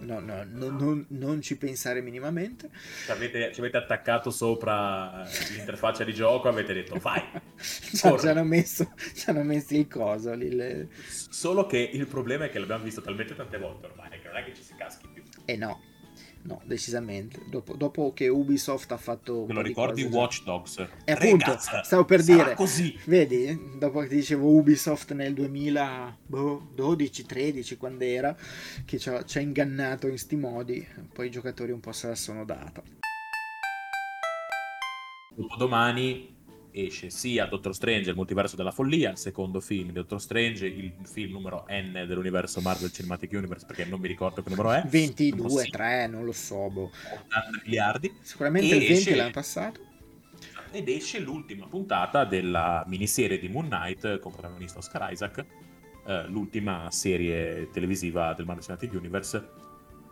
No, 0.00 0.18
no, 0.18 0.20
no, 0.20 0.44
no 0.44 0.70
non, 0.70 1.06
non, 1.08 1.40
ci 1.40 1.56
pensare 1.56 2.00
minimamente. 2.00 2.70
Ci 3.04 3.10
avete, 3.10 3.52
ci 3.52 3.60
avete, 3.60 3.76
attaccato 3.76 4.30
sopra 4.30 5.24
l'interfaccia 5.50 6.04
di 6.04 6.12
gioco, 6.12 6.48
avete 6.48 6.72
detto 6.72 6.98
vai. 6.98 7.22
ci, 7.60 8.06
hanno 8.06 8.44
messo, 8.44 8.92
ci 9.14 9.30
hanno 9.30 9.42
messo 9.42 9.74
il 9.74 9.86
coso. 9.88 10.34
Lì, 10.34 10.54
le... 10.54 10.88
Solo 11.06 11.66
che 11.66 11.78
il 11.78 12.06
problema 12.06 12.46
è 12.46 12.50
che 12.50 12.58
l'abbiamo 12.58 12.84
visto 12.84 13.02
talmente 13.02 13.34
tante 13.36 13.58
volte 13.58 13.86
ormai 13.86 14.08
che 14.10 14.26
non 14.26 14.36
è 14.36 14.44
che 14.44 14.54
ci 14.54 14.62
si 14.62 14.74
caschi 14.74 15.08
più. 15.12 15.22
Eh 15.44 15.56
no, 15.56 15.80
No, 16.42 16.62
decisamente. 16.64 17.38
Dopo, 17.48 17.76
dopo, 17.76 18.12
che 18.14 18.28
Ubisoft 18.28 18.90
ha 18.92 18.96
fatto. 18.96 19.44
Te 19.46 19.52
lo 19.52 19.60
ricordi 19.60 20.04
cose, 20.04 20.16
Watch 20.16 20.42
Dogs? 20.44 20.78
E 21.04 21.12
appunto, 21.12 21.44
Ragazza, 21.46 21.82
stavo 21.82 22.06
per 22.06 22.22
dire. 22.22 22.54
Così. 22.54 22.98
Vedi, 23.04 23.76
dopo 23.78 24.00
che 24.00 24.08
ti 24.08 24.14
dicevo 24.16 24.48
Ubisoft 24.48 25.12
nel 25.12 25.34
2012-13, 25.34 27.76
quando 27.76 28.04
era, 28.04 28.34
che 28.86 28.98
ci 28.98 29.10
ha, 29.10 29.22
ci 29.24 29.36
ha 29.38 29.42
ingannato 29.42 30.08
in 30.08 30.16
sti 30.16 30.36
modi, 30.36 30.88
poi 31.12 31.26
i 31.26 31.30
giocatori 31.30 31.72
un 31.72 31.80
po' 31.80 31.92
se 31.92 32.08
la 32.08 32.14
sono 32.14 32.46
data. 32.46 32.82
Dopodomani 35.36 36.38
esce 36.72 37.10
sia 37.10 37.46
Doctor 37.46 37.74
Strange, 37.74 38.10
il 38.10 38.16
multiverso 38.16 38.56
della 38.56 38.70
follia, 38.70 39.10
il 39.10 39.18
secondo 39.18 39.60
film 39.60 39.88
di 39.88 39.92
Doctor 39.94 40.20
Strange, 40.20 40.66
il 40.66 40.92
film 41.04 41.32
numero 41.32 41.66
N 41.68 42.04
dell'universo 42.06 42.60
Marvel 42.60 42.90
Cinematic 42.92 43.32
Universe, 43.32 43.66
perché 43.66 43.84
non 43.84 44.00
mi 44.00 44.08
ricordo 44.08 44.42
che 44.42 44.50
numero 44.50 44.72
è. 44.72 44.82
22, 44.86 45.66
3, 45.66 46.06
non 46.06 46.24
lo 46.24 46.32
so. 46.32 46.68
Boh. 46.70 46.90
80 47.26 47.60
miliardi. 47.64 48.14
Sicuramente 48.20 48.74
il 48.74 48.78
20 48.80 48.92
esce... 48.92 49.14
l'anno 49.14 49.30
passato. 49.30 49.80
Ed 50.72 50.88
esce 50.88 51.18
l'ultima 51.18 51.66
puntata 51.66 52.24
della 52.24 52.84
miniserie 52.86 53.38
di 53.38 53.48
Moon 53.48 53.66
Knight 53.66 54.20
con 54.20 54.32
protagonista 54.32 54.78
Oscar 54.78 55.10
Isaac, 55.12 55.44
eh, 56.06 56.26
l'ultima 56.28 56.88
serie 56.90 57.68
televisiva 57.70 58.32
del 58.34 58.46
Marvel 58.46 58.62
Cinematic 58.62 58.92
Universe 58.94 59.68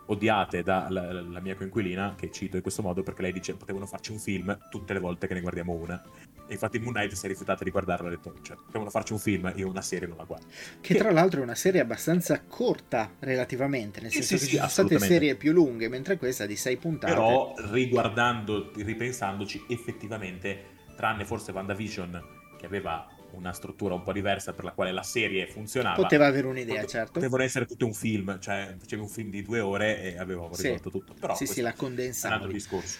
odiate 0.09 0.63
dalla 0.63 1.39
mia 1.39 1.55
coinquilina, 1.55 2.15
che 2.15 2.31
cito 2.31 2.55
in 2.55 2.61
questo 2.61 2.81
modo 2.81 3.03
perché 3.03 3.21
lei 3.21 3.31
dice 3.31 3.55
potevano 3.55 3.85
farci 3.85 4.11
un 4.11 4.19
film 4.19 4.57
tutte 4.69 4.93
le 4.93 4.99
volte 4.99 5.27
che 5.27 5.33
ne 5.33 5.41
guardiamo 5.41 5.73
una. 5.73 6.01
E 6.49 6.53
infatti 6.53 6.79
Moon 6.79 6.93
Knight 6.93 7.13
si 7.13 7.25
è 7.25 7.29
rifiutata 7.29 7.63
di 7.63 7.69
guardarlo 7.69 8.09
e 8.09 8.13
ha 8.13 8.15
detto, 8.15 8.33
cioè, 8.41 8.57
potevano 8.57 8.89
farci 8.89 9.13
un 9.13 9.19
film, 9.19 9.53
io 9.55 9.69
una 9.69 9.83
serie 9.83 10.07
non 10.07 10.17
la 10.17 10.23
guardo. 10.23 10.47
Che, 10.81 10.93
che 10.93 10.95
tra 10.95 11.11
l'altro 11.11 11.41
è 11.41 11.43
una 11.43 11.53
serie 11.53 11.79
abbastanza 11.79 12.41
corta 12.41 13.11
relativamente, 13.19 14.01
nel 14.01 14.11
senso 14.11 14.29
sì, 14.29 14.33
che 14.33 14.39
sì, 14.39 14.49
ci 14.49 14.55
sono 14.55 14.67
state 14.67 14.99
serie 14.99 15.35
più 15.35 15.51
lunghe, 15.51 15.87
mentre 15.89 16.17
questa 16.17 16.47
di 16.47 16.55
sei 16.55 16.77
puntate. 16.77 17.13
Però 17.13 17.53
riguardando, 17.71 18.71
ripensandoci, 18.75 19.65
effettivamente, 19.69 20.77
tranne 20.95 21.23
forse 21.23 21.51
WandaVision, 21.51 22.23
che 22.57 22.65
aveva 22.65 23.07
una 23.33 23.53
struttura 23.53 23.93
un 23.93 24.01
po' 24.01 24.11
diversa 24.11 24.53
per 24.53 24.65
la 24.65 24.71
quale 24.71 24.91
la 24.91 25.03
serie 25.03 25.45
funzionava. 25.45 26.01
Poteva 26.01 26.25
avere 26.25 26.47
un'idea, 26.47 26.81
Pote- 26.81 26.87
certo. 26.87 27.11
Potevano 27.11 27.43
essere 27.43 27.67
tutto 27.67 27.85
un 27.85 27.93
film, 27.93 28.39
cioè 28.39 28.75
facevi 28.75 29.01
un 29.03 29.07
film 29.07 29.29
di 29.29 29.43
due 29.43 29.59
ore 29.59 30.01
e 30.01 30.17
avevo 30.17 30.49
risolto 30.49 30.89
sì. 30.89 30.97
tutto. 30.97 31.13
Però 31.13 31.35
sì, 31.35 31.45
sì, 31.45 31.61
la 31.61 31.73
condensava. 31.73 32.33
È 32.33 32.37
un 32.37 32.43
altro 32.43 32.57
discorso. 32.57 32.97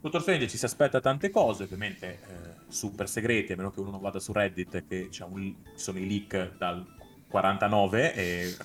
Dottor 0.00 0.20
Strange 0.20 0.48
ci 0.48 0.58
si 0.58 0.64
aspetta 0.64 1.00
tante 1.00 1.30
cose, 1.30 1.62
ovviamente 1.62 2.06
eh, 2.06 2.51
super 2.72 3.08
segreti, 3.08 3.52
a 3.52 3.56
meno 3.56 3.70
che 3.70 3.80
uno 3.80 3.90
non 3.90 4.00
vada 4.00 4.18
su 4.18 4.32
Reddit, 4.32 4.86
che 4.86 5.08
un, 5.28 5.54
sono 5.74 5.98
i 5.98 6.06
leak 6.06 6.56
dal 6.56 6.84
49 7.28 8.14
e 8.14 8.56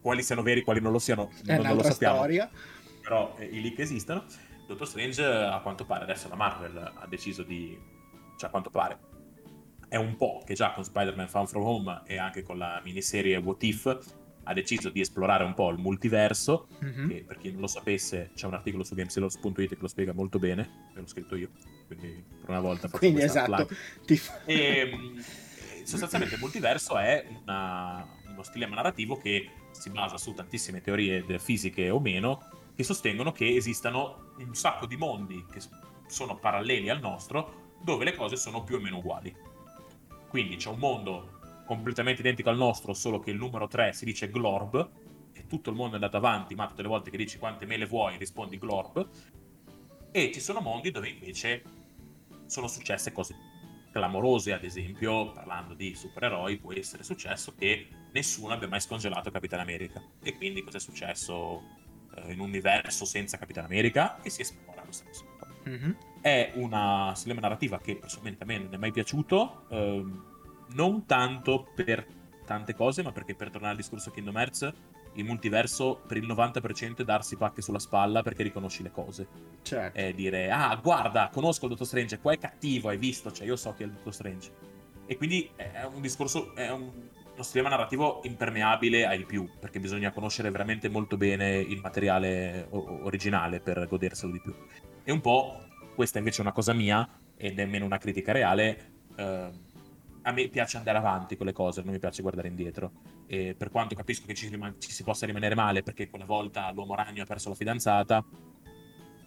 quali 0.00 0.22
siano 0.22 0.42
veri, 0.42 0.62
quali 0.62 0.80
non 0.80 0.92
lo 0.92 0.98
siano, 0.98 1.30
non, 1.44 1.60
non 1.60 1.76
lo 1.76 1.82
sappiamo. 1.82 2.16
Storia. 2.16 2.50
Però 3.02 3.34
eh, 3.38 3.44
i 3.44 3.60
leak 3.60 3.78
esistono. 3.80 4.24
Dottor 4.66 4.86
Strange, 4.86 5.24
a 5.24 5.60
quanto 5.60 5.84
pare, 5.84 6.04
adesso 6.04 6.28
la 6.28 6.34
Marvel 6.34 6.76
ha 6.76 7.06
deciso 7.06 7.42
di... 7.42 7.78
cioè 8.36 8.48
a 8.48 8.50
quanto 8.50 8.70
pare, 8.70 8.98
è 9.88 9.96
un 9.96 10.16
po' 10.16 10.42
che 10.44 10.54
già 10.54 10.72
con 10.72 10.84
Spider-Man 10.84 11.28
Far 11.28 11.46
From 11.46 11.64
Home 11.64 12.02
e 12.06 12.18
anche 12.18 12.42
con 12.42 12.58
la 12.58 12.80
miniserie 12.84 13.36
What 13.36 13.62
If 13.62 13.98
ha 14.48 14.52
deciso 14.52 14.90
di 14.90 15.00
esplorare 15.00 15.44
un 15.44 15.54
po' 15.54 15.70
il 15.70 15.78
multiverso, 15.78 16.68
mm-hmm. 16.84 17.08
che 17.08 17.24
per 17.26 17.38
chi 17.38 17.50
non 17.50 17.60
lo 17.60 17.66
sapesse 17.66 18.30
c'è 18.34 18.46
un 18.46 18.54
articolo 18.54 18.84
su 18.84 18.94
gameselos.it 18.94 19.68
che 19.68 19.76
lo 19.78 19.88
spiega 19.88 20.12
molto 20.12 20.38
bene, 20.38 20.88
l'ho 20.94 21.06
scritto 21.06 21.34
io, 21.34 21.50
quindi 21.86 22.24
per 22.40 22.50
una 22.50 22.60
volta 22.60 22.88
faccio 22.88 22.98
Quindi 22.98 23.22
esatto. 23.22 23.68
Ti... 24.04 24.20
E, 24.44 24.54
ehm, 24.54 25.24
sostanzialmente 25.84 26.34
il 26.36 26.40
multiverso 26.40 26.98
è 26.98 27.26
una, 27.42 28.06
uno 28.28 28.42
stile 28.42 28.66
narrativo 28.66 29.16
che 29.16 29.50
si 29.70 29.90
basa 29.90 30.18
su 30.18 30.34
tantissime 30.34 30.80
teorie 30.80 31.38
fisiche 31.38 31.90
o 31.90 32.00
meno 32.00 32.50
che 32.74 32.82
sostengono 32.82 33.32
che 33.32 33.54
esistano 33.54 34.34
un 34.38 34.54
sacco 34.54 34.86
di 34.86 34.96
mondi 34.96 35.44
che 35.50 35.60
sono 36.06 36.36
paralleli 36.36 36.88
al 36.88 37.00
nostro 37.00 37.74
dove 37.82 38.04
le 38.04 38.14
cose 38.14 38.36
sono 38.36 38.64
più 38.64 38.76
o 38.76 38.80
meno 38.80 38.98
uguali 38.98 39.34
quindi 40.28 40.56
c'è 40.56 40.68
un 40.68 40.78
mondo 40.78 41.36
completamente 41.66 42.20
identico 42.20 42.48
al 42.48 42.56
nostro, 42.56 42.94
solo 42.94 43.18
che 43.18 43.30
il 43.30 43.36
numero 43.36 43.68
3 43.68 43.92
si 43.92 44.04
dice 44.04 44.30
Glorb, 44.30 44.90
e 45.32 45.46
tutto 45.46 45.70
il 45.70 45.76
mondo 45.76 45.92
è 45.92 45.94
andato 45.96 46.16
avanti, 46.16 46.54
ma 46.54 46.66
tutte 46.66 46.82
le 46.82 46.88
volte 46.88 47.10
che 47.10 47.16
dici 47.16 47.38
quante 47.38 47.66
mele 47.66 47.84
vuoi 47.84 48.16
rispondi 48.16 48.58
Glorb. 48.58 49.08
E 50.10 50.30
ci 50.32 50.40
sono 50.40 50.60
mondi 50.60 50.90
dove 50.90 51.08
invece 51.08 51.62
sono 52.46 52.68
successe 52.68 53.12
cose 53.12 53.34
clamorose, 53.92 54.52
ad 54.52 54.64
esempio, 54.64 55.32
parlando 55.32 55.74
di 55.74 55.94
supereroi, 55.94 56.58
può 56.58 56.72
essere 56.72 57.02
successo 57.02 57.54
che 57.54 57.88
nessuno 58.12 58.52
abbia 58.52 58.68
mai 58.68 58.80
scongelato 58.80 59.30
Capitan 59.30 59.60
America. 59.60 60.02
E 60.22 60.36
quindi 60.36 60.62
cosa 60.62 60.76
è 60.76 60.80
successo 60.80 61.62
eh, 62.14 62.32
in 62.32 62.40
un 62.40 62.48
universo 62.48 63.04
senza 63.04 63.38
Capitan 63.38 63.64
America? 63.64 64.20
E 64.22 64.30
si 64.30 64.42
esplora 64.42 64.82
questa 64.82 65.04
cosa. 65.04 65.24
Mm-hmm 65.68 65.90
è 66.26 66.50
una 66.54 67.12
sistema 67.14 67.38
narrativa 67.38 67.78
che 67.78 67.94
personalmente 67.94 68.42
a 68.42 68.46
me 68.46 68.58
non 68.58 68.74
è 68.74 68.76
mai 68.76 68.90
piaciuto, 68.90 69.66
ehm, 69.68 70.24
non 70.70 71.06
tanto 71.06 71.70
per 71.72 72.04
tante 72.44 72.74
cose, 72.74 73.04
ma 73.04 73.12
perché 73.12 73.36
per 73.36 73.48
tornare 73.48 73.74
al 73.74 73.78
discorso 73.78 74.10
Kingdom 74.10 74.36
Hearts, 74.36 74.72
il 75.16 75.24
multiverso 75.24 76.00
per 76.06 76.16
il 76.16 76.26
90% 76.26 76.98
è 76.98 77.04
darsi 77.04 77.36
pacche 77.36 77.62
sulla 77.62 77.78
spalla 77.78 78.22
perché 78.22 78.42
riconosci 78.42 78.82
le 78.82 78.90
cose. 78.90 79.26
Certo. 79.62 79.98
È 79.98 80.12
dire, 80.12 80.50
ah, 80.50 80.74
guarda, 80.76 81.30
conosco 81.32 81.64
il 81.64 81.70
Dottor 81.72 81.86
Strange, 81.86 82.18
qua 82.18 82.32
è 82.32 82.38
cattivo, 82.38 82.88
hai 82.88 82.98
visto, 82.98 83.32
cioè 83.32 83.46
io 83.46 83.56
so 83.56 83.72
che 83.74 83.84
è 83.84 83.86
il 83.86 83.92
Dottor 83.92 84.14
Strange. 84.14 84.50
E 85.06 85.16
quindi 85.16 85.50
è 85.56 85.84
un 85.84 86.00
discorso, 86.00 86.54
è 86.54 86.70
un, 86.70 86.90
uno 87.36 87.42
sistema 87.42 87.68
narrativo 87.68 88.20
impermeabile 88.24 89.06
ai 89.06 89.24
più, 89.24 89.48
perché 89.58 89.78
bisogna 89.78 90.10
conoscere 90.10 90.50
veramente 90.50 90.88
molto 90.88 91.16
bene 91.16 91.58
il 91.58 91.80
materiale 91.80 92.66
originale 92.70 93.60
per 93.60 93.86
goderselo 93.86 94.32
di 94.32 94.40
più. 94.40 94.54
E 95.04 95.12
un 95.12 95.20
po' 95.20 95.64
questa 95.94 96.18
invece 96.18 96.38
è 96.38 96.40
una 96.42 96.52
cosa 96.52 96.72
mia 96.72 97.08
e 97.36 97.52
nemmeno 97.52 97.84
una 97.84 97.98
critica 97.98 98.32
reale. 98.32 98.92
Eh, 99.16 99.50
a 100.26 100.32
me 100.32 100.48
piace 100.48 100.76
andare 100.76 100.98
avanti 100.98 101.36
con 101.36 101.46
le 101.46 101.52
cose, 101.52 101.82
non 101.82 101.92
mi 101.92 102.00
piace 102.00 102.20
guardare 102.20 102.48
indietro. 102.48 102.90
E 103.26 103.54
per 103.56 103.70
quanto 103.70 103.94
capisco 103.94 104.26
che 104.26 104.34
ci, 104.34 104.48
rim- 104.48 104.76
ci 104.78 104.90
si 104.90 105.04
possa 105.04 105.24
rimanere 105.24 105.54
male 105.54 105.82
perché 105.82 106.10
quella 106.10 106.24
volta 106.24 106.70
l'uomo 106.72 106.96
ragno 106.96 107.22
ha 107.22 107.26
perso 107.26 107.48
la 107.48 107.54
fidanzata, 107.54 108.24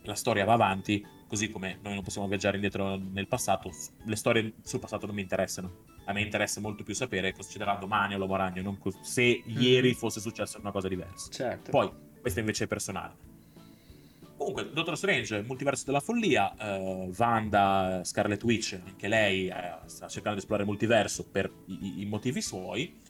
la 0.04 0.16
storia 0.16 0.44
va 0.44 0.54
avanti, 0.54 1.06
così 1.26 1.50
come 1.50 1.80
noi 1.82 1.94
non 1.94 2.04
possiamo 2.04 2.28
viaggiare 2.28 2.56
indietro 2.56 2.98
nel 2.98 3.28
passato, 3.28 3.72
le 4.04 4.16
storie 4.18 4.56
sul 4.62 4.80
passato 4.80 5.06
non 5.06 5.16
mi 5.16 5.22
interessano. 5.22 5.86
A 6.06 6.12
me 6.12 6.22
interessa 6.22 6.60
molto 6.60 6.84
più 6.84 6.94
sapere 6.94 7.32
cosa 7.32 7.44
succederà 7.44 7.76
domani 7.76 8.16
all'uomo 8.16 8.36
ragno, 8.36 8.78
co- 8.78 8.92
se 9.02 9.42
mm. 9.48 9.62
ieri 9.62 9.94
fosse 9.94 10.20
successa 10.20 10.58
una 10.58 10.72
cosa 10.72 10.90
diversa. 10.90 11.32
Certo. 11.32 11.72
Poi, 11.72 11.90
questo 12.20 12.40
invece 12.40 12.66
è 12.66 12.68
personale. 12.68 13.29
Comunque, 14.40 14.72
Doctor 14.72 14.96
Strange, 14.96 15.42
multiverso 15.42 15.84
della 15.84 16.00
follia, 16.00 16.54
uh, 16.58 17.14
Wanda, 17.18 18.00
Scarlet 18.06 18.42
Witch, 18.46 18.80
anche 18.86 19.10
lei 19.10 19.50
eh, 19.50 19.80
sta 19.88 20.08
cercando 20.08 20.38
di 20.38 20.40
esplorare 20.40 20.64
il 20.64 20.70
multiverso 20.70 21.28
per 21.30 21.52
i, 21.66 22.04
i, 22.04 22.06
motivi 22.06 22.42
suoi. 22.42 23.02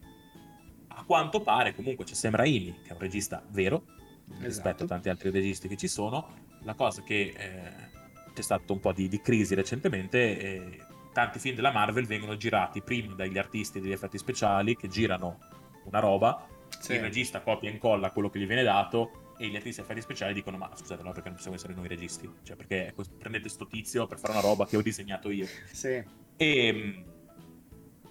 A 0.87 1.03
quanto 1.03 1.41
pare, 1.41 1.75
comunque, 1.75 2.03
c'è 2.03 2.15
Sam 2.15 2.35
Raimi, 2.35 2.79
che 2.81 2.89
è 2.89 2.93
un 2.93 2.97
regista 2.97 3.43
vero, 3.51 3.83
esatto. 4.25 4.43
rispetto 4.43 4.83
a 4.85 4.87
tanti 4.87 5.09
altri 5.09 5.29
registi 5.29 5.67
che 5.67 5.77
ci 5.77 5.87
sono. 5.87 6.29
La 6.63 6.73
cosa 6.73 7.03
che 7.03 7.31
eh, 7.37 8.31
c'è 8.33 8.41
stato 8.41 8.73
un 8.73 8.79
po' 8.79 8.91
di, 8.91 9.07
di 9.07 9.21
crisi 9.21 9.53
recentemente, 9.53 10.39
eh, 10.39 10.79
tanti 11.13 11.37
film 11.37 11.55
della 11.55 11.71
Marvel 11.71 12.07
vengono 12.07 12.37
girati 12.37 12.81
prima 12.81 13.13
dagli 13.13 13.37
artisti 13.37 13.79
degli 13.79 13.91
effetti 13.91 14.17
speciali 14.17 14.75
che 14.75 14.87
girano 14.87 15.37
una 15.83 15.99
roba, 15.99 16.43
sì. 16.79 16.93
il 16.93 17.01
regista 17.01 17.41
copia 17.41 17.69
e 17.69 17.73
incolla 17.73 18.09
quello 18.09 18.31
che 18.31 18.39
gli 18.39 18.47
viene 18.47 18.63
dato 18.63 19.27
e 19.41 19.47
gli 19.47 19.55
artisti 19.55 19.79
effetti 19.79 20.01
speciali 20.01 20.33
dicono 20.33 20.57
ma 20.57 20.69
scusate 20.75 21.01
no 21.01 21.11
perché 21.11 21.29
non 21.29 21.35
possiamo 21.35 21.55
essere 21.55 21.73
noi 21.73 21.87
registi. 21.87 22.29
Cioè 22.43 22.57
perché 22.57 22.93
prendete 23.17 23.47
sto 23.47 23.65
tizio 23.67 24.05
per 24.05 24.19
fare 24.19 24.33
una 24.33 24.41
roba 24.41 24.67
che 24.67 24.75
ho 24.75 24.81
disegnato 24.81 25.31
io. 25.31 25.47
Sì. 25.71 25.87
e 25.87 26.05
ehm, 26.35 27.05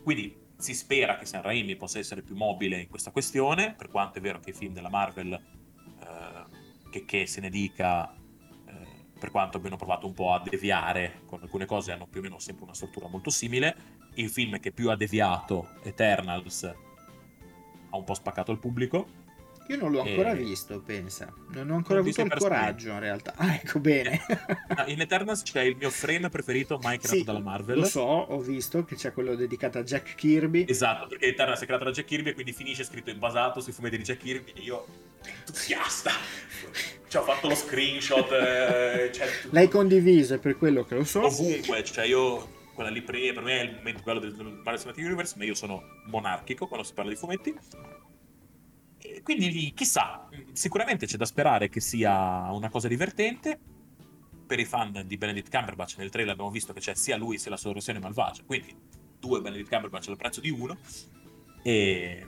quindi 0.02 0.46
si 0.56 0.74
spera 0.74 1.18
che 1.18 1.26
San 1.26 1.42
Raimi 1.42 1.76
possa 1.76 1.98
essere 1.98 2.22
più 2.22 2.34
mobile 2.34 2.80
in 2.80 2.88
questa 2.88 3.10
questione 3.10 3.74
per 3.74 3.90
quanto 3.90 4.18
è 4.18 4.20
vero 4.22 4.40
che 4.40 4.50
i 4.50 4.52
film 4.54 4.72
della 4.72 4.88
Marvel 4.88 5.32
eh, 5.32 6.90
che, 6.90 7.04
che, 7.04 7.26
se 7.26 7.42
ne 7.42 7.50
dica 7.50 8.10
eh, 8.10 9.06
per 9.18 9.30
quanto 9.30 9.58
abbiano 9.58 9.76
provato 9.76 10.06
un 10.06 10.14
po' 10.14 10.32
a 10.32 10.40
deviare 10.40 11.20
con 11.26 11.42
alcune 11.42 11.66
cose 11.66 11.92
hanno 11.92 12.06
più 12.06 12.20
o 12.20 12.22
meno 12.22 12.38
sempre 12.38 12.64
una 12.64 12.74
struttura 12.74 13.06
molto 13.06 13.28
simile. 13.28 13.96
Il 14.14 14.30
film 14.30 14.58
che 14.60 14.72
più 14.72 14.88
ha 14.88 14.96
deviato 14.96 15.74
Eternals 15.82 16.64
ha 16.64 17.96
un 17.96 18.04
po' 18.04 18.14
spaccato 18.14 18.50
il 18.50 18.58
pubblico 18.58 19.26
io 19.68 19.76
non 19.76 19.92
l'ho 19.92 20.00
ancora 20.00 20.32
e... 20.32 20.36
visto, 20.36 20.80
pensa. 20.80 21.30
Non 21.50 21.70
ho 21.70 21.74
ancora 21.76 22.00
non 22.00 22.08
avuto 22.08 22.22
il 22.22 22.34
coraggio, 22.38 22.88
in 22.90 23.00
realtà. 23.00 23.34
Ah, 23.36 23.54
ecco 23.54 23.78
bene. 23.80 24.22
in 24.88 25.00
Eternals 25.00 25.42
c'è 25.42 25.60
il 25.60 25.76
mio 25.76 25.90
frame 25.90 26.30
preferito 26.30 26.78
mai 26.82 26.96
creato 26.98 27.18
sì, 27.18 27.24
dalla 27.24 27.40
Marvel. 27.40 27.80
Lo 27.80 27.84
so, 27.84 28.00
ho 28.00 28.40
visto 28.40 28.84
che 28.84 28.94
c'è 28.94 29.12
quello 29.12 29.34
dedicato 29.34 29.76
a 29.76 29.82
Jack 29.82 30.14
Kirby. 30.14 30.64
Esatto, 30.66 31.06
perché 31.06 31.26
Eternals 31.26 31.60
è 31.60 31.66
creato 31.66 31.84
da 31.84 31.90
Jack 31.90 32.08
Kirby 32.08 32.30
e 32.30 32.32
quindi 32.34 32.52
finisce 32.54 32.82
scritto 32.82 33.10
in 33.10 33.18
basato 33.18 33.60
sui 33.60 33.72
fumetti 33.72 33.98
di 33.98 34.04
Jack 34.04 34.20
Kirby 34.22 34.52
e 34.54 34.60
io 34.60 34.86
entusiasta. 35.22 36.12
Ci 37.06 37.16
ho 37.18 37.22
fatto 37.22 37.48
lo 37.48 37.54
screenshot. 37.54 38.32
Eh, 38.32 39.10
cioè, 39.12 39.28
L'hai 39.50 39.68
condiviso, 39.68 40.34
è 40.34 40.38
per 40.38 40.56
quello 40.56 40.84
che 40.84 40.94
lo 40.94 41.04
so. 41.04 41.26
Ovunque, 41.26 41.84
cioè 41.84 42.06
io 42.06 42.56
quella 42.72 42.88
lì 42.88 43.02
per 43.02 43.42
me 43.42 43.60
è 43.60 43.62
il 43.64 43.74
momento 43.74 44.02
quello 44.02 44.18
del 44.18 44.32
Marvel 44.32 44.78
Cinematic 44.78 45.04
Universe, 45.04 45.34
ma 45.36 45.44
io 45.44 45.54
sono 45.54 45.82
monarchico 46.06 46.66
quando 46.66 46.86
si 46.86 46.94
parla 46.94 47.10
di 47.10 47.16
fumetti 47.18 47.54
quindi 49.22 49.72
chissà, 49.74 50.28
sicuramente 50.52 51.06
c'è 51.06 51.16
da 51.16 51.24
sperare 51.24 51.68
che 51.68 51.80
sia 51.80 52.50
una 52.52 52.68
cosa 52.68 52.88
divertente. 52.88 53.58
Per 54.46 54.58
i 54.58 54.64
fan 54.64 55.04
di 55.06 55.18
Benedict 55.18 55.50
Cumberbatch 55.50 55.98
nel 55.98 56.08
trailer 56.08 56.32
abbiamo 56.32 56.50
visto 56.50 56.72
che 56.72 56.80
c'è 56.80 56.94
sia 56.94 57.16
lui 57.16 57.38
sia 57.38 57.50
la 57.50 57.58
sua 57.58 57.72
versione 57.72 57.98
malvagia, 57.98 58.42
quindi 58.44 58.74
due 59.18 59.40
Benedict 59.40 59.68
Cumberbatch 59.68 60.08
al 60.08 60.16
prezzo 60.16 60.40
di 60.40 60.50
uno. 60.50 60.78
E, 61.62 62.26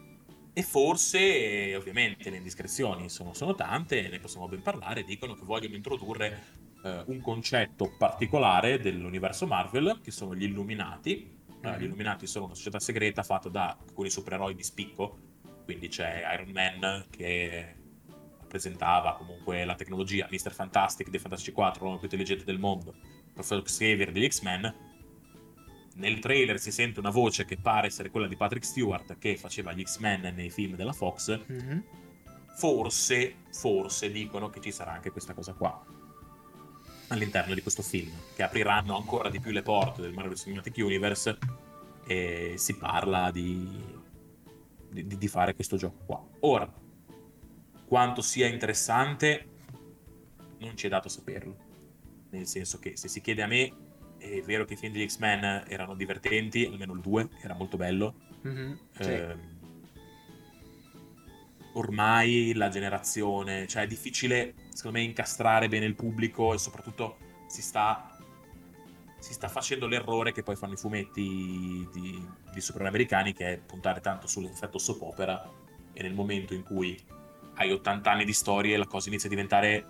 e 0.52 0.62
forse, 0.62 1.74
ovviamente, 1.76 2.28
le 2.28 2.36
indiscrezioni 2.36 3.08
sono, 3.08 3.32
sono 3.32 3.54
tante, 3.54 4.08
ne 4.08 4.18
possiamo 4.18 4.48
ben 4.48 4.60
parlare, 4.60 5.04
dicono 5.04 5.34
che 5.34 5.44
vogliono 5.44 5.76
introdurre 5.76 6.42
eh, 6.82 7.04
un 7.06 7.20
concetto 7.20 7.94
particolare 7.96 8.78
dell'universo 8.80 9.46
Marvel, 9.46 10.00
che 10.02 10.10
sono 10.10 10.34
gli 10.34 10.44
Illuminati. 10.44 11.38
Mm-hmm. 11.64 11.78
gli 11.78 11.84
Illuminati 11.84 12.26
sono 12.26 12.46
una 12.46 12.54
società 12.54 12.80
segreta 12.80 13.22
fatta 13.22 13.48
da 13.48 13.76
alcuni 13.78 14.10
supereroi 14.10 14.54
di 14.54 14.62
spicco, 14.62 15.18
quindi 15.70 15.86
c'è 15.86 16.24
Iron 16.34 16.50
Man 16.50 17.06
che 17.10 17.76
rappresentava 18.40 19.14
comunque 19.14 19.64
la 19.64 19.76
tecnologia, 19.76 20.26
Mr. 20.28 20.52
Fantastic 20.52 21.10
dei 21.10 21.20
Fantastici 21.20 21.52
4, 21.52 21.80
l'uomo 21.80 21.98
più 21.98 22.06
intelligente 22.06 22.44
del 22.44 22.58
mondo, 22.58 22.92
Professor 23.32 23.62
Xavier 23.62 24.10
degli 24.10 24.28
X-Men. 24.28 24.74
Nel 25.94 26.18
trailer 26.18 26.58
si 26.58 26.72
sente 26.72 26.98
una 26.98 27.10
voce 27.10 27.44
che 27.44 27.56
pare 27.56 27.86
essere 27.86 28.10
quella 28.10 28.26
di 28.26 28.34
Patrick 28.34 28.66
Stewart 28.66 29.16
che 29.18 29.36
faceva 29.36 29.72
gli 29.72 29.84
X-Men 29.84 30.32
nei 30.34 30.50
film 30.50 30.74
della 30.74 30.92
Fox. 30.92 31.38
Mm-hmm. 31.50 31.78
Forse, 32.56 33.36
forse 33.52 34.10
dicono 34.10 34.50
che 34.50 34.60
ci 34.60 34.72
sarà 34.72 34.90
anche 34.90 35.12
questa 35.12 35.34
cosa 35.34 35.52
qua 35.52 35.84
all'interno 37.08 37.54
di 37.54 37.62
questo 37.62 37.82
film, 37.82 38.10
che 38.34 38.42
apriranno 38.42 38.96
ancora 38.96 39.30
di 39.30 39.38
più 39.38 39.52
le 39.52 39.62
porte 39.62 40.02
del 40.02 40.12
Marvel 40.12 40.36
Cinematic 40.36 40.76
Universe 40.78 41.38
e 42.06 42.54
si 42.56 42.76
parla 42.76 43.30
di, 43.30 43.99
di, 44.90 45.06
di 45.06 45.28
fare 45.28 45.54
questo 45.54 45.76
gioco 45.76 46.04
qua. 46.04 46.26
Ora, 46.40 46.72
quanto 47.86 48.22
sia 48.22 48.46
interessante 48.46 49.48
non 50.58 50.76
ci 50.76 50.86
è 50.86 50.88
dato 50.88 51.08
saperlo. 51.08 51.68
Nel 52.30 52.46
senso 52.46 52.78
che 52.78 52.96
se 52.96 53.08
si 53.08 53.20
chiede 53.20 53.42
a 53.42 53.46
me, 53.46 53.72
è 54.18 54.42
vero 54.42 54.64
che 54.64 54.74
i 54.74 54.76
film 54.76 54.92
degli 54.92 55.08
X-Men 55.08 55.64
erano 55.66 55.94
divertenti, 55.94 56.64
almeno 56.64 56.92
il 56.92 57.00
2 57.00 57.28
era 57.42 57.54
molto 57.54 57.76
bello. 57.76 58.14
Mm-hmm, 58.46 58.72
sì. 58.90 59.02
eh, 59.02 59.36
ormai 61.74 62.52
la 62.54 62.68
generazione, 62.68 63.66
cioè 63.66 63.82
è 63.82 63.86
difficile 63.86 64.54
secondo 64.72 64.98
me 64.98 65.04
incastrare 65.04 65.68
bene 65.68 65.86
il 65.86 65.94
pubblico 65.94 66.54
e 66.54 66.58
soprattutto 66.58 67.18
si 67.46 67.62
sta, 67.62 68.16
si 69.18 69.32
sta 69.32 69.48
facendo 69.48 69.86
l'errore 69.86 70.32
che 70.32 70.42
poi 70.42 70.56
fanno 70.56 70.74
i 70.74 70.76
fumetti 70.76 71.88
di, 71.92 72.26
di 72.52 72.60
supereroi 72.60 72.88
americani 72.88 73.32
che 73.32 73.52
è 73.52 73.58
puntare 73.58 74.00
tanto 74.00 74.26
sull'effetto 74.26 74.78
soap 74.78 75.02
opera 75.02 75.50
e 75.92 76.02
nel 76.02 76.14
momento 76.14 76.54
in 76.54 76.62
cui 76.62 76.98
hai 77.54 77.70
80 77.72 78.10
anni 78.10 78.24
di 78.24 78.32
storie 78.32 78.76
la 78.76 78.86
cosa 78.86 79.08
inizia 79.08 79.28
a 79.28 79.30
diventare 79.30 79.84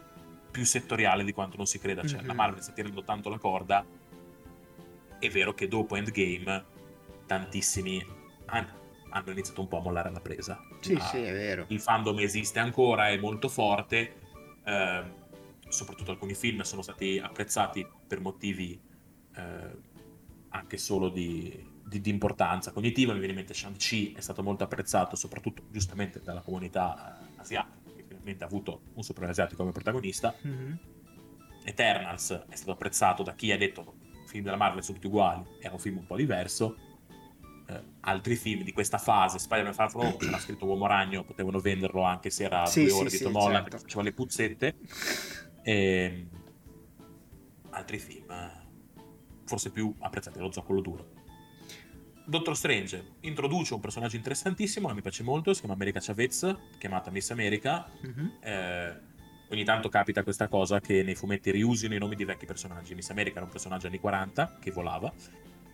più 0.51 0.65
settoriale 0.65 1.25
di 1.25 1.33
quanto 1.33 1.57
non 1.57 1.67
si 1.67 1.79
creda. 1.79 2.03
Cioè, 2.03 2.19
mm-hmm. 2.19 2.27
la 2.27 2.35
Marvel 2.35 2.63
sta 2.63 2.73
tirando 2.73 3.05
tanto 3.05 3.29
la 3.29 3.39
corda. 3.39 3.85
È 5.19 5.29
vero 5.29 5.55
che 5.55 5.69
dopo 5.69 5.97
Endgame 5.97 6.65
tantissimi 7.27 8.05
hanno, 8.47 8.69
hanno 9.11 9.31
iniziato 9.31 9.61
un 9.61 9.69
po' 9.69 9.79
a 9.79 9.83
mollare 9.83 10.11
la 10.11 10.21
presa. 10.21 10.61
Sì, 10.81 10.95
ah, 10.95 11.01
sì, 11.01 11.19
è 11.19 11.33
vero. 11.33 11.67
Il 11.69 11.81
fandom 11.81 12.19
esiste 12.19 12.59
ancora, 12.59 13.09
è 13.09 13.19
molto 13.19 13.49
forte. 13.49 14.15
Eh, 14.65 15.19
soprattutto 15.69 16.11
alcuni 16.11 16.35
film 16.35 16.63
sono 16.63 16.83
stati 16.83 17.19
apprezzati 17.19 17.87
per 18.07 18.21
motivi 18.21 18.81
eh, 19.37 19.77
anche 20.49 20.77
solo 20.77 21.09
di, 21.09 21.70
di, 21.91 22.01
di, 22.01 22.11
importanza 22.11 22.71
cognitiva. 22.71 23.13
Mi 23.13 23.19
viene 23.19 23.35
in 23.35 23.41
mente 23.41 23.53
Shang-Chi, 23.53 24.15
è 24.17 24.21
stato 24.21 24.43
molto 24.43 24.63
apprezzato, 24.65 25.17
soprattutto 25.17 25.65
giustamente 25.71 26.23
dalla 26.23 26.41
comunità 26.41 27.19
eh, 27.21 27.41
asiatica, 27.41 27.91
che 27.95 28.05
finalmente 28.07 28.45
ha 28.45 28.47
avuto 28.47 28.83
un 28.95 29.03
supereroe 29.03 29.33
asiatico 29.33 29.61
come 29.61 29.73
protagonista. 29.73 30.35
Mm-hmm. 30.47 30.73
Eternals 31.65 32.45
è 32.49 32.55
stato 32.55 32.71
apprezzato 32.71 33.23
da 33.23 33.35
chi 33.35 33.53
ha 33.53 33.59
detto 33.59 33.97
film 34.25 34.45
della 34.45 34.57
Marvel 34.57 34.83
sono 34.83 34.95
tutti 34.95 35.09
uguali, 35.09 35.45
era 35.59 35.73
un 35.73 35.81
film 35.81 35.99
un 35.99 36.07
po' 36.07 36.17
diverso. 36.17 36.77
Eh, 37.67 37.83
altri 38.01 38.37
film 38.37 38.63
di 38.63 38.73
questa 38.73 38.99
fase, 38.99 39.41
Spider-Man 39.41 39.75
Far 39.75 39.91
From 39.91 40.07
Home, 40.07 40.17
c'era 40.17 40.39
scritto 40.39 40.67
Uomo 40.67 40.87
Ragno, 40.87 41.25
potevano 41.25 41.59
venderlo 41.59 42.03
anche 42.03 42.31
se 42.31 42.45
era 42.45 42.65
sì, 42.67 42.85
due 42.85 42.93
ore 42.93 43.11
sì, 43.11 43.19
di 43.19 43.25
Tom 43.25 43.35
Holland 43.35 43.55
certo. 43.55 43.69
perché 43.69 43.83
faceva 43.83 44.03
le 44.03 44.13
puzzette. 44.13 44.77
E... 45.63 45.75
Ehm, 45.75 46.29
altri 47.71 47.99
film, 47.99 48.31
eh, 48.31 48.69
forse 49.45 49.71
più 49.71 49.93
apprezzati, 49.99 50.39
lo 50.39 50.53
zoccolo 50.53 50.81
duro 50.81 51.19
Doctor 52.31 52.57
Strange 52.57 53.15
introduce 53.23 53.75
un 53.75 53.81
personaggio 53.81 54.15
interessantissimo, 54.15 54.87
che 54.87 54.95
mi 54.95 55.03
piace 55.03 55.25
molto, 55.25 55.53
si 55.53 55.59
chiama 55.59 55.75
America 55.75 55.99
Chavez, 56.01 56.57
chiamata 56.79 57.11
Miss 57.11 57.29
America. 57.31 57.91
Mm-hmm. 58.07 58.29
Eh, 58.41 59.01
ogni 59.49 59.65
tanto 59.65 59.89
capita 59.89 60.23
questa 60.23 60.47
cosa 60.47 60.79
che 60.79 61.03
nei 61.03 61.17
fumetti 61.17 61.51
riusino 61.51 61.93
i 61.93 61.99
nomi 61.99 62.15
di 62.15 62.25
vecchi 62.25 62.47
personaggi. 62.47 62.95
Miss 62.95 63.11
America 63.11 63.39
era 63.39 63.47
un 63.47 63.51
personaggio 63.51 63.89
anni 63.89 63.99
40 63.99 64.59
che 64.61 64.71
volava. 64.71 65.13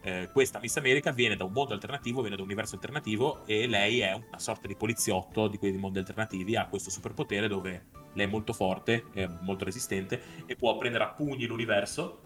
Eh, 0.00 0.30
questa 0.32 0.58
Miss 0.58 0.74
America 0.78 1.12
viene 1.12 1.36
da 1.36 1.44
un 1.44 1.52
mondo 1.52 1.74
alternativo, 1.74 2.22
viene 2.22 2.36
da 2.36 2.40
un 2.40 2.48
universo 2.48 2.76
alternativo 2.76 3.44
e 3.44 3.66
lei 3.66 4.00
è 4.00 4.14
una 4.14 4.38
sorta 4.38 4.66
di 4.66 4.76
poliziotto 4.76 5.48
di 5.48 5.58
quei 5.58 5.72
mondi 5.72 5.98
alternativi, 5.98 6.56
ha 6.56 6.68
questo 6.68 6.88
superpotere 6.88 7.48
dove 7.48 7.84
lei 8.14 8.24
è 8.24 8.30
molto 8.30 8.54
forte, 8.54 9.04
è 9.12 9.28
molto 9.42 9.66
resistente 9.66 10.22
e 10.46 10.56
può 10.56 10.74
prendere 10.78 11.04
a 11.04 11.08
pugni 11.08 11.44
l'universo 11.44 12.25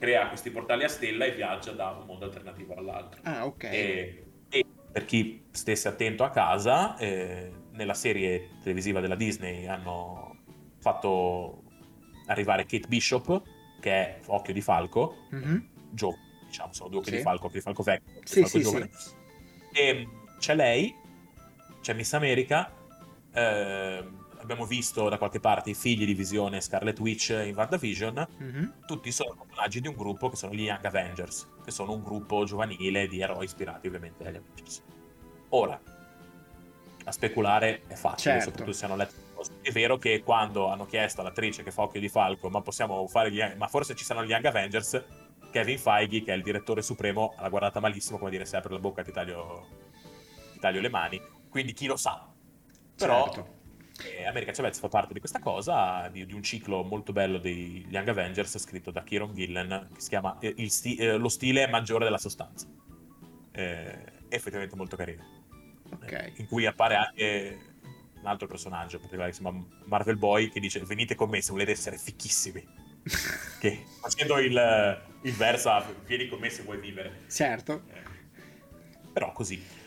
crea 0.00 0.28
questi 0.28 0.50
portali 0.50 0.82
a 0.82 0.88
stella 0.88 1.26
e 1.26 1.32
viaggia 1.32 1.72
da 1.72 1.90
un 1.90 2.06
mondo 2.06 2.24
alternativo 2.24 2.74
all'altro. 2.74 3.20
Ah, 3.22 3.44
ok. 3.44 3.64
E, 3.64 4.24
e 4.48 4.64
per 4.90 5.04
chi 5.04 5.44
stesse 5.50 5.88
attento 5.88 6.24
a 6.24 6.30
casa, 6.30 6.96
eh, 6.96 7.52
nella 7.72 7.92
serie 7.92 8.48
televisiva 8.62 9.00
della 9.00 9.14
Disney 9.14 9.66
hanno 9.66 10.38
fatto 10.78 11.64
arrivare 12.26 12.64
Kate 12.64 12.88
Bishop, 12.88 13.42
che 13.78 13.92
è 13.92 14.20
Occhio 14.26 14.54
di 14.54 14.62
Falco, 14.62 15.16
mm-hmm. 15.34 15.58
giovane, 15.90 16.22
diciamo, 16.46 16.72
sono 16.72 16.88
due 16.88 17.00
occhi 17.00 17.10
sì. 17.10 17.16
di 17.16 17.22
falco, 17.22 17.46
occhi 17.46 17.56
di 17.56 17.62
falco 17.62 17.82
vecchio, 17.82 18.20
sì, 18.24 18.40
falco 18.40 18.56
sì, 18.56 18.62
giovane. 18.62 18.90
Sì. 18.92 19.14
E 19.74 20.08
c'è 20.38 20.54
lei, 20.54 20.94
c'è 21.82 21.92
Miss 21.92 22.14
America, 22.14 22.72
eh, 23.34 24.04
abbiamo 24.40 24.64
visto 24.64 25.08
da 25.08 25.18
qualche 25.18 25.40
parte 25.40 25.70
i 25.70 25.74
figli 25.74 26.04
di 26.04 26.14
Visione 26.14 26.60
Scarlet 26.60 26.98
Witch 26.98 27.30
in 27.30 27.54
WandaVision, 27.54 28.28
mm-hmm. 28.42 28.68
tutti 28.86 29.12
sono 29.12 29.44
personaggi 29.46 29.80
di 29.80 29.88
un 29.88 29.94
gruppo 29.94 30.28
che 30.28 30.36
sono 30.36 30.52
gli 30.52 30.62
Young 30.62 30.84
Avengers, 30.84 31.48
che 31.64 31.70
sono 31.70 31.92
un 31.92 32.02
gruppo 32.02 32.44
giovanile 32.44 33.06
di 33.06 33.20
eroi 33.20 33.44
ispirati 33.44 33.86
ovviamente 33.86 34.26
agli 34.26 34.36
Avengers. 34.36 34.82
Ora, 35.50 35.80
a 37.04 37.12
speculare 37.12 37.82
è 37.86 37.94
facile, 37.94 38.34
certo. 38.34 38.50
soprattutto 38.50 38.76
se 38.76 38.84
hanno 38.84 38.96
letto. 38.96 39.28
È 39.62 39.70
vero 39.70 39.96
che 39.96 40.22
quando 40.22 40.68
hanno 40.68 40.84
chiesto 40.84 41.22
all'attrice 41.22 41.62
che 41.62 41.70
fa 41.70 41.82
Occhio 41.82 42.00
di 42.00 42.08
Falco, 42.08 42.50
ma 42.50 42.60
possiamo 42.60 43.06
fare 43.06 43.30
gli... 43.30 43.42
ma 43.56 43.68
forse 43.68 43.94
ci 43.94 44.04
saranno 44.04 44.26
gli 44.26 44.30
Young 44.30 44.44
Avengers, 44.44 45.02
Kevin 45.50 45.78
Feige, 45.78 46.22
che 46.22 46.32
è 46.32 46.36
il 46.36 46.42
direttore 46.42 46.82
supremo, 46.82 47.34
l'ha 47.38 47.48
guardata 47.48 47.80
malissimo, 47.80 48.18
come 48.18 48.30
dire, 48.30 48.44
se 48.44 48.56
apre 48.56 48.72
la 48.72 48.78
bocca 48.78 49.02
ti 49.02 49.12
taglio, 49.12 49.66
ti 50.52 50.58
taglio 50.58 50.80
le 50.80 50.90
mani. 50.90 51.20
Quindi 51.48 51.72
chi 51.72 51.86
lo 51.86 51.96
sa. 51.96 52.28
Però 52.96 53.24
certo 53.24 53.59
e 54.04 54.26
America 54.26 54.52
Chavez 54.52 54.78
fa 54.78 54.88
parte 54.88 55.12
di 55.12 55.18
questa 55.18 55.38
cosa, 55.38 56.08
di, 56.08 56.26
di, 56.26 56.34
un 56.34 56.42
ciclo 56.42 56.82
molto 56.82 57.12
bello 57.12 57.38
degli 57.38 57.86
Young 57.88 58.08
Avengers 58.08 58.58
scritto 58.58 58.90
da 58.90 59.02
Kieron 59.02 59.34
Gillen 59.34 59.88
che 59.92 60.00
si 60.00 60.08
chiama 60.08 60.38
eh, 60.38 60.54
sti- 60.68 60.96
eh, 60.96 61.16
Lo 61.16 61.28
stile 61.28 61.66
maggiore 61.68 62.04
della 62.04 62.18
sostanza. 62.18 62.66
Eh, 63.52 63.98
effettivamente 64.28 64.76
molto 64.76 64.96
carino. 64.96 65.38
Okay. 65.92 66.34
in 66.36 66.46
cui 66.46 66.66
appare 66.66 66.94
anche 66.94 67.58
un 68.20 68.26
altro 68.26 68.46
personaggio 68.46 68.98
particolare 68.98 69.32
chiama 69.32 69.66
Marvel 69.86 70.16
Boy 70.16 70.50
che 70.50 70.60
dice 70.60 70.78
venite 70.84 71.16
con 71.16 71.28
me 71.28 71.40
se 71.40 71.50
volete 71.50 71.72
essere 71.72 71.98
fichissimi. 71.98 72.64
che 73.58 73.84
facendo 74.00 74.38
il, 74.38 75.02
il 75.22 75.32
versa 75.32 75.84
vieni 76.06 76.28
con 76.28 76.38
me 76.38 76.50
se 76.50 76.62
vuoi 76.62 76.78
vivere. 76.78 77.24
Certo. 77.28 77.82
Eh, 77.88 78.02
però 79.12 79.32
così. 79.32 79.79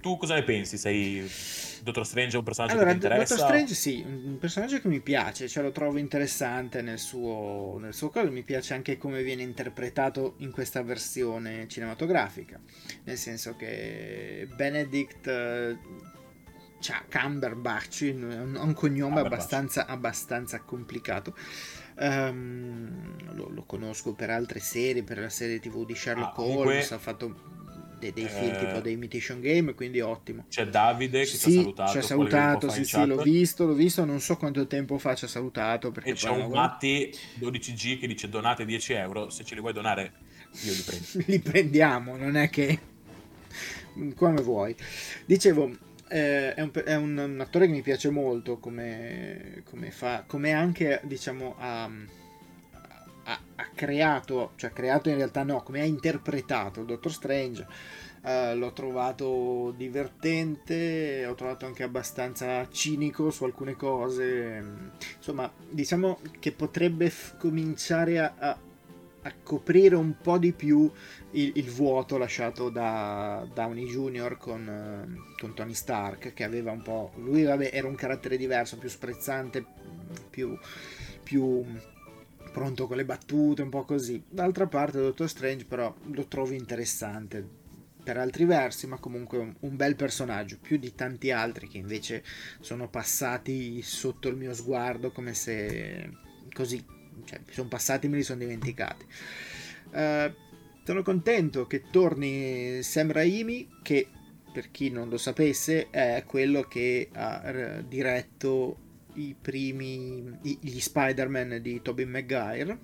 Tu 0.00 0.16
cosa 0.16 0.34
ne 0.34 0.42
pensi? 0.42 0.78
Sei 0.78 1.28
Dottor 1.82 2.06
Strange 2.06 2.34
è 2.34 2.38
un 2.38 2.44
personaggio 2.44 2.74
allora, 2.74 2.92
che 2.92 2.98
ti 2.98 3.04
interessa? 3.04 3.34
Dottor 3.34 3.48
Strange 3.48 3.74
sì, 3.74 4.04
un 4.06 4.38
personaggio 4.38 4.80
che 4.80 4.88
mi 4.88 5.00
piace, 5.00 5.48
cioè 5.48 5.62
lo 5.62 5.72
trovo 5.72 5.98
interessante 5.98 6.82
nel 6.82 6.98
suo, 6.98 7.78
nel 7.78 7.94
suo 7.94 8.08
caso, 8.08 8.30
mi 8.30 8.42
piace 8.42 8.74
anche 8.74 8.98
come 8.98 9.22
viene 9.22 9.42
interpretato 9.42 10.34
in 10.38 10.50
questa 10.50 10.82
versione 10.82 11.66
cinematografica, 11.68 12.58
nel 13.04 13.16
senso 13.16 13.56
che 13.56 14.48
Benedict 14.54 15.26
eh, 15.26 15.78
c'ha 16.80 17.04
Cumberbatch, 17.10 18.10
un, 18.14 18.58
un 18.58 18.72
cognome 18.74 19.20
abbastanza, 19.20 19.86
abbastanza 19.86 20.60
complicato. 20.60 21.34
Um, 21.96 23.34
lo, 23.34 23.50
lo, 23.50 23.64
conosco 23.64 24.14
per 24.14 24.30
altre 24.30 24.58
serie, 24.58 25.02
per 25.02 25.18
la 25.18 25.28
serie 25.28 25.60
tv 25.60 25.84
di 25.84 25.94
Sherlock 25.94 26.38
ah, 26.38 26.42
Holmes, 26.42 26.90
ha 26.92 26.98
fatto 26.98 27.59
dei, 28.00 28.12
dei 28.12 28.26
film 28.26 28.54
eh, 28.54 28.58
tipo 28.58 28.80
The 28.80 28.90
Imitation 28.90 29.40
Game, 29.40 29.74
quindi 29.74 30.00
ottimo. 30.00 30.46
C'è 30.48 30.66
Davide 30.66 31.20
che 31.20 31.26
sì, 31.26 31.38
ci 31.38 31.58
ha 31.58 31.62
salutato. 31.62 31.90
Ci 31.92 31.98
ha 31.98 32.02
salutato, 32.02 32.68
sì, 32.70 32.84
sì, 32.84 33.06
l'ho 33.06 33.22
visto, 33.22 33.66
l'ho 33.66 33.74
visto, 33.74 34.04
non 34.04 34.20
so 34.20 34.36
quanto 34.36 34.66
tempo 34.66 34.98
fa 34.98 35.14
ci 35.14 35.26
ha 35.26 35.28
salutato. 35.28 35.92
E 36.02 36.14
c'è 36.14 36.30
un 36.30 36.50
Matti 36.50 37.14
12G 37.38 38.00
che 38.00 38.06
dice 38.08 38.28
donate 38.28 38.64
10 38.64 38.92
euro, 38.94 39.30
se 39.30 39.44
ce 39.44 39.54
li 39.54 39.60
vuoi 39.60 39.72
donare 39.72 40.12
io 40.62 40.72
li 40.72 40.82
prendo. 40.82 41.06
li 41.30 41.38
prendiamo, 41.38 42.16
non 42.16 42.36
è 42.36 42.50
che... 42.50 42.78
come 44.16 44.40
vuoi. 44.42 44.74
Dicevo, 45.24 45.70
eh, 46.08 46.54
è, 46.54 46.60
un, 46.60 46.70
è 46.84 46.94
un, 46.96 47.16
un, 47.16 47.40
attore 47.40 47.66
che 47.66 47.72
mi 47.72 47.82
piace 47.82 48.10
molto 48.10 48.58
come, 48.58 49.62
come 49.64 49.90
fa, 49.90 50.24
come 50.26 50.52
anche 50.52 51.00
diciamo 51.04 51.54
ha, 51.58 51.90
ha, 53.30 53.40
ha, 53.56 53.68
creato, 53.74 54.52
cioè 54.56 54.72
creato 54.72 55.08
in 55.08 55.16
realtà 55.16 55.44
no, 55.44 55.62
come 55.62 55.80
ha 55.80 55.84
interpretato 55.84 56.80
il 56.80 56.86
Doctor 56.86 57.12
Strange 57.12 57.66
Uh, 58.22 58.54
l'ho 58.54 58.74
trovato 58.74 59.72
divertente, 59.74 61.24
ho 61.24 61.34
trovato 61.34 61.64
anche 61.64 61.82
abbastanza 61.82 62.68
cinico 62.68 63.30
su 63.30 63.44
alcune 63.44 63.76
cose. 63.76 64.62
Insomma, 65.16 65.50
diciamo 65.70 66.18
che 66.38 66.52
potrebbe 66.52 67.08
f- 67.08 67.38
cominciare 67.38 68.18
a, 68.18 68.34
a, 68.36 68.58
a, 69.22 69.32
coprire 69.42 69.94
un 69.94 70.16
po' 70.20 70.36
di 70.36 70.52
più 70.52 70.92
il, 71.30 71.52
il 71.54 71.70
vuoto 71.70 72.18
lasciato 72.18 72.68
da 72.68 73.48
Downey 73.54 73.86
Jr. 73.86 74.36
Con, 74.36 74.66
uh, 74.66 75.38
con, 75.40 75.54
Tony 75.54 75.72
Stark, 75.72 76.34
che 76.34 76.44
aveva 76.44 76.72
un 76.72 76.82
po'. 76.82 77.12
Lui 77.16 77.44
vabbè, 77.44 77.70
era 77.72 77.88
un 77.88 77.94
carattere 77.94 78.36
diverso, 78.36 78.76
più 78.76 78.90
sprezzante, 78.90 79.64
più. 80.28 80.58
più 81.22 81.64
pronto 82.50 82.86
con 82.86 82.96
le 82.96 83.04
battute, 83.04 83.62
un 83.62 83.70
po' 83.70 83.84
così. 83.84 84.22
D'altra 84.28 84.66
parte, 84.66 84.98
Doctor 84.98 85.28
Strange, 85.28 85.64
però, 85.64 85.94
lo 86.12 86.26
trovo 86.26 86.52
interessante 86.52 87.58
per 88.02 88.16
altri 88.16 88.44
versi, 88.44 88.86
ma 88.86 88.98
comunque 88.98 89.54
un, 89.60 89.76
bel 89.76 89.94
personaggio, 89.94 90.58
più 90.60 90.78
di 90.78 90.94
tanti 90.94 91.30
altri 91.30 91.68
che 91.68 91.78
invece 91.78 92.24
sono 92.60 92.88
passati 92.88 93.82
sotto 93.82 94.28
il 94.28 94.36
mio 94.36 94.54
sguardo 94.54 95.12
come 95.12 95.34
se 95.34 96.10
così, 96.52 96.84
cioè, 97.24 97.40
sono 97.50 97.68
passati 97.68 98.06
e 98.06 98.08
me 98.08 98.16
li 98.16 98.22
sono 98.22 98.40
dimenticati. 98.40 99.06
Uh, 99.92 100.34
sono 100.82 101.02
contento 101.02 101.66
che 101.66 101.84
torni 101.90 102.82
Sam 102.82 103.12
Raimi, 103.12 103.68
che 103.82 104.08
per 104.52 104.70
chi 104.70 104.90
non 104.90 105.08
lo 105.08 105.18
sapesse 105.18 105.90
è 105.90 106.24
quello 106.26 106.62
che 106.62 107.08
ha 107.12 107.80
diretto 107.86 108.88
i 109.14 109.34
primi 109.40 110.38
gli 110.42 110.80
Spider-Man 110.80 111.58
di 111.60 111.80
Tobey 111.82 112.04
Maguire 112.04 112.78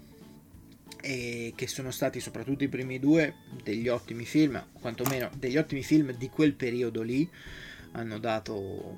e 1.00 1.52
che 1.54 1.66
sono 1.66 1.90
stati 1.90 2.20
soprattutto 2.20 2.64
i 2.64 2.68
primi 2.68 2.98
due 2.98 3.34
degli 3.62 3.88
ottimi 3.88 4.24
film, 4.24 4.64
quantomeno 4.72 5.30
degli 5.36 5.56
ottimi 5.56 5.82
film 5.82 6.12
di 6.12 6.28
quel 6.28 6.54
periodo 6.54 7.02
lì, 7.02 7.28
hanno 7.92 8.18
dato 8.18 8.96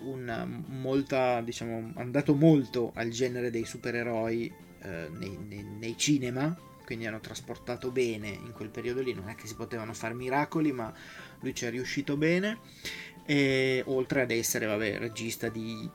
una 0.00 0.44
molta, 0.44 1.40
diciamo, 1.40 1.92
hanno 1.94 2.10
dato 2.10 2.34
molto 2.34 2.92
al 2.94 3.08
genere 3.08 3.50
dei 3.50 3.64
supereroi 3.64 4.52
eh, 4.82 5.08
nei, 5.10 5.36
nei, 5.48 5.64
nei 5.64 5.96
cinema, 5.96 6.56
quindi 6.84 7.06
hanno 7.06 7.20
trasportato 7.20 7.90
bene 7.90 8.28
in 8.28 8.52
quel 8.52 8.68
periodo 8.68 9.00
lì, 9.00 9.14
non 9.14 9.28
è 9.28 9.34
che 9.34 9.46
si 9.46 9.54
potevano 9.54 9.94
fare 9.94 10.14
miracoli, 10.14 10.72
ma 10.72 10.92
lui 11.40 11.54
ci 11.54 11.64
è 11.64 11.70
riuscito 11.70 12.16
bene, 12.16 12.58
e 13.26 13.82
oltre 13.86 14.22
ad 14.22 14.30
essere, 14.30 14.66
vabbè, 14.66 14.98
regista 14.98 15.48
di 15.48 15.88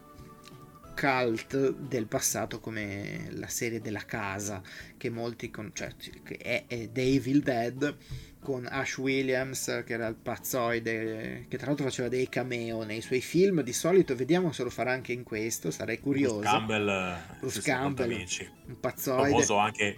cult 1.00 1.72
del 1.72 2.08
passato 2.08 2.60
come 2.60 3.30
la 3.32 3.48
serie 3.48 3.80
della 3.80 4.04
casa 4.04 4.62
che 4.98 5.10
molti 5.10 5.50
con, 5.50 5.72
cioè, 5.74 5.96
che 6.24 6.36
è, 6.36 6.66
è 6.68 6.88
Devil 6.90 7.42
Dead 7.42 7.96
con 8.42 8.66
Ash 8.70 8.98
Williams 8.98 9.84
che 9.86 9.94
era 9.94 10.08
il 10.08 10.16
pazzoide 10.16 11.46
che 11.48 11.58
tra 11.58 11.68
l'altro 11.68 11.86
faceva 11.86 12.10
dei 12.10 12.28
cameo 12.28 12.84
nei 12.84 13.00
suoi 13.00 13.22
film. 13.22 13.62
Di 13.62 13.74
solito 13.74 14.16
vediamo 14.16 14.52
se 14.52 14.64
lo 14.64 14.70
farà 14.70 14.92
anche 14.92 15.14
in 15.14 15.24
questo 15.24 15.72
sarei 15.72 16.00
curioso. 16.00 16.40
Bruce 16.40 16.52
Campbell, 16.52 17.18
Bruce 17.40 17.62
Campbell 17.62 18.26
un 18.66 18.80
pazzoide. 18.80 19.30
Famoso 19.30 19.58
anche 19.58 19.98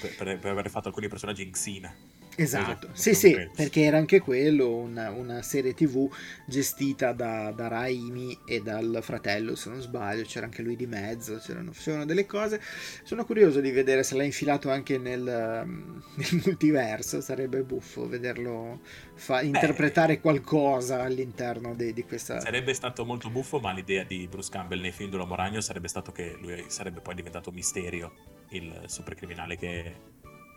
per, 0.00 0.14
per, 0.16 0.38
per 0.38 0.50
aver 0.50 0.68
fatto 0.68 0.88
alcuni 0.88 1.08
personaggi 1.08 1.42
in 1.42 1.52
Xena 1.52 1.94
Esatto, 2.40 2.90
sì 2.92 3.14
sì, 3.14 3.36
perché 3.52 3.82
era 3.82 3.96
anche 3.96 4.20
quello 4.20 4.72
una, 4.76 5.10
una 5.10 5.42
serie 5.42 5.74
tv 5.74 6.08
gestita 6.46 7.10
da, 7.12 7.50
da, 7.50 7.66
Raimi 7.66 8.38
e 8.46 8.62
dal 8.62 9.00
fratello, 9.02 9.56
se 9.56 9.70
non 9.70 9.80
sbaglio, 9.80 10.22
c'era 10.22 10.46
anche 10.46 10.62
lui 10.62 10.76
di 10.76 10.86
mezzo, 10.86 11.38
c'erano, 11.38 11.72
c'erano 11.72 12.04
delle 12.04 12.26
cose. 12.26 12.60
Sono 13.02 13.24
curioso 13.24 13.60
di 13.60 13.72
vedere 13.72 14.04
se 14.04 14.14
l'ha 14.14 14.22
infilato 14.22 14.70
anche 14.70 14.98
nel, 14.98 15.20
nel 15.26 16.42
multiverso, 16.44 17.20
sarebbe 17.20 17.62
buffo 17.62 18.06
vederlo 18.06 18.82
fa, 19.14 19.42
interpretare 19.42 20.20
qualcosa 20.20 21.02
all'interno 21.02 21.74
di, 21.74 21.92
di, 21.92 22.04
questa... 22.04 22.38
Sarebbe 22.38 22.72
stato 22.72 23.04
molto 23.04 23.30
buffo, 23.30 23.58
ma 23.58 23.72
l'idea 23.72 24.04
di 24.04 24.28
Bruce 24.28 24.50
Campbell 24.50 24.80
nei 24.80 24.92
film 24.92 25.10
dell'Uomo 25.10 25.34
Ragno 25.34 25.60
sarebbe 25.60 25.88
stato 25.88 26.12
che 26.12 26.36
lui 26.40 26.66
sarebbe 26.68 27.00
poi 27.00 27.16
diventato 27.16 27.50
Misterio, 27.50 28.12
il 28.50 28.84
supercriminale 28.86 29.56
che 29.56 29.94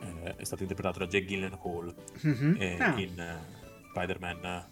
eh, 0.02 0.36
è 0.36 0.44
stato 0.44 0.64
interpretato 0.64 1.00
da 1.00 1.08
Jack 1.08 1.26
Gyllenhaal 1.26 1.96
mm-hmm. 2.26 2.62
eh, 2.62 2.78
ah. 2.80 3.00
in 3.00 3.14
uh, 3.18 3.90
Spider-Man 3.90 4.70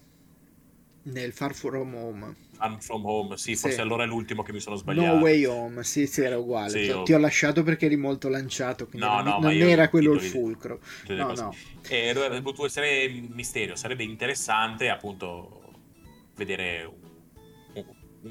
nel 1.01 1.31
Far 1.31 1.53
From 1.53 1.93
Home 1.95 2.35
Far 2.51 2.77
From 2.81 3.05
Home, 3.05 3.37
sì, 3.37 3.55
forse 3.55 3.77
sì. 3.77 3.81
allora 3.81 4.03
è 4.03 4.07
l'ultimo 4.07 4.43
che 4.43 4.51
mi 4.51 4.59
sono 4.59 4.75
sbagliato 4.75 5.15
No 5.15 5.21
Way 5.21 5.45
Home, 5.45 5.83
sì, 5.83 6.05
sì, 6.07 6.21
era 6.21 6.37
uguale 6.37 6.69
sì, 6.69 7.01
ti, 7.03 7.13
ho... 7.13 7.17
lasciato 7.17 7.63
perché 7.63 7.85
eri 7.85 7.95
molto 7.95 8.27
lanciato 8.27 8.87
quindi 8.87 9.07
no, 9.07 9.21
non, 9.21 9.39
no, 9.41 9.47
non 9.47 9.53
era 9.53 9.89
quello 9.89 10.13
il 10.13 10.21
fulcro 10.21 10.79
no, 11.07 11.33
no. 11.33 11.55
Eh, 11.87 12.13
dovrebbe 12.13 12.41
potuto 12.41 12.65
essere 12.65 13.09
misterio 13.09 13.75
sarebbe 13.75 14.03
interessante 14.03 14.89
appunto 14.89 15.61
vedere 16.35 16.91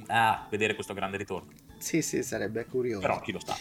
ah, 0.09 0.47
vedere 0.51 0.75
questo 0.75 0.95
grande 0.95 1.17
ritorno 1.17 1.53
sì, 1.79 2.03
sì, 2.03 2.23
sarebbe 2.23 2.67
curioso 2.67 3.01
però 3.01 3.21
chi 3.21 3.33
lo 3.33 3.39
sta 3.39 3.57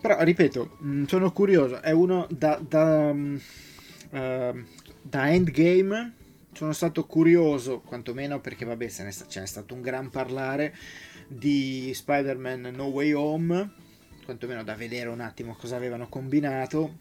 però, 0.00 0.22
ripeto, 0.22 0.78
mm, 0.82 1.04
sono 1.04 1.32
curioso. 1.32 1.80
È 1.80 1.90
uno 1.90 2.26
da, 2.30 2.60
da, 2.66 3.10
uh, 3.10 4.64
da 5.02 5.30
endgame. 5.30 6.14
Sono 6.52 6.72
stato 6.72 7.04
curioso, 7.04 7.80
quantomeno 7.80 8.40
perché, 8.40 8.64
vabbè, 8.64 8.88
ce 8.88 9.04
n'è, 9.04 9.12
ce 9.12 9.40
n'è 9.40 9.46
stato 9.46 9.74
un 9.74 9.82
gran 9.82 10.08
parlare 10.10 10.74
di 11.28 11.92
Spider-Man 11.92 12.72
No 12.74 12.84
Way 12.84 13.12
Home. 13.12 13.72
Quantomeno 14.24 14.64
da 14.64 14.74
vedere 14.74 15.08
un 15.08 15.20
attimo 15.20 15.54
cosa 15.54 15.76
avevano 15.76 16.08
combinato 16.08 16.98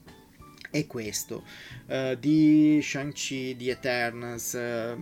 è 0.69 0.85
questo. 0.87 1.43
Uh, 1.87 2.15
di 2.15 2.79
Shang-Chi, 2.81 3.55
di 3.55 3.69
Eternals, 3.69 4.53
uh, 4.53 4.99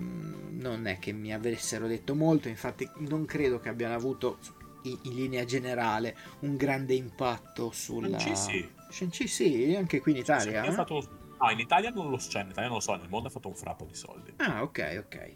non 0.51 0.85
è 0.85 0.99
che 0.99 1.11
mi 1.11 1.33
avessero 1.33 1.87
detto 1.87 2.15
molto, 2.15 2.47
infatti 2.47 2.87
non 2.99 3.25
credo 3.25 3.59
che 3.59 3.69
abbiano 3.69 3.95
avuto 3.95 4.37
in, 4.83 4.99
in 5.03 5.15
linea 5.15 5.45
generale 5.45 6.15
un 6.39 6.55
grande 6.55 6.93
impatto 6.93 7.71
sulla... 7.71 8.19
Shang-Chi 8.19 9.27
sì. 9.27 9.27
Sì, 9.27 9.75
anche 9.75 9.99
qui 9.99 10.11
in 10.11 10.17
Italia. 10.19 10.63
Sì, 10.63 10.69
eh? 10.69 10.71
fatto... 10.71 11.21
No, 11.39 11.49
in 11.49 11.59
Italia 11.59 11.89
non 11.89 12.09
lo 12.09 12.17
so, 12.17 12.37
in 12.37 12.49
Italia 12.49 12.69
non 12.69 12.77
lo 12.77 12.83
so, 12.83 12.95
nel 12.95 13.09
mondo 13.09 13.27
ha 13.27 13.31
fatto 13.31 13.47
un 13.49 13.55
frappo 13.55 13.85
di 13.85 13.95
soldi. 13.95 14.33
Ah, 14.37 14.61
ok, 14.61 15.03
ok. 15.05 15.31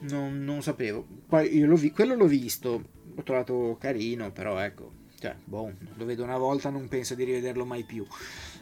Non, 0.00 0.44
non 0.44 0.62
sapevo. 0.62 1.06
Poi 1.26 1.56
io 1.56 1.66
l'ho 1.66 1.76
vi- 1.76 1.90
quello 1.90 2.14
l'ho 2.14 2.26
visto, 2.26 2.82
l'ho 3.14 3.22
trovato 3.22 3.76
carino, 3.80 4.30
però 4.30 4.58
ecco, 4.58 4.92
cioè, 5.18 5.34
boh, 5.42 5.72
lo 5.94 6.04
vedo 6.04 6.22
una 6.22 6.36
volta, 6.36 6.68
non 6.68 6.86
penso 6.86 7.14
di 7.14 7.24
rivederlo 7.24 7.64
mai 7.64 7.82
più. 7.82 8.06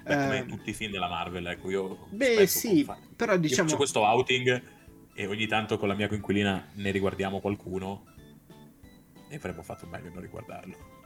Beh, 0.04 0.14
come 0.14 0.40
uh, 0.40 0.46
tutti 0.46 0.70
i 0.70 0.72
film 0.72 0.92
della 0.92 1.08
Marvel, 1.08 1.46
ecco, 1.46 1.70
io... 1.70 2.06
Beh, 2.10 2.46
sì, 2.46 2.88
però 3.16 3.36
diciamo... 3.36 3.68
Io 3.68 3.76
questo 3.76 4.00
outing 4.00 4.62
e 5.12 5.26
ogni 5.26 5.46
tanto 5.46 5.76
con 5.76 5.88
la 5.88 5.94
mia 5.94 6.08
coinquilina 6.08 6.68
ne 6.74 6.90
riguardiamo 6.92 7.40
qualcuno 7.40 8.06
e 9.34 9.36
avremmo 9.36 9.62
fatto 9.62 9.86
meglio 9.86 10.10
non 10.12 10.22
riguardarlo. 10.22 11.02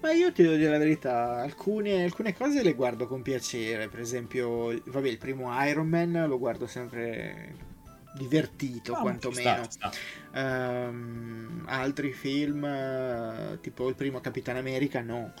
Ma 0.00 0.12
io 0.12 0.32
ti 0.32 0.42
devo 0.42 0.56
dire 0.56 0.70
la 0.70 0.78
verità, 0.78 1.36
alcune, 1.40 2.02
alcune, 2.02 2.34
cose 2.34 2.62
le 2.62 2.74
guardo 2.74 3.06
con 3.06 3.22
piacere, 3.22 3.88
per 3.88 4.00
esempio, 4.00 4.80
vabbè, 4.84 5.08
il 5.08 5.18
primo 5.18 5.50
Iron 5.66 5.88
Man 5.88 6.24
lo 6.26 6.38
guardo 6.38 6.66
sempre 6.66 7.70
divertito, 8.14 8.94
no, 8.94 9.00
quantomeno. 9.00 9.64
Sta, 9.68 9.90
sta. 9.90 10.88
Um, 10.88 11.64
altri 11.66 12.12
film, 12.12 13.58
tipo 13.60 13.88
il 13.88 13.94
primo 13.94 14.20
Capitan 14.20 14.56
America, 14.56 15.00
no. 15.00 15.32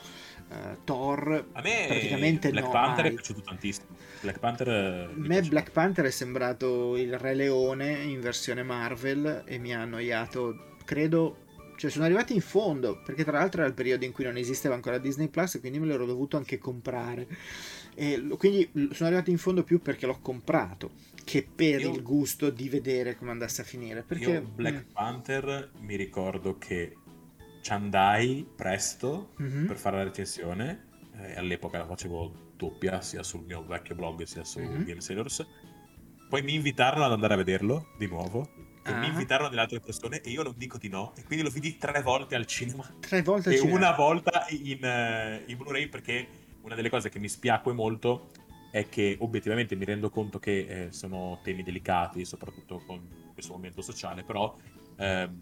Uh, 0.48 0.76
Thor, 0.84 1.46
a 1.52 1.62
me 1.62 1.86
praticamente 1.88 2.50
Black 2.50 2.66
no. 2.66 2.72
Panther 2.72 3.04
mai. 3.04 3.12
è 3.12 3.14
piaciuto 3.14 3.40
tantissimo. 3.40 3.86
Black 4.20 4.38
Panther. 4.38 4.68
A 4.68 5.10
me 5.14 5.42
Black 5.42 5.70
Panther 5.70 6.04
è 6.04 6.10
sembrato 6.10 6.96
il 6.96 7.18
Re 7.18 7.34
Leone 7.34 7.90
in 8.02 8.20
versione 8.20 8.62
Marvel 8.62 9.42
e 9.46 9.58
mi 9.58 9.74
ha 9.74 9.80
annoiato, 9.80 10.76
credo 10.84 11.38
cioè 11.76 11.90
sono 11.90 12.04
arrivati 12.04 12.34
in 12.34 12.40
fondo, 12.40 13.00
perché 13.04 13.24
tra 13.24 13.38
l'altro 13.38 13.60
era 13.60 13.68
il 13.68 13.74
periodo 13.74 14.04
in 14.04 14.12
cui 14.12 14.24
non 14.24 14.36
esisteva 14.36 14.74
ancora 14.74 14.98
Disney 14.98 15.28
Plus, 15.28 15.58
quindi 15.60 15.78
me 15.78 15.86
l'ero 15.86 16.06
dovuto 16.06 16.36
anche 16.36 16.58
comprare. 16.58 17.26
E 17.94 18.26
quindi 18.38 18.68
sono 18.92 19.08
arrivati 19.08 19.30
in 19.30 19.38
fondo 19.38 19.64
più 19.64 19.80
perché 19.80 20.06
l'ho 20.06 20.18
comprato 20.20 20.92
che 21.24 21.46
per 21.54 21.80
io, 21.80 21.92
il 21.92 22.02
gusto 22.02 22.50
di 22.50 22.68
vedere 22.68 23.16
come 23.16 23.30
andasse 23.30 23.60
a 23.60 23.64
finire. 23.64 24.02
Perché 24.02 24.30
io 24.30 24.42
Black 24.42 24.86
mm. 24.86 24.92
Panther 24.92 25.70
mi 25.80 25.96
ricordo 25.96 26.58
che 26.58 26.96
ci 27.60 27.72
andai 27.72 28.46
presto 28.56 29.34
mm-hmm. 29.40 29.66
per 29.66 29.76
fare 29.76 29.96
la 29.96 30.04
recensione. 30.04 30.88
Eh, 31.14 31.36
all'epoca 31.36 31.78
la 31.78 31.86
facevo 31.86 32.50
doppia 32.56 33.00
sia 33.00 33.22
sul 33.22 33.44
mio 33.44 33.64
vecchio 33.64 33.94
blog 33.94 34.22
sia 34.22 34.44
su 34.44 34.60
mm-hmm. 34.60 34.84
Game 34.84 35.00
Sailors. 35.00 35.46
Poi 36.28 36.42
mi 36.42 36.54
invitarono 36.54 37.04
ad 37.04 37.12
andare 37.12 37.34
a 37.34 37.36
vederlo 37.36 37.88
di 37.98 38.06
nuovo 38.06 38.71
e 38.84 38.90
ah. 38.90 38.98
mi 38.98 39.06
invitarono 39.08 39.48
delle 39.48 39.60
altre 39.60 39.80
persone 39.80 40.20
e 40.20 40.30
io 40.30 40.42
non 40.42 40.54
dico 40.56 40.78
di 40.78 40.88
no 40.88 41.12
e 41.16 41.24
quindi 41.24 41.44
lo 41.44 41.50
vidi 41.50 41.76
tre 41.76 42.02
volte 42.02 42.34
al 42.34 42.46
cinema 42.46 42.84
tre 43.00 43.22
volte 43.22 43.50
al 43.50 43.54
e 43.54 43.58
cinema. 43.58 43.76
una 43.76 43.92
volta 43.92 44.46
in, 44.50 44.78
uh, 44.82 45.50
in, 45.50 45.56
Blu-ray 45.56 45.88
perché 45.88 46.26
una 46.62 46.74
delle 46.74 46.90
cose 46.90 47.08
che 47.08 47.18
mi 47.18 47.28
spiacque 47.28 47.72
molto 47.72 48.30
è 48.70 48.88
che 48.88 49.16
obiettivamente 49.20 49.76
mi 49.76 49.84
rendo 49.84 50.10
conto 50.10 50.38
che 50.38 50.86
eh, 50.86 50.92
sono 50.92 51.40
temi 51.42 51.62
delicati 51.62 52.24
soprattutto 52.24 52.82
con 52.86 53.06
questo 53.32 53.52
momento 53.52 53.82
sociale 53.82 54.24
però 54.24 54.56
ehm, 54.96 55.38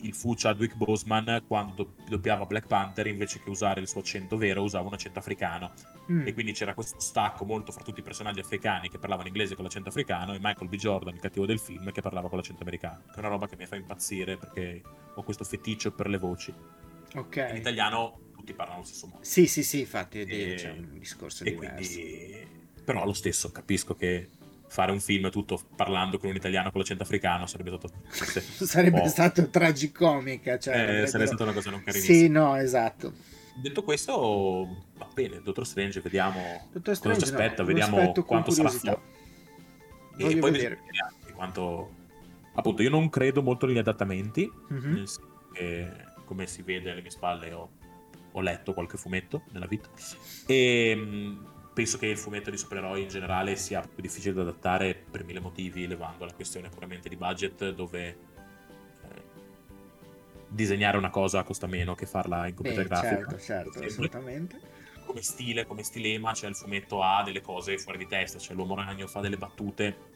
il 0.00 0.14
fu 0.14 0.34
Chadwick 0.34 0.76
Boseman 0.76 1.42
quando 1.46 1.94
doppiava 2.08 2.44
Black 2.44 2.66
Panther 2.66 3.06
invece 3.06 3.40
che 3.42 3.50
usare 3.50 3.80
il 3.80 3.88
suo 3.88 4.00
accento 4.00 4.36
vero 4.36 4.62
usava 4.62 4.86
un 4.86 4.94
accento 4.94 5.18
africano. 5.18 5.72
Mm. 6.10 6.24
e 6.24 6.34
quindi 6.34 6.52
c'era 6.52 6.72
questo 6.72 7.00
stacco 7.00 7.44
molto 7.44 7.72
fra 7.72 7.82
tutti 7.82 7.98
i 7.98 8.02
personaggi 8.02 8.38
africani 8.38 8.88
che 8.88 8.96
parlavano 8.96 9.26
inglese 9.26 9.56
con 9.56 9.64
l'accento 9.64 9.88
africano 9.88 10.34
e 10.34 10.38
Michael 10.40 10.68
B. 10.68 10.76
Jordan, 10.76 11.14
il 11.14 11.20
cattivo 11.20 11.46
del 11.46 11.58
film, 11.58 11.90
che 11.90 12.00
parlava 12.00 12.28
con 12.28 12.38
l'accento 12.38 12.62
americano 12.62 13.02
che 13.08 13.16
è 13.16 13.18
una 13.18 13.28
roba 13.28 13.48
che 13.48 13.56
mi 13.56 13.66
fa 13.66 13.76
impazzire 13.76 14.36
perché 14.36 14.82
ho 15.14 15.22
questo 15.22 15.44
feticcio 15.44 15.92
per 15.92 16.08
le 16.08 16.18
voci. 16.18 16.54
Ok. 17.14 17.46
In 17.50 17.56
italiano 17.56 18.20
tutti 18.36 18.52
parlano 18.52 18.78
allo 18.78 18.86
stesso 18.86 19.06
modo. 19.06 19.24
Sì 19.24 19.46
sì 19.46 19.62
sì 19.62 19.80
infatti 19.80 20.20
e... 20.20 20.54
c'è 20.56 20.70
un 20.70 20.98
discorso 20.98 21.44
e 21.44 21.50
diverso. 21.50 21.98
quindi... 21.98 22.46
però 22.84 23.04
lo 23.04 23.12
stesso 23.12 23.50
capisco 23.50 23.94
che 23.94 24.28
fare 24.68 24.92
un 24.92 25.00
film 25.00 25.30
tutto 25.30 25.60
parlando 25.76 26.18
con 26.18 26.30
un 26.30 26.36
italiano 26.36 26.70
con 26.70 26.80
l'accento 26.80 27.04
africano 27.04 27.46
sarebbe 27.46 27.76
stato 27.76 27.92
sarebbe 28.64 29.08
stato 29.08 29.48
tragicomica 29.48 30.58
cioè, 30.58 31.02
eh, 31.02 31.06
sarebbe 31.06 31.28
stata 31.28 31.44
una 31.44 31.52
cosa 31.52 31.70
non 31.70 31.82
carinissima 31.82 32.18
sì 32.18 32.28
no 32.28 32.56
esatto. 32.56 33.34
Detto 33.58 33.82
questo 33.82 34.84
va 34.98 35.08
bene 35.14 35.40
Dottor 35.42 35.66
Strange 35.66 36.00
vediamo 36.00 36.68
Dottor 36.72 36.94
Strange, 36.94 37.20
cosa 37.20 37.30
ci 37.30 37.32
aspetta 37.32 37.62
no, 37.62 37.68
vediamo 37.68 38.12
quanto 38.24 38.50
sarà 38.50 38.68
flop 38.68 39.00
e 40.18 40.36
poi 40.36 40.50
vedere. 40.50 40.78
quanto 41.34 41.90
appunto 42.54 42.82
io 42.82 42.90
non 42.90 43.08
credo 43.08 43.42
molto 43.42 43.66
negli 43.66 43.78
adattamenti 43.78 44.50
mm-hmm. 44.72 45.04
come 46.24 46.46
si 46.46 46.62
vede 46.62 46.90
alle 46.90 47.00
mie 47.00 47.10
spalle 47.10 47.52
ho, 47.52 47.70
ho 48.32 48.40
letto 48.40 48.74
qualche 48.74 48.98
fumetto 48.98 49.44
nella 49.52 49.66
vita. 49.66 49.88
E 50.46 51.38
penso 51.76 51.98
che 51.98 52.06
il 52.06 52.16
fumetto 52.16 52.48
di 52.48 52.56
supereroi 52.56 53.02
in 53.02 53.08
generale 53.08 53.54
sia 53.54 53.82
più 53.82 54.00
difficile 54.00 54.32
da 54.32 54.40
adattare 54.40 54.94
per 54.94 55.24
mille 55.24 55.40
motivi, 55.40 55.86
levando 55.86 56.24
la 56.24 56.32
questione 56.32 56.70
puramente 56.70 57.10
di 57.10 57.16
budget, 57.16 57.68
dove 57.74 58.06
eh, 58.06 59.22
disegnare 60.48 60.96
una 60.96 61.10
cosa 61.10 61.42
costa 61.42 61.66
meno 61.66 61.94
che 61.94 62.06
farla 62.06 62.46
in 62.46 62.54
computer 62.54 62.82
Beh, 62.82 62.88
grafica. 62.88 63.16
Certo, 63.16 63.38
certo, 63.38 63.84
assolutamente. 63.84 64.58
Come 65.04 65.22
stile, 65.22 65.66
come 65.66 65.84
stilema, 65.84 66.32
cioè 66.32 66.48
il 66.48 66.56
fumetto 66.56 67.00
ha 67.00 67.22
delle 67.22 67.40
cose 67.40 67.78
fuori 67.78 67.96
di 67.96 68.08
testa, 68.08 68.40
cioè 68.40 68.56
l'uomo 68.56 68.74
ragno 68.74 69.06
fa 69.06 69.20
delle 69.20 69.36
battute 69.36 70.14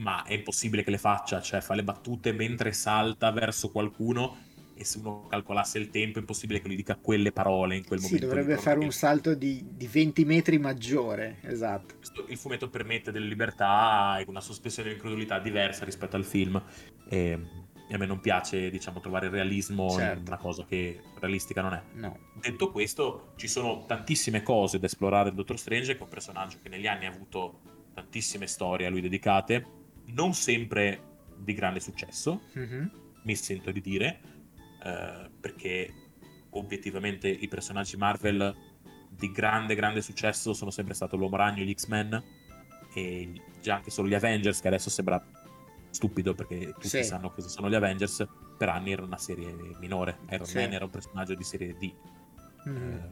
ma 0.00 0.24
è 0.24 0.32
impossibile 0.32 0.82
che 0.82 0.90
le 0.90 0.98
faccia, 0.98 1.40
cioè 1.40 1.60
fa 1.60 1.74
le 1.74 1.84
battute 1.84 2.32
mentre 2.32 2.72
salta 2.72 3.30
verso 3.30 3.70
qualcuno 3.70 4.48
e 4.80 4.84
se 4.84 4.96
uno 4.96 5.26
calcolasse 5.28 5.78
il 5.78 5.90
tempo 5.90 6.16
è 6.16 6.20
impossibile 6.22 6.62
che 6.62 6.66
lui 6.66 6.76
dica 6.76 6.96
quelle 6.96 7.32
parole 7.32 7.76
in 7.76 7.84
quel 7.84 7.98
sì, 7.98 8.06
momento. 8.06 8.26
Sì, 8.26 8.34
dovrebbe 8.34 8.58
fare 8.58 8.78
un 8.78 8.90
salto 8.90 9.34
di, 9.34 9.62
di, 9.72 9.86
20 9.86 10.24
metri 10.24 10.58
maggiore, 10.58 11.36
esatto. 11.42 11.96
Il 12.28 12.38
fumetto 12.38 12.70
permette 12.70 13.12
delle 13.12 13.26
libertà 13.26 14.18
e 14.18 14.24
una 14.26 14.40
sospensione 14.40 14.88
di 14.88 14.94
incredulità 14.94 15.38
diversa 15.38 15.84
rispetto 15.84 16.16
al 16.16 16.24
film 16.24 16.62
e, 17.10 17.38
e, 17.90 17.94
a 17.94 17.98
me 17.98 18.06
non 18.06 18.20
piace, 18.20 18.70
diciamo, 18.70 19.00
trovare 19.00 19.26
il 19.26 19.32
realismo 19.32 19.90
certo. 19.90 20.20
in 20.20 20.26
una 20.28 20.38
cosa 20.38 20.64
che 20.64 20.98
realistica 21.18 21.60
non 21.60 21.74
è. 21.74 21.82
No. 21.96 22.16
Detto 22.40 22.70
questo, 22.70 23.34
ci 23.36 23.48
sono 23.48 23.84
tantissime 23.86 24.42
cose 24.42 24.78
da 24.78 24.86
esplorare 24.86 25.28
il 25.28 25.34
Dottor 25.34 25.58
Strange, 25.58 25.92
che 25.92 25.98
è 25.98 26.02
un 26.02 26.08
personaggio 26.08 26.56
che 26.62 26.70
negli 26.70 26.86
anni 26.86 27.04
ha 27.04 27.10
avuto 27.10 27.60
tantissime 27.92 28.46
storie 28.46 28.86
a 28.86 28.90
lui 28.90 29.02
dedicate, 29.02 29.62
non 30.14 30.32
sempre 30.32 31.02
di 31.36 31.52
grande 31.52 31.80
successo, 31.80 32.44
mm-hmm. 32.56 32.86
mi 33.24 33.34
sento 33.36 33.70
di 33.72 33.82
dire, 33.82 34.29
eh, 34.82 35.30
perché 35.40 35.92
obiettivamente 36.50 37.28
i 37.28 37.48
personaggi 37.48 37.96
Marvel 37.96 38.54
di 39.08 39.30
grande 39.30 39.74
grande 39.74 40.00
successo 40.02 40.52
sono 40.52 40.70
sempre 40.70 40.94
stato 40.94 41.16
l'Uomo 41.16 41.36
Ragno 41.36 41.62
e 41.62 41.64
gli 41.64 41.74
X-Men 41.74 42.22
e 42.94 43.32
già 43.60 43.76
anche 43.76 43.90
solo 43.90 44.08
gli 44.08 44.14
Avengers 44.14 44.60
che 44.60 44.68
adesso 44.68 44.90
sembra 44.90 45.22
stupido 45.90 46.34
perché 46.34 46.72
tutti 46.72 46.88
sì. 46.88 47.04
sanno 47.04 47.30
cosa 47.30 47.48
sono 47.48 47.68
gli 47.68 47.74
Avengers 47.74 48.26
per 48.56 48.68
anni 48.68 48.92
era 48.92 49.02
una 49.02 49.18
serie 49.18 49.54
minore 49.78 50.18
Iron 50.30 50.46
sì. 50.46 50.56
Man 50.56 50.72
era 50.72 50.84
un 50.84 50.90
personaggio 50.90 51.34
di 51.34 51.44
serie 51.44 51.76
D 51.76 51.92
mm. 52.68 52.92
eh, 52.92 53.08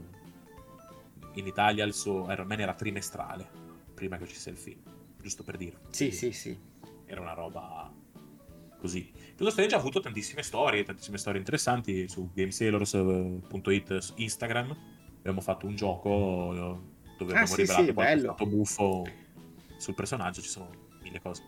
in 1.35 1.47
Italia 1.47 1.85
il 1.85 1.95
suo 1.95 2.31
Iron 2.33 2.47
Man 2.47 2.61
era 2.61 2.75
trimestrale 2.75 3.49
prima 3.95 4.17
che 4.17 4.25
uscisse 4.25 4.51
il 4.51 4.59
film 4.59 4.81
giusto 5.21 5.43
per 5.43 5.57
dire 5.57 5.79
sì 5.91 6.11
sì 6.11 6.33
sì 6.33 6.59
era 7.05 7.21
una 7.21 7.33
roba 7.33 7.93
così. 8.79 9.13
Doctor 9.39 9.53
Strange 9.53 9.77
ha 9.77 9.79
avuto 9.79 10.01
tantissime 10.01 10.43
storie, 10.43 10.83
tantissime 10.83 11.17
storie 11.17 11.39
interessanti 11.39 12.09
su 12.09 12.29
gamesailors.it 12.35 14.15
Instagram. 14.17 14.77
Abbiamo 15.19 15.41
fatto 15.41 15.65
un 15.67 15.77
gioco 15.77 16.53
eh, 16.53 17.15
dove 17.17 17.35
ah, 17.35 17.43
abbiamo 17.43 17.47
sì, 17.47 17.61
rivelato 17.61 17.85
sì, 17.85 17.93
qualche 17.93 18.21
fatto 18.25 18.47
buffo 18.47 19.07
sul 19.77 19.95
personaggio, 19.95 20.43
ci 20.43 20.49
sono 20.49 20.69
mille 21.03 21.21
cose. 21.21 21.45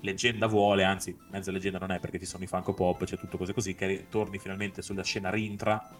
Leggenda 0.00 0.46
vuole, 0.46 0.82
anzi, 0.84 1.14
mezza 1.30 1.50
leggenda 1.50 1.78
non 1.78 1.90
è 1.90 2.00
perché 2.00 2.18
ci 2.18 2.24
sono 2.24 2.42
i 2.42 2.46
Funko 2.46 2.72
Pop, 2.72 3.04
c'è 3.04 3.18
tutto 3.18 3.36
cose 3.36 3.52
così, 3.52 3.74
che 3.74 4.06
torni 4.08 4.38
finalmente 4.38 4.80
sulla 4.80 5.04
scena 5.04 5.28
Rintra, 5.28 5.90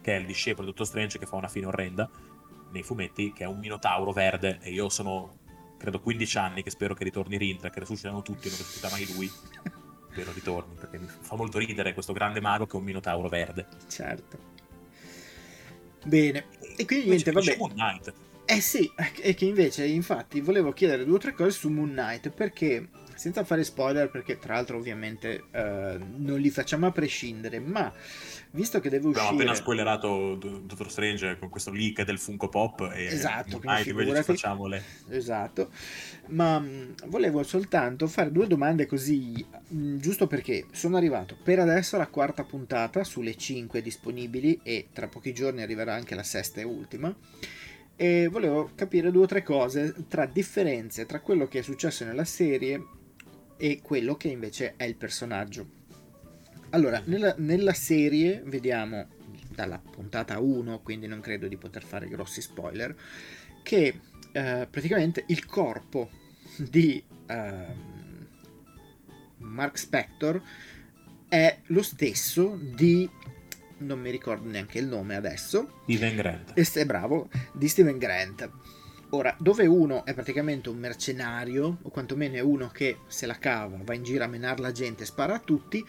che 0.00 0.16
è 0.16 0.18
il 0.18 0.26
discepolo 0.26 0.66
di 0.66 0.72
Dottor 0.72 0.86
Strange 0.88 1.20
che 1.20 1.26
fa 1.26 1.36
una 1.36 1.46
fine 1.46 1.66
orrenda 1.66 2.10
nei 2.72 2.82
fumetti, 2.82 3.32
che 3.32 3.44
è 3.44 3.46
un 3.46 3.60
minotauro 3.60 4.10
verde 4.10 4.58
e 4.60 4.72
io 4.72 4.88
sono 4.88 5.38
credo 5.78 6.00
15 6.00 6.38
anni 6.38 6.62
che 6.64 6.70
spero 6.70 6.94
che 6.94 7.04
ritorni 7.04 7.36
Rintra, 7.36 7.70
che 7.70 7.78
resuscitano 7.78 8.22
tutti, 8.22 8.48
non 8.48 8.58
resuscita 8.58 8.90
mai 8.90 9.06
lui. 9.14 9.30
spero 10.16 10.32
ritorni, 10.32 10.74
perché 10.74 10.98
mi 10.98 11.06
fa 11.06 11.36
molto 11.36 11.58
ridere 11.58 11.92
questo 11.92 12.14
grande 12.14 12.40
mago 12.40 12.66
che 12.66 12.72
è 12.72 12.78
un 12.78 12.84
minotauro 12.84 13.28
verde. 13.28 13.66
Certo. 13.86 14.54
Bene, 16.04 16.46
e 16.76 16.86
quindi 16.86 17.08
niente, 17.08 17.32
vabbè. 17.32 17.56
Moon 17.58 17.72
Knight. 17.72 18.14
Eh 18.46 18.60
sì, 18.60 18.90
e 19.20 19.34
che 19.34 19.44
invece, 19.44 19.84
infatti, 19.84 20.40
volevo 20.40 20.72
chiedere 20.72 21.04
due 21.04 21.16
o 21.16 21.18
tre 21.18 21.34
cose 21.34 21.50
su 21.50 21.68
Moon 21.68 21.90
Knight, 21.90 22.30
perché 22.30 22.88
senza 23.16 23.44
fare 23.44 23.64
spoiler 23.64 24.10
perché 24.10 24.38
tra 24.38 24.54
l'altro 24.54 24.76
ovviamente 24.76 25.44
uh, 25.50 25.98
non 26.16 26.38
li 26.38 26.50
facciamo 26.50 26.86
a 26.86 26.92
prescindere, 26.92 27.58
ma 27.58 27.92
visto 28.50 28.78
che 28.78 28.88
deve 28.88 29.08
uscire... 29.08 29.24
Abbiamo 29.24 29.42
appena 29.42 29.54
spoilerato 29.54 30.34
Dottor 30.36 30.90
Strange 30.90 31.38
con 31.38 31.48
questo 31.48 31.70
leak 31.70 32.04
del 32.04 32.18
Funko 32.18 32.48
Pop 32.48 32.90
e 32.94 33.06
esatto, 33.06 33.60
invece 33.62 34.22
facciamo 34.22 34.66
le... 34.66 34.82
Esatto, 35.08 35.70
ma 36.28 36.58
mh, 36.58 36.66
mm, 36.66 36.92
volevo 37.06 37.42
soltanto 37.42 38.06
fare 38.06 38.30
due 38.30 38.46
domande 38.46 38.86
così, 38.86 39.44
mh, 39.68 39.78
mm, 39.78 39.96
giusto 39.98 40.26
perché 40.26 40.66
sono 40.72 40.96
arrivato 40.96 41.36
per 41.42 41.58
adesso 41.58 41.96
alla 41.96 42.08
quarta 42.08 42.44
puntata 42.44 43.02
sulle 43.02 43.34
5 43.34 43.80
disponibili 43.82 44.60
e 44.62 44.88
tra 44.92 45.08
pochi 45.08 45.32
giorni 45.32 45.62
arriverà 45.62 45.94
anche 45.94 46.14
la 46.14 46.22
sesta 46.22 46.60
e 46.60 46.64
ultima. 46.64 47.14
E 47.98 48.28
volevo 48.30 48.70
capire 48.74 49.10
due 49.10 49.22
o 49.22 49.26
tre 49.26 49.42
cose 49.42 49.94
tra 50.06 50.26
differenze 50.26 51.06
tra 51.06 51.20
quello 51.20 51.48
che 51.48 51.60
è 51.60 51.62
successo 51.62 52.04
nella 52.04 52.26
serie 52.26 52.84
e 53.56 53.80
quello 53.82 54.16
che 54.16 54.28
invece 54.28 54.74
è 54.76 54.84
il 54.84 54.96
personaggio. 54.96 55.84
Allora, 56.70 57.00
nella, 57.06 57.34
nella 57.38 57.72
serie 57.72 58.42
vediamo 58.44 59.08
dalla 59.48 59.78
puntata 59.78 60.38
1, 60.38 60.80
quindi 60.80 61.06
non 61.06 61.20
credo 61.20 61.48
di 61.48 61.56
poter 61.56 61.84
fare 61.84 62.08
grossi 62.08 62.40
spoiler, 62.40 62.94
che 63.62 64.00
eh, 64.32 64.68
praticamente 64.70 65.24
il 65.28 65.46
corpo 65.46 66.10
di 66.56 67.02
eh, 67.26 67.66
Mark 69.38 69.78
Spector 69.78 70.42
è 71.28 71.60
lo 71.66 71.82
stesso 71.82 72.58
di 72.60 73.08
non 73.78 74.00
mi 74.00 74.10
ricordo 74.10 74.48
neanche 74.48 74.78
il 74.78 74.86
nome 74.86 75.16
adesso. 75.16 75.80
Steven 75.84 76.16
Grant. 76.16 76.52
E 76.54 76.80
è 76.80 76.86
bravo, 76.86 77.28
di 77.52 77.68
Steven 77.68 77.98
Grant. 77.98 78.50
Ora, 79.10 79.36
dove 79.38 79.66
uno 79.66 80.04
è 80.04 80.14
praticamente 80.14 80.68
un 80.68 80.78
mercenario, 80.78 81.78
o 81.82 81.90
quantomeno 81.90 82.34
è 82.34 82.40
uno 82.40 82.68
che 82.68 82.98
se 83.06 83.26
la 83.26 83.38
cava, 83.38 83.78
va 83.82 83.94
in 83.94 84.02
giro 84.02 84.24
a 84.24 84.26
menare 84.26 84.60
la 84.60 84.72
gente, 84.72 85.04
spara 85.04 85.34
a 85.34 85.38
tutti, 85.38 85.84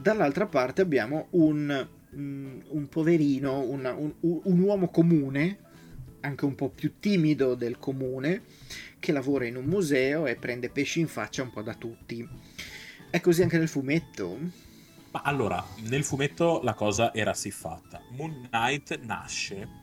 dall'altra 0.00 0.46
parte 0.46 0.80
abbiamo 0.80 1.26
un, 1.30 1.88
mm, 2.16 2.60
un 2.68 2.88
poverino, 2.88 3.60
una, 3.60 3.92
un, 3.92 4.14
un 4.20 4.58
uomo 4.60 4.88
comune, 4.88 5.58
anche 6.20 6.46
un 6.46 6.54
po' 6.54 6.70
più 6.70 6.94
timido 6.98 7.54
del 7.54 7.78
comune, 7.78 8.44
che 8.98 9.12
lavora 9.12 9.44
in 9.44 9.56
un 9.56 9.66
museo 9.66 10.26
e 10.26 10.36
prende 10.36 10.70
pesci 10.70 11.00
in 11.00 11.08
faccia 11.08 11.42
un 11.42 11.50
po' 11.50 11.60
da 11.60 11.74
tutti. 11.74 12.26
È 13.10 13.20
così 13.20 13.42
anche 13.42 13.58
nel 13.58 13.68
fumetto? 13.68 14.38
Ma 15.10 15.20
allora, 15.22 15.62
nel 15.82 16.02
fumetto 16.02 16.60
la 16.62 16.72
cosa 16.72 17.12
era 17.12 17.34
siffatta. 17.34 18.00
Moon 18.12 18.48
Knight 18.50 18.98
nasce 19.02 19.82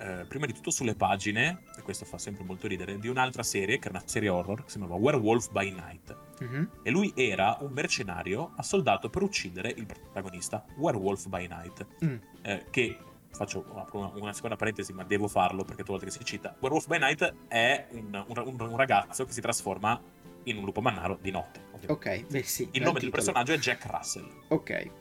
eh, 0.00 0.24
prima 0.26 0.46
di 0.46 0.54
tutto 0.54 0.70
sulle 0.70 0.94
pagine, 0.94 1.62
e 1.76 1.82
questo 1.82 2.04
fa 2.04 2.16
sempre 2.16 2.42
molto 2.44 2.66
ridere, 2.66 2.98
di 2.98 3.08
un'altra 3.08 3.42
serie, 3.42 3.78
che 3.78 3.88
era 3.88 3.98
una 3.98 4.08
serie 4.08 4.30
horror, 4.30 4.64
che 4.64 4.70
si 4.70 4.78
chiamava 4.78 4.98
Werewolf 4.98 5.50
by 5.50 5.70
Night. 5.70 6.16
Mm-hmm. 6.42 6.64
E 6.82 6.90
lui 6.90 7.12
era 7.14 7.58
un 7.60 7.70
mercenario 7.72 8.52
assoldato 8.56 9.10
per 9.10 9.22
uccidere 9.22 9.72
il 9.76 9.84
protagonista, 9.84 10.64
Werewolf 10.76 11.26
by 11.26 11.46
Night. 11.46 11.86
Mm. 12.02 12.16
Eh, 12.42 12.66
che, 12.70 12.96
faccio 13.30 13.64
una, 13.92 14.10
una, 14.14 14.32
seconda 14.32 14.56
parentesi, 14.56 14.92
ma 14.94 15.04
devo 15.04 15.28
farlo 15.28 15.64
perché 15.64 15.82
tu 15.82 15.90
volte 15.90 16.06
che 16.06 16.12
si 16.12 16.24
cita. 16.24 16.56
Werewolf 16.58 16.86
by 16.86 16.98
Night 16.98 17.34
è 17.48 17.86
un, 17.90 18.24
un, 18.26 18.56
un 18.58 18.76
ragazzo 18.76 19.24
che 19.26 19.32
si 19.32 19.42
trasforma 19.42 20.00
in 20.44 20.56
un 20.56 20.64
lupo 20.64 20.80
mannaro 20.80 21.18
di 21.20 21.30
notte. 21.30 21.68
Ok, 21.86 22.26
beh 22.26 22.42
sì. 22.42 22.68
Il 22.72 22.82
nome 22.82 23.00
del 23.00 23.10
personaggio 23.10 23.52
è 23.52 23.58
Jack 23.58 23.86
Russell. 23.86 24.28
Ok 24.48 24.99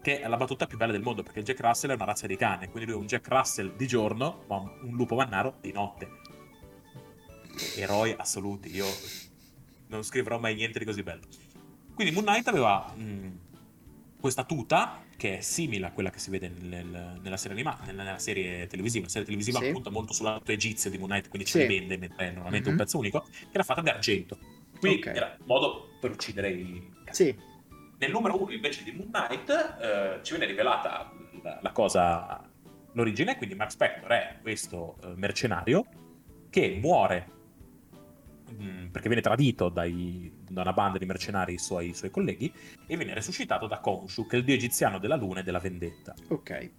che 0.00 0.20
è 0.20 0.28
la 0.28 0.36
battuta 0.36 0.66
più 0.66 0.76
bella 0.76 0.92
del 0.92 1.02
mondo, 1.02 1.22
perché 1.22 1.42
Jack 1.42 1.60
Russell 1.60 1.90
è 1.90 1.94
una 1.94 2.04
razza 2.04 2.26
di 2.26 2.36
cane, 2.36 2.68
quindi 2.68 2.90
lui 2.90 2.98
è 2.98 3.00
un 3.00 3.06
Jack 3.06 3.28
Russell 3.28 3.76
di 3.76 3.86
giorno, 3.86 4.44
ma 4.48 4.56
un 4.56 4.94
lupo 4.94 5.16
mannaro 5.16 5.56
di 5.60 5.72
notte. 5.72 6.08
Eroi 7.76 8.14
assoluti, 8.16 8.74
io 8.74 8.86
non 9.88 10.02
scriverò 10.02 10.38
mai 10.38 10.54
niente 10.54 10.78
di 10.78 10.84
così 10.84 11.02
bello. 11.02 11.22
Quindi 11.94 12.14
Moon 12.14 12.26
Knight 12.26 12.46
aveva 12.46 12.92
mh, 12.94 13.38
questa 14.20 14.44
tuta 14.44 15.02
che 15.16 15.38
è 15.38 15.40
simile 15.40 15.86
a 15.86 15.90
quella 15.90 16.10
che 16.10 16.20
si 16.20 16.30
vede 16.30 16.48
nel, 16.48 17.18
nella, 17.20 17.36
serie 17.36 17.56
anima, 17.56 17.76
nella, 17.84 18.18
serie 18.18 18.68
televisiva. 18.68 19.04
La 19.04 19.10
serie 19.10 19.26
televisiva 19.26 19.58
sì. 19.58 19.72
punta 19.72 19.90
molto 19.90 20.12
sull'atto 20.12 20.52
egizio 20.52 20.90
di 20.90 20.98
Moon 20.98 21.10
Knight, 21.10 21.28
quindi 21.28 21.48
sì. 21.48 21.58
ce 21.58 21.66
ne 21.66 21.66
vende, 21.66 21.96
mentre 21.96 22.28
è 22.28 22.30
normalmente 22.30 22.68
mm-hmm. 22.68 22.78
un 22.78 22.84
pezzo 22.84 22.98
unico, 22.98 23.26
che 23.28 23.48
era 23.50 23.64
fatta 23.64 23.80
di 23.80 23.88
argento. 23.88 24.38
Quindi 24.78 25.00
okay. 25.00 25.16
era 25.16 25.36
un 25.40 25.46
modo 25.46 25.88
per 26.00 26.12
uccidere 26.12 26.50
i 26.52 26.88
Sì. 27.10 27.34
Nel 27.98 28.10
numero 28.10 28.40
uno 28.40 28.52
invece 28.52 28.84
di 28.84 28.92
Moon 28.92 29.10
Knight 29.10 29.50
eh, 29.50 30.20
ci 30.22 30.34
viene 30.34 30.46
rivelata 30.46 31.12
la, 31.42 31.58
la, 31.60 31.72
cosa, 31.72 32.48
l'origine, 32.92 33.36
quindi 33.36 33.54
Mark 33.54 33.72
Spector 33.72 34.10
è 34.10 34.38
questo 34.40 34.96
eh, 35.02 35.14
mercenario 35.16 35.84
che 36.50 36.78
muore 36.80 37.36
Mm, 38.50 38.86
perché 38.86 39.08
viene 39.08 39.22
tradito 39.22 39.68
dai, 39.68 40.32
da 40.48 40.62
una 40.62 40.72
banda 40.72 40.98
di 40.98 41.04
mercenari 41.04 41.58
suoi, 41.58 41.92
suoi 41.94 42.10
colleghi 42.10 42.52
e 42.86 42.96
viene 42.96 43.14
resuscitato 43.14 43.66
da 43.66 43.78
Khonshu, 43.78 44.26
che 44.26 44.36
è 44.36 44.38
il 44.38 44.44
dio 44.44 44.54
egiziano 44.54 44.98
della 44.98 45.16
luna 45.16 45.40
e 45.40 45.42
della 45.42 45.58
vendetta. 45.58 46.14
Ok. 46.28 46.70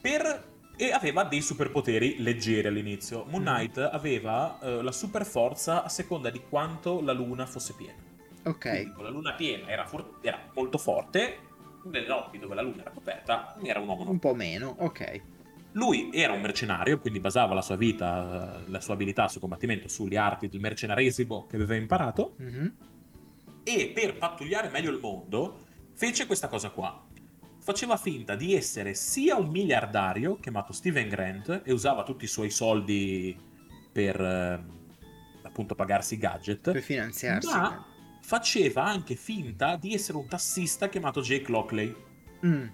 Per 0.00 0.54
e 0.78 0.92
aveva 0.92 1.24
dei 1.24 1.40
superpoteri 1.40 2.22
leggeri 2.22 2.66
all'inizio. 2.66 3.24
Moon 3.28 3.42
mm. 3.42 3.46
Knight 3.46 3.78
aveva 3.78 4.58
uh, 4.60 4.82
la 4.82 4.92
super 4.92 5.24
forza 5.24 5.82
a 5.82 5.88
seconda 5.88 6.28
di 6.28 6.42
quanto 6.46 7.00
la 7.00 7.12
luna 7.12 7.46
fosse 7.46 7.74
piena. 7.74 8.05
Ok. 8.46 8.68
Quindi, 8.68 8.92
con 8.92 9.04
la 9.04 9.10
luna 9.10 9.34
piena 9.34 9.68
era, 9.68 9.86
for- 9.86 10.18
era 10.22 10.38
molto 10.54 10.78
forte, 10.78 11.38
nelle 11.84 12.06
notti 12.06 12.38
dove 12.38 12.54
la 12.54 12.62
luna 12.62 12.82
era 12.82 12.90
coperta 12.90 13.56
era 13.62 13.80
un 13.80 13.88
uomo. 13.88 14.08
Un 14.10 14.18
po' 14.18 14.34
meno, 14.34 14.76
ok. 14.78 15.22
Lui 15.72 16.10
era 16.12 16.32
un 16.32 16.40
mercenario, 16.40 16.98
quindi 16.98 17.20
basava 17.20 17.54
la 17.54 17.60
sua 17.60 17.76
vita, 17.76 18.62
la 18.66 18.80
sua 18.80 18.94
abilità 18.94 19.28
sul 19.28 19.40
combattimento 19.40 19.88
sulle 19.88 20.16
arti 20.16 20.48
del 20.48 20.60
mercenaresimo 20.60 21.46
che 21.46 21.56
aveva 21.56 21.74
imparato. 21.74 22.34
Mm-hmm. 22.40 22.66
E 23.62 23.92
per 23.94 24.16
pattugliare 24.16 24.70
meglio 24.70 24.90
il 24.90 25.00
mondo, 25.00 25.64
fece 25.92 26.26
questa 26.26 26.48
cosa 26.48 26.70
qua. 26.70 27.04
Faceva 27.58 27.96
finta 27.96 28.36
di 28.36 28.54
essere 28.54 28.94
sia 28.94 29.36
un 29.36 29.48
miliardario, 29.48 30.36
chiamato 30.36 30.72
Steven 30.72 31.08
Grant, 31.08 31.62
e 31.64 31.72
usava 31.72 32.04
tutti 32.04 32.24
i 32.24 32.28
suoi 32.28 32.48
soldi 32.48 33.36
per 33.92 34.18
eh, 34.18 34.64
appunto 35.42 35.74
pagarsi 35.74 36.14
i 36.14 36.18
gadget. 36.18 36.70
Per 36.70 36.80
finanziarsi. 36.80 37.48
Ma 37.48 37.84
faceva 38.26 38.84
anche 38.84 39.14
finta 39.14 39.76
di 39.76 39.94
essere 39.94 40.18
un 40.18 40.26
tassista 40.26 40.88
chiamato 40.88 41.20
Jake 41.20 41.48
Lockley. 41.48 41.94
Mm. 42.44 42.66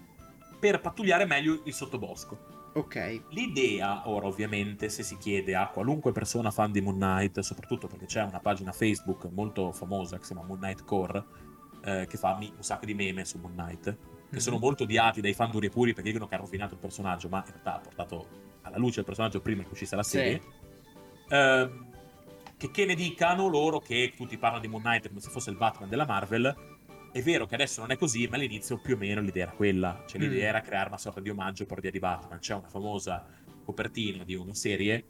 Per 0.59 0.81
pattugliare 0.81 1.27
meglio 1.27 1.61
il 1.67 1.75
sottobosco. 1.75 2.71
Ok. 2.73 3.25
L'idea, 3.29 4.09
ora 4.09 4.29
ovviamente, 4.29 4.89
se 4.89 5.03
si 5.03 5.19
chiede 5.19 5.55
a 5.55 5.69
qualunque 5.69 6.11
persona 6.11 6.51
fan 6.51 6.73
di 6.73 6.81
Moon 6.81 6.97
Knight, 6.97 7.41
soprattutto 7.41 7.87
perché 7.87 8.07
c'è 8.07 8.23
una 8.23 8.41
pagina 8.41 8.73
Facebook 8.73 9.29
molto 9.31 9.73
famosa 9.73 10.17
che 10.17 10.25
si 10.25 10.33
chiama 10.33 10.47
Moon 10.47 10.59
Knight 10.59 10.85
Core, 10.85 11.23
eh, 11.85 12.07
che 12.09 12.17
fa 12.17 12.33
un 12.33 12.63
sacco 12.63 12.87
di 12.87 12.95
meme 12.95 13.27
su 13.27 13.37
Moon 13.37 13.53
Knight, 13.53 13.83
che 13.83 13.91
mm-hmm. 13.91 14.39
sono 14.39 14.57
molto 14.57 14.85
odiati 14.85 15.21
dai 15.21 15.35
fan 15.35 15.51
duri 15.51 15.67
e 15.67 15.71
puri 15.71 15.93
perché 15.93 16.13
dicono 16.13 16.27
che 16.27 16.35
ha 16.35 16.39
rovinato 16.39 16.73
il 16.73 16.81
personaggio, 16.81 17.29
ma 17.29 17.45
in 17.45 17.53
realtà 17.53 17.75
ha 17.75 17.81
portato 17.81 18.27
alla 18.63 18.79
luce 18.79 19.01
il 19.01 19.05
personaggio 19.05 19.43
prima 19.43 19.63
che 19.65 19.69
uscisse 19.71 19.97
la 19.97 20.03
serie. 20.03 20.41
Sì. 20.41 21.35
Eh, 21.35 21.91
che, 22.63 22.71
che 22.71 22.85
ne 22.85 22.95
dicano 22.95 23.49
loro 23.49 23.81
che 23.81 24.13
tutti 24.17 24.39
parlano 24.39 24.63
di 24.63 24.69
Moon 24.69 24.83
Knight 24.83 25.09
come 25.09 25.21
se 25.21 25.31
fosse 25.31 25.51
il 25.51 25.57
Batman 25.57 25.89
della 25.89 26.07
Marvel, 26.07 26.55
è 27.11 27.21
vero 27.21 27.45
che 27.47 27.57
adesso 27.57 27.81
non 27.81 27.91
è 27.91 27.97
così, 27.97 28.29
ma 28.29 28.37
all'inizio 28.37 28.79
più 28.79 28.95
o 28.95 28.99
meno 28.99 29.21
l'idea 29.21 29.45
era 29.45 29.53
quella. 29.53 30.05
Cioè, 30.07 30.21
l'idea 30.21 30.45
mm. 30.45 30.49
era 30.49 30.61
creare 30.61 30.89
una 30.89 30.99
sorta 30.99 31.21
di 31.21 31.29
omaggio 31.29 31.67
parodia 31.67 31.91
di 31.91 31.99
Batman. 31.99 32.39
C'è 32.39 32.55
una 32.55 32.69
famosa 32.69 33.27
copertina 33.65 34.23
di 34.23 34.35
una 34.35 34.55
serie, 34.55 35.07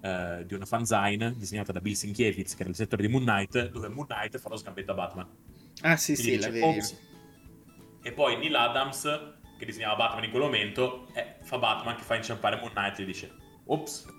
eh, 0.00 0.44
di 0.46 0.54
una 0.54 0.64
fanzine 0.64 1.34
disegnata 1.36 1.72
da 1.72 1.80
Bill 1.80 1.92
Sinkiewicz, 1.92 2.54
che 2.54 2.62
era 2.62 2.70
il 2.70 2.76
settore 2.76 3.02
di 3.02 3.08
Moon 3.08 3.24
Knight, 3.24 3.70
dove 3.70 3.88
Moon 3.88 4.06
Knight 4.06 4.38
fa 4.38 4.48
lo 4.48 4.56
scambetto 4.56 4.92
a 4.92 4.94
Batman. 4.94 5.28
Ah, 5.82 5.96
sì, 5.96 6.14
Quindi 6.14 6.32
sì, 6.32 6.36
dice, 6.38 6.58
la 6.60 6.66
vedi. 6.72 6.96
E 8.02 8.12
poi 8.12 8.38
Neil 8.38 8.56
Adams, 8.56 9.02
che 9.58 9.66
disegnava 9.66 9.96
Batman 9.96 10.24
in 10.24 10.30
quel 10.30 10.42
momento, 10.42 11.08
eh, 11.12 11.36
fa 11.42 11.58
Batman 11.58 11.96
che 11.96 12.02
fa 12.02 12.16
inciampare 12.16 12.56
Moon 12.56 12.72
Knight 12.72 12.98
e 12.98 13.04
dice, 13.04 13.30
ops. 13.66 14.13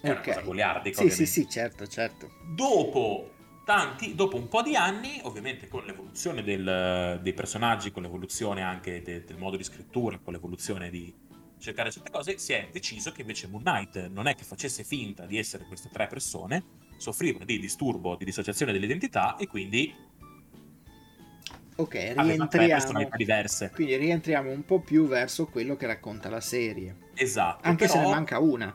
È 0.00 0.10
okay. 0.10 0.12
una 0.12 0.22
cosa 0.22 0.40
goliardica. 0.40 0.96
Sì, 0.96 1.02
ovviamente. 1.02 1.26
sì, 1.26 1.42
sì, 1.42 1.48
certo, 1.48 1.86
certo. 1.86 2.30
Dopo 2.54 3.30
tanti, 3.64 4.14
dopo 4.14 4.36
un 4.36 4.48
po' 4.48 4.62
di 4.62 4.74
anni, 4.74 5.20
ovviamente 5.22 5.68
con 5.68 5.84
l'evoluzione 5.84 6.42
del, 6.42 7.20
dei 7.22 7.32
personaggi, 7.32 7.90
con 7.90 8.02
l'evoluzione 8.02 8.62
anche 8.62 9.02
de, 9.02 9.24
del 9.24 9.36
modo 9.36 9.56
di 9.56 9.64
scrittura, 9.64 10.18
con 10.18 10.32
l'evoluzione 10.32 10.90
di 10.90 11.14
cercare 11.58 11.90
certe 11.90 12.10
cose, 12.10 12.38
si 12.38 12.52
è 12.52 12.68
deciso 12.72 13.12
che 13.12 13.20
invece 13.20 13.46
Moon 13.46 13.62
Knight 13.62 14.08
non 14.08 14.26
è 14.26 14.34
che 14.34 14.44
facesse 14.44 14.82
finta 14.82 15.26
di 15.26 15.38
essere 15.38 15.66
queste 15.66 15.90
tre 15.92 16.06
persone, 16.06 16.64
soffrivano 16.96 17.44
di 17.44 17.60
disturbo, 17.60 18.16
di 18.16 18.24
dissociazione 18.24 18.72
dell'identità 18.72 19.36
e 19.36 19.46
quindi 19.46 19.94
Ok, 21.76 22.12
rientriamo. 22.14 23.08
diverse. 23.16 23.70
Quindi 23.72 23.96
rientriamo 23.96 24.50
un 24.50 24.64
po' 24.64 24.80
più 24.80 25.06
verso 25.06 25.46
quello 25.46 25.76
che 25.76 25.86
racconta 25.86 26.28
la 26.28 26.40
serie. 26.40 27.08
Esatto. 27.14 27.66
Anche 27.66 27.86
però... 27.86 27.98
se 27.98 28.04
ne 28.04 28.10
manca 28.10 28.38
una. 28.38 28.74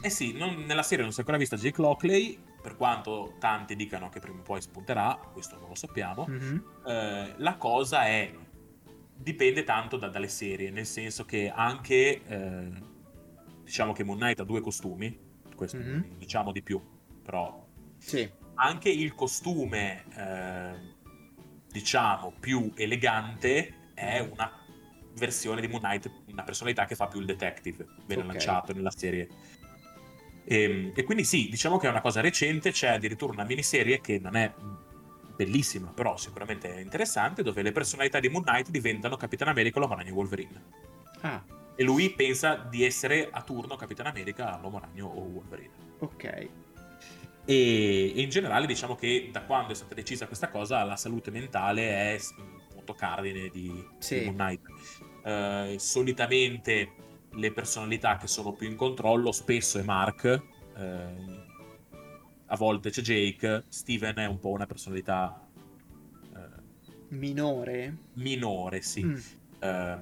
Eh 0.00 0.10
sì, 0.10 0.32
non, 0.32 0.64
nella 0.64 0.82
serie 0.82 1.04
non 1.04 1.12
si 1.12 1.18
è 1.18 1.20
ancora 1.20 1.38
vista 1.38 1.56
Jake 1.56 1.80
Lockley, 1.80 2.38
per 2.62 2.76
quanto 2.76 3.34
tanti 3.38 3.74
dicano 3.74 4.08
che 4.08 4.20
prima 4.20 4.38
o 4.38 4.42
poi 4.42 4.62
spunterà, 4.62 5.18
questo 5.32 5.58
non 5.58 5.68
lo 5.68 5.74
sappiamo, 5.74 6.26
mm-hmm. 6.28 6.58
eh, 6.86 7.34
la 7.36 7.56
cosa 7.56 8.06
è 8.06 8.32
dipende 9.14 9.64
tanto 9.64 9.96
da, 9.96 10.08
dalle 10.08 10.28
serie, 10.28 10.70
nel 10.70 10.86
senso 10.86 11.24
che 11.24 11.50
anche 11.54 12.22
eh, 12.24 12.70
diciamo 13.64 13.92
che 13.92 14.04
Moon 14.04 14.18
Knight 14.18 14.40
ha 14.40 14.44
due 14.44 14.60
costumi, 14.60 15.16
questo 15.54 15.76
mm-hmm. 15.76 16.18
diciamo 16.18 16.52
di 16.52 16.62
più, 16.62 16.80
però 17.22 17.66
sì. 17.98 18.28
anche 18.54 18.88
il 18.88 19.14
costume 19.14 20.04
eh, 20.16 20.94
diciamo 21.68 22.34
più 22.38 22.72
elegante 22.76 23.90
è 23.94 24.18
una 24.20 24.50
versione 25.14 25.60
di 25.60 25.68
Moon 25.68 25.82
Knight, 25.82 26.10
una 26.26 26.42
personalità 26.44 26.84
che 26.84 26.94
fa 26.94 27.06
più 27.06 27.20
il 27.20 27.26
detective, 27.26 27.86
viene 28.06 28.22
okay. 28.22 28.34
lanciato 28.34 28.72
nella 28.72 28.90
serie 28.90 29.28
e, 30.44 30.62
ehm, 30.62 30.92
e, 30.94 31.04
quindi 31.04 31.24
sì, 31.24 31.48
diciamo 31.48 31.78
che 31.78 31.86
è 31.86 31.90
una 31.90 32.00
cosa 32.00 32.20
recente, 32.20 32.72
c'è 32.72 32.88
addirittura 32.88 33.32
una 33.32 33.44
miniserie 33.44 34.00
che 34.00 34.18
non 34.18 34.36
è 34.36 34.52
bellissima, 35.34 35.88
però 35.88 36.16
sicuramente 36.16 36.74
è 36.74 36.80
interessante, 36.80 37.42
dove 37.42 37.62
le 37.62 37.72
personalità 37.72 38.20
di 38.20 38.28
Moon 38.28 38.44
Knight 38.44 38.70
diventano 38.70 39.16
Capitan 39.16 39.48
America, 39.48 39.78
l'Uomo 39.78 39.94
Ragno 39.94 40.10
e 40.10 40.12
Wolverine. 40.12 40.62
Ah. 41.20 41.44
E 41.74 41.82
lui 41.84 42.10
pensa 42.10 42.56
di 42.56 42.84
essere 42.84 43.28
a 43.30 43.42
turno 43.42 43.76
Capitan 43.76 44.06
America, 44.06 44.58
l'Uomo 44.60 44.78
Ragno 44.78 45.06
o 45.06 45.20
Wolverine. 45.20 45.72
Ok. 45.98 46.48
E, 47.44 48.12
in 48.14 48.28
generale 48.28 48.66
diciamo 48.66 48.94
che 48.94 49.30
da 49.32 49.42
quando 49.42 49.72
è 49.72 49.74
stata 49.74 49.94
decisa 49.94 50.26
questa 50.26 50.48
cosa 50.48 50.84
la 50.84 50.96
salute 50.96 51.32
mentale 51.32 52.14
è 52.14 52.18
un 52.38 52.60
punto 52.68 52.94
cardine 52.94 53.48
di, 53.48 53.84
sì. 53.98 54.20
di 54.20 54.24
Moon 54.26 54.36
Knight. 54.36 54.60
Uh, 55.24 55.78
solitamente 55.78 57.01
le 57.34 57.52
personalità 57.52 58.16
che 58.16 58.26
sono 58.26 58.52
più 58.52 58.68
in 58.68 58.76
controllo 58.76 59.32
spesso 59.32 59.78
è 59.78 59.82
Mark, 59.82 60.24
eh, 60.76 61.50
a 62.46 62.56
volte 62.56 62.90
c'è 62.90 63.00
Jake, 63.00 63.64
Steven 63.68 64.16
è 64.16 64.26
un 64.26 64.38
po' 64.38 64.50
una 64.50 64.66
personalità 64.66 65.48
eh, 66.34 66.38
minore. 67.08 67.96
Minore, 68.14 68.82
sì. 68.82 69.04
Mm. 69.04 69.16
Eh, 69.58 69.98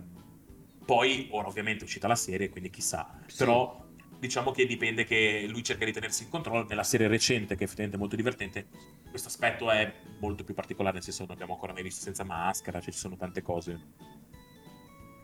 poi, 0.84 1.28
ora 1.30 1.46
ovviamente 1.46 1.82
è 1.82 1.84
uscita 1.84 2.08
la 2.08 2.16
serie, 2.16 2.48
quindi 2.48 2.70
chissà. 2.70 3.20
Sì. 3.26 3.36
Però 3.36 3.86
diciamo 4.18 4.50
che 4.50 4.66
dipende 4.66 5.04
che 5.04 5.46
lui 5.48 5.62
cerca 5.62 5.84
di 5.84 5.92
tenersi 5.92 6.24
in 6.24 6.30
controllo. 6.30 6.66
Nella 6.68 6.82
serie 6.82 7.06
recente, 7.06 7.54
che 7.54 7.60
è 7.60 7.64
effettivamente 7.64 7.96
molto 7.96 8.16
divertente, 8.16 8.66
questo 9.08 9.28
aspetto 9.28 9.70
è 9.70 9.92
molto 10.18 10.42
più 10.42 10.54
particolare, 10.54 10.94
nel 10.94 11.04
senso 11.04 11.20
che 11.20 11.26
non 11.26 11.36
abbiamo 11.36 11.54
ancora 11.54 11.72
mai 11.72 11.84
visto 11.84 12.02
senza 12.02 12.24
maschera, 12.24 12.80
cioè 12.80 12.92
ci 12.92 12.98
sono 12.98 13.16
tante 13.16 13.42
cose. 13.42 13.80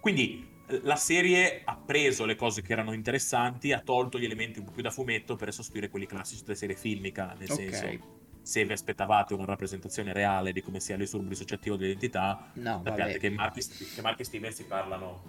Quindi 0.01 0.55
la 0.83 0.97
serie 0.97 1.63
ha 1.65 1.77
preso 1.77 2.25
le 2.25 2.35
cose 2.35 2.63
che 2.63 2.73
erano 2.73 2.93
interessanti, 2.93 3.73
ha 3.73 3.81
tolto 3.81 4.19
gli 4.19 4.25
elementi 4.25 4.59
un 4.59 4.65
po' 4.65 4.73
più 4.73 4.83
da 4.83 4.91
fumetto 4.91 5.37
per 5.37 5.53
sostituire 5.53 5.89
quelli 5.89 6.07
classici 6.07 6.43
della 6.43 6.57
serie 6.57 6.77
filmica, 6.77 7.35
nel 7.39 7.51
okay. 7.51 7.73
senso 7.73 8.15
se 8.47 8.65
vi 8.65 8.73
aspettavate 8.73 9.35
una 9.35 9.45
rappresentazione 9.45 10.13
reale 10.13 10.53
di 10.53 10.63
come 10.63 10.79
sia 10.79 10.95
il 10.95 11.01
disturbo 11.01 11.27
dissociativo 11.29 11.75
dell'identità, 11.75 12.51
no, 12.55 12.81
sappiate 12.85 13.19
che 13.19 13.29
Mark, 13.29 13.55
che 13.95 14.03
Mark 14.03 14.21
e 14.21 14.25
Steven 14.25 14.53
si 14.53 14.65
parlano 14.65 15.23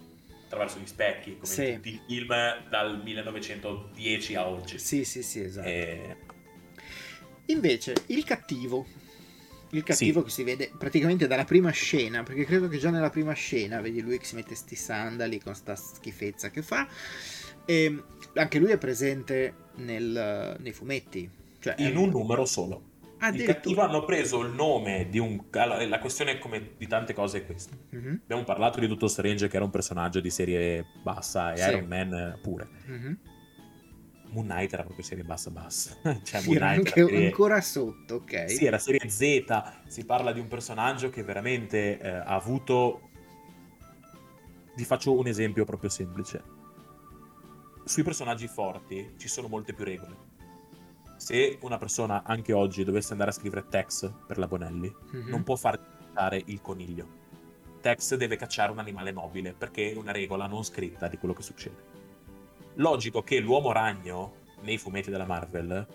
attraverso 0.46 0.78
gli 0.78 0.86
specchi, 0.86 1.34
come 1.38 1.52
sì. 1.52 1.74
tutti 1.74 1.90
i 1.90 2.02
film 2.08 2.34
dal 2.70 3.02
1910 3.02 4.36
a 4.36 4.48
oggi. 4.48 4.78
Sì, 4.78 5.04
sì, 5.04 5.24
sì, 5.24 5.42
esatto. 5.42 5.68
E... 5.68 6.18
Invece, 7.48 7.96
il 8.08 8.24
cattivo 8.24 8.86
il 9.72 9.84
cattivo 9.84 10.19
sì. 10.19 10.26
che 10.26 10.31
si 10.31 10.44
vede 10.44 10.72
praticamente 10.77 11.27
dalla 11.27 11.45
prima 11.45 11.72
scena, 11.72 12.23
perché 12.23 12.45
credo 12.45 12.68
che 12.68 12.77
già 12.77 12.89
nella 12.89 13.10
prima 13.10 13.34
scena 13.34 13.81
vedi 13.81 14.02
lui 14.02 14.18
che 14.18 14.26
si 14.26 14.35
mette 14.35 14.56
sti 14.56 14.76
sandali 14.76 15.39
con 15.39 15.56
sta 15.56 15.76
schifezza 15.76 16.49
che 16.49 16.61
fa. 16.61 16.88
E 17.65 18.03
anche 18.35 18.60
lui 18.60 18.72
è 18.72 18.77
presente 18.77 19.53
nel, 19.76 20.56
nei 20.60 20.72
fumetti. 20.72 21.30
Cioè, 21.60 21.76
in 21.80 21.94
è... 21.94 21.95
un 21.95 22.10
numero 22.10 22.45
solo. 22.45 22.95
Il 23.34 23.44
cattivo 23.44 23.81
hanno 23.81 24.06
preso 24.06 24.41
il 24.41 24.52
nome 24.52 25.07
di 25.10 25.18
un... 25.18 25.44
Allora, 25.52 25.84
la 25.88 25.98
questione 25.99 26.38
come 26.38 26.73
di 26.77 26.85
tante 26.85 27.14
cose 27.14 27.39
è 27.39 27.45
questa. 27.45 27.76
Mm-hmm. 27.95 28.15
Abbiamo 28.23 28.44
parlato 28.44 28.80
di 28.80 28.88
Dottor 28.88 29.10
Strange 29.10 29.48
che 29.48 29.56
era 29.56 29.65
un 29.65 29.72
personaggio 29.72 30.19
di 30.19 30.30
serie 30.30 30.85
bassa 31.02 31.53
e 31.53 31.57
sì. 31.57 31.69
Iron 31.69 31.85
Man 31.88 32.39
pure. 32.44 32.68
Mm-hmm. 32.88 33.14
Moon 34.38 34.46
Knight 34.46 34.74
era 34.74 34.84
proprio 34.84 35.04
serie 35.04 35.24
bassa 35.24 35.50
bassa. 35.50 35.98
cioè, 36.22 36.42
sì, 36.42 36.54
era 36.54 36.70
anche 36.70 36.92
serie... 36.92 37.26
ancora 37.26 37.60
sotto, 37.60 38.16
ok. 38.16 38.50
Sì, 38.52 38.66
era 38.66 38.78
serie 38.78 39.10
Z, 39.10 39.46
si 39.88 40.06
parla 40.06 40.32
di 40.32 40.40
un 40.40 40.48
personaggio 40.48 41.10
che 41.10 41.24
veramente 41.24 42.00
eh, 42.00 42.08
ha 42.08 42.36
avuto... 42.36 43.10
Vi 44.76 44.86
faccio 44.86 45.18
un 45.18 45.26
esempio 45.26 45.66
proprio 45.66 45.90
semplice. 45.90 46.56
Sui 47.84 48.04
personaggi 48.04 48.48
forti 48.48 49.16
ci 49.18 49.28
sono 49.28 49.48
molte 49.48 49.74
più 49.74 49.84
regole. 49.84 50.26
Se 51.18 51.58
una 51.62 51.80
persona 51.80 52.22
anche 52.24 52.54
oggi 52.54 52.84
dovesse 52.84 53.14
andare 53.14 53.32
a 53.32 53.34
scrivere 53.34 53.66
Tex 53.68 54.12
per 54.28 54.38
la 54.38 54.46
Bonelli, 54.46 54.94
mm-hmm. 55.16 55.30
non 55.30 55.44
può 55.44 55.56
far 55.56 55.80
cacciare 55.80 56.44
il 56.46 56.62
coniglio. 56.62 57.26
Tex 57.82 58.16
deve 58.16 58.36
cacciare 58.36 58.72
un 58.72 58.78
animale 58.78 59.12
nobile 59.12 59.54
perché 59.54 59.92
è 59.94 59.96
una 59.96 60.12
regola 60.12 60.46
non 60.46 60.64
scritta 60.64 61.08
di 61.08 61.18
quello 61.18 61.34
che 61.34 61.42
succede 61.42 61.97
logico 62.78 63.22
che 63.22 63.40
l'uomo 63.40 63.72
ragno 63.72 64.45
nei 64.62 64.78
fumetti 64.78 65.10
della 65.10 65.26
Marvel 65.26 65.86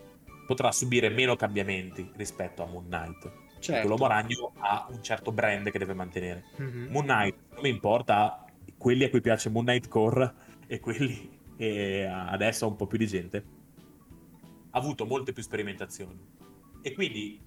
potrà 0.47 0.73
subire 0.73 1.09
meno 1.09 1.37
cambiamenti 1.37 2.11
rispetto 2.17 2.63
a 2.63 2.67
Moon 2.67 2.87
Knight. 2.87 3.33
Certo. 3.59 3.87
L'uomo 3.87 4.07
ragno 4.09 4.53
ha 4.59 4.87
un 4.91 5.03
certo 5.03 5.31
brand 5.33 5.71
che 5.71 5.79
deve 5.79 5.95
mantenere. 5.95 6.45
Mm-hmm. 6.61 6.91
Moon 6.91 7.05
Knight, 7.05 7.55
come 7.55 7.69
importa, 7.69 8.45
quelli 8.77 9.05
a 9.05 9.11
cui 9.11 9.21
piace 9.21 9.51
Moon 9.51 9.65
Knight 9.65 9.89
Core 9.89 10.35
e 10.67 10.81
quelli 10.81 11.39
che 11.57 12.09
adesso 12.09 12.65
ha 12.65 12.69
un 12.69 12.77
po' 12.77 12.87
più 12.87 12.99
di 12.99 13.07
gente, 13.07 13.45
ha 14.71 14.79
avuto 14.79 15.07
molte 15.07 15.33
più 15.33 15.43
sperimentazioni. 15.43 16.19
E 16.83 16.93
quindi 16.93 17.41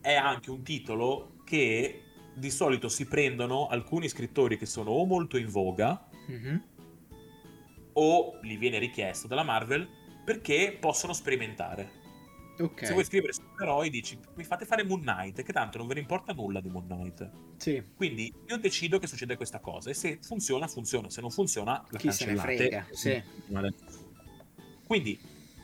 è 0.00 0.14
anche 0.14 0.50
un 0.50 0.62
titolo 0.62 1.38
che 1.44 2.02
di 2.34 2.50
solito 2.50 2.88
si 2.88 3.06
prendono 3.06 3.66
alcuni 3.66 4.08
scrittori 4.08 4.56
che 4.56 4.66
sono 4.66 4.90
o 4.90 5.04
molto 5.04 5.36
in 5.36 5.50
voga, 5.50 6.08
mm-hmm 6.30 6.56
o 7.94 8.38
gli 8.42 8.56
viene 8.58 8.78
richiesto 8.78 9.26
dalla 9.26 9.42
Marvel 9.42 9.88
perché 10.24 10.76
possono 10.78 11.12
sperimentare. 11.12 12.00
Okay. 12.58 12.86
Se 12.86 12.92
vuoi 12.92 13.04
scrivere 13.04 13.32
supereroi 13.32 13.88
dici 13.88 14.18
mi 14.34 14.44
fate 14.44 14.66
fare 14.66 14.84
Moon 14.84 15.00
Knight 15.00 15.42
che 15.42 15.52
tanto 15.52 15.78
non 15.78 15.86
ve 15.86 15.94
ne 15.94 16.00
importa 16.00 16.32
nulla 16.32 16.60
di 16.60 16.68
Moon 16.68 16.86
Knight. 16.86 17.30
Sì. 17.56 17.82
Quindi 17.96 18.32
io 18.46 18.56
decido 18.58 18.98
che 18.98 19.06
succede 19.06 19.36
questa 19.36 19.58
cosa 19.58 19.90
e 19.90 19.94
se 19.94 20.18
funziona 20.22 20.66
funziona, 20.66 21.08
se 21.10 21.20
non 21.20 21.30
funziona 21.30 21.84
la 21.88 21.98
Chi 21.98 22.08
cancellate. 22.08 22.56
Se 22.56 22.64
ne 22.64 22.68
frega. 22.68 22.86
Sì. 22.90 23.22
Quindi 24.86 25.18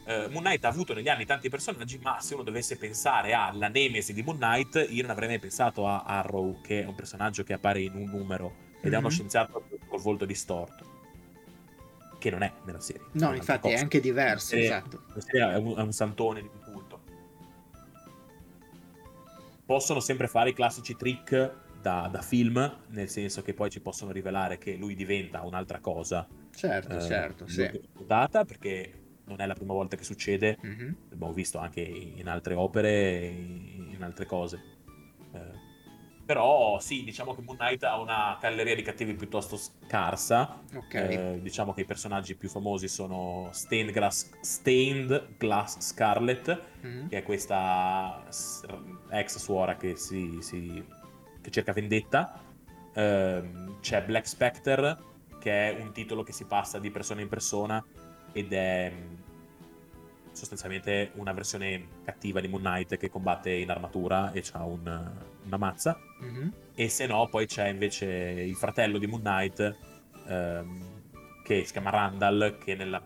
eh, 0.07 0.29
Moon 0.29 0.43
Knight 0.43 0.65
ha 0.65 0.69
avuto 0.69 0.95
negli 0.95 1.09
anni 1.09 1.27
tanti 1.27 1.51
personaggi, 1.51 1.99
ma 1.99 2.19
se 2.21 2.35
uno 2.35 2.43
dovesse 2.43 2.79
pensare 2.79 3.35
alla 3.35 3.69
nemesi 3.69 4.15
di 4.15 4.23
Moon 4.23 4.39
Knight, 4.39 4.87
io 4.89 5.03
non 5.03 5.11
avrei 5.11 5.29
mai 5.29 5.39
pensato 5.39 5.87
a 5.87 6.03
Arrow, 6.03 6.63
che 6.63 6.83
è 6.83 6.87
un 6.87 6.95
personaggio 6.95 7.45
che 7.45 7.53
appare 7.53 7.83
in 7.83 7.95
un 7.95 8.09
numero 8.09 8.67
ed 8.79 8.85
mm-hmm. 8.85 8.93
è 8.95 8.97
uno 8.97 9.07
mhm. 9.09 9.13
scienziato 9.13 9.69
col 9.87 10.01
volto 10.01 10.25
distorto 10.25 10.97
che 12.19 12.31
non 12.31 12.43
è 12.43 12.53
nella 12.65 12.81
serie. 12.81 13.07
No, 13.12 13.35
infatti 13.35 13.69
è 13.69 13.77
anche 13.77 14.01
diverso, 14.01 14.55
la 14.55 14.61
serie, 14.61 14.65
esatto. 14.65 15.03
La 15.15 15.20
serie 15.20 15.53
è 15.53 15.57
un, 15.57 15.77
è 15.77 15.81
un 15.81 15.93
santone 15.93 16.43
di 16.43 16.51
culto. 16.65 17.01
Possono 19.65 20.01
sempre 20.01 20.28
fare 20.28 20.51
i 20.51 20.55
classici 20.55 20.97
trick 20.97 21.55
da, 21.81 22.09
da, 22.11 22.23
film, 22.23 22.78
nel 22.89 23.09
senso 23.09 23.43
che 23.43 23.55
poi 23.55 23.70
ci 23.70 23.81
possono 23.81 24.11
rivelare 24.11 24.59
che 24.59 24.77
lui 24.77 24.95
diventa 24.95 25.43
un'altra 25.43 25.78
cosa. 25.78 26.27
Certo, 26.55 26.97
eh, 26.97 27.01
certo, 27.01 27.47
sì. 27.47 27.70
Puntata, 27.93 28.45
perché 28.45 28.93
non 29.24 29.40
è 29.40 29.47
la 29.47 29.55
prima 29.55 29.74
volta 29.74 29.97
che 29.97 30.05
succede, 30.05 30.59
mm-hmm. 30.65 30.93
l'abbiamo 31.11 31.32
visto 31.32 31.59
anche 31.59 31.81
in 31.81 32.27
altre 32.28 32.55
opere, 32.55 33.27
in 33.27 33.99
altre 34.01 34.27
cose. 34.27 34.77
Però 36.29 36.79
sì, 36.79 37.05
diciamo 37.05 37.35
che 37.35 37.41
Moon 37.41 37.57
Knight 37.57 37.85
ha 37.85 37.99
una 37.99 38.37
galleria 38.39 38.75
di 38.75 38.83
cattivi 38.83 39.15
piuttosto 39.15 39.57
scarsa. 39.57 40.61
Okay. 40.75 41.15
Eh, 41.15 41.41
diciamo 41.41 41.73
che 41.73 41.81
i 41.81 41.85
personaggi 41.87 42.35
più 42.35 42.51
famosi 42.51 42.87
sono 42.87 43.49
Stained 43.51 43.95
Glass, 43.95 44.29
Stained 44.43 45.37
Glass 45.39 45.79
Scarlet, 45.81 46.65
mm-hmm. 46.85 47.09
che 47.09 47.17
è 47.17 47.23
questa 47.23 48.23
ex 49.09 49.39
suora 49.39 49.77
che, 49.77 49.97
si, 49.97 50.37
si, 50.43 50.85
che 51.41 51.51
cerca 51.51 51.73
vendetta. 51.73 52.43
Eh, 52.93 53.43
c'è 53.81 54.03
Black 54.03 54.29
Spectre, 54.29 54.99
che 55.41 55.71
è 55.71 55.81
un 55.81 55.93
titolo 55.93 56.25
che 56.25 56.33
si 56.33 56.45
passa 56.45 56.79
di 56.79 56.91
persona 56.91 57.23
in 57.23 57.29
persona 57.31 57.83
ed 58.33 58.53
è 58.53 58.93
sostanzialmente 60.39 61.10
una 61.15 61.32
versione 61.32 61.86
cattiva 62.05 62.40
di 62.40 62.48
Moon 62.48 62.62
Knight 62.62 62.97
che 62.97 63.10
combatte 63.10 63.51
in 63.51 63.70
armatura 63.70 64.32
e 64.32 64.43
ha 64.52 64.65
un, 64.65 65.12
una 65.44 65.56
mazza. 65.56 65.98
Mm-hmm. 66.23 66.48
E 66.74 66.89
se 66.89 67.06
no, 67.06 67.28
poi 67.28 67.47
c'è 67.47 67.69
invece 67.69 68.06
il 68.06 68.55
fratello 68.55 68.98
di 68.98 69.06
Moon 69.06 69.20
Knight 69.20 69.77
ehm, 70.28 71.02
che 71.43 71.65
si 71.65 71.73
chiama 71.73 71.90
Randall, 71.90 72.59
che 72.59 72.74
nella, 72.77 73.02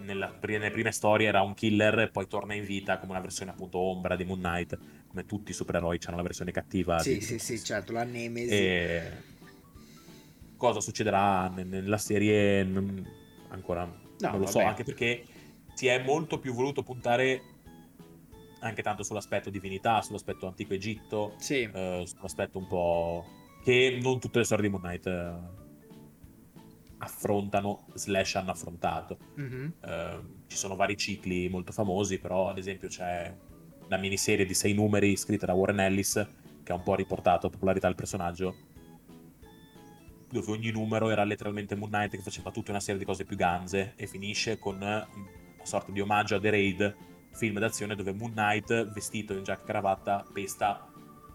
nella, 0.00 0.38
nelle 0.40 0.70
prime 0.70 0.92
storie 0.92 1.28
era 1.28 1.40
un 1.40 1.54
killer 1.54 2.00
e 2.00 2.08
poi 2.08 2.26
torna 2.26 2.54
in 2.54 2.64
vita 2.64 2.98
come 2.98 3.12
una 3.12 3.20
versione 3.20 3.52
appunto 3.52 3.78
ombra 3.78 4.16
di 4.16 4.24
Moon 4.24 4.40
Knight. 4.40 4.78
Come 5.08 5.24
tutti 5.24 5.52
i 5.52 5.54
supereroi 5.54 5.98
hanno 6.04 6.16
la 6.16 6.22
versione 6.22 6.50
cattiva. 6.50 6.98
Sì, 6.98 7.14
di... 7.14 7.20
sì, 7.22 7.38
sì, 7.38 7.62
certo, 7.64 7.92
la 7.92 8.04
Nemesi. 8.04 8.50
E... 8.50 9.34
Cosa 10.58 10.80
succederà 10.80 11.48
nella 11.48 11.98
serie 11.98 12.60
ancora 13.48 14.04
No, 14.18 14.30
non 14.30 14.40
lo 14.40 14.46
so, 14.46 14.60
anche 14.60 14.84
perché 14.84 15.24
si 15.74 15.86
è 15.88 16.02
molto 16.02 16.38
più 16.38 16.54
voluto 16.54 16.82
puntare 16.82 17.42
anche 18.60 18.82
tanto 18.82 19.02
sull'aspetto 19.02 19.50
divinità, 19.50 20.00
sull'aspetto 20.00 20.46
antico 20.46 20.74
Egitto, 20.74 21.34
sì. 21.38 21.62
eh, 21.62 22.02
sull'aspetto 22.04 22.58
un 22.58 22.66
po' 22.66 23.24
che 23.62 23.98
non 24.00 24.18
tutte 24.18 24.38
le 24.38 24.44
storie 24.44 24.64
di 24.64 24.70
Moon 24.70 24.82
Knight 24.82 25.06
eh, 25.06 25.34
affrontano, 26.98 27.86
slash 27.94 28.36
hanno 28.36 28.52
affrontato. 28.52 29.18
Mm-hmm. 29.38 29.68
Eh, 29.84 30.20
ci 30.46 30.56
sono 30.56 30.76
vari 30.76 30.96
cicli 30.96 31.48
molto 31.48 31.72
famosi, 31.72 32.18
però 32.18 32.48
ad 32.48 32.58
esempio 32.58 32.88
c'è 32.88 33.34
una 33.86 33.96
miniserie 33.98 34.46
di 34.46 34.54
sei 34.54 34.72
numeri 34.72 35.16
scritta 35.16 35.46
da 35.46 35.52
Warren 35.52 35.80
Ellis 35.80 36.26
che 36.62 36.72
ha 36.72 36.74
un 36.74 36.82
po' 36.82 36.94
riportato 36.96 37.48
popolarità 37.50 37.86
al 37.86 37.94
personaggio 37.94 38.56
dove 40.30 40.50
ogni 40.50 40.70
numero 40.70 41.10
era 41.10 41.24
letteralmente 41.24 41.74
Moon 41.76 41.90
Knight 41.90 42.10
che 42.10 42.22
faceva 42.22 42.50
tutta 42.50 42.70
una 42.70 42.80
serie 42.80 42.98
di 42.98 43.06
cose 43.06 43.24
più 43.24 43.36
ganze 43.36 43.92
e 43.96 44.06
finisce 44.06 44.58
con 44.58 44.76
una 44.76 45.06
sorta 45.62 45.92
di 45.92 46.00
omaggio 46.00 46.36
a 46.36 46.40
The 46.40 46.50
Raid, 46.50 46.96
film 47.32 47.58
d'azione 47.58 47.94
dove 47.94 48.12
Moon 48.12 48.32
Knight 48.32 48.92
vestito 48.92 49.34
in 49.34 49.44
giacca 49.44 49.62
e 49.62 49.66
cravatta 49.66 50.26
pesta 50.32 50.88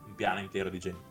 un 0.05 0.15
piano 0.15 0.39
intero 0.39 0.69
di 0.69 0.79
gente, 0.79 1.03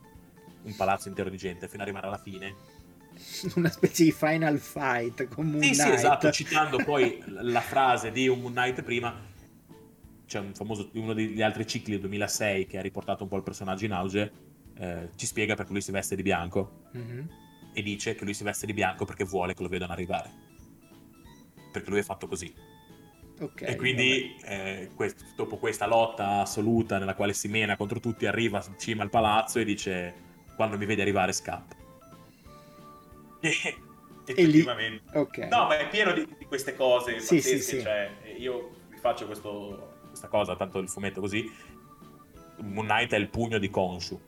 un 0.62 0.76
palazzo 0.76 1.08
intero 1.08 1.30
di 1.30 1.36
gente 1.36 1.68
fino 1.68 1.82
ad 1.82 1.88
arrivare 1.88 2.06
alla 2.06 2.18
fine. 2.18 2.78
Una 3.56 3.70
specie 3.70 4.04
di 4.04 4.12
final 4.12 4.58
fight 4.58 5.28
con 5.28 5.46
Moon 5.46 5.62
sì, 5.62 5.72
Knight. 5.72 5.88
Sì, 5.88 5.94
esatto, 5.94 6.30
citando 6.30 6.78
poi 6.84 7.22
la 7.26 7.60
frase 7.60 8.10
di 8.12 8.28
un 8.28 8.40
Moon 8.40 8.52
Knight 8.52 8.82
prima 8.82 9.28
c'è 10.26 10.38
un 10.38 10.54
famoso, 10.54 10.90
uno 10.94 11.12
degli 11.12 11.42
altri 11.42 11.66
cicli 11.66 11.92
del 11.92 12.00
2006 12.02 12.66
che 12.66 12.78
ha 12.78 12.82
riportato 12.82 13.24
un 13.24 13.28
po' 13.28 13.36
il 13.36 13.42
personaggio 13.42 13.84
in 13.86 13.92
auge, 13.92 14.32
eh, 14.76 15.08
ci 15.16 15.26
spiega 15.26 15.54
perché 15.56 15.72
lui 15.72 15.80
si 15.80 15.90
veste 15.90 16.14
di 16.14 16.22
bianco. 16.22 16.88
Mm-hmm 16.96 17.48
e 17.72 17.82
dice 17.82 18.14
che 18.14 18.24
lui 18.24 18.34
si 18.34 18.44
veste 18.44 18.66
di 18.66 18.72
bianco 18.72 19.04
perché 19.04 19.24
vuole 19.24 19.54
che 19.54 19.62
lo 19.62 19.68
vedano 19.68 19.92
arrivare. 19.92 20.30
Perché 21.72 21.90
lui 21.90 22.00
è 22.00 22.02
fatto 22.02 22.26
così. 22.26 22.52
Okay, 23.40 23.72
e 23.72 23.76
quindi 23.76 24.36
eh, 24.42 24.90
quest- 24.94 25.34
dopo 25.34 25.56
questa 25.56 25.86
lotta 25.86 26.40
assoluta 26.40 26.98
nella 26.98 27.14
quale 27.14 27.32
si 27.32 27.48
mena 27.48 27.76
contro 27.76 27.98
tutti, 27.98 28.26
arriva 28.26 28.62
in 28.66 28.78
cima 28.78 29.02
al 29.02 29.08
palazzo 29.08 29.58
e 29.58 29.64
dice 29.64 30.14
quando 30.56 30.76
mi 30.76 30.84
vedi 30.84 31.00
arrivare 31.00 31.32
scappa. 31.32 31.76
E 34.26 34.32
effettivamente. 34.32 35.02
Lì... 35.10 35.18
Okay. 35.18 35.48
No, 35.48 35.66
ma 35.66 35.78
è 35.78 35.88
pieno 35.88 36.12
di, 36.12 36.24
di 36.38 36.44
queste 36.44 36.76
cose 36.76 37.18
sì, 37.18 37.36
pazzesche, 37.36 37.58
sì, 37.58 37.76
sì. 37.76 37.82
Cioè, 37.82 38.10
io 38.38 38.70
vi 38.88 38.96
faccio 38.98 39.26
questo, 39.26 39.94
questa 40.06 40.28
cosa, 40.28 40.54
tanto 40.54 40.78
il 40.78 40.88
fumetto 40.88 41.20
così. 41.20 41.50
Moon 42.58 42.86
Knight 42.86 43.12
è 43.12 43.16
il 43.16 43.28
pugno 43.28 43.58
di 43.58 43.70
Konshu. 43.70 44.20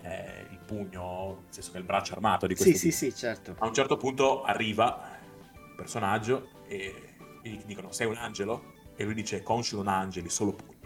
È 0.00 0.39
pugno, 0.70 1.40
nel 1.42 1.52
senso 1.52 1.72
che 1.72 1.76
è 1.78 1.80
il 1.80 1.86
braccio 1.86 2.12
armato 2.12 2.46
di 2.46 2.54
questo. 2.54 2.76
Sì, 2.76 2.92
sì, 2.92 3.10
sì, 3.10 3.16
certo. 3.16 3.56
A 3.58 3.66
un 3.66 3.74
certo 3.74 3.96
punto 3.96 4.42
arriva 4.42 5.18
il 5.52 5.74
personaggio 5.74 6.50
e 6.68 7.14
gli 7.42 7.56
dicono 7.64 7.90
sei 7.90 8.06
un 8.06 8.16
angelo? 8.16 8.74
E 8.94 9.02
lui 9.02 9.14
dice 9.14 9.42
conscio 9.42 9.76
non 9.76 9.88
angeli, 9.88 10.28
solo 10.28 10.52
pugni. 10.52 10.78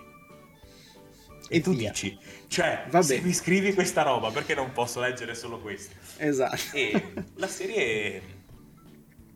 E, 1.48 1.59
e 1.59 1.61
tu 1.61 1.74
via. 1.74 1.90
dici, 1.90 2.19
cioè, 2.47 2.86
Vabbè. 2.89 3.05
se 3.05 3.20
mi 3.20 3.35
scrivi 3.35 3.74
questa 3.74 4.01
roba, 4.02 4.31
perché 4.31 4.55
non 4.55 4.73
posso 4.73 5.01
leggere 5.01 5.35
solo 5.35 5.61
questo? 5.61 5.94
Esatto. 6.16 6.56
E 6.73 7.12
la 7.35 7.47
serie, 7.47 8.23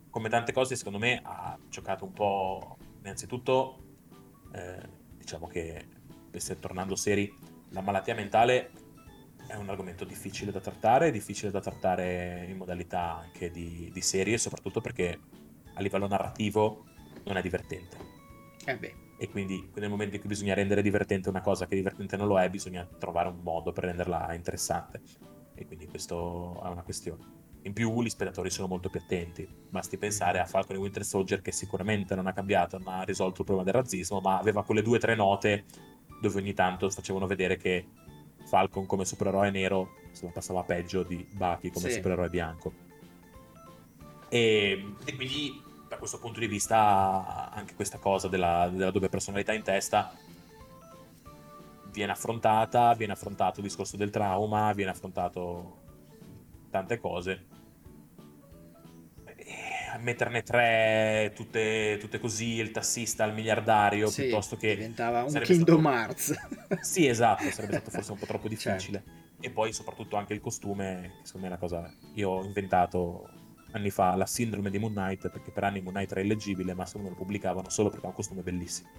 come 0.09 0.29
tante 0.29 0.51
cose, 0.51 0.75
secondo 0.75 0.97
me 0.97 1.21
ha 1.23 1.55
giocato 1.69 2.05
un 2.05 2.13
po', 2.13 2.77
innanzitutto, 3.03 3.83
eh, 4.53 4.81
diciamo 5.15 5.45
che, 5.45 5.85
tornando 6.59 6.95
seri, 6.95 7.31
la 7.69 7.81
malattia 7.81 8.15
mentale 8.15 8.71
è 9.49 9.55
un 9.55 9.67
argomento 9.67 10.05
difficile 10.05 10.51
da 10.51 10.59
trattare, 10.59 11.09
difficile 11.09 11.49
da 11.49 11.59
trattare 11.59 12.45
in 12.47 12.55
modalità 12.55 13.17
anche 13.17 13.49
di, 13.49 13.89
di 13.91 14.01
serie, 14.01 14.37
soprattutto 14.37 14.79
perché 14.79 15.19
a 15.73 15.81
livello 15.81 16.07
narrativo 16.07 16.85
non 17.25 17.35
è 17.35 17.41
divertente. 17.41 17.97
Eh 18.65 18.77
beh. 18.77 18.95
E 19.17 19.29
quindi 19.29 19.69
nel 19.73 19.89
momento 19.89 20.15
in 20.15 20.21
cui 20.21 20.29
bisogna 20.29 20.53
rendere 20.53 20.83
divertente 20.83 21.29
una 21.29 21.41
cosa 21.41 21.65
che 21.65 21.75
divertente 21.75 22.15
non 22.15 22.27
lo 22.27 22.39
è, 22.39 22.47
bisogna 22.49 22.85
trovare 22.85 23.29
un 23.29 23.39
modo 23.41 23.71
per 23.71 23.85
renderla 23.85 24.33
interessante. 24.35 25.01
E 25.55 25.65
quindi 25.65 25.87
questo 25.87 26.61
è 26.63 26.67
una 26.67 26.83
questione. 26.83 27.37
In 27.63 27.73
più 27.73 28.01
gli 28.03 28.09
spettatori 28.09 28.51
sono 28.51 28.67
molto 28.67 28.89
più 28.89 29.01
attenti. 29.03 29.47
Basti 29.69 29.97
pensare 29.97 30.39
a 30.39 30.45
Falcon 30.45 30.75
e 30.75 30.79
Winter 30.79 31.03
Soldier 31.03 31.41
che 31.41 31.51
sicuramente 31.51 32.15
non 32.15 32.27
ha 32.27 32.33
cambiato, 32.33 32.77
non 32.77 32.93
ha 32.93 33.01
risolto 33.01 33.41
il 33.41 33.45
problema 33.47 33.63
del 33.63 33.81
razzismo, 33.81 34.21
ma 34.21 34.37
aveva 34.37 34.63
quelle 34.63 34.83
due 34.83 34.97
o 34.97 34.99
tre 34.99 35.15
note 35.15 35.65
dove 36.21 36.39
ogni 36.39 36.53
tanto 36.53 36.89
facevano 36.89 37.25
vedere 37.25 37.57
che 37.57 37.87
Falcon 38.49 38.87
come 38.87 39.05
supereroe 39.05 39.51
nero 39.51 39.95
se 40.11 40.25
la 40.25 40.31
passava 40.31 40.63
peggio 40.63 41.03
di 41.03 41.25
Bucky 41.31 41.69
come 41.69 41.89
sì. 41.89 41.93
supereroe 41.93 42.29
bianco. 42.29 42.73
E, 44.27 44.93
e, 45.05 45.15
quindi 45.15 45.61
da 45.87 45.97
questo 45.97 46.19
punto 46.19 46.39
di 46.39 46.47
vista 46.47 47.51
anche 47.51 47.75
questa 47.75 47.99
cosa 47.99 48.27
della, 48.27 48.69
della 48.71 48.91
doppia 48.91 49.09
personalità 49.09 49.53
in 49.53 49.63
testa 49.63 50.11
viene 51.91 52.11
affrontata, 52.11 52.93
viene 52.93 53.13
affrontato 53.13 53.59
il 53.59 53.65
discorso 53.67 53.97
del 53.97 54.09
trauma, 54.09 54.73
viene 54.73 54.91
affrontato 54.91 55.77
tante 56.69 56.99
cose. 56.99 57.45
Metterne 59.99 60.43
tre, 60.43 61.31
tutte, 61.35 61.97
tutte, 61.99 62.19
così, 62.19 62.55
il 62.55 62.71
tassista, 62.71 63.25
il 63.25 63.33
miliardario, 63.33 64.07
sì, 64.07 64.23
piuttosto 64.23 64.55
che... 64.55 64.75
Diventava 64.75 65.23
un 65.23 65.39
Kingdom 65.41 65.81
stato... 65.81 65.95
Hearts. 65.95 66.33
sì, 66.81 67.07
esatto, 67.07 67.49
sarebbe 67.49 67.73
stato 67.73 67.91
forse 67.91 68.11
un 68.11 68.17
po' 68.17 68.25
troppo 68.25 68.49
certo. 68.49 68.69
difficile. 68.69 69.03
Certo. 69.05 69.27
E 69.41 69.49
poi 69.51 69.73
soprattutto 69.73 70.15
anche 70.15 70.33
il 70.33 70.41
costume, 70.41 71.13
che 71.19 71.25
secondo 71.25 71.47
me 71.47 71.53
è 71.53 71.57
una 71.57 71.57
cosa... 71.57 71.93
Io 72.15 72.29
ho 72.29 72.43
inventato 72.43 73.29
anni 73.71 73.89
fa 73.89 74.15
la 74.15 74.25
sindrome 74.25 74.69
di 74.69 74.79
Moon 74.79 74.93
Knight, 74.93 75.29
perché 75.29 75.51
per 75.51 75.63
anni 75.63 75.81
Moon 75.81 75.93
Knight 75.93 76.11
era 76.11 76.21
illeggibile, 76.21 76.73
ma 76.73 76.85
secondo 76.85 77.09
me 77.09 77.15
lo 77.15 77.21
pubblicavano 77.21 77.69
solo 77.69 77.89
perché 77.89 78.05
ha 78.05 78.09
un 78.09 78.15
costume 78.15 78.41
bellissimo 78.41 78.89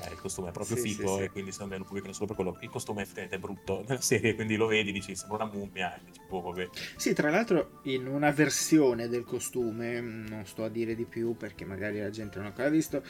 eh, 0.00 0.12
il 0.12 0.20
costume 0.20 0.50
è 0.50 0.52
proprio 0.52 0.76
sì, 0.76 0.90
figo 0.90 1.16
sì, 1.16 1.22
e 1.24 1.30
quindi 1.30 1.50
secondo 1.50 1.74
me 1.74 1.80
lo 1.80 1.86
pubblicano 1.86 2.12
solo 2.12 2.26
per 2.26 2.36
quello. 2.36 2.56
Il 2.60 2.68
costume 2.68 3.02
effettivamente 3.02 3.36
è 3.36 3.40
brutto 3.40 3.84
nella 3.88 4.00
serie, 4.00 4.34
quindi 4.34 4.56
lo 4.56 4.66
vedi, 4.66 4.92
dici 4.92 5.14
sembra 5.16 5.44
una 5.44 5.52
mummia 5.52 5.96
e 5.96 6.00
dici, 6.04 6.20
oh, 6.28 6.40
vabbè. 6.40 6.68
Sì, 6.96 7.12
tra 7.14 7.30
l'altro 7.30 7.80
in 7.84 8.06
una 8.06 8.30
versione 8.30 9.08
del 9.08 9.24
costume, 9.24 10.00
non 10.00 10.42
sto 10.46 10.64
a 10.64 10.68
dire 10.68 10.94
di 10.94 11.04
più 11.04 11.36
perché 11.36 11.64
magari 11.64 11.98
la 11.98 12.10
gente 12.10 12.36
non 12.36 12.44
l'ha 12.44 12.50
ancora 12.50 12.68
visto, 12.68 13.02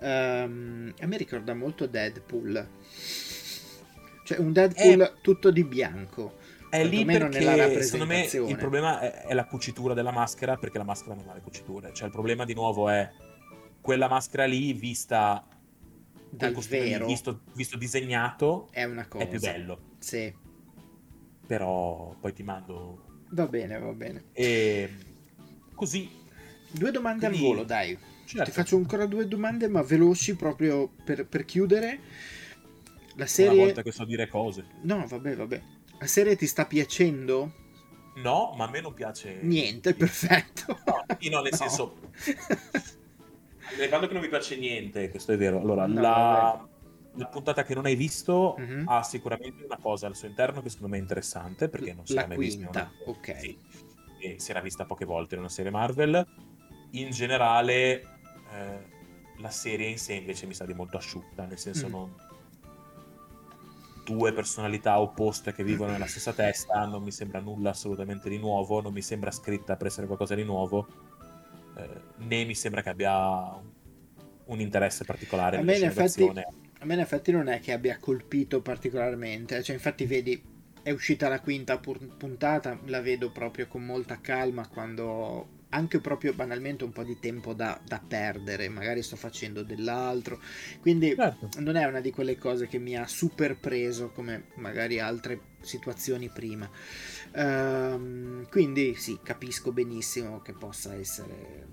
um, 0.00 0.92
a 0.98 1.06
me 1.06 1.16
ricorda 1.16 1.54
molto 1.54 1.86
Deadpool. 1.86 2.68
Cioè 4.24 4.38
un 4.38 4.52
Deadpool 4.52 5.00
è... 5.00 5.12
tutto 5.20 5.50
di 5.50 5.64
bianco 5.64 6.42
è 6.70 6.82
lì 6.82 7.04
perché 7.04 7.82
secondo 7.82 8.06
me 8.06 8.24
il 8.24 8.56
problema 8.56 8.98
è, 8.98 9.32
la 9.32 9.44
cucitura 9.44 9.94
della 9.94 10.10
maschera 10.10 10.56
perché 10.56 10.78
la 10.78 10.84
maschera 10.84 11.14
non 11.14 11.28
ha 11.28 11.34
le 11.34 11.40
cuciture 11.40 11.92
cioè 11.92 12.06
il 12.06 12.12
problema 12.12 12.44
di 12.44 12.52
nuovo 12.52 12.88
è 12.88 13.08
quella 13.80 14.08
maschera 14.08 14.44
lì 14.44 14.72
vista 14.72 15.46
dal 16.36 16.54
vero 16.54 17.06
visto, 17.06 17.40
visto, 17.54 17.76
disegnato 17.76 18.68
è 18.70 18.84
una 18.84 19.06
cosa 19.06 19.24
è 19.24 19.28
più 19.28 19.40
bello 19.40 19.80
sì 19.98 20.32
però 21.46 22.14
poi 22.20 22.32
ti 22.32 22.42
mando 22.42 23.22
va 23.30 23.46
bene 23.46 23.78
va 23.78 23.92
bene 23.92 24.24
e 24.32 24.90
così 25.74 26.08
due 26.70 26.90
domande 26.90 27.28
Quindi... 27.28 27.44
al 27.44 27.52
volo 27.52 27.64
dai 27.64 27.98
certo. 28.24 28.44
ti 28.44 28.50
faccio 28.50 28.76
ancora 28.76 29.06
due 29.06 29.26
domande 29.26 29.68
ma 29.68 29.82
veloci 29.82 30.34
proprio 30.36 30.90
per, 31.04 31.26
per 31.26 31.44
chiudere 31.44 32.00
la 33.16 33.26
serie 33.26 33.52
una 33.52 33.64
volta 33.64 33.82
che 33.82 33.92
so 33.92 34.04
dire 34.04 34.28
cose 34.28 34.64
no 34.82 35.06
vabbè 35.06 35.36
vabbè 35.36 35.62
la 35.98 36.06
serie 36.06 36.36
ti 36.36 36.46
sta 36.46 36.66
piacendo 36.66 37.62
No, 38.16 38.54
ma 38.56 38.66
a 38.66 38.70
me 38.70 38.80
non 38.80 38.94
piace. 38.94 39.40
Niente, 39.42 39.94
perfetto. 39.94 40.78
No, 40.86 41.04
no 41.30 41.40
nel 41.40 41.50
no. 41.50 41.56
senso. 41.56 41.96
Ricordo 43.78 44.06
che 44.06 44.12
non 44.12 44.22
mi 44.22 44.28
piace 44.28 44.56
niente, 44.56 45.10
questo 45.10 45.32
è 45.32 45.36
vero. 45.36 45.60
Allora, 45.60 45.86
no, 45.86 46.00
la... 46.00 46.68
la, 47.14 47.26
puntata 47.26 47.64
che 47.64 47.74
non 47.74 47.86
hai 47.86 47.94
visto 47.94 48.56
mm-hmm. 48.58 48.88
ha 48.88 49.02
sicuramente 49.02 49.64
una 49.64 49.78
cosa 49.80 50.06
al 50.06 50.16
suo 50.16 50.28
interno 50.28 50.62
che 50.62 50.68
secondo 50.68 50.92
me 50.92 50.98
è 50.98 51.00
interessante, 51.00 51.68
perché 51.68 51.94
non 51.94 52.06
si 52.06 52.14
era 52.14 52.26
mai 52.26 52.38
vista. 52.38 52.90
Ok. 53.06 53.40
Sì. 53.40 53.58
E 54.20 54.36
si 54.38 54.50
era 54.50 54.60
vista 54.60 54.84
poche 54.84 55.04
volte 55.04 55.34
in 55.34 55.40
una 55.40 55.50
serie 55.50 55.70
Marvel. 55.70 56.26
In 56.92 57.10
generale, 57.10 58.00
eh, 58.52 58.92
la 59.38 59.50
serie 59.50 59.88
in 59.88 59.98
sé 59.98 60.14
invece 60.14 60.46
mi 60.46 60.54
sa 60.54 60.64
di 60.64 60.74
molto 60.74 60.96
asciutta, 60.96 61.44
nel 61.44 61.58
senso 61.58 61.88
mm. 61.88 61.90
non 61.90 62.14
due 64.04 64.32
personalità 64.32 65.00
opposte 65.00 65.54
che 65.54 65.64
vivono 65.64 65.92
nella 65.92 66.06
stessa 66.06 66.34
testa, 66.34 66.84
non 66.84 67.02
mi 67.02 67.10
sembra 67.10 67.40
nulla 67.40 67.70
assolutamente 67.70 68.28
di 68.28 68.38
nuovo, 68.38 68.82
non 68.82 68.92
mi 68.92 69.00
sembra 69.00 69.30
scritta 69.30 69.76
per 69.76 69.86
essere 69.86 70.06
qualcosa 70.06 70.34
di 70.34 70.44
nuovo 70.44 70.86
né 72.16 72.44
mi 72.44 72.54
sembra 72.54 72.82
che 72.82 72.88
abbia 72.88 73.60
un 74.46 74.60
interesse 74.60 75.04
particolare 75.04 75.58
a 75.58 75.62
me, 75.62 75.74
effetti, 75.76 76.22
a 76.24 76.84
me 76.84 76.94
in 76.94 77.00
effetti 77.00 77.32
non 77.32 77.48
è 77.48 77.60
che 77.60 77.72
abbia 77.72 77.96
colpito 77.98 78.60
particolarmente, 78.60 79.62
cioè 79.62 79.74
infatti 79.74 80.04
vedi 80.04 80.52
è 80.82 80.90
uscita 80.90 81.28
la 81.28 81.40
quinta 81.40 81.78
puntata, 81.78 82.78
la 82.86 83.00
vedo 83.00 83.30
proprio 83.30 83.66
con 83.66 83.84
molta 83.84 84.20
calma 84.20 84.68
quando 84.68 85.62
anche 85.70 85.98
proprio 85.98 86.34
banalmente 86.34 86.84
un 86.84 86.92
po' 86.92 87.02
di 87.02 87.18
tempo 87.18 87.52
da, 87.52 87.80
da 87.84 88.00
perdere, 88.06 88.68
magari 88.68 89.02
sto 89.02 89.16
facendo 89.16 89.62
dell'altro, 89.62 90.40
quindi 90.80 91.14
certo. 91.16 91.48
non 91.58 91.76
è 91.76 91.84
una 91.84 92.00
di 92.00 92.10
quelle 92.10 92.36
cose 92.36 92.68
che 92.68 92.78
mi 92.78 92.96
ha 92.96 93.06
super 93.06 93.56
preso 93.56 94.10
come 94.10 94.44
magari 94.56 95.00
altre 95.00 95.52
situazioni 95.64 96.28
prima. 96.28 96.68
Um, 97.32 98.48
quindi 98.48 98.94
sì, 98.94 99.18
capisco 99.22 99.72
benissimo 99.72 100.40
che 100.40 100.52
possa 100.52 100.94
essere 100.94 101.66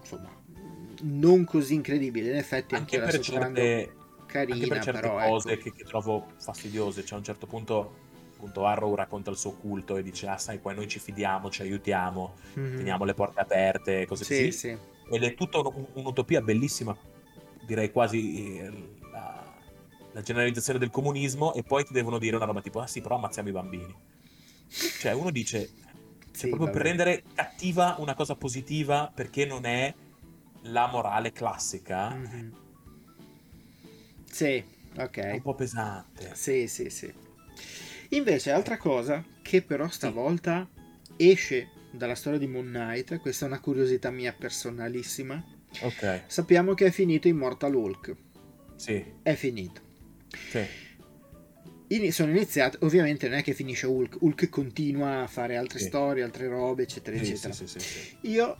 insomma 0.00 0.42
non 1.02 1.44
così 1.44 1.74
incredibile. 1.74 2.30
In 2.30 2.36
effetti 2.36 2.74
anche, 2.74 2.98
per 2.98 3.18
certe 3.18 3.92
carina, 4.26 4.54
anche 4.54 4.66
per 4.66 4.82
certe 4.82 5.00
però, 5.00 5.28
cose 5.28 5.52
ecco. 5.52 5.62
che, 5.62 5.72
che, 5.72 5.84
trovo 5.84 6.26
fastidiose. 6.36 7.04
Cioè, 7.04 7.14
a 7.14 7.18
un 7.18 7.24
certo 7.24 7.46
punto, 7.46 7.94
appunto, 8.34 8.66
Arrow 8.66 8.94
racconta 8.94 9.30
il 9.30 9.36
suo 9.36 9.52
culto 9.52 9.96
e 9.96 10.02
dice: 10.02 10.26
Ah, 10.26 10.38
sai, 10.38 10.58
poi 10.58 10.74
noi 10.74 10.88
ci 10.88 10.98
fidiamo, 10.98 11.50
ci 11.50 11.62
aiutiamo, 11.62 12.34
mm-hmm. 12.58 12.76
teniamo 12.76 13.04
le 13.04 13.14
porte 13.14 13.40
aperte, 13.40 14.06
cose 14.06 14.24
sì, 14.24 14.34
così. 14.34 14.52
Sì. 14.52 14.78
Ed 15.10 15.22
è 15.22 15.34
tutta 15.34 15.58
un, 15.58 15.86
un'utopia 15.94 16.40
bellissima, 16.40 16.96
direi 17.66 17.90
quasi 17.90 18.58
eh, 18.58 18.93
la 20.14 20.22
generalizzazione 20.22 20.78
del 20.78 20.90
comunismo. 20.90 21.52
E 21.52 21.62
poi 21.62 21.84
ti 21.84 21.92
devono 21.92 22.18
dire 22.18 22.36
una 22.36 22.46
roba 22.46 22.62
tipo: 22.62 22.80
Ah, 22.80 22.86
sì, 22.86 23.00
però 23.02 23.16
ammazziamo 23.16 23.48
i 23.48 23.52
bambini. 23.52 23.94
Cioè, 25.00 25.12
uno 25.12 25.30
dice, 25.30 25.70
sì, 26.32 26.48
proprio 26.48 26.66
vabbè. 26.66 26.70
per 26.72 26.82
rendere 26.82 27.22
cattiva 27.34 27.96
una 27.98 28.14
cosa 28.14 28.34
positiva 28.34 29.12
perché 29.14 29.44
non 29.44 29.66
è 29.66 29.94
la 30.62 30.88
morale 30.88 31.32
classica. 31.32 32.14
Mm-hmm. 32.14 32.50
Sì, 34.30 34.64
ok. 34.96 35.16
È 35.16 35.32
un 35.32 35.42
po' 35.42 35.54
pesante. 35.54 36.30
Sì, 36.34 36.66
sì, 36.66 36.90
sì. 36.90 37.12
Invece, 38.10 38.50
altra 38.50 38.76
cosa 38.78 39.24
che 39.42 39.62
però 39.62 39.88
stavolta 39.88 40.68
sì. 41.16 41.30
esce 41.30 41.68
dalla 41.92 42.14
storia 42.14 42.38
di 42.38 42.46
Moon 42.46 42.66
Knight, 42.66 43.20
questa 43.20 43.44
è 43.44 43.48
una 43.48 43.60
curiosità 43.60 44.10
mia 44.10 44.32
personalissima. 44.32 45.42
Ok. 45.82 46.24
Sappiamo 46.26 46.74
che 46.74 46.86
è 46.86 46.90
finito 46.90 47.28
Immortal 47.28 47.74
Hulk. 47.74 48.16
Sì. 48.76 49.04
È 49.22 49.34
finito. 49.34 49.82
Sì 50.50 50.82
sono 52.10 52.30
iniziate, 52.30 52.78
ovviamente 52.80 53.28
non 53.28 53.38
è 53.38 53.42
che 53.42 53.52
finisce 53.52 53.86
Hulk, 53.86 54.16
Hulk 54.20 54.48
continua 54.48 55.22
a 55.22 55.26
fare 55.26 55.56
altre 55.56 55.78
sì. 55.78 55.86
storie, 55.86 56.22
altre 56.22 56.48
robe, 56.48 56.82
eccetera, 56.82 57.16
sì, 57.16 57.32
eccetera. 57.32 57.54
Sì, 57.54 58.16
Io, 58.22 58.58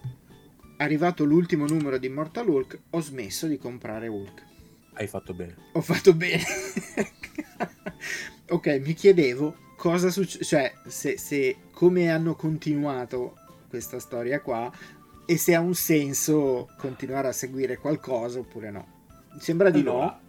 arrivato 0.76 1.24
l'ultimo 1.24 1.66
numero 1.66 1.98
di 1.98 2.06
Immortal 2.06 2.48
Hulk, 2.48 2.80
ho 2.90 3.00
smesso 3.00 3.46
di 3.46 3.58
comprare 3.58 4.08
Hulk. 4.08 4.42
Hai 4.94 5.06
fatto 5.06 5.34
bene. 5.34 5.56
Ho 5.72 5.80
fatto 5.80 6.14
bene. 6.14 6.42
ok, 8.50 8.80
mi 8.84 8.94
chiedevo 8.94 9.72
cosa 9.76 10.10
succede, 10.10 10.44
cioè 10.44 10.72
se, 10.86 11.18
se, 11.18 11.56
come 11.72 12.10
hanno 12.10 12.36
continuato 12.36 13.36
questa 13.68 13.98
storia 13.98 14.40
qua 14.40 14.70
e 15.26 15.36
se 15.36 15.54
ha 15.54 15.60
un 15.60 15.74
senso 15.74 16.68
continuare 16.78 17.28
a 17.28 17.32
seguire 17.32 17.78
qualcosa 17.78 18.38
oppure 18.38 18.70
no. 18.70 18.92
Sembra 19.40 19.70
di 19.70 19.80
allora, 19.80 20.04
no. 20.04 20.23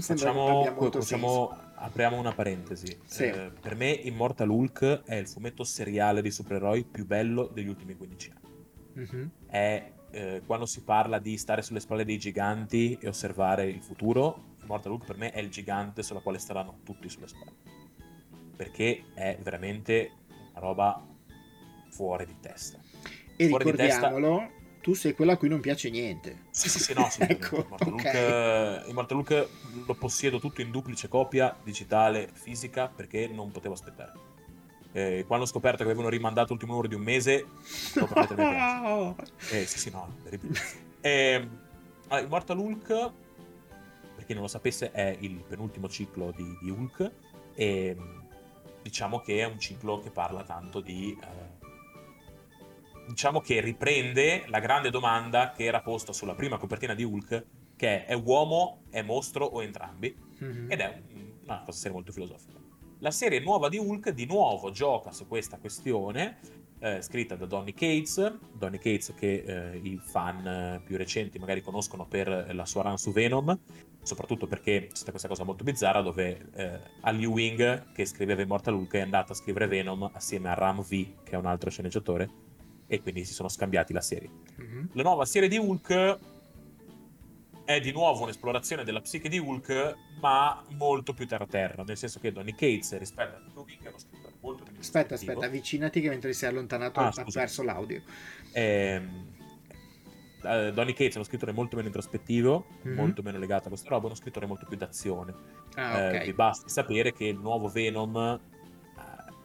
Facciamo, 0.00 0.64
facciamo 0.90 1.66
apriamo 1.76 2.18
una 2.18 2.32
parentesi. 2.32 2.98
Sì. 3.04 3.24
Eh, 3.24 3.50
per 3.60 3.74
me 3.74 3.90
Immortal 3.90 4.48
Hulk 4.48 5.02
è 5.04 5.14
il 5.14 5.28
fumetto 5.28 5.64
seriale 5.64 6.22
di 6.22 6.30
supereroi 6.30 6.84
più 6.84 7.06
bello 7.06 7.50
degli 7.52 7.68
ultimi 7.68 7.94
15 7.94 8.32
anni. 8.34 8.54
Mm-hmm. 8.98 9.28
È 9.46 9.92
eh, 10.10 10.42
quando 10.46 10.66
si 10.66 10.82
parla 10.82 11.18
di 11.18 11.36
stare 11.36 11.62
sulle 11.62 11.80
spalle 11.80 12.04
dei 12.04 12.18
giganti 12.18 12.96
e 13.00 13.08
osservare 13.08 13.66
il 13.66 13.82
futuro, 13.82 14.54
Immortal 14.62 14.92
Hulk 14.92 15.04
per 15.04 15.16
me 15.16 15.30
è 15.30 15.40
il 15.40 15.50
gigante 15.50 16.02
sulla 16.02 16.20
quale 16.20 16.38
staranno 16.38 16.78
tutti 16.84 17.08
sulle 17.08 17.28
spalle. 17.28 17.74
Perché 18.56 19.04
è 19.14 19.38
veramente 19.42 20.12
una 20.50 20.60
roba 20.60 21.06
fuori 21.90 22.24
di 22.24 22.36
testa. 22.40 22.78
E 23.36 23.48
fuori 23.48 23.64
ricordiamolo, 23.64 24.30
di 24.30 24.36
testa 24.38 24.55
tu 24.86 24.94
sei 24.94 25.16
quella 25.16 25.32
a 25.32 25.36
cui 25.36 25.48
non 25.48 25.58
piace 25.58 25.90
niente. 25.90 26.44
Sì, 26.50 26.68
sì, 26.68 26.78
sì, 26.78 26.94
no, 26.94 27.08
sì. 27.10 27.18
ecco, 27.28 27.66
okay. 27.68 27.90
Hulk, 27.90 28.88
Immortal 28.88 29.16
Hulk 29.16 29.48
lo 29.84 29.94
possiedo 29.94 30.38
tutto 30.38 30.60
in 30.60 30.70
duplice 30.70 31.08
copia, 31.08 31.56
digitale, 31.64 32.30
fisica, 32.32 32.86
perché 32.86 33.26
non 33.26 33.50
potevo 33.50 33.74
aspettare. 33.74 34.12
Eh, 34.92 35.24
quando 35.26 35.44
ho 35.44 35.48
scoperto 35.48 35.78
che 35.78 35.90
avevano 35.90 36.08
rimandato 36.08 36.50
l'ultimo 36.50 36.74
numero 36.74 36.88
di 36.88 36.94
un 36.94 37.02
mese, 37.02 37.46
ho 37.96 39.16
eh, 39.50 39.66
sì, 39.66 39.76
sì, 39.76 39.90
no. 39.90 40.18
Eh, 41.00 41.48
allora, 42.06 42.24
Immortal 42.24 42.56
Hulk, 42.56 42.86
per 44.14 44.24
chi 44.24 44.34
non 44.34 44.42
lo 44.42 44.48
sapesse, 44.48 44.92
è 44.92 45.16
il 45.18 45.42
penultimo 45.48 45.88
ciclo 45.88 46.30
di, 46.30 46.58
di 46.62 46.70
Hulk 46.70 47.10
e 47.56 47.96
diciamo 48.82 49.18
che 49.18 49.40
è 49.40 49.46
un 49.46 49.58
ciclo 49.58 49.98
che 49.98 50.12
parla 50.12 50.44
tanto 50.44 50.78
di... 50.78 51.18
Eh, 51.20 51.55
diciamo 53.06 53.40
che 53.40 53.60
riprende 53.60 54.44
la 54.48 54.58
grande 54.58 54.90
domanda 54.90 55.52
che 55.52 55.64
era 55.64 55.80
posta 55.80 56.12
sulla 56.12 56.34
prima 56.34 56.58
copertina 56.58 56.94
di 56.94 57.04
Hulk, 57.04 57.46
che 57.76 58.04
è, 58.04 58.06
è 58.06 58.14
uomo, 58.14 58.82
è 58.90 59.02
mostro 59.02 59.44
o 59.44 59.62
entrambi? 59.62 60.14
Mm-hmm. 60.42 60.70
Ed 60.70 60.80
è 60.80 61.02
una 61.44 61.62
cosa 61.64 61.78
serie 61.78 61.92
molto 61.92 62.12
filosofica. 62.12 62.58
La 63.00 63.10
serie 63.10 63.40
nuova 63.40 63.68
di 63.68 63.76
Hulk 63.76 64.10
di 64.10 64.24
nuovo 64.26 64.70
gioca 64.70 65.12
su 65.12 65.26
questa 65.26 65.58
questione, 65.58 66.38
eh, 66.78 67.02
scritta 67.02 67.36
da 67.36 67.46
Donny 67.46 67.72
Cates, 67.72 68.38
Donny 68.52 68.78
Cates 68.78 69.12
che 69.14 69.44
eh, 69.46 69.76
i 69.76 69.98
fan 70.02 70.46
eh, 70.46 70.80
più 70.84 70.96
recenti 70.96 71.38
magari 71.38 71.60
conoscono 71.60 72.06
per 72.06 72.54
la 72.54 72.64
sua 72.64 72.82
run 72.82 72.96
su 72.96 73.12
Venom, 73.12 73.58
soprattutto 74.02 74.46
perché 74.46 74.86
c'è 74.88 74.94
stata 74.94 75.10
questa 75.10 75.28
cosa 75.28 75.44
molto 75.44 75.64
bizzarra 75.64 76.00
dove 76.00 76.48
eh, 76.54 76.80
Ali 77.02 77.26
Wing, 77.26 77.92
che 77.92 78.06
scriveva 78.06 78.42
Immortal 78.42 78.74
Hulk, 78.74 78.94
è 78.94 79.00
andato 79.00 79.32
a 79.32 79.34
scrivere 79.34 79.66
Venom 79.66 80.08
assieme 80.12 80.48
a 80.48 80.54
Ram 80.54 80.82
V, 80.82 81.22
che 81.22 81.32
è 81.32 81.36
un 81.36 81.46
altro 81.46 81.68
sceneggiatore, 81.70 82.30
e 82.86 83.00
quindi 83.00 83.24
si 83.24 83.32
sono 83.32 83.48
scambiati 83.48 83.92
la 83.92 84.00
serie. 84.00 84.30
Mm-hmm. 84.60 84.84
La 84.92 85.02
nuova 85.02 85.24
serie 85.24 85.48
di 85.48 85.58
Hulk 85.58 86.18
è 87.66 87.80
di 87.80 87.90
nuovo 87.90 88.22
un'esplorazione 88.22 88.84
della 88.84 89.00
psiche 89.00 89.28
di 89.28 89.38
Hulk, 89.38 89.96
ma 90.20 90.62
molto 90.76 91.12
più 91.12 91.26
terra-terra, 91.26 91.82
nel 91.82 91.96
senso 91.96 92.20
che 92.20 92.30
Donny 92.30 92.52
Cates 92.52 92.96
rispetto 92.96 93.36
a 93.36 93.40
Nico 93.40 93.64
Wing 93.66 93.82
è 93.82 93.88
uno 93.88 93.98
scrittore 93.98 94.34
molto 94.40 94.62
più 94.62 94.74
Aspetta, 94.78 95.14
aspetta, 95.14 95.46
avvicinati 95.46 96.00
che 96.00 96.08
mentre 96.08 96.32
sei 96.32 96.48
allontanato 96.48 97.00
ah, 97.00 97.12
ha 97.14 97.24
perso 97.24 97.64
l'audio. 97.64 98.02
Ehm, 98.52 99.34
uh, 100.42 100.70
Donny 100.70 100.92
Cates 100.92 101.14
è 101.14 101.16
uno 101.16 101.24
scrittore 101.24 101.50
molto 101.50 101.74
meno 101.74 101.88
introspettivo, 101.88 102.66
mm-hmm. 102.86 102.96
molto 102.96 103.22
meno 103.22 103.38
legato 103.38 103.66
a 103.66 103.68
questa 103.68 103.88
roba, 103.88 104.04
è 104.04 104.06
uno 104.06 104.14
scrittore 104.14 104.46
molto 104.46 104.64
più 104.66 104.76
d'azione. 104.76 105.34
Ah, 105.74 106.06
okay. 106.06 106.20
eh, 106.20 106.24
vi 106.26 106.32
basti 106.34 106.68
sapere 106.68 107.12
che 107.12 107.24
il 107.24 107.38
nuovo 107.38 107.68
Venom, 107.68 108.40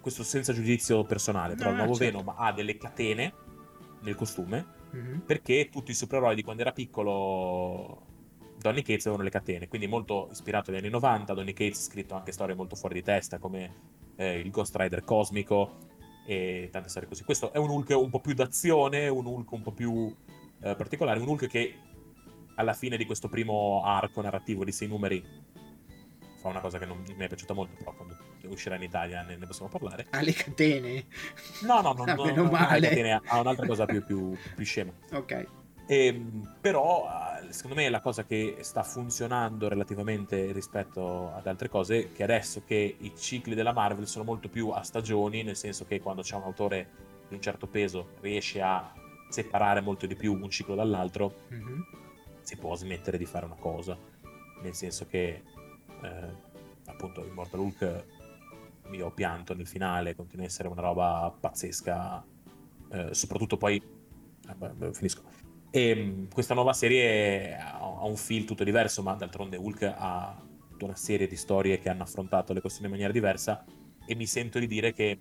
questo 0.02 0.24
senza 0.24 0.54
giudizio 0.54 1.04
personale, 1.04 1.56
però 1.56 1.70
no, 1.70 1.76
il 1.76 1.82
nuovo 1.84 1.96
certo. 1.96 2.18
Venom 2.18 2.36
ha 2.38 2.52
delle 2.52 2.78
catene 2.78 3.34
nel 4.02 4.16
costume 4.16 4.66
mm-hmm. 4.96 5.20
perché 5.20 5.70
tutti 5.72 5.92
i 5.92 5.94
supereroi 5.94 6.36
di 6.36 6.44
quando 6.44 6.64
era 6.64 6.72
piccolo 6.72 8.08
Donny 8.58 8.82
Cates 8.82 9.06
avevano 9.06 9.24
le 9.24 9.32
catene, 9.32 9.68
quindi 9.68 9.88
molto 9.88 10.28
ispirato 10.32 10.72
agli 10.72 10.78
anni 10.78 10.90
90, 10.90 11.34
Donny 11.34 11.54
Cates 11.54 11.80
ha 11.80 11.90
scritto 11.90 12.16
anche 12.16 12.32
storie 12.32 12.56
molto 12.56 12.76
fuori 12.76 12.96
di 12.96 13.04
testa 13.04 13.40
come 13.40 13.74
eh, 14.16 14.40
il 14.40 14.52
Ghost 14.52 14.76
Rider 14.76 15.04
cosmico 15.04 15.90
e 16.26 16.70
tante 16.72 16.90
storie 16.90 17.08
così. 17.08 17.24
Questo 17.24 17.52
è 17.52 17.58
un 17.58 17.70
Hulk 17.70 17.90
un 17.90 18.10
po' 18.10 18.20
più 18.20 18.34
d'azione, 18.34 19.08
un 19.08 19.26
Hulk 19.26 19.52
un 19.52 19.62
po' 19.62 19.72
più 19.72 20.16
eh, 20.62 20.76
particolare, 20.76 21.20
un 21.20 21.28
Hulk 21.28 21.48
che 21.48 21.76
alla 22.56 22.74
fine 22.74 22.98
di 22.98 23.06
questo 23.06 23.28
primo 23.30 23.82
arco 23.84 24.22
narrativo 24.22 24.64
di 24.64 24.72
sei 24.72 24.88
numeri 24.88 25.24
fa 26.38 26.50
una 26.50 26.60
cosa 26.60 26.78
che 26.78 26.86
non 26.86 27.04
mi 27.04 27.24
è 27.24 27.28
piaciuta 27.28 27.54
molto, 27.54 27.76
però 27.78 27.94
quando 27.94 28.16
uscirà 28.48 28.76
in 28.76 28.84
Italia 28.84 29.22
ne, 29.24 29.38
ne 29.38 29.46
possiamo 29.46 29.70
parlare. 29.70 30.08
Ha 30.10 30.22
le 30.22 30.34
catene? 30.34 31.06
No, 31.64 31.82
no, 31.82 31.94
non, 31.94 32.10
ah, 32.10 32.14
non, 32.14 32.34
non 32.34 32.56
ha 32.56 32.78
le 32.78 32.90
catene, 32.90 33.22
ha 33.24 33.40
un'altra 33.40 33.66
cosa 33.66 33.86
più, 33.86 34.04
più, 34.04 34.36
più 34.56 34.66
scema. 34.66 34.92
Ok. 35.14 35.48
E, 35.92 36.06
ehm, 36.06 36.58
però, 36.62 37.06
eh, 37.42 37.52
secondo 37.52 37.76
me, 37.76 37.90
la 37.90 38.00
cosa 38.00 38.24
che 38.24 38.58
sta 38.62 38.84
funzionando 38.84 39.68
relativamente 39.68 40.54
rispetto 40.54 41.34
ad 41.34 41.46
altre 41.48 41.68
cose 41.70 42.00
è 42.00 42.12
che 42.14 42.24
adesso 42.24 42.64
che 42.66 42.96
i 42.98 43.14
cicli 43.18 43.56
della 43.56 43.74
Marvel 43.74 44.08
sono 44.08 44.24
molto 44.24 44.48
più 44.48 44.70
a 44.70 44.82
stagioni, 44.84 45.44
nel 45.44 45.58
senso 45.58 45.86
che 45.86 46.00
quando 46.00 46.22
c'è 46.22 46.36
un 46.36 46.44
autore 46.44 46.90
di 47.28 47.36
un 47.36 47.42
certo 47.42 47.68
peso 47.68 48.12
riesce 48.22 48.62
a 48.62 48.94
separare 49.30 49.82
molto 49.82 50.06
di 50.06 50.16
più 50.16 50.34
un 50.34 50.50
ciclo 50.50 50.76
dall'altro, 50.76 51.46
mm-hmm. 51.54 51.82
si 52.42 52.56
può 52.58 52.74
smettere 52.76 53.18
di 53.18 53.26
fare 53.26 53.46
una 53.46 53.56
cosa. 53.56 53.98
Nel 54.62 54.76
senso 54.76 55.08
che 55.08 55.44
eh, 56.04 56.50
appunto 56.86 57.26
Immortal 57.26 57.60
Hulk 57.60 58.06
io 58.92 59.08
ho 59.08 59.12
pianto 59.12 59.54
nel 59.54 59.68
finale, 59.68 60.16
continua 60.16 60.44
a 60.44 60.48
essere 60.48 60.68
una 60.68 60.82
roba 60.82 61.34
pazzesca, 61.38 62.26
eh, 62.92 63.14
soprattutto 63.14 63.58
poi... 63.58 63.82
Eh, 63.82 64.94
finisco. 64.94 65.24
E 65.70 65.90
ehm, 65.90 66.28
questa 66.30 66.54
nuova 66.54 66.74
serie 66.74 67.56
ha 67.58 68.06
un 68.06 68.18
feel 68.18 68.46
tutto 68.46 68.64
diverso, 68.64 69.02
ma 69.02 69.14
d'altronde 69.14 69.58
Hulk 69.58 69.94
ha 69.96 70.36
tutta 70.70 70.86
una 70.86 70.96
serie 70.96 71.28
di 71.28 71.36
storie 71.36 71.80
che 71.80 71.90
hanno 71.90 72.04
affrontato 72.04 72.54
le 72.54 72.60
questioni 72.60 72.88
in 72.88 72.92
maniera 72.92 73.14
diversa 73.14 73.64
e 74.06 74.16
mi 74.16 74.26
sento 74.26 74.60
di 74.60 74.68
dire 74.68 74.94
che 74.94 75.20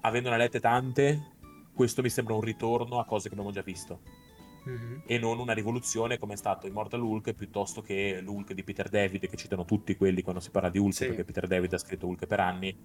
avendone 0.00 0.36
lette 0.36 0.60
tante, 0.60 1.30
questo 1.72 2.02
mi 2.02 2.10
sembra 2.10 2.34
un 2.34 2.40
ritorno 2.40 2.98
a 2.98 3.04
cose 3.04 3.28
che 3.28 3.34
abbiamo 3.34 3.52
già 3.52 3.62
visto 3.62 4.21
mm-hmm. 4.68 4.98
e 5.06 5.18
non 5.18 5.38
una 5.38 5.52
rivoluzione 5.52 6.18
come 6.18 6.34
è 6.34 6.36
stato 6.36 6.66
Immortal 6.66 7.02
Hulk 7.02 7.32
piuttosto 7.32 7.80
che 7.82 8.20
l'Hulk 8.20 8.52
di 8.52 8.62
Peter 8.62 8.88
David 8.88 9.28
che 9.28 9.36
citano 9.36 9.64
tutti 9.64 9.96
quelli 9.96 10.22
quando 10.22 10.40
si 10.40 10.50
parla 10.50 10.68
di 10.68 10.78
Hulk 10.78 10.94
sì. 10.94 11.06
perché 11.06 11.24
Peter 11.24 11.46
David 11.46 11.72
ha 11.72 11.78
scritto 11.78 12.06
Hulk 12.06 12.26
per 12.26 12.40
anni 12.40 12.68
eh, 12.68 12.76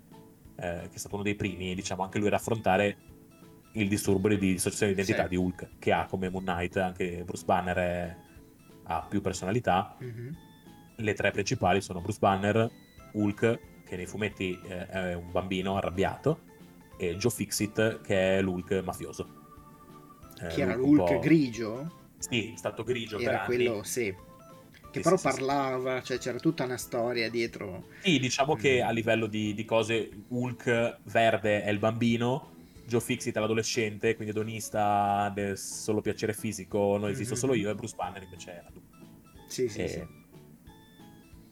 che 0.56 0.94
è 0.94 0.98
stato 0.98 1.16
uno 1.16 1.24
dei 1.24 1.36
primi 1.36 1.76
diciamo 1.76 2.04
anche 2.04 2.18
lui 2.18 2.28
ad 2.28 2.34
affrontare 2.34 2.98
il 3.74 3.88
disturbo 3.88 4.28
di 4.28 4.38
dissociazione 4.38 4.94
di 4.94 5.00
identità 5.00 5.24
sì. 5.24 5.30
di 5.30 5.36
Hulk 5.36 5.70
che 5.80 5.92
ha 5.92 6.06
come 6.06 6.30
Moon 6.30 6.44
Knight 6.44 6.78
anche 6.78 7.24
Bruce 7.24 7.46
Banner 7.46 7.78
è, 7.78 8.16
ha 8.84 9.06
più 9.08 9.22
personalità 9.22 9.96
mm-hmm. 10.02 10.30
le 10.96 11.14
tre 11.14 11.32
principali 11.32 11.82
sono 11.82 12.02
Bruce 12.02 12.20
Banner 12.20 12.70
Hulk 13.14 13.60
che 13.86 13.96
nei 13.96 14.06
fumetti 14.06 14.60
eh, 14.68 14.88
è 14.88 15.14
un 15.14 15.32
bambino 15.32 15.78
arrabbiato 15.78 16.46
e 16.98 17.16
Joe 17.16 17.32
Fixit 17.32 18.02
che 18.02 18.38
è 18.38 18.42
l'Hulk 18.42 18.82
mafioso 18.84 19.46
che 20.38 20.62
era 20.62 20.76
l'Hulk 20.76 21.20
grigio? 21.20 22.06
Sì, 22.18 22.54
è 22.54 22.58
stato 22.58 22.84
grigio 22.84 23.20
era 23.20 23.42
quello, 23.42 23.84
sì. 23.84 24.14
Che 24.90 25.00
sì, 25.00 25.02
però 25.02 25.18
sì, 25.18 25.24
parlava, 25.24 26.02
cioè 26.02 26.18
c'era 26.18 26.40
tutta 26.40 26.64
una 26.64 26.78
storia 26.78 27.30
dietro. 27.30 27.88
Sì, 28.02 28.20
diciamo 28.20 28.56
mm. 28.56 28.60
che 28.60 28.82
a 28.82 28.92
livello 28.92 29.28
di, 29.28 29.54
di, 29.54 29.66
cose, 29.66 30.10
Hulk 30.30 31.00
verde 31.04 31.64
è 31.64 31.70
il 31.70 31.80
bambino, 31.80 32.56
Joe 32.86 33.02
Fixit 33.02 33.36
è 33.36 33.40
l'adolescente, 33.40 34.16
quindi 34.16 34.34
edonista, 34.34 35.34
solo 35.56 36.02
piacere 36.02 36.34
fisico, 36.34 36.98
non 36.98 37.10
esisto 37.10 37.34
mm-hmm. 37.34 37.42
solo 37.42 37.54
io, 37.54 37.70
e 37.70 37.76
Bruce 37.76 37.96
Banner 37.96 38.24
invece 38.24 38.52
è 38.52 38.64
adulto. 38.66 38.96
Sì, 39.48 39.68
sì, 39.68 39.80
e, 39.82 39.88
sì. 39.88 40.08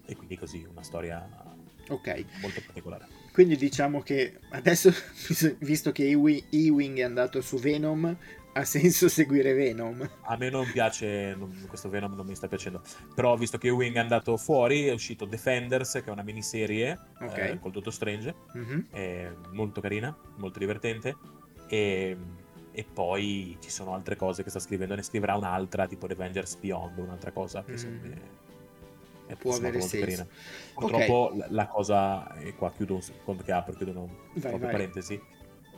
E 0.07 0.16
quindi 0.16 0.38
così, 0.38 0.66
una 0.70 0.84
storia 0.84 1.28
okay. 1.90 2.26
molto 2.41 2.62
particolare. 2.66 3.07
Quindi 3.34 3.57
diciamo 3.57 4.02
che 4.02 4.40
adesso, 4.52 4.94
visto 5.60 5.91
che 5.91 6.06
Ewing 6.06 6.99
è 6.99 7.03
andato 7.03 7.41
su 7.41 7.57
Venom, 7.60 8.18
ha 8.57 8.64
senso 8.64 9.10
seguire 9.10 9.53
Venom. 9.53 10.10
A 10.22 10.38
me 10.38 10.49
non 10.49 10.69
piace, 10.72 11.36
non, 11.38 11.65
questo 11.68 11.90
Venom 11.90 12.14
non 12.15 12.26
mi 12.26 12.36
sta 12.36 12.48
piacendo. 12.48 12.82
Però 13.14 13.36
visto 13.36 13.57
che 13.57 13.69
Wing 13.69 13.95
è 13.95 13.99
andato 13.99 14.38
fuori, 14.38 14.88
è 14.88 14.94
uscito 14.94 15.26
Defenders, 15.26 15.91
che 15.91 16.06
è 16.06 16.10
una 16.10 16.23
miniserie 16.23 16.98
okay. 17.19 17.52
eh, 17.52 17.60
col 17.60 17.72
Dottor 17.72 17.91
Strange, 17.91 18.34
mm-hmm. 18.57 19.34
molto 19.52 19.82
carina, 19.82 20.18
molto 20.38 20.60
divertente. 20.60 21.18
E, 21.68 22.15
e, 22.72 22.86
poi 22.86 23.57
ci 23.60 23.69
sono 23.69 23.94
altre 23.94 24.15
cose 24.15 24.44
che 24.44 24.49
sta 24.49 24.60
scrivendo, 24.60 24.95
ne 24.95 25.03
scriverà 25.03 25.36
un'altra, 25.36 25.86
tipo 25.86 26.06
Avengers 26.06 26.56
Beyond, 26.56 26.98
un'altra 26.99 27.32
cosa 27.32 27.61
che 27.61 27.73
mm. 27.73 28.06
mm 28.06 28.14
è 29.27 29.36
può 29.36 29.56
avere 29.56 29.80
molto 29.80 29.88
senso. 29.88 30.06
carina. 30.06 30.27
Purtroppo 30.76 31.14
okay. 31.14 31.38
la, 31.40 31.48
la, 31.49 31.68
cosa, 31.68 32.36
e 32.36 32.53
qua 32.53 32.72
chiudo 32.72 32.94
un 32.94 33.02
secondo 33.02 33.41
che 33.41 33.52
apro, 33.52 33.73
chiudo 33.73 33.91
una 33.91 34.07
vai, 34.36 34.60
vai. 34.60 34.72
parentesi 34.72 35.19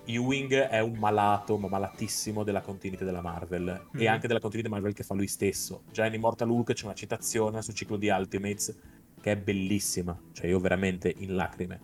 Ewing 0.07 0.53
è 0.53 0.79
un 0.79 0.97
malato, 0.97 1.57
ma 1.57 1.67
malatissimo 1.67 2.43
della 2.43 2.61
continuity 2.61 3.03
della 3.03 3.21
Marvel 3.21 3.87
mm. 3.95 3.99
e 3.99 4.07
anche 4.07 4.27
della 4.27 4.39
continuity 4.39 4.71
Marvel 4.71 4.93
che 4.93 5.03
fa 5.03 5.13
lui 5.13 5.27
stesso. 5.27 5.83
Già 5.91 6.05
in 6.05 6.13
Immortal 6.13 6.49
Hulk 6.49 6.73
c'è 6.73 6.85
una 6.85 6.93
citazione 6.93 7.61
sul 7.61 7.73
ciclo 7.73 7.97
di 7.97 8.07
Ultimates 8.07 8.75
che 9.19 9.31
è 9.33 9.37
bellissima, 9.37 10.17
cioè 10.31 10.47
io 10.47 10.59
veramente 10.59 11.13
in 11.17 11.35
lacrime. 11.35 11.79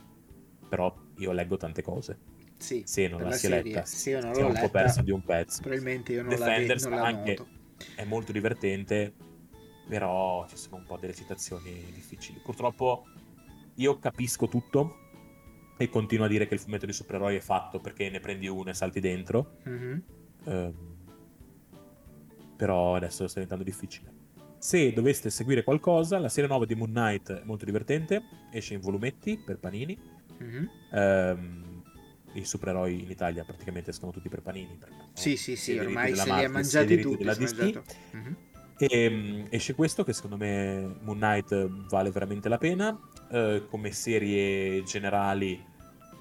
Però 0.69 0.95
io 1.17 1.31
leggo 1.33 1.57
tante 1.57 1.81
cose. 1.81 2.17
Sì, 2.57 2.83
se 2.85 3.09
non 3.09 3.21
la, 3.21 3.29
la 3.29 3.35
si 3.35 3.47
è 3.47 3.49
letta, 3.49 3.83
sì, 3.83 4.09
io 4.11 4.21
non 4.21 4.33
è 4.33 4.41
un 4.41 4.53
letta, 4.53 4.61
po' 4.61 4.69
perso 4.69 5.01
di 5.01 5.11
un 5.11 5.21
pezzo. 5.21 5.61
Probabilmente 5.61 6.13
io 6.13 6.21
non 6.21 6.29
Defenders 6.29 6.83
la, 6.83 6.89
non 6.89 6.99
la 6.99 7.05
anche 7.05 7.35
noto. 7.37 7.49
è 7.95 8.05
molto 8.05 8.31
divertente, 8.31 9.13
però 9.87 10.47
ci 10.47 10.55
sono 10.55 10.77
un 10.77 10.85
po' 10.85 10.97
delle 10.97 11.13
citazioni 11.13 11.91
difficili. 11.93 12.39
Purtroppo 12.41 13.03
io 13.75 13.99
capisco 13.99 14.47
tutto, 14.47 15.02
e 15.77 15.89
continua 15.89 16.25
a 16.25 16.29
dire 16.29 16.47
che 16.47 16.53
il 16.53 16.59
fumetto 16.59 16.85
di 16.85 16.93
supereroi 16.93 17.35
è 17.35 17.39
fatto 17.39 17.79
perché 17.79 18.09
ne 18.09 18.19
prendi 18.19 18.47
uno 18.47 18.69
e 18.69 18.73
salti 18.73 18.99
dentro. 18.99 19.57
Mm-hmm. 19.67 19.99
Um, 20.45 20.95
però 22.55 22.95
adesso 22.95 23.27
sta 23.27 23.39
diventando 23.39 23.63
difficile. 23.63 24.11
Se 24.57 24.93
doveste 24.93 25.29
seguire 25.29 25.63
qualcosa, 25.63 26.19
la 26.19 26.29
serie 26.29 26.49
nuova 26.49 26.65
di 26.65 26.75
Moon 26.75 26.91
Knight 26.91 27.33
è 27.33 27.43
molto 27.43 27.65
divertente, 27.65 28.21
esce 28.51 28.75
in 28.75 28.79
volumetti 28.79 29.37
per 29.37 29.57
panini. 29.57 29.99
Mm-hmm. 30.41 30.65
Um, 30.91 31.83
I 32.33 32.45
supereroi 32.45 33.03
in 33.03 33.09
Italia 33.09 33.43
praticamente 33.43 33.89
escono 33.89 34.11
tutti 34.11 34.29
per 34.29 34.41
panini. 34.41 34.77
Perché, 34.79 34.95
sì, 35.13 35.31
no? 35.31 35.35
sì, 35.35 35.55
sì, 35.55 35.77
ormai 35.77 36.15
se 36.15 36.23
li 36.23 36.43
ha 36.45 36.49
mangiati 36.49 37.01
tutti. 37.01 37.17
Della 37.17 37.35
DC. 37.35 37.81
Mm-hmm. 38.15 38.33
E, 38.77 39.07
um, 39.07 39.47
esce 39.49 39.75
questo 39.75 40.03
che 40.03 40.13
secondo 40.13 40.37
me 40.37 40.97
Moon 41.01 41.17
Knight 41.17 41.87
vale 41.89 42.11
veramente 42.11 42.49
la 42.49 42.57
pena. 42.57 42.97
Uh, 43.29 43.65
come 43.67 43.91
serie 43.91 44.83
generali 44.83 45.71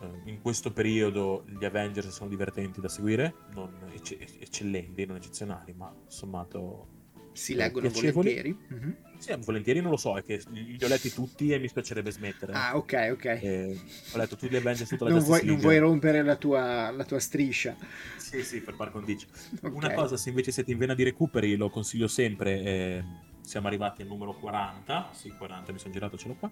eh, 0.02 0.30
in 0.30 0.40
questo 0.40 0.72
periodo 0.72 1.44
gli 1.46 1.64
Avengers 1.64 2.08
sono 2.08 2.28
divertenti 2.28 2.80
da 2.80 2.88
seguire, 2.88 3.34
non 3.54 3.70
ecce- 3.92 4.18
eccellenti, 4.18 5.06
non 5.06 5.16
eccezionali, 5.16 5.72
ma 5.72 5.94
sommato 6.06 7.00
si 7.32 7.54
leggono 7.54 7.88
volentieri. 7.88 8.56
Mm-hmm. 8.72 8.90
Sì, 9.22 9.32
volentieri 9.38 9.80
non 9.80 9.92
lo 9.92 9.96
so, 9.96 10.16
è 10.16 10.24
che 10.24 10.42
li 10.50 10.76
ho 10.82 10.88
letti 10.88 11.12
tutti 11.12 11.52
e 11.52 11.58
mi 11.60 11.70
piacerebbe 11.70 12.10
smettere. 12.10 12.54
Ah, 12.54 12.76
ok, 12.76 13.10
ok. 13.12 13.24
E 13.24 13.80
ho 14.12 14.18
letto 14.18 14.34
tutti 14.34 14.50
gli 14.50 14.56
Avengers 14.56 14.88
tutta 14.88 15.04
la 15.04 15.10
non 15.10 15.22
vuoi, 15.22 15.44
non 15.44 15.58
vuoi 15.58 15.78
rompere 15.78 16.22
la 16.22 16.34
tua, 16.34 16.90
la 16.90 17.04
tua, 17.04 17.20
striscia. 17.20 17.76
Sì, 18.16 18.42
sì, 18.42 18.60
per 18.60 18.74
par 18.74 18.90
condicio. 18.90 19.28
Okay. 19.62 19.76
Una 19.76 19.94
cosa, 19.94 20.16
se 20.16 20.30
invece 20.30 20.50
siete 20.50 20.72
in 20.72 20.78
vena 20.78 20.94
di 20.94 21.04
recuperi, 21.04 21.54
lo 21.54 21.70
consiglio 21.70 22.08
sempre. 22.08 22.62
Eh, 22.62 23.04
siamo 23.42 23.68
arrivati 23.68 24.02
al 24.02 24.08
numero 24.08 24.34
40. 24.34 25.10
Sì, 25.12 25.30
40, 25.30 25.70
mi 25.70 25.78
sono 25.78 25.92
girato, 25.92 26.16
ce 26.16 26.28
l'ho 26.28 26.34
qua. 26.34 26.50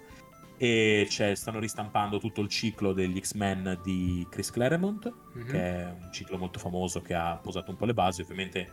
E 0.56 1.08
stanno 1.08 1.58
ristampando 1.58 2.20
tutto 2.20 2.40
il 2.40 2.48
ciclo 2.48 2.92
degli 2.92 3.18
X-Men 3.18 3.80
di 3.82 4.24
Chris 4.30 4.50
Claremont, 4.50 5.12
mm-hmm. 5.36 5.48
che 5.48 5.58
è 5.58 5.84
un 5.86 6.12
ciclo 6.12 6.38
molto 6.38 6.60
famoso 6.60 7.00
che 7.00 7.14
ha 7.14 7.36
posato 7.36 7.72
un 7.72 7.76
po' 7.76 7.86
le 7.86 7.94
basi. 7.94 8.22
Ovviamente 8.22 8.70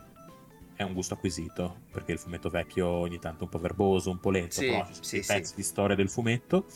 è 0.78 0.84
un 0.84 0.92
gusto 0.92 1.14
acquisito, 1.14 1.80
perché 1.90 2.12
il 2.12 2.20
fumetto 2.20 2.48
vecchio 2.48 2.86
ogni 2.86 3.18
tanto 3.18 3.40
è 3.40 3.42
un 3.42 3.48
po' 3.48 3.58
verboso, 3.58 4.12
un 4.12 4.20
po' 4.20 4.30
lento, 4.30 4.60
sì, 4.60 4.66
però 4.68 4.86
sì, 5.00 5.16
pezzi 5.26 5.50
sì. 5.50 5.54
di 5.56 5.62
storia 5.64 5.96
del 5.96 6.08
fumetto. 6.08 6.66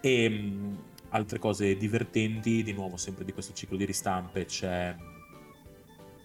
E 0.00 0.28
mh, 0.28 0.82
altre 1.10 1.38
cose 1.38 1.76
divertenti, 1.76 2.64
di 2.64 2.72
nuovo 2.72 2.96
sempre 2.96 3.24
di 3.24 3.32
questo 3.32 3.52
ciclo 3.52 3.76
di 3.76 3.84
ristampe, 3.84 4.46
c'è 4.46 4.96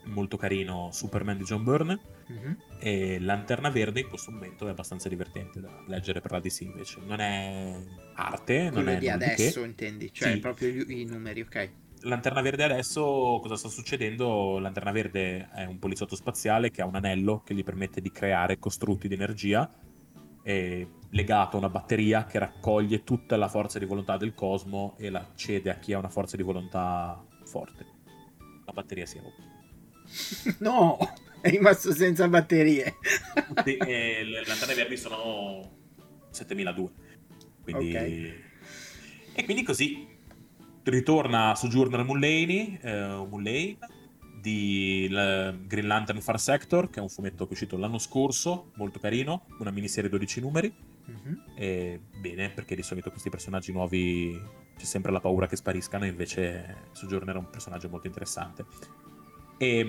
molto 0.06 0.36
carino 0.36 0.90
Superman 0.92 1.38
di 1.38 1.44
John 1.44 1.64
Byrne 1.64 2.00
mm-hmm. 2.32 2.54
e 2.80 3.20
Lanterna 3.20 3.70
Verde 3.70 4.00
in 4.00 4.10
questo 4.10 4.32
momento 4.32 4.66
è 4.66 4.72
abbastanza 4.72 5.08
divertente 5.08 5.60
da 5.60 5.84
leggere 5.86 6.22
per 6.22 6.32
la 6.32 6.40
DC 6.40 6.62
invece. 6.62 7.02
Non 7.06 7.20
è 7.20 7.76
arte, 8.16 8.70
Quello 8.72 8.84
non 8.84 8.96
è... 8.96 8.98
di 8.98 9.10
adesso 9.10 9.62
di 9.62 9.68
intendi, 9.68 10.12
cioè 10.12 10.40
proprio 10.40 10.70
i, 10.70 11.02
i 11.02 11.06
numeri, 11.06 11.42
ok. 11.42 11.70
Lanterna 12.06 12.42
Verde 12.42 12.64
adesso 12.64 13.40
cosa 13.42 13.56
sta 13.56 13.68
succedendo? 13.68 14.60
Lanterna 14.60 14.92
Verde 14.92 15.50
è 15.52 15.66
un 15.66 15.80
poliziotto 15.80 16.16
spaziale 16.16 16.70
che 16.70 16.82
ha 16.82 16.86
un 16.86 16.96
anello 16.96 17.42
che 17.44 17.56
gli 17.56 17.64
permette 17.64 18.00
di 18.00 18.12
creare 18.12 18.60
costrutti 18.60 19.08
di 19.08 19.16
energia 19.16 19.70
legato 21.10 21.56
a 21.56 21.60
una 21.60 21.70
batteria 21.70 22.26
che 22.26 22.38
raccoglie 22.38 23.04
tutta 23.04 23.36
la 23.36 23.48
forza 23.48 23.80
di 23.80 23.86
volontà 23.86 24.18
del 24.18 24.36
cosmo 24.36 24.96
e 25.00 25.10
la 25.10 25.32
cede 25.34 25.72
a 25.72 25.80
chi 25.80 25.94
ha 25.94 25.98
una 25.98 26.10
forza 26.10 26.38
di 26.38 26.44
volontà 26.44 27.26
forte. 27.46 27.86
La 28.66 28.72
batteria 28.72 29.06
si 29.06 29.18
è 29.18 29.22
rotta. 29.22 29.54
No, 30.60 30.98
è 31.42 31.50
rimasto 31.50 31.92
senza 31.92 32.28
batterie. 32.28 32.98
Eh, 33.66 34.24
le 34.24 34.46
lanterne 34.46 34.76
verdi 34.76 34.98
sono 34.98 35.72
7002. 36.30 36.92
Quindi... 37.64 37.90
Okay. 37.90 38.44
E 39.38 39.44
quindi 39.44 39.64
così 39.64 40.15
ritorna 40.86 41.56
Sojourner 41.56 42.04
Mullaney, 42.04 42.78
eh, 42.82 43.26
Mullaney 43.30 43.78
di 44.46 45.08
Green 45.10 45.88
Lantern 45.88 46.22
Far 46.22 46.40
Sector, 46.40 46.90
che 46.90 47.00
è 47.00 47.02
un 47.02 47.10
fumetto 47.10 47.46
che 47.46 47.50
è 47.50 47.54
uscito 47.54 47.78
l'anno 47.78 47.98
scorso, 47.98 48.72
molto 48.76 49.00
carino, 49.00 49.46
una 49.60 49.72
miniserie 49.72 50.10
12 50.10 50.40
numeri. 50.40 50.74
Mm-hmm. 51.10 51.34
E 51.56 52.02
bene, 52.20 52.50
perché 52.50 52.76
di 52.76 52.84
solito 52.84 53.10
questi 53.10 53.30
personaggi 53.30 53.72
nuovi 53.72 54.40
c'è 54.78 54.86
sempre 54.86 55.12
la 55.12 55.20
paura 55.20 55.48
che 55.48 55.56
spariscano, 55.56 56.06
invece 56.06 56.90
Sojourner 56.92 57.36
è 57.36 57.40
un 57.40 57.50
personaggio 57.50 57.90
molto 57.90 58.08
interessante. 58.08 58.66
E, 59.58 59.80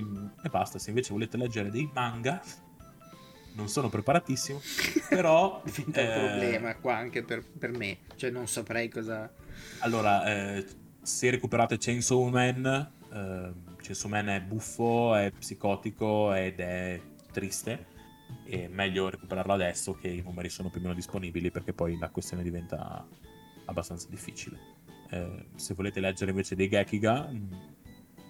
e 0.43 0.49
basta, 0.49 0.79
se 0.79 0.91
invece 0.91 1.13
volete 1.13 1.37
leggere 1.37 1.71
dei 1.71 1.91
manga, 1.93 2.41
non 3.57 3.69
sono 3.69 3.89
preparatissimo, 3.89 4.61
però... 5.09 5.63
è 5.63 5.83
un 5.85 5.93
eh, 5.93 6.29
problema 6.29 6.77
qua 6.77 6.97
anche 6.97 7.23
per, 7.23 7.45
per, 7.45 7.77
me, 7.77 7.99
cioè 8.17 8.31
non 8.31 8.47
saprei 8.47 8.89
cosa... 8.89 9.31
Allora, 9.81 10.25
eh, 10.57 10.65
se 11.07 11.31
recuperate 11.31 11.79
Chainsaw 11.79 12.29
Man, 12.29 12.67
eh, 13.13 13.53
Chainsaw 13.81 14.11
Man 14.11 14.29
è 14.29 14.41
buffo, 14.41 15.15
è 15.15 15.31
psicotico 15.31 16.35
ed 16.35 16.59
è 16.59 17.01
triste. 17.31 17.95
È 18.45 18.67
meglio 18.67 19.09
recuperarlo 19.09 19.53
adesso 19.53 19.95
che 19.95 20.09
i 20.09 20.21
numeri 20.21 20.49
sono 20.49 20.69
più 20.69 20.81
o 20.81 20.83
meno 20.83 20.95
disponibili 20.95 21.53
perché 21.53 21.73
poi 21.73 21.97
la 21.97 22.09
questione 22.09 22.43
diventa 22.43 23.07
abbastanza 23.67 24.09
difficile. 24.11 24.59
Eh, 25.11 25.47
se 25.55 25.75
volete 25.75 26.01
leggere 26.01 26.33
invece 26.33 26.57
dei 26.57 26.69
Gekiga, 26.69 27.29
mm, 27.31 27.53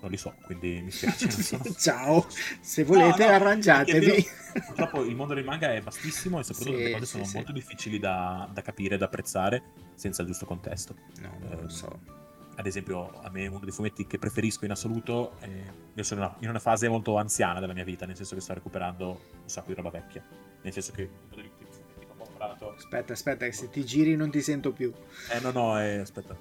non 0.02 0.10
li 0.10 0.18
so, 0.18 0.34
quindi 0.44 0.82
mi 0.82 0.90
spiace. 0.90 1.30
Sono... 1.30 1.64
Ciao, 1.80 2.26
se 2.60 2.84
volete 2.84 3.24
no, 3.24 3.30
no, 3.30 3.36
arrangiatevi. 3.36 4.26
Purtroppo 4.66 5.02
il 5.02 5.16
mondo 5.16 5.32
del 5.32 5.44
manga 5.44 5.72
è 5.72 5.80
vastissimo 5.80 6.40
e 6.40 6.42
soprattutto 6.42 6.76
sì, 6.76 6.82
le 6.82 6.92
cose 6.92 7.06
sono 7.06 7.24
sì, 7.24 7.36
molto 7.36 7.52
difficili 7.52 7.98
da, 7.98 8.46
da 8.52 8.60
capire, 8.60 8.98
da 8.98 9.06
apprezzare 9.06 9.62
senza 9.94 10.20
il 10.20 10.28
giusto 10.28 10.44
contesto. 10.44 10.94
No, 11.22 11.38
non 11.40 11.52
eh, 11.52 11.62
lo 11.62 11.68
so 11.70 12.15
ad 12.56 12.66
esempio, 12.66 13.20
a 13.20 13.30
me 13.30 13.46
uno 13.46 13.60
dei 13.60 13.70
fumetti 13.70 14.06
che 14.06 14.18
preferisco 14.18 14.64
in 14.64 14.70
assoluto, 14.70 15.36
è... 15.40 15.48
io 15.94 16.02
sono 16.02 16.36
in 16.40 16.48
una 16.48 16.58
fase 16.58 16.88
molto 16.88 17.16
anziana 17.18 17.60
della 17.60 17.74
mia 17.74 17.84
vita, 17.84 18.06
nel 18.06 18.16
senso 18.16 18.34
che 18.34 18.40
sto 18.40 18.54
recuperando 18.54 19.20
un 19.42 19.48
sacco 19.48 19.68
di 19.68 19.74
roba 19.74 19.90
vecchia. 19.90 20.24
Nel 20.62 20.72
senso 20.72 20.92
che 20.92 21.02
uno 21.02 21.36
degli 21.36 21.46
ultimi 21.46 21.70
fumetti 21.70 22.06
che 22.06 22.12
ho 22.12 22.16
comprato. 22.16 22.74
Aspetta, 22.74 23.12
aspetta, 23.12 23.44
che 23.44 23.52
se 23.52 23.68
ti 23.68 23.84
giri 23.84 24.16
non 24.16 24.30
ti 24.30 24.40
sento 24.40 24.72
più. 24.72 24.90
Eh, 25.30 25.40
no, 25.40 25.50
no, 25.50 25.80
eh, 25.80 25.98
aspetta. 25.98 26.36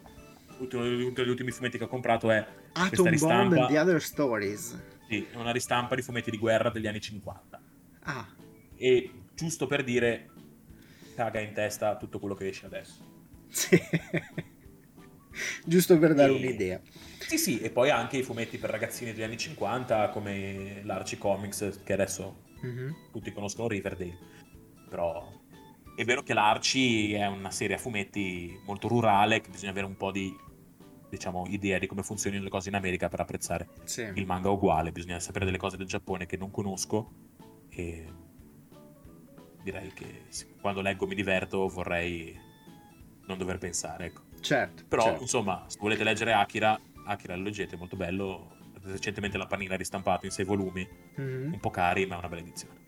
Uno 0.57 1.11
degli 1.11 1.29
ultimi 1.29 1.51
fumetti 1.51 1.77
che 1.77 1.83
ho 1.83 1.89
comprato 1.89 2.31
è. 2.31 2.45
Atom 2.73 3.09
ristampa... 3.09 3.35
Bomb 3.35 3.53
and 3.57 3.67
the 3.67 3.79
Other 3.79 4.01
Stories. 4.01 4.81
Sì, 5.09 5.27
è 5.31 5.35
una 5.35 5.51
ristampa 5.51 5.95
di 5.95 6.01
fumetti 6.01 6.31
di 6.31 6.37
guerra 6.37 6.69
degli 6.69 6.87
anni 6.87 7.01
50. 7.01 7.61
Ah. 8.03 8.25
E 8.77 9.11
giusto 9.33 9.67
per 9.67 9.83
dire, 9.83 10.29
caga 11.13 11.41
in 11.41 11.53
testa 11.53 11.97
tutto 11.97 12.19
quello 12.19 12.35
che 12.35 12.47
esce 12.47 12.65
adesso. 12.65 13.03
Sì. 13.49 13.77
giusto 15.65 15.97
per 15.97 16.13
dare 16.13 16.31
e... 16.31 16.35
un'idea. 16.35 16.81
Sì, 17.19 17.37
sì, 17.37 17.59
e 17.59 17.71
poi 17.71 17.89
anche 17.89 18.17
i 18.17 18.23
fumetti 18.23 18.57
per 18.57 18.69
ragazzini 18.69 19.11
degli 19.11 19.23
anni 19.23 19.37
50 19.37 20.09
come 20.09 20.81
l'Archie 20.83 21.17
Comics, 21.17 21.81
che 21.83 21.93
adesso 21.93 22.43
mm-hmm. 22.63 22.91
tutti 23.11 23.31
conoscono 23.31 23.67
Riverdale. 23.67 24.17
Però 24.89 25.43
è 25.95 26.03
vero 26.03 26.21
che 26.23 26.33
l'Archie 26.33 27.17
è 27.17 27.25
una 27.25 27.51
serie 27.51 27.77
a 27.77 27.79
fumetti 27.79 28.59
molto 28.65 28.87
rurale, 28.87 29.41
che 29.41 29.49
bisogna 29.49 29.71
avere 29.71 29.87
un 29.87 29.97
po' 29.97 30.11
di 30.11 30.35
diciamo, 31.09 31.45
idea 31.47 31.79
di 31.79 31.87
come 31.87 32.03
funzionino 32.03 32.43
le 32.43 32.49
cose 32.49 32.69
in 32.69 32.75
America 32.75 33.07
per 33.09 33.21
apprezzare 33.21 33.69
sì. 33.85 34.01
il 34.13 34.25
manga 34.25 34.49
uguale. 34.49 34.91
Bisogna 34.91 35.19
sapere 35.19 35.45
delle 35.45 35.57
cose 35.57 35.77
del 35.77 35.87
Giappone 35.87 36.25
che 36.25 36.37
non 36.37 36.51
conosco 36.51 37.11
e 37.69 38.05
direi 39.63 39.91
che 39.93 40.25
quando 40.61 40.81
leggo 40.81 41.07
mi 41.07 41.15
diverto, 41.15 41.67
vorrei 41.67 42.37
non 43.25 43.37
dover 43.37 43.57
pensare, 43.57 44.05
ecco. 44.05 44.21
Certo. 44.45 44.83
Però, 44.87 45.01
certo. 45.01 45.21
insomma, 45.23 45.63
se 45.67 45.77
volete 45.79 46.03
leggere 46.03 46.33
Akira, 46.33 46.79
Akira 47.05 47.35
lo 47.35 47.43
leggete, 47.43 47.75
è 47.75 47.77
molto 47.77 47.95
bello. 47.95 48.53
Recentemente 48.83 49.39
la 49.39 49.47
panina 49.47 49.75
ristampato 49.75 50.27
in 50.27 50.31
sei 50.31 50.45
volumi, 50.45 50.87
mm-hmm. 51.19 51.53
un 51.53 51.59
po' 51.59 51.71
cari, 51.71 52.05
ma 52.05 52.15
è 52.15 52.17
una 52.19 52.29
bella 52.29 52.41
edizione. 52.41 52.83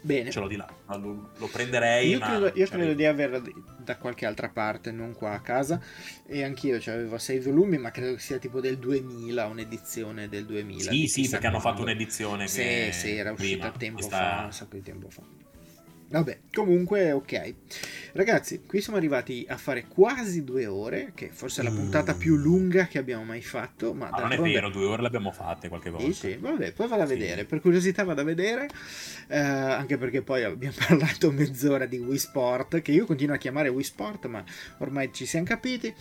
Bene. 0.00 0.30
Ce 0.30 0.38
l'ho 0.38 0.46
di 0.46 0.54
là, 0.54 0.68
lo, 0.96 1.30
lo 1.36 1.46
prenderei. 1.48 2.10
Io 2.10 2.18
ma... 2.20 2.26
credo, 2.26 2.52
io 2.54 2.66
credo 2.68 2.92
di 2.92 3.04
averlo 3.04 3.42
da 3.78 3.96
qualche 3.96 4.26
altra 4.26 4.48
parte, 4.48 4.92
non 4.92 5.12
qua 5.14 5.32
a 5.32 5.40
casa. 5.40 5.80
E 6.24 6.44
anch'io 6.44 6.78
cioè, 6.78 6.94
avevo 6.94 7.18
sei 7.18 7.40
volumi, 7.40 7.78
ma 7.78 7.90
credo 7.90 8.14
che 8.14 8.20
sia 8.20 8.38
tipo 8.38 8.60
del 8.60 8.78
2000, 8.78 9.46
un'edizione 9.46 10.28
del 10.28 10.46
2000. 10.46 10.90
Sì, 10.90 11.08
sì, 11.08 11.28
perché 11.28 11.48
hanno 11.48 11.60
fatto 11.60 11.82
un'edizione. 11.82 12.46
Sì, 12.46 12.92
sì, 12.92 13.16
era 13.16 13.32
uscita 13.32 13.70
prima, 13.70 13.78
tempo 13.78 13.98
questa... 13.98 14.18
fa, 14.18 14.44
un 14.44 14.52
sacco 14.52 14.76
di 14.76 14.82
tempo 14.82 15.10
fa. 15.10 15.22
Vabbè, 16.12 16.40
comunque 16.52 17.10
ok. 17.12 17.54
Ragazzi, 18.12 18.60
qui 18.66 18.82
siamo 18.82 18.98
arrivati 18.98 19.46
a 19.48 19.56
fare 19.56 19.86
quasi 19.88 20.44
due 20.44 20.66
ore, 20.66 21.12
che 21.14 21.30
forse 21.32 21.62
è 21.62 21.64
la 21.64 21.70
puntata 21.70 22.12
più 22.12 22.36
lunga 22.36 22.86
che 22.86 22.98
abbiamo 22.98 23.24
mai 23.24 23.40
fatto. 23.40 23.94
Ma 23.94 24.10
ah, 24.10 24.20
non 24.20 24.32
è 24.32 24.38
vero, 24.38 24.68
due 24.68 24.84
ore 24.84 25.00
le 25.00 25.08
abbiamo 25.08 25.32
fatte 25.32 25.70
qualche 25.70 25.88
volta. 25.88 26.04
Sì, 26.04 26.12
sì, 26.12 26.36
vabbè, 26.36 26.72
poi 26.72 26.86
vado 26.86 27.02
a 27.02 27.06
vedere. 27.06 27.40
Sì. 27.40 27.46
Per 27.46 27.60
curiosità 27.62 28.04
vado 28.04 28.20
a 28.20 28.24
vedere, 28.24 28.68
eh, 29.28 29.38
anche 29.38 29.96
perché 29.96 30.20
poi 30.20 30.44
abbiamo 30.44 30.74
parlato 30.86 31.32
mezz'ora 31.32 31.86
di 31.86 31.96
Wii 31.96 32.18
Sport, 32.18 32.82
che 32.82 32.92
io 32.92 33.06
continuo 33.06 33.34
a 33.34 33.38
chiamare 33.38 33.70
Wii 33.70 33.82
Sport, 33.82 34.26
ma 34.26 34.44
ormai 34.78 35.10
ci 35.14 35.24
siamo 35.24 35.46
capiti. 35.46 35.94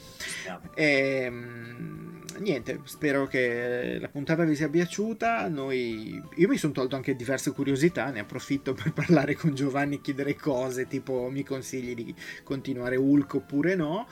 E, 0.75 0.85
ehm, 1.23 2.23
niente, 2.39 2.81
spero 2.83 3.27
che 3.27 3.97
la 3.97 4.09
puntata 4.09 4.43
vi 4.43 4.55
sia 4.55 4.67
piaciuta. 4.67 5.47
Noi... 5.47 6.21
Io 6.35 6.47
mi 6.49 6.57
sono 6.57 6.73
tolto 6.73 6.97
anche 6.97 7.15
diverse 7.15 7.53
curiosità, 7.53 8.09
ne 8.09 8.19
approfitto 8.19 8.73
per 8.73 8.91
parlare 8.93 9.35
con 9.35 9.55
Giovanni 9.55 10.00
chiedere 10.01 10.35
cose 10.35 10.87
tipo 10.87 11.29
mi 11.29 11.43
consigli 11.43 11.93
di 11.93 12.13
continuare 12.43 12.95
Hulk 12.95 13.35
oppure 13.35 13.75
no 13.75 14.07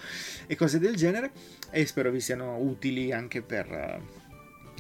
e 0.48 0.56
cose 0.56 0.80
del 0.80 0.96
genere 0.96 1.32
e 1.72 1.86
spero 1.86 2.12
vi 2.12 2.20
siano 2.20 2.58
utili 2.58 3.12
anche 3.12 3.42
per, 3.42 4.02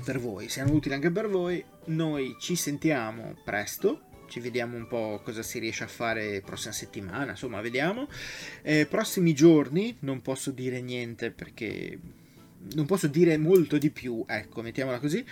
per 0.03 0.19
voi, 0.19 0.49
siano 0.49 0.73
utili 0.73 0.93
anche 0.93 1.11
per 1.11 1.27
voi. 1.27 1.63
Noi 1.85 2.35
ci 2.39 2.55
sentiamo 2.55 3.35
presto 3.43 4.03
ci 4.29 4.39
vediamo 4.39 4.77
un 4.77 4.87
po' 4.87 5.21
cosa 5.23 5.41
si 5.41 5.59
riesce 5.59 5.83
a 5.83 5.87
fare 5.87 6.41
prossima 6.45 6.71
settimana, 6.71 7.31
insomma, 7.31 7.59
vediamo. 7.61 8.07
Eh, 8.61 8.85
prossimi 8.85 9.33
giorni 9.33 9.97
non 10.01 10.21
posso 10.21 10.51
dire 10.51 10.81
niente 10.81 11.31
perché 11.31 11.97
non 12.73 12.85
posso 12.85 13.07
dire 13.07 13.37
molto 13.37 13.77
di 13.77 13.89
più, 13.89 14.23
ecco, 14.27 14.61
mettiamola 14.61 14.99
così. 14.99 15.25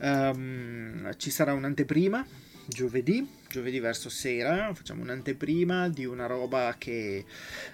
Um, 0.00 1.14
ci 1.16 1.30
sarà 1.30 1.52
un'anteprima 1.52 2.24
giovedì 2.66 3.42
giovedì 3.54 3.78
verso 3.78 4.08
sera, 4.08 4.74
facciamo 4.74 5.02
un'anteprima 5.02 5.88
di 5.88 6.04
una 6.04 6.26
roba 6.26 6.74
che 6.76 7.24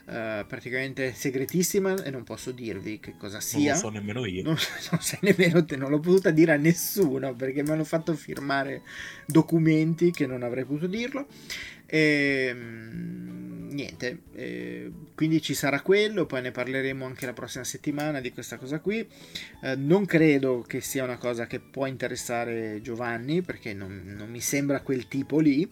uh, 0.05 0.13
praticamente 0.47 1.09
è 1.09 1.13
segretissima 1.15 2.03
e 2.03 2.11
non 2.11 2.23
posso 2.23 2.51
dirvi 2.51 3.01
che 3.01 3.15
cosa 3.17 3.41
sia. 3.41 3.73
Non 3.73 3.83
lo 3.83 3.89
so 3.89 3.89
nemmeno 3.89 4.27
io. 4.27 4.43
Non, 4.43 4.57
non 4.91 5.01
sai 5.01 5.19
nemmeno 5.23 5.65
te, 5.65 5.77
non 5.77 5.89
l'ho 5.89 6.01
potuta 6.01 6.31
dire 6.31 6.53
a 6.53 6.57
nessuno 6.57 7.35
perché 7.35 7.63
mi 7.63 7.71
hanno 7.71 7.85
fatto 7.85 8.13
firmare 8.13 8.83
documenti 9.25 10.11
che 10.11 10.27
non 10.27 10.43
avrei 10.43 10.65
potuto 10.65 10.87
dirlo. 10.87 11.27
E, 11.93 12.47
ehm, 12.49 13.69
niente, 13.73 14.21
eh, 14.35 14.93
quindi 15.17 15.43
ci 15.43 15.55
sarà 15.55 15.81
quello, 15.81 16.25
poi 16.25 16.41
ne 16.43 16.53
parleremo 16.53 17.05
anche 17.05 17.27
la 17.27 17.33
prossima 17.33 17.65
settimana 17.65 18.21
di 18.21 18.33
questa 18.33 18.59
cosa 18.59 18.79
qui. 18.79 19.07
Eh, 19.63 19.75
non 19.75 20.07
credo 20.07 20.65
che 20.67 20.81
sia 20.81 21.03
una 21.03 21.19
cosa 21.19 21.47
che 21.47 21.59
può 21.59 21.87
interessare 21.87 22.81
Giovanni, 22.81 23.43
perché 23.43 23.75
non, 23.75 24.15
non 24.17 24.31
mi 24.31 24.41
sembra 24.41 24.83
quel 24.83 25.09
tipo 25.09 25.41
lì, 25.41 25.69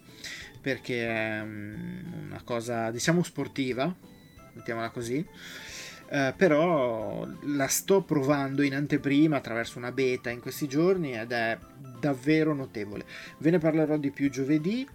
perché 0.60 1.06
è 1.06 1.40
una 1.40 2.42
cosa, 2.42 2.90
diciamo, 2.90 3.22
sportiva, 3.22 3.94
mettiamola 4.54 4.90
così. 4.90 5.24
Uh, 6.10 6.34
però 6.34 7.28
la 7.42 7.66
sto 7.66 8.00
provando 8.00 8.62
in 8.62 8.74
anteprima 8.74 9.36
attraverso 9.36 9.76
una 9.76 9.92
beta 9.92 10.30
in 10.30 10.40
questi 10.40 10.66
giorni 10.66 11.12
ed 11.12 11.32
è 11.32 11.58
davvero 12.00 12.54
notevole. 12.54 13.04
Ve 13.40 13.50
ne 13.50 13.58
parlerò 13.58 13.98
di 13.98 14.10
più 14.10 14.30
giovedì 14.30 14.88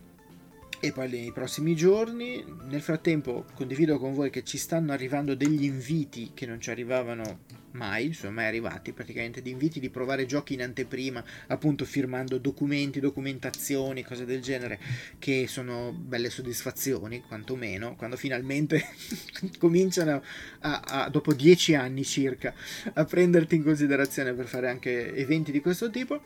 e 0.83 0.91
poi 0.91 1.09
nei 1.09 1.31
prossimi 1.31 1.77
giorni. 1.77 2.43
Nel 2.63 2.81
frattempo 2.81 3.45
condivido 3.53 3.97
con 3.97 4.13
voi 4.13 4.29
che 4.29 4.43
ci 4.43 4.57
stanno 4.57 4.91
arrivando 4.91 5.33
degli 5.33 5.63
inviti 5.63 6.31
che 6.33 6.45
non 6.45 6.59
ci 6.59 6.71
arrivavano 6.71 7.39
mai, 7.71 8.11
sono 8.11 8.33
mai 8.33 8.47
arrivati 8.47 8.91
praticamente, 8.91 9.41
di 9.41 9.51
inviti 9.51 9.79
di 9.79 9.89
provare 9.89 10.25
giochi 10.25 10.55
in 10.55 10.61
anteprima, 10.61 11.23
appunto 11.47 11.85
firmando 11.85 12.37
documenti, 12.37 12.99
documentazioni, 12.99 14.03
cose 14.03 14.25
del 14.25 14.41
genere, 14.41 14.77
che 15.19 15.45
sono 15.47 15.93
belle 15.93 16.29
soddisfazioni, 16.29 17.23
quantomeno, 17.25 17.95
quando 17.95 18.17
finalmente 18.17 18.85
cominciano 19.57 20.21
a, 20.59 20.81
a, 20.81 21.09
dopo 21.09 21.33
dieci 21.33 21.75
anni 21.75 22.03
circa, 22.03 22.53
a 22.91 23.05
prenderti 23.05 23.55
in 23.55 23.63
considerazione 23.63 24.33
per 24.33 24.47
fare 24.47 24.69
anche 24.69 25.15
eventi 25.15 25.53
di 25.53 25.61
questo 25.61 25.89
tipo 25.89 26.21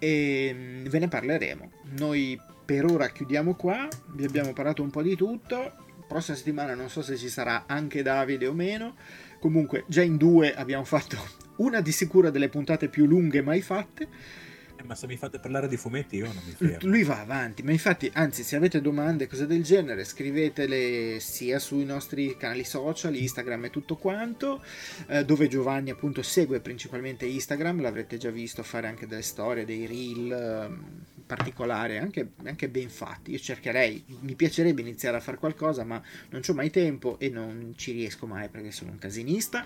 e 0.00 0.50
mm, 0.52 0.86
ve 0.86 0.98
ne 0.98 1.06
parleremo. 1.06 1.70
Noi 1.98 2.36
per 2.72 2.86
ora 2.86 3.10
chiudiamo 3.10 3.54
qua, 3.54 3.86
vi 4.14 4.24
abbiamo 4.24 4.54
parlato 4.54 4.82
un 4.82 4.88
po' 4.88 5.02
di 5.02 5.14
tutto. 5.14 5.72
Prossima 6.08 6.38
settimana 6.38 6.74
non 6.74 6.88
so 6.88 7.02
se 7.02 7.18
ci 7.18 7.28
sarà 7.28 7.64
anche 7.66 8.00
Davide 8.00 8.46
o 8.46 8.54
meno. 8.54 8.94
Comunque, 9.40 9.84
già 9.88 10.00
in 10.00 10.16
due 10.16 10.54
abbiamo 10.54 10.84
fatto 10.84 11.18
una 11.56 11.82
di 11.82 11.92
sicuro 11.92 12.30
delle 12.30 12.48
puntate 12.48 12.88
più 12.88 13.04
lunghe 13.04 13.42
mai 13.42 13.60
fatte. 13.60 14.08
Ma 14.84 14.94
se 14.94 15.06
mi 15.06 15.16
fate 15.16 15.38
parlare 15.38 15.68
di 15.68 15.76
fumetti 15.76 16.16
io 16.16 16.26
non 16.26 16.42
mi 16.44 16.52
fermo. 16.52 16.90
Lui 16.90 17.02
va 17.02 17.20
avanti, 17.20 17.62
ma 17.62 17.72
infatti, 17.72 18.10
anzi, 18.14 18.42
se 18.42 18.56
avete 18.56 18.80
domande, 18.80 19.26
cose 19.26 19.46
del 19.46 19.62
genere, 19.62 20.04
scrivetele 20.04 21.20
sia 21.20 21.58
sui 21.58 21.84
nostri 21.84 22.36
canali 22.36 22.64
social, 22.64 23.14
Instagram 23.14 23.66
e 23.66 23.70
tutto 23.70 23.96
quanto, 23.96 24.62
eh, 25.08 25.24
dove 25.24 25.48
Giovanni 25.48 25.90
appunto 25.90 26.22
segue 26.22 26.60
principalmente 26.60 27.26
Instagram, 27.26 27.80
l'avrete 27.80 28.16
già 28.16 28.30
visto 28.30 28.62
fare 28.62 28.86
anche 28.86 29.06
delle 29.06 29.22
storie, 29.22 29.64
dei 29.64 29.86
reel 29.86 30.32
eh, 30.32 31.20
particolari, 31.24 31.98
anche, 31.98 32.32
anche, 32.44 32.68
ben 32.68 32.90
fatti. 32.90 33.30
Io 33.30 33.38
cercherei, 33.38 34.04
mi 34.20 34.34
piacerebbe 34.34 34.80
iniziare 34.80 35.16
a 35.16 35.20
fare 35.20 35.38
qualcosa, 35.38 35.84
ma 35.84 36.02
non 36.30 36.42
ho 36.46 36.52
mai 36.52 36.70
tempo 36.70 37.18
e 37.18 37.28
non 37.28 37.72
ci 37.76 37.92
riesco 37.92 38.26
mai 38.26 38.48
perché 38.48 38.70
sono 38.70 38.90
un 38.90 38.98
casinista. 38.98 39.64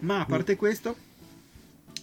Ma 0.00 0.20
a 0.20 0.26
parte 0.26 0.54
mm. 0.54 0.56
questo 0.56 0.96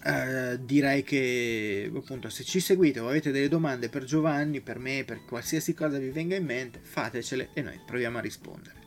Uh, 0.01 0.57
direi 0.63 1.03
che 1.03 1.91
appunto 1.93 2.30
se 2.30 2.45
ci 2.45 2.61
seguite 2.61 3.01
o 3.01 3.09
avete 3.09 3.31
delle 3.31 3.49
domande 3.49 3.89
per 3.89 4.05
Giovanni, 4.05 4.61
per 4.61 4.80
me, 4.80 5.03
per 5.03 5.26
qualsiasi 5.26 5.73
cosa 5.73 5.97
vi 5.97 6.09
venga 6.09 6.38
in 6.38 6.45
mente, 6.45 6.80
fatecele 6.81 7.49
e 7.53 7.61
noi 7.61 7.81
proviamo 7.85 8.17
a 8.17 8.21
rispondere. 8.21 8.77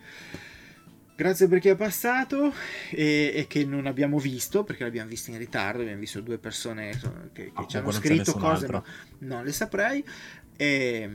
Grazie 1.14 1.46
per 1.46 1.58
chi 1.58 1.68
è 1.68 1.76
passato 1.76 2.54
e, 2.90 3.32
e 3.34 3.46
che 3.46 3.64
non 3.66 3.86
abbiamo 3.86 4.18
visto, 4.18 4.64
perché 4.64 4.84
l'abbiamo 4.84 5.10
visto 5.10 5.30
in 5.30 5.38
ritardo, 5.38 5.82
abbiamo 5.82 6.00
visto 6.00 6.22
due 6.22 6.38
persone 6.38 6.90
che, 7.32 7.44
che 7.44 7.52
oh, 7.54 7.66
ci 7.66 7.76
hanno 7.76 7.90
scritto 7.90 8.32
cose, 8.32 8.66
ma 8.68 8.82
non 9.18 9.44
le 9.44 9.52
saprei. 9.52 10.02
E, 10.56 11.10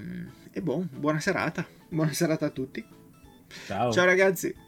e 0.51 0.61
boh, 0.61 0.87
buona 0.91 1.19
serata, 1.19 1.67
buona 1.89 2.13
serata 2.13 2.45
a 2.45 2.49
tutti. 2.51 2.85
Ciao, 3.65 3.91
Ciao 3.91 4.05
ragazzi. 4.05 4.65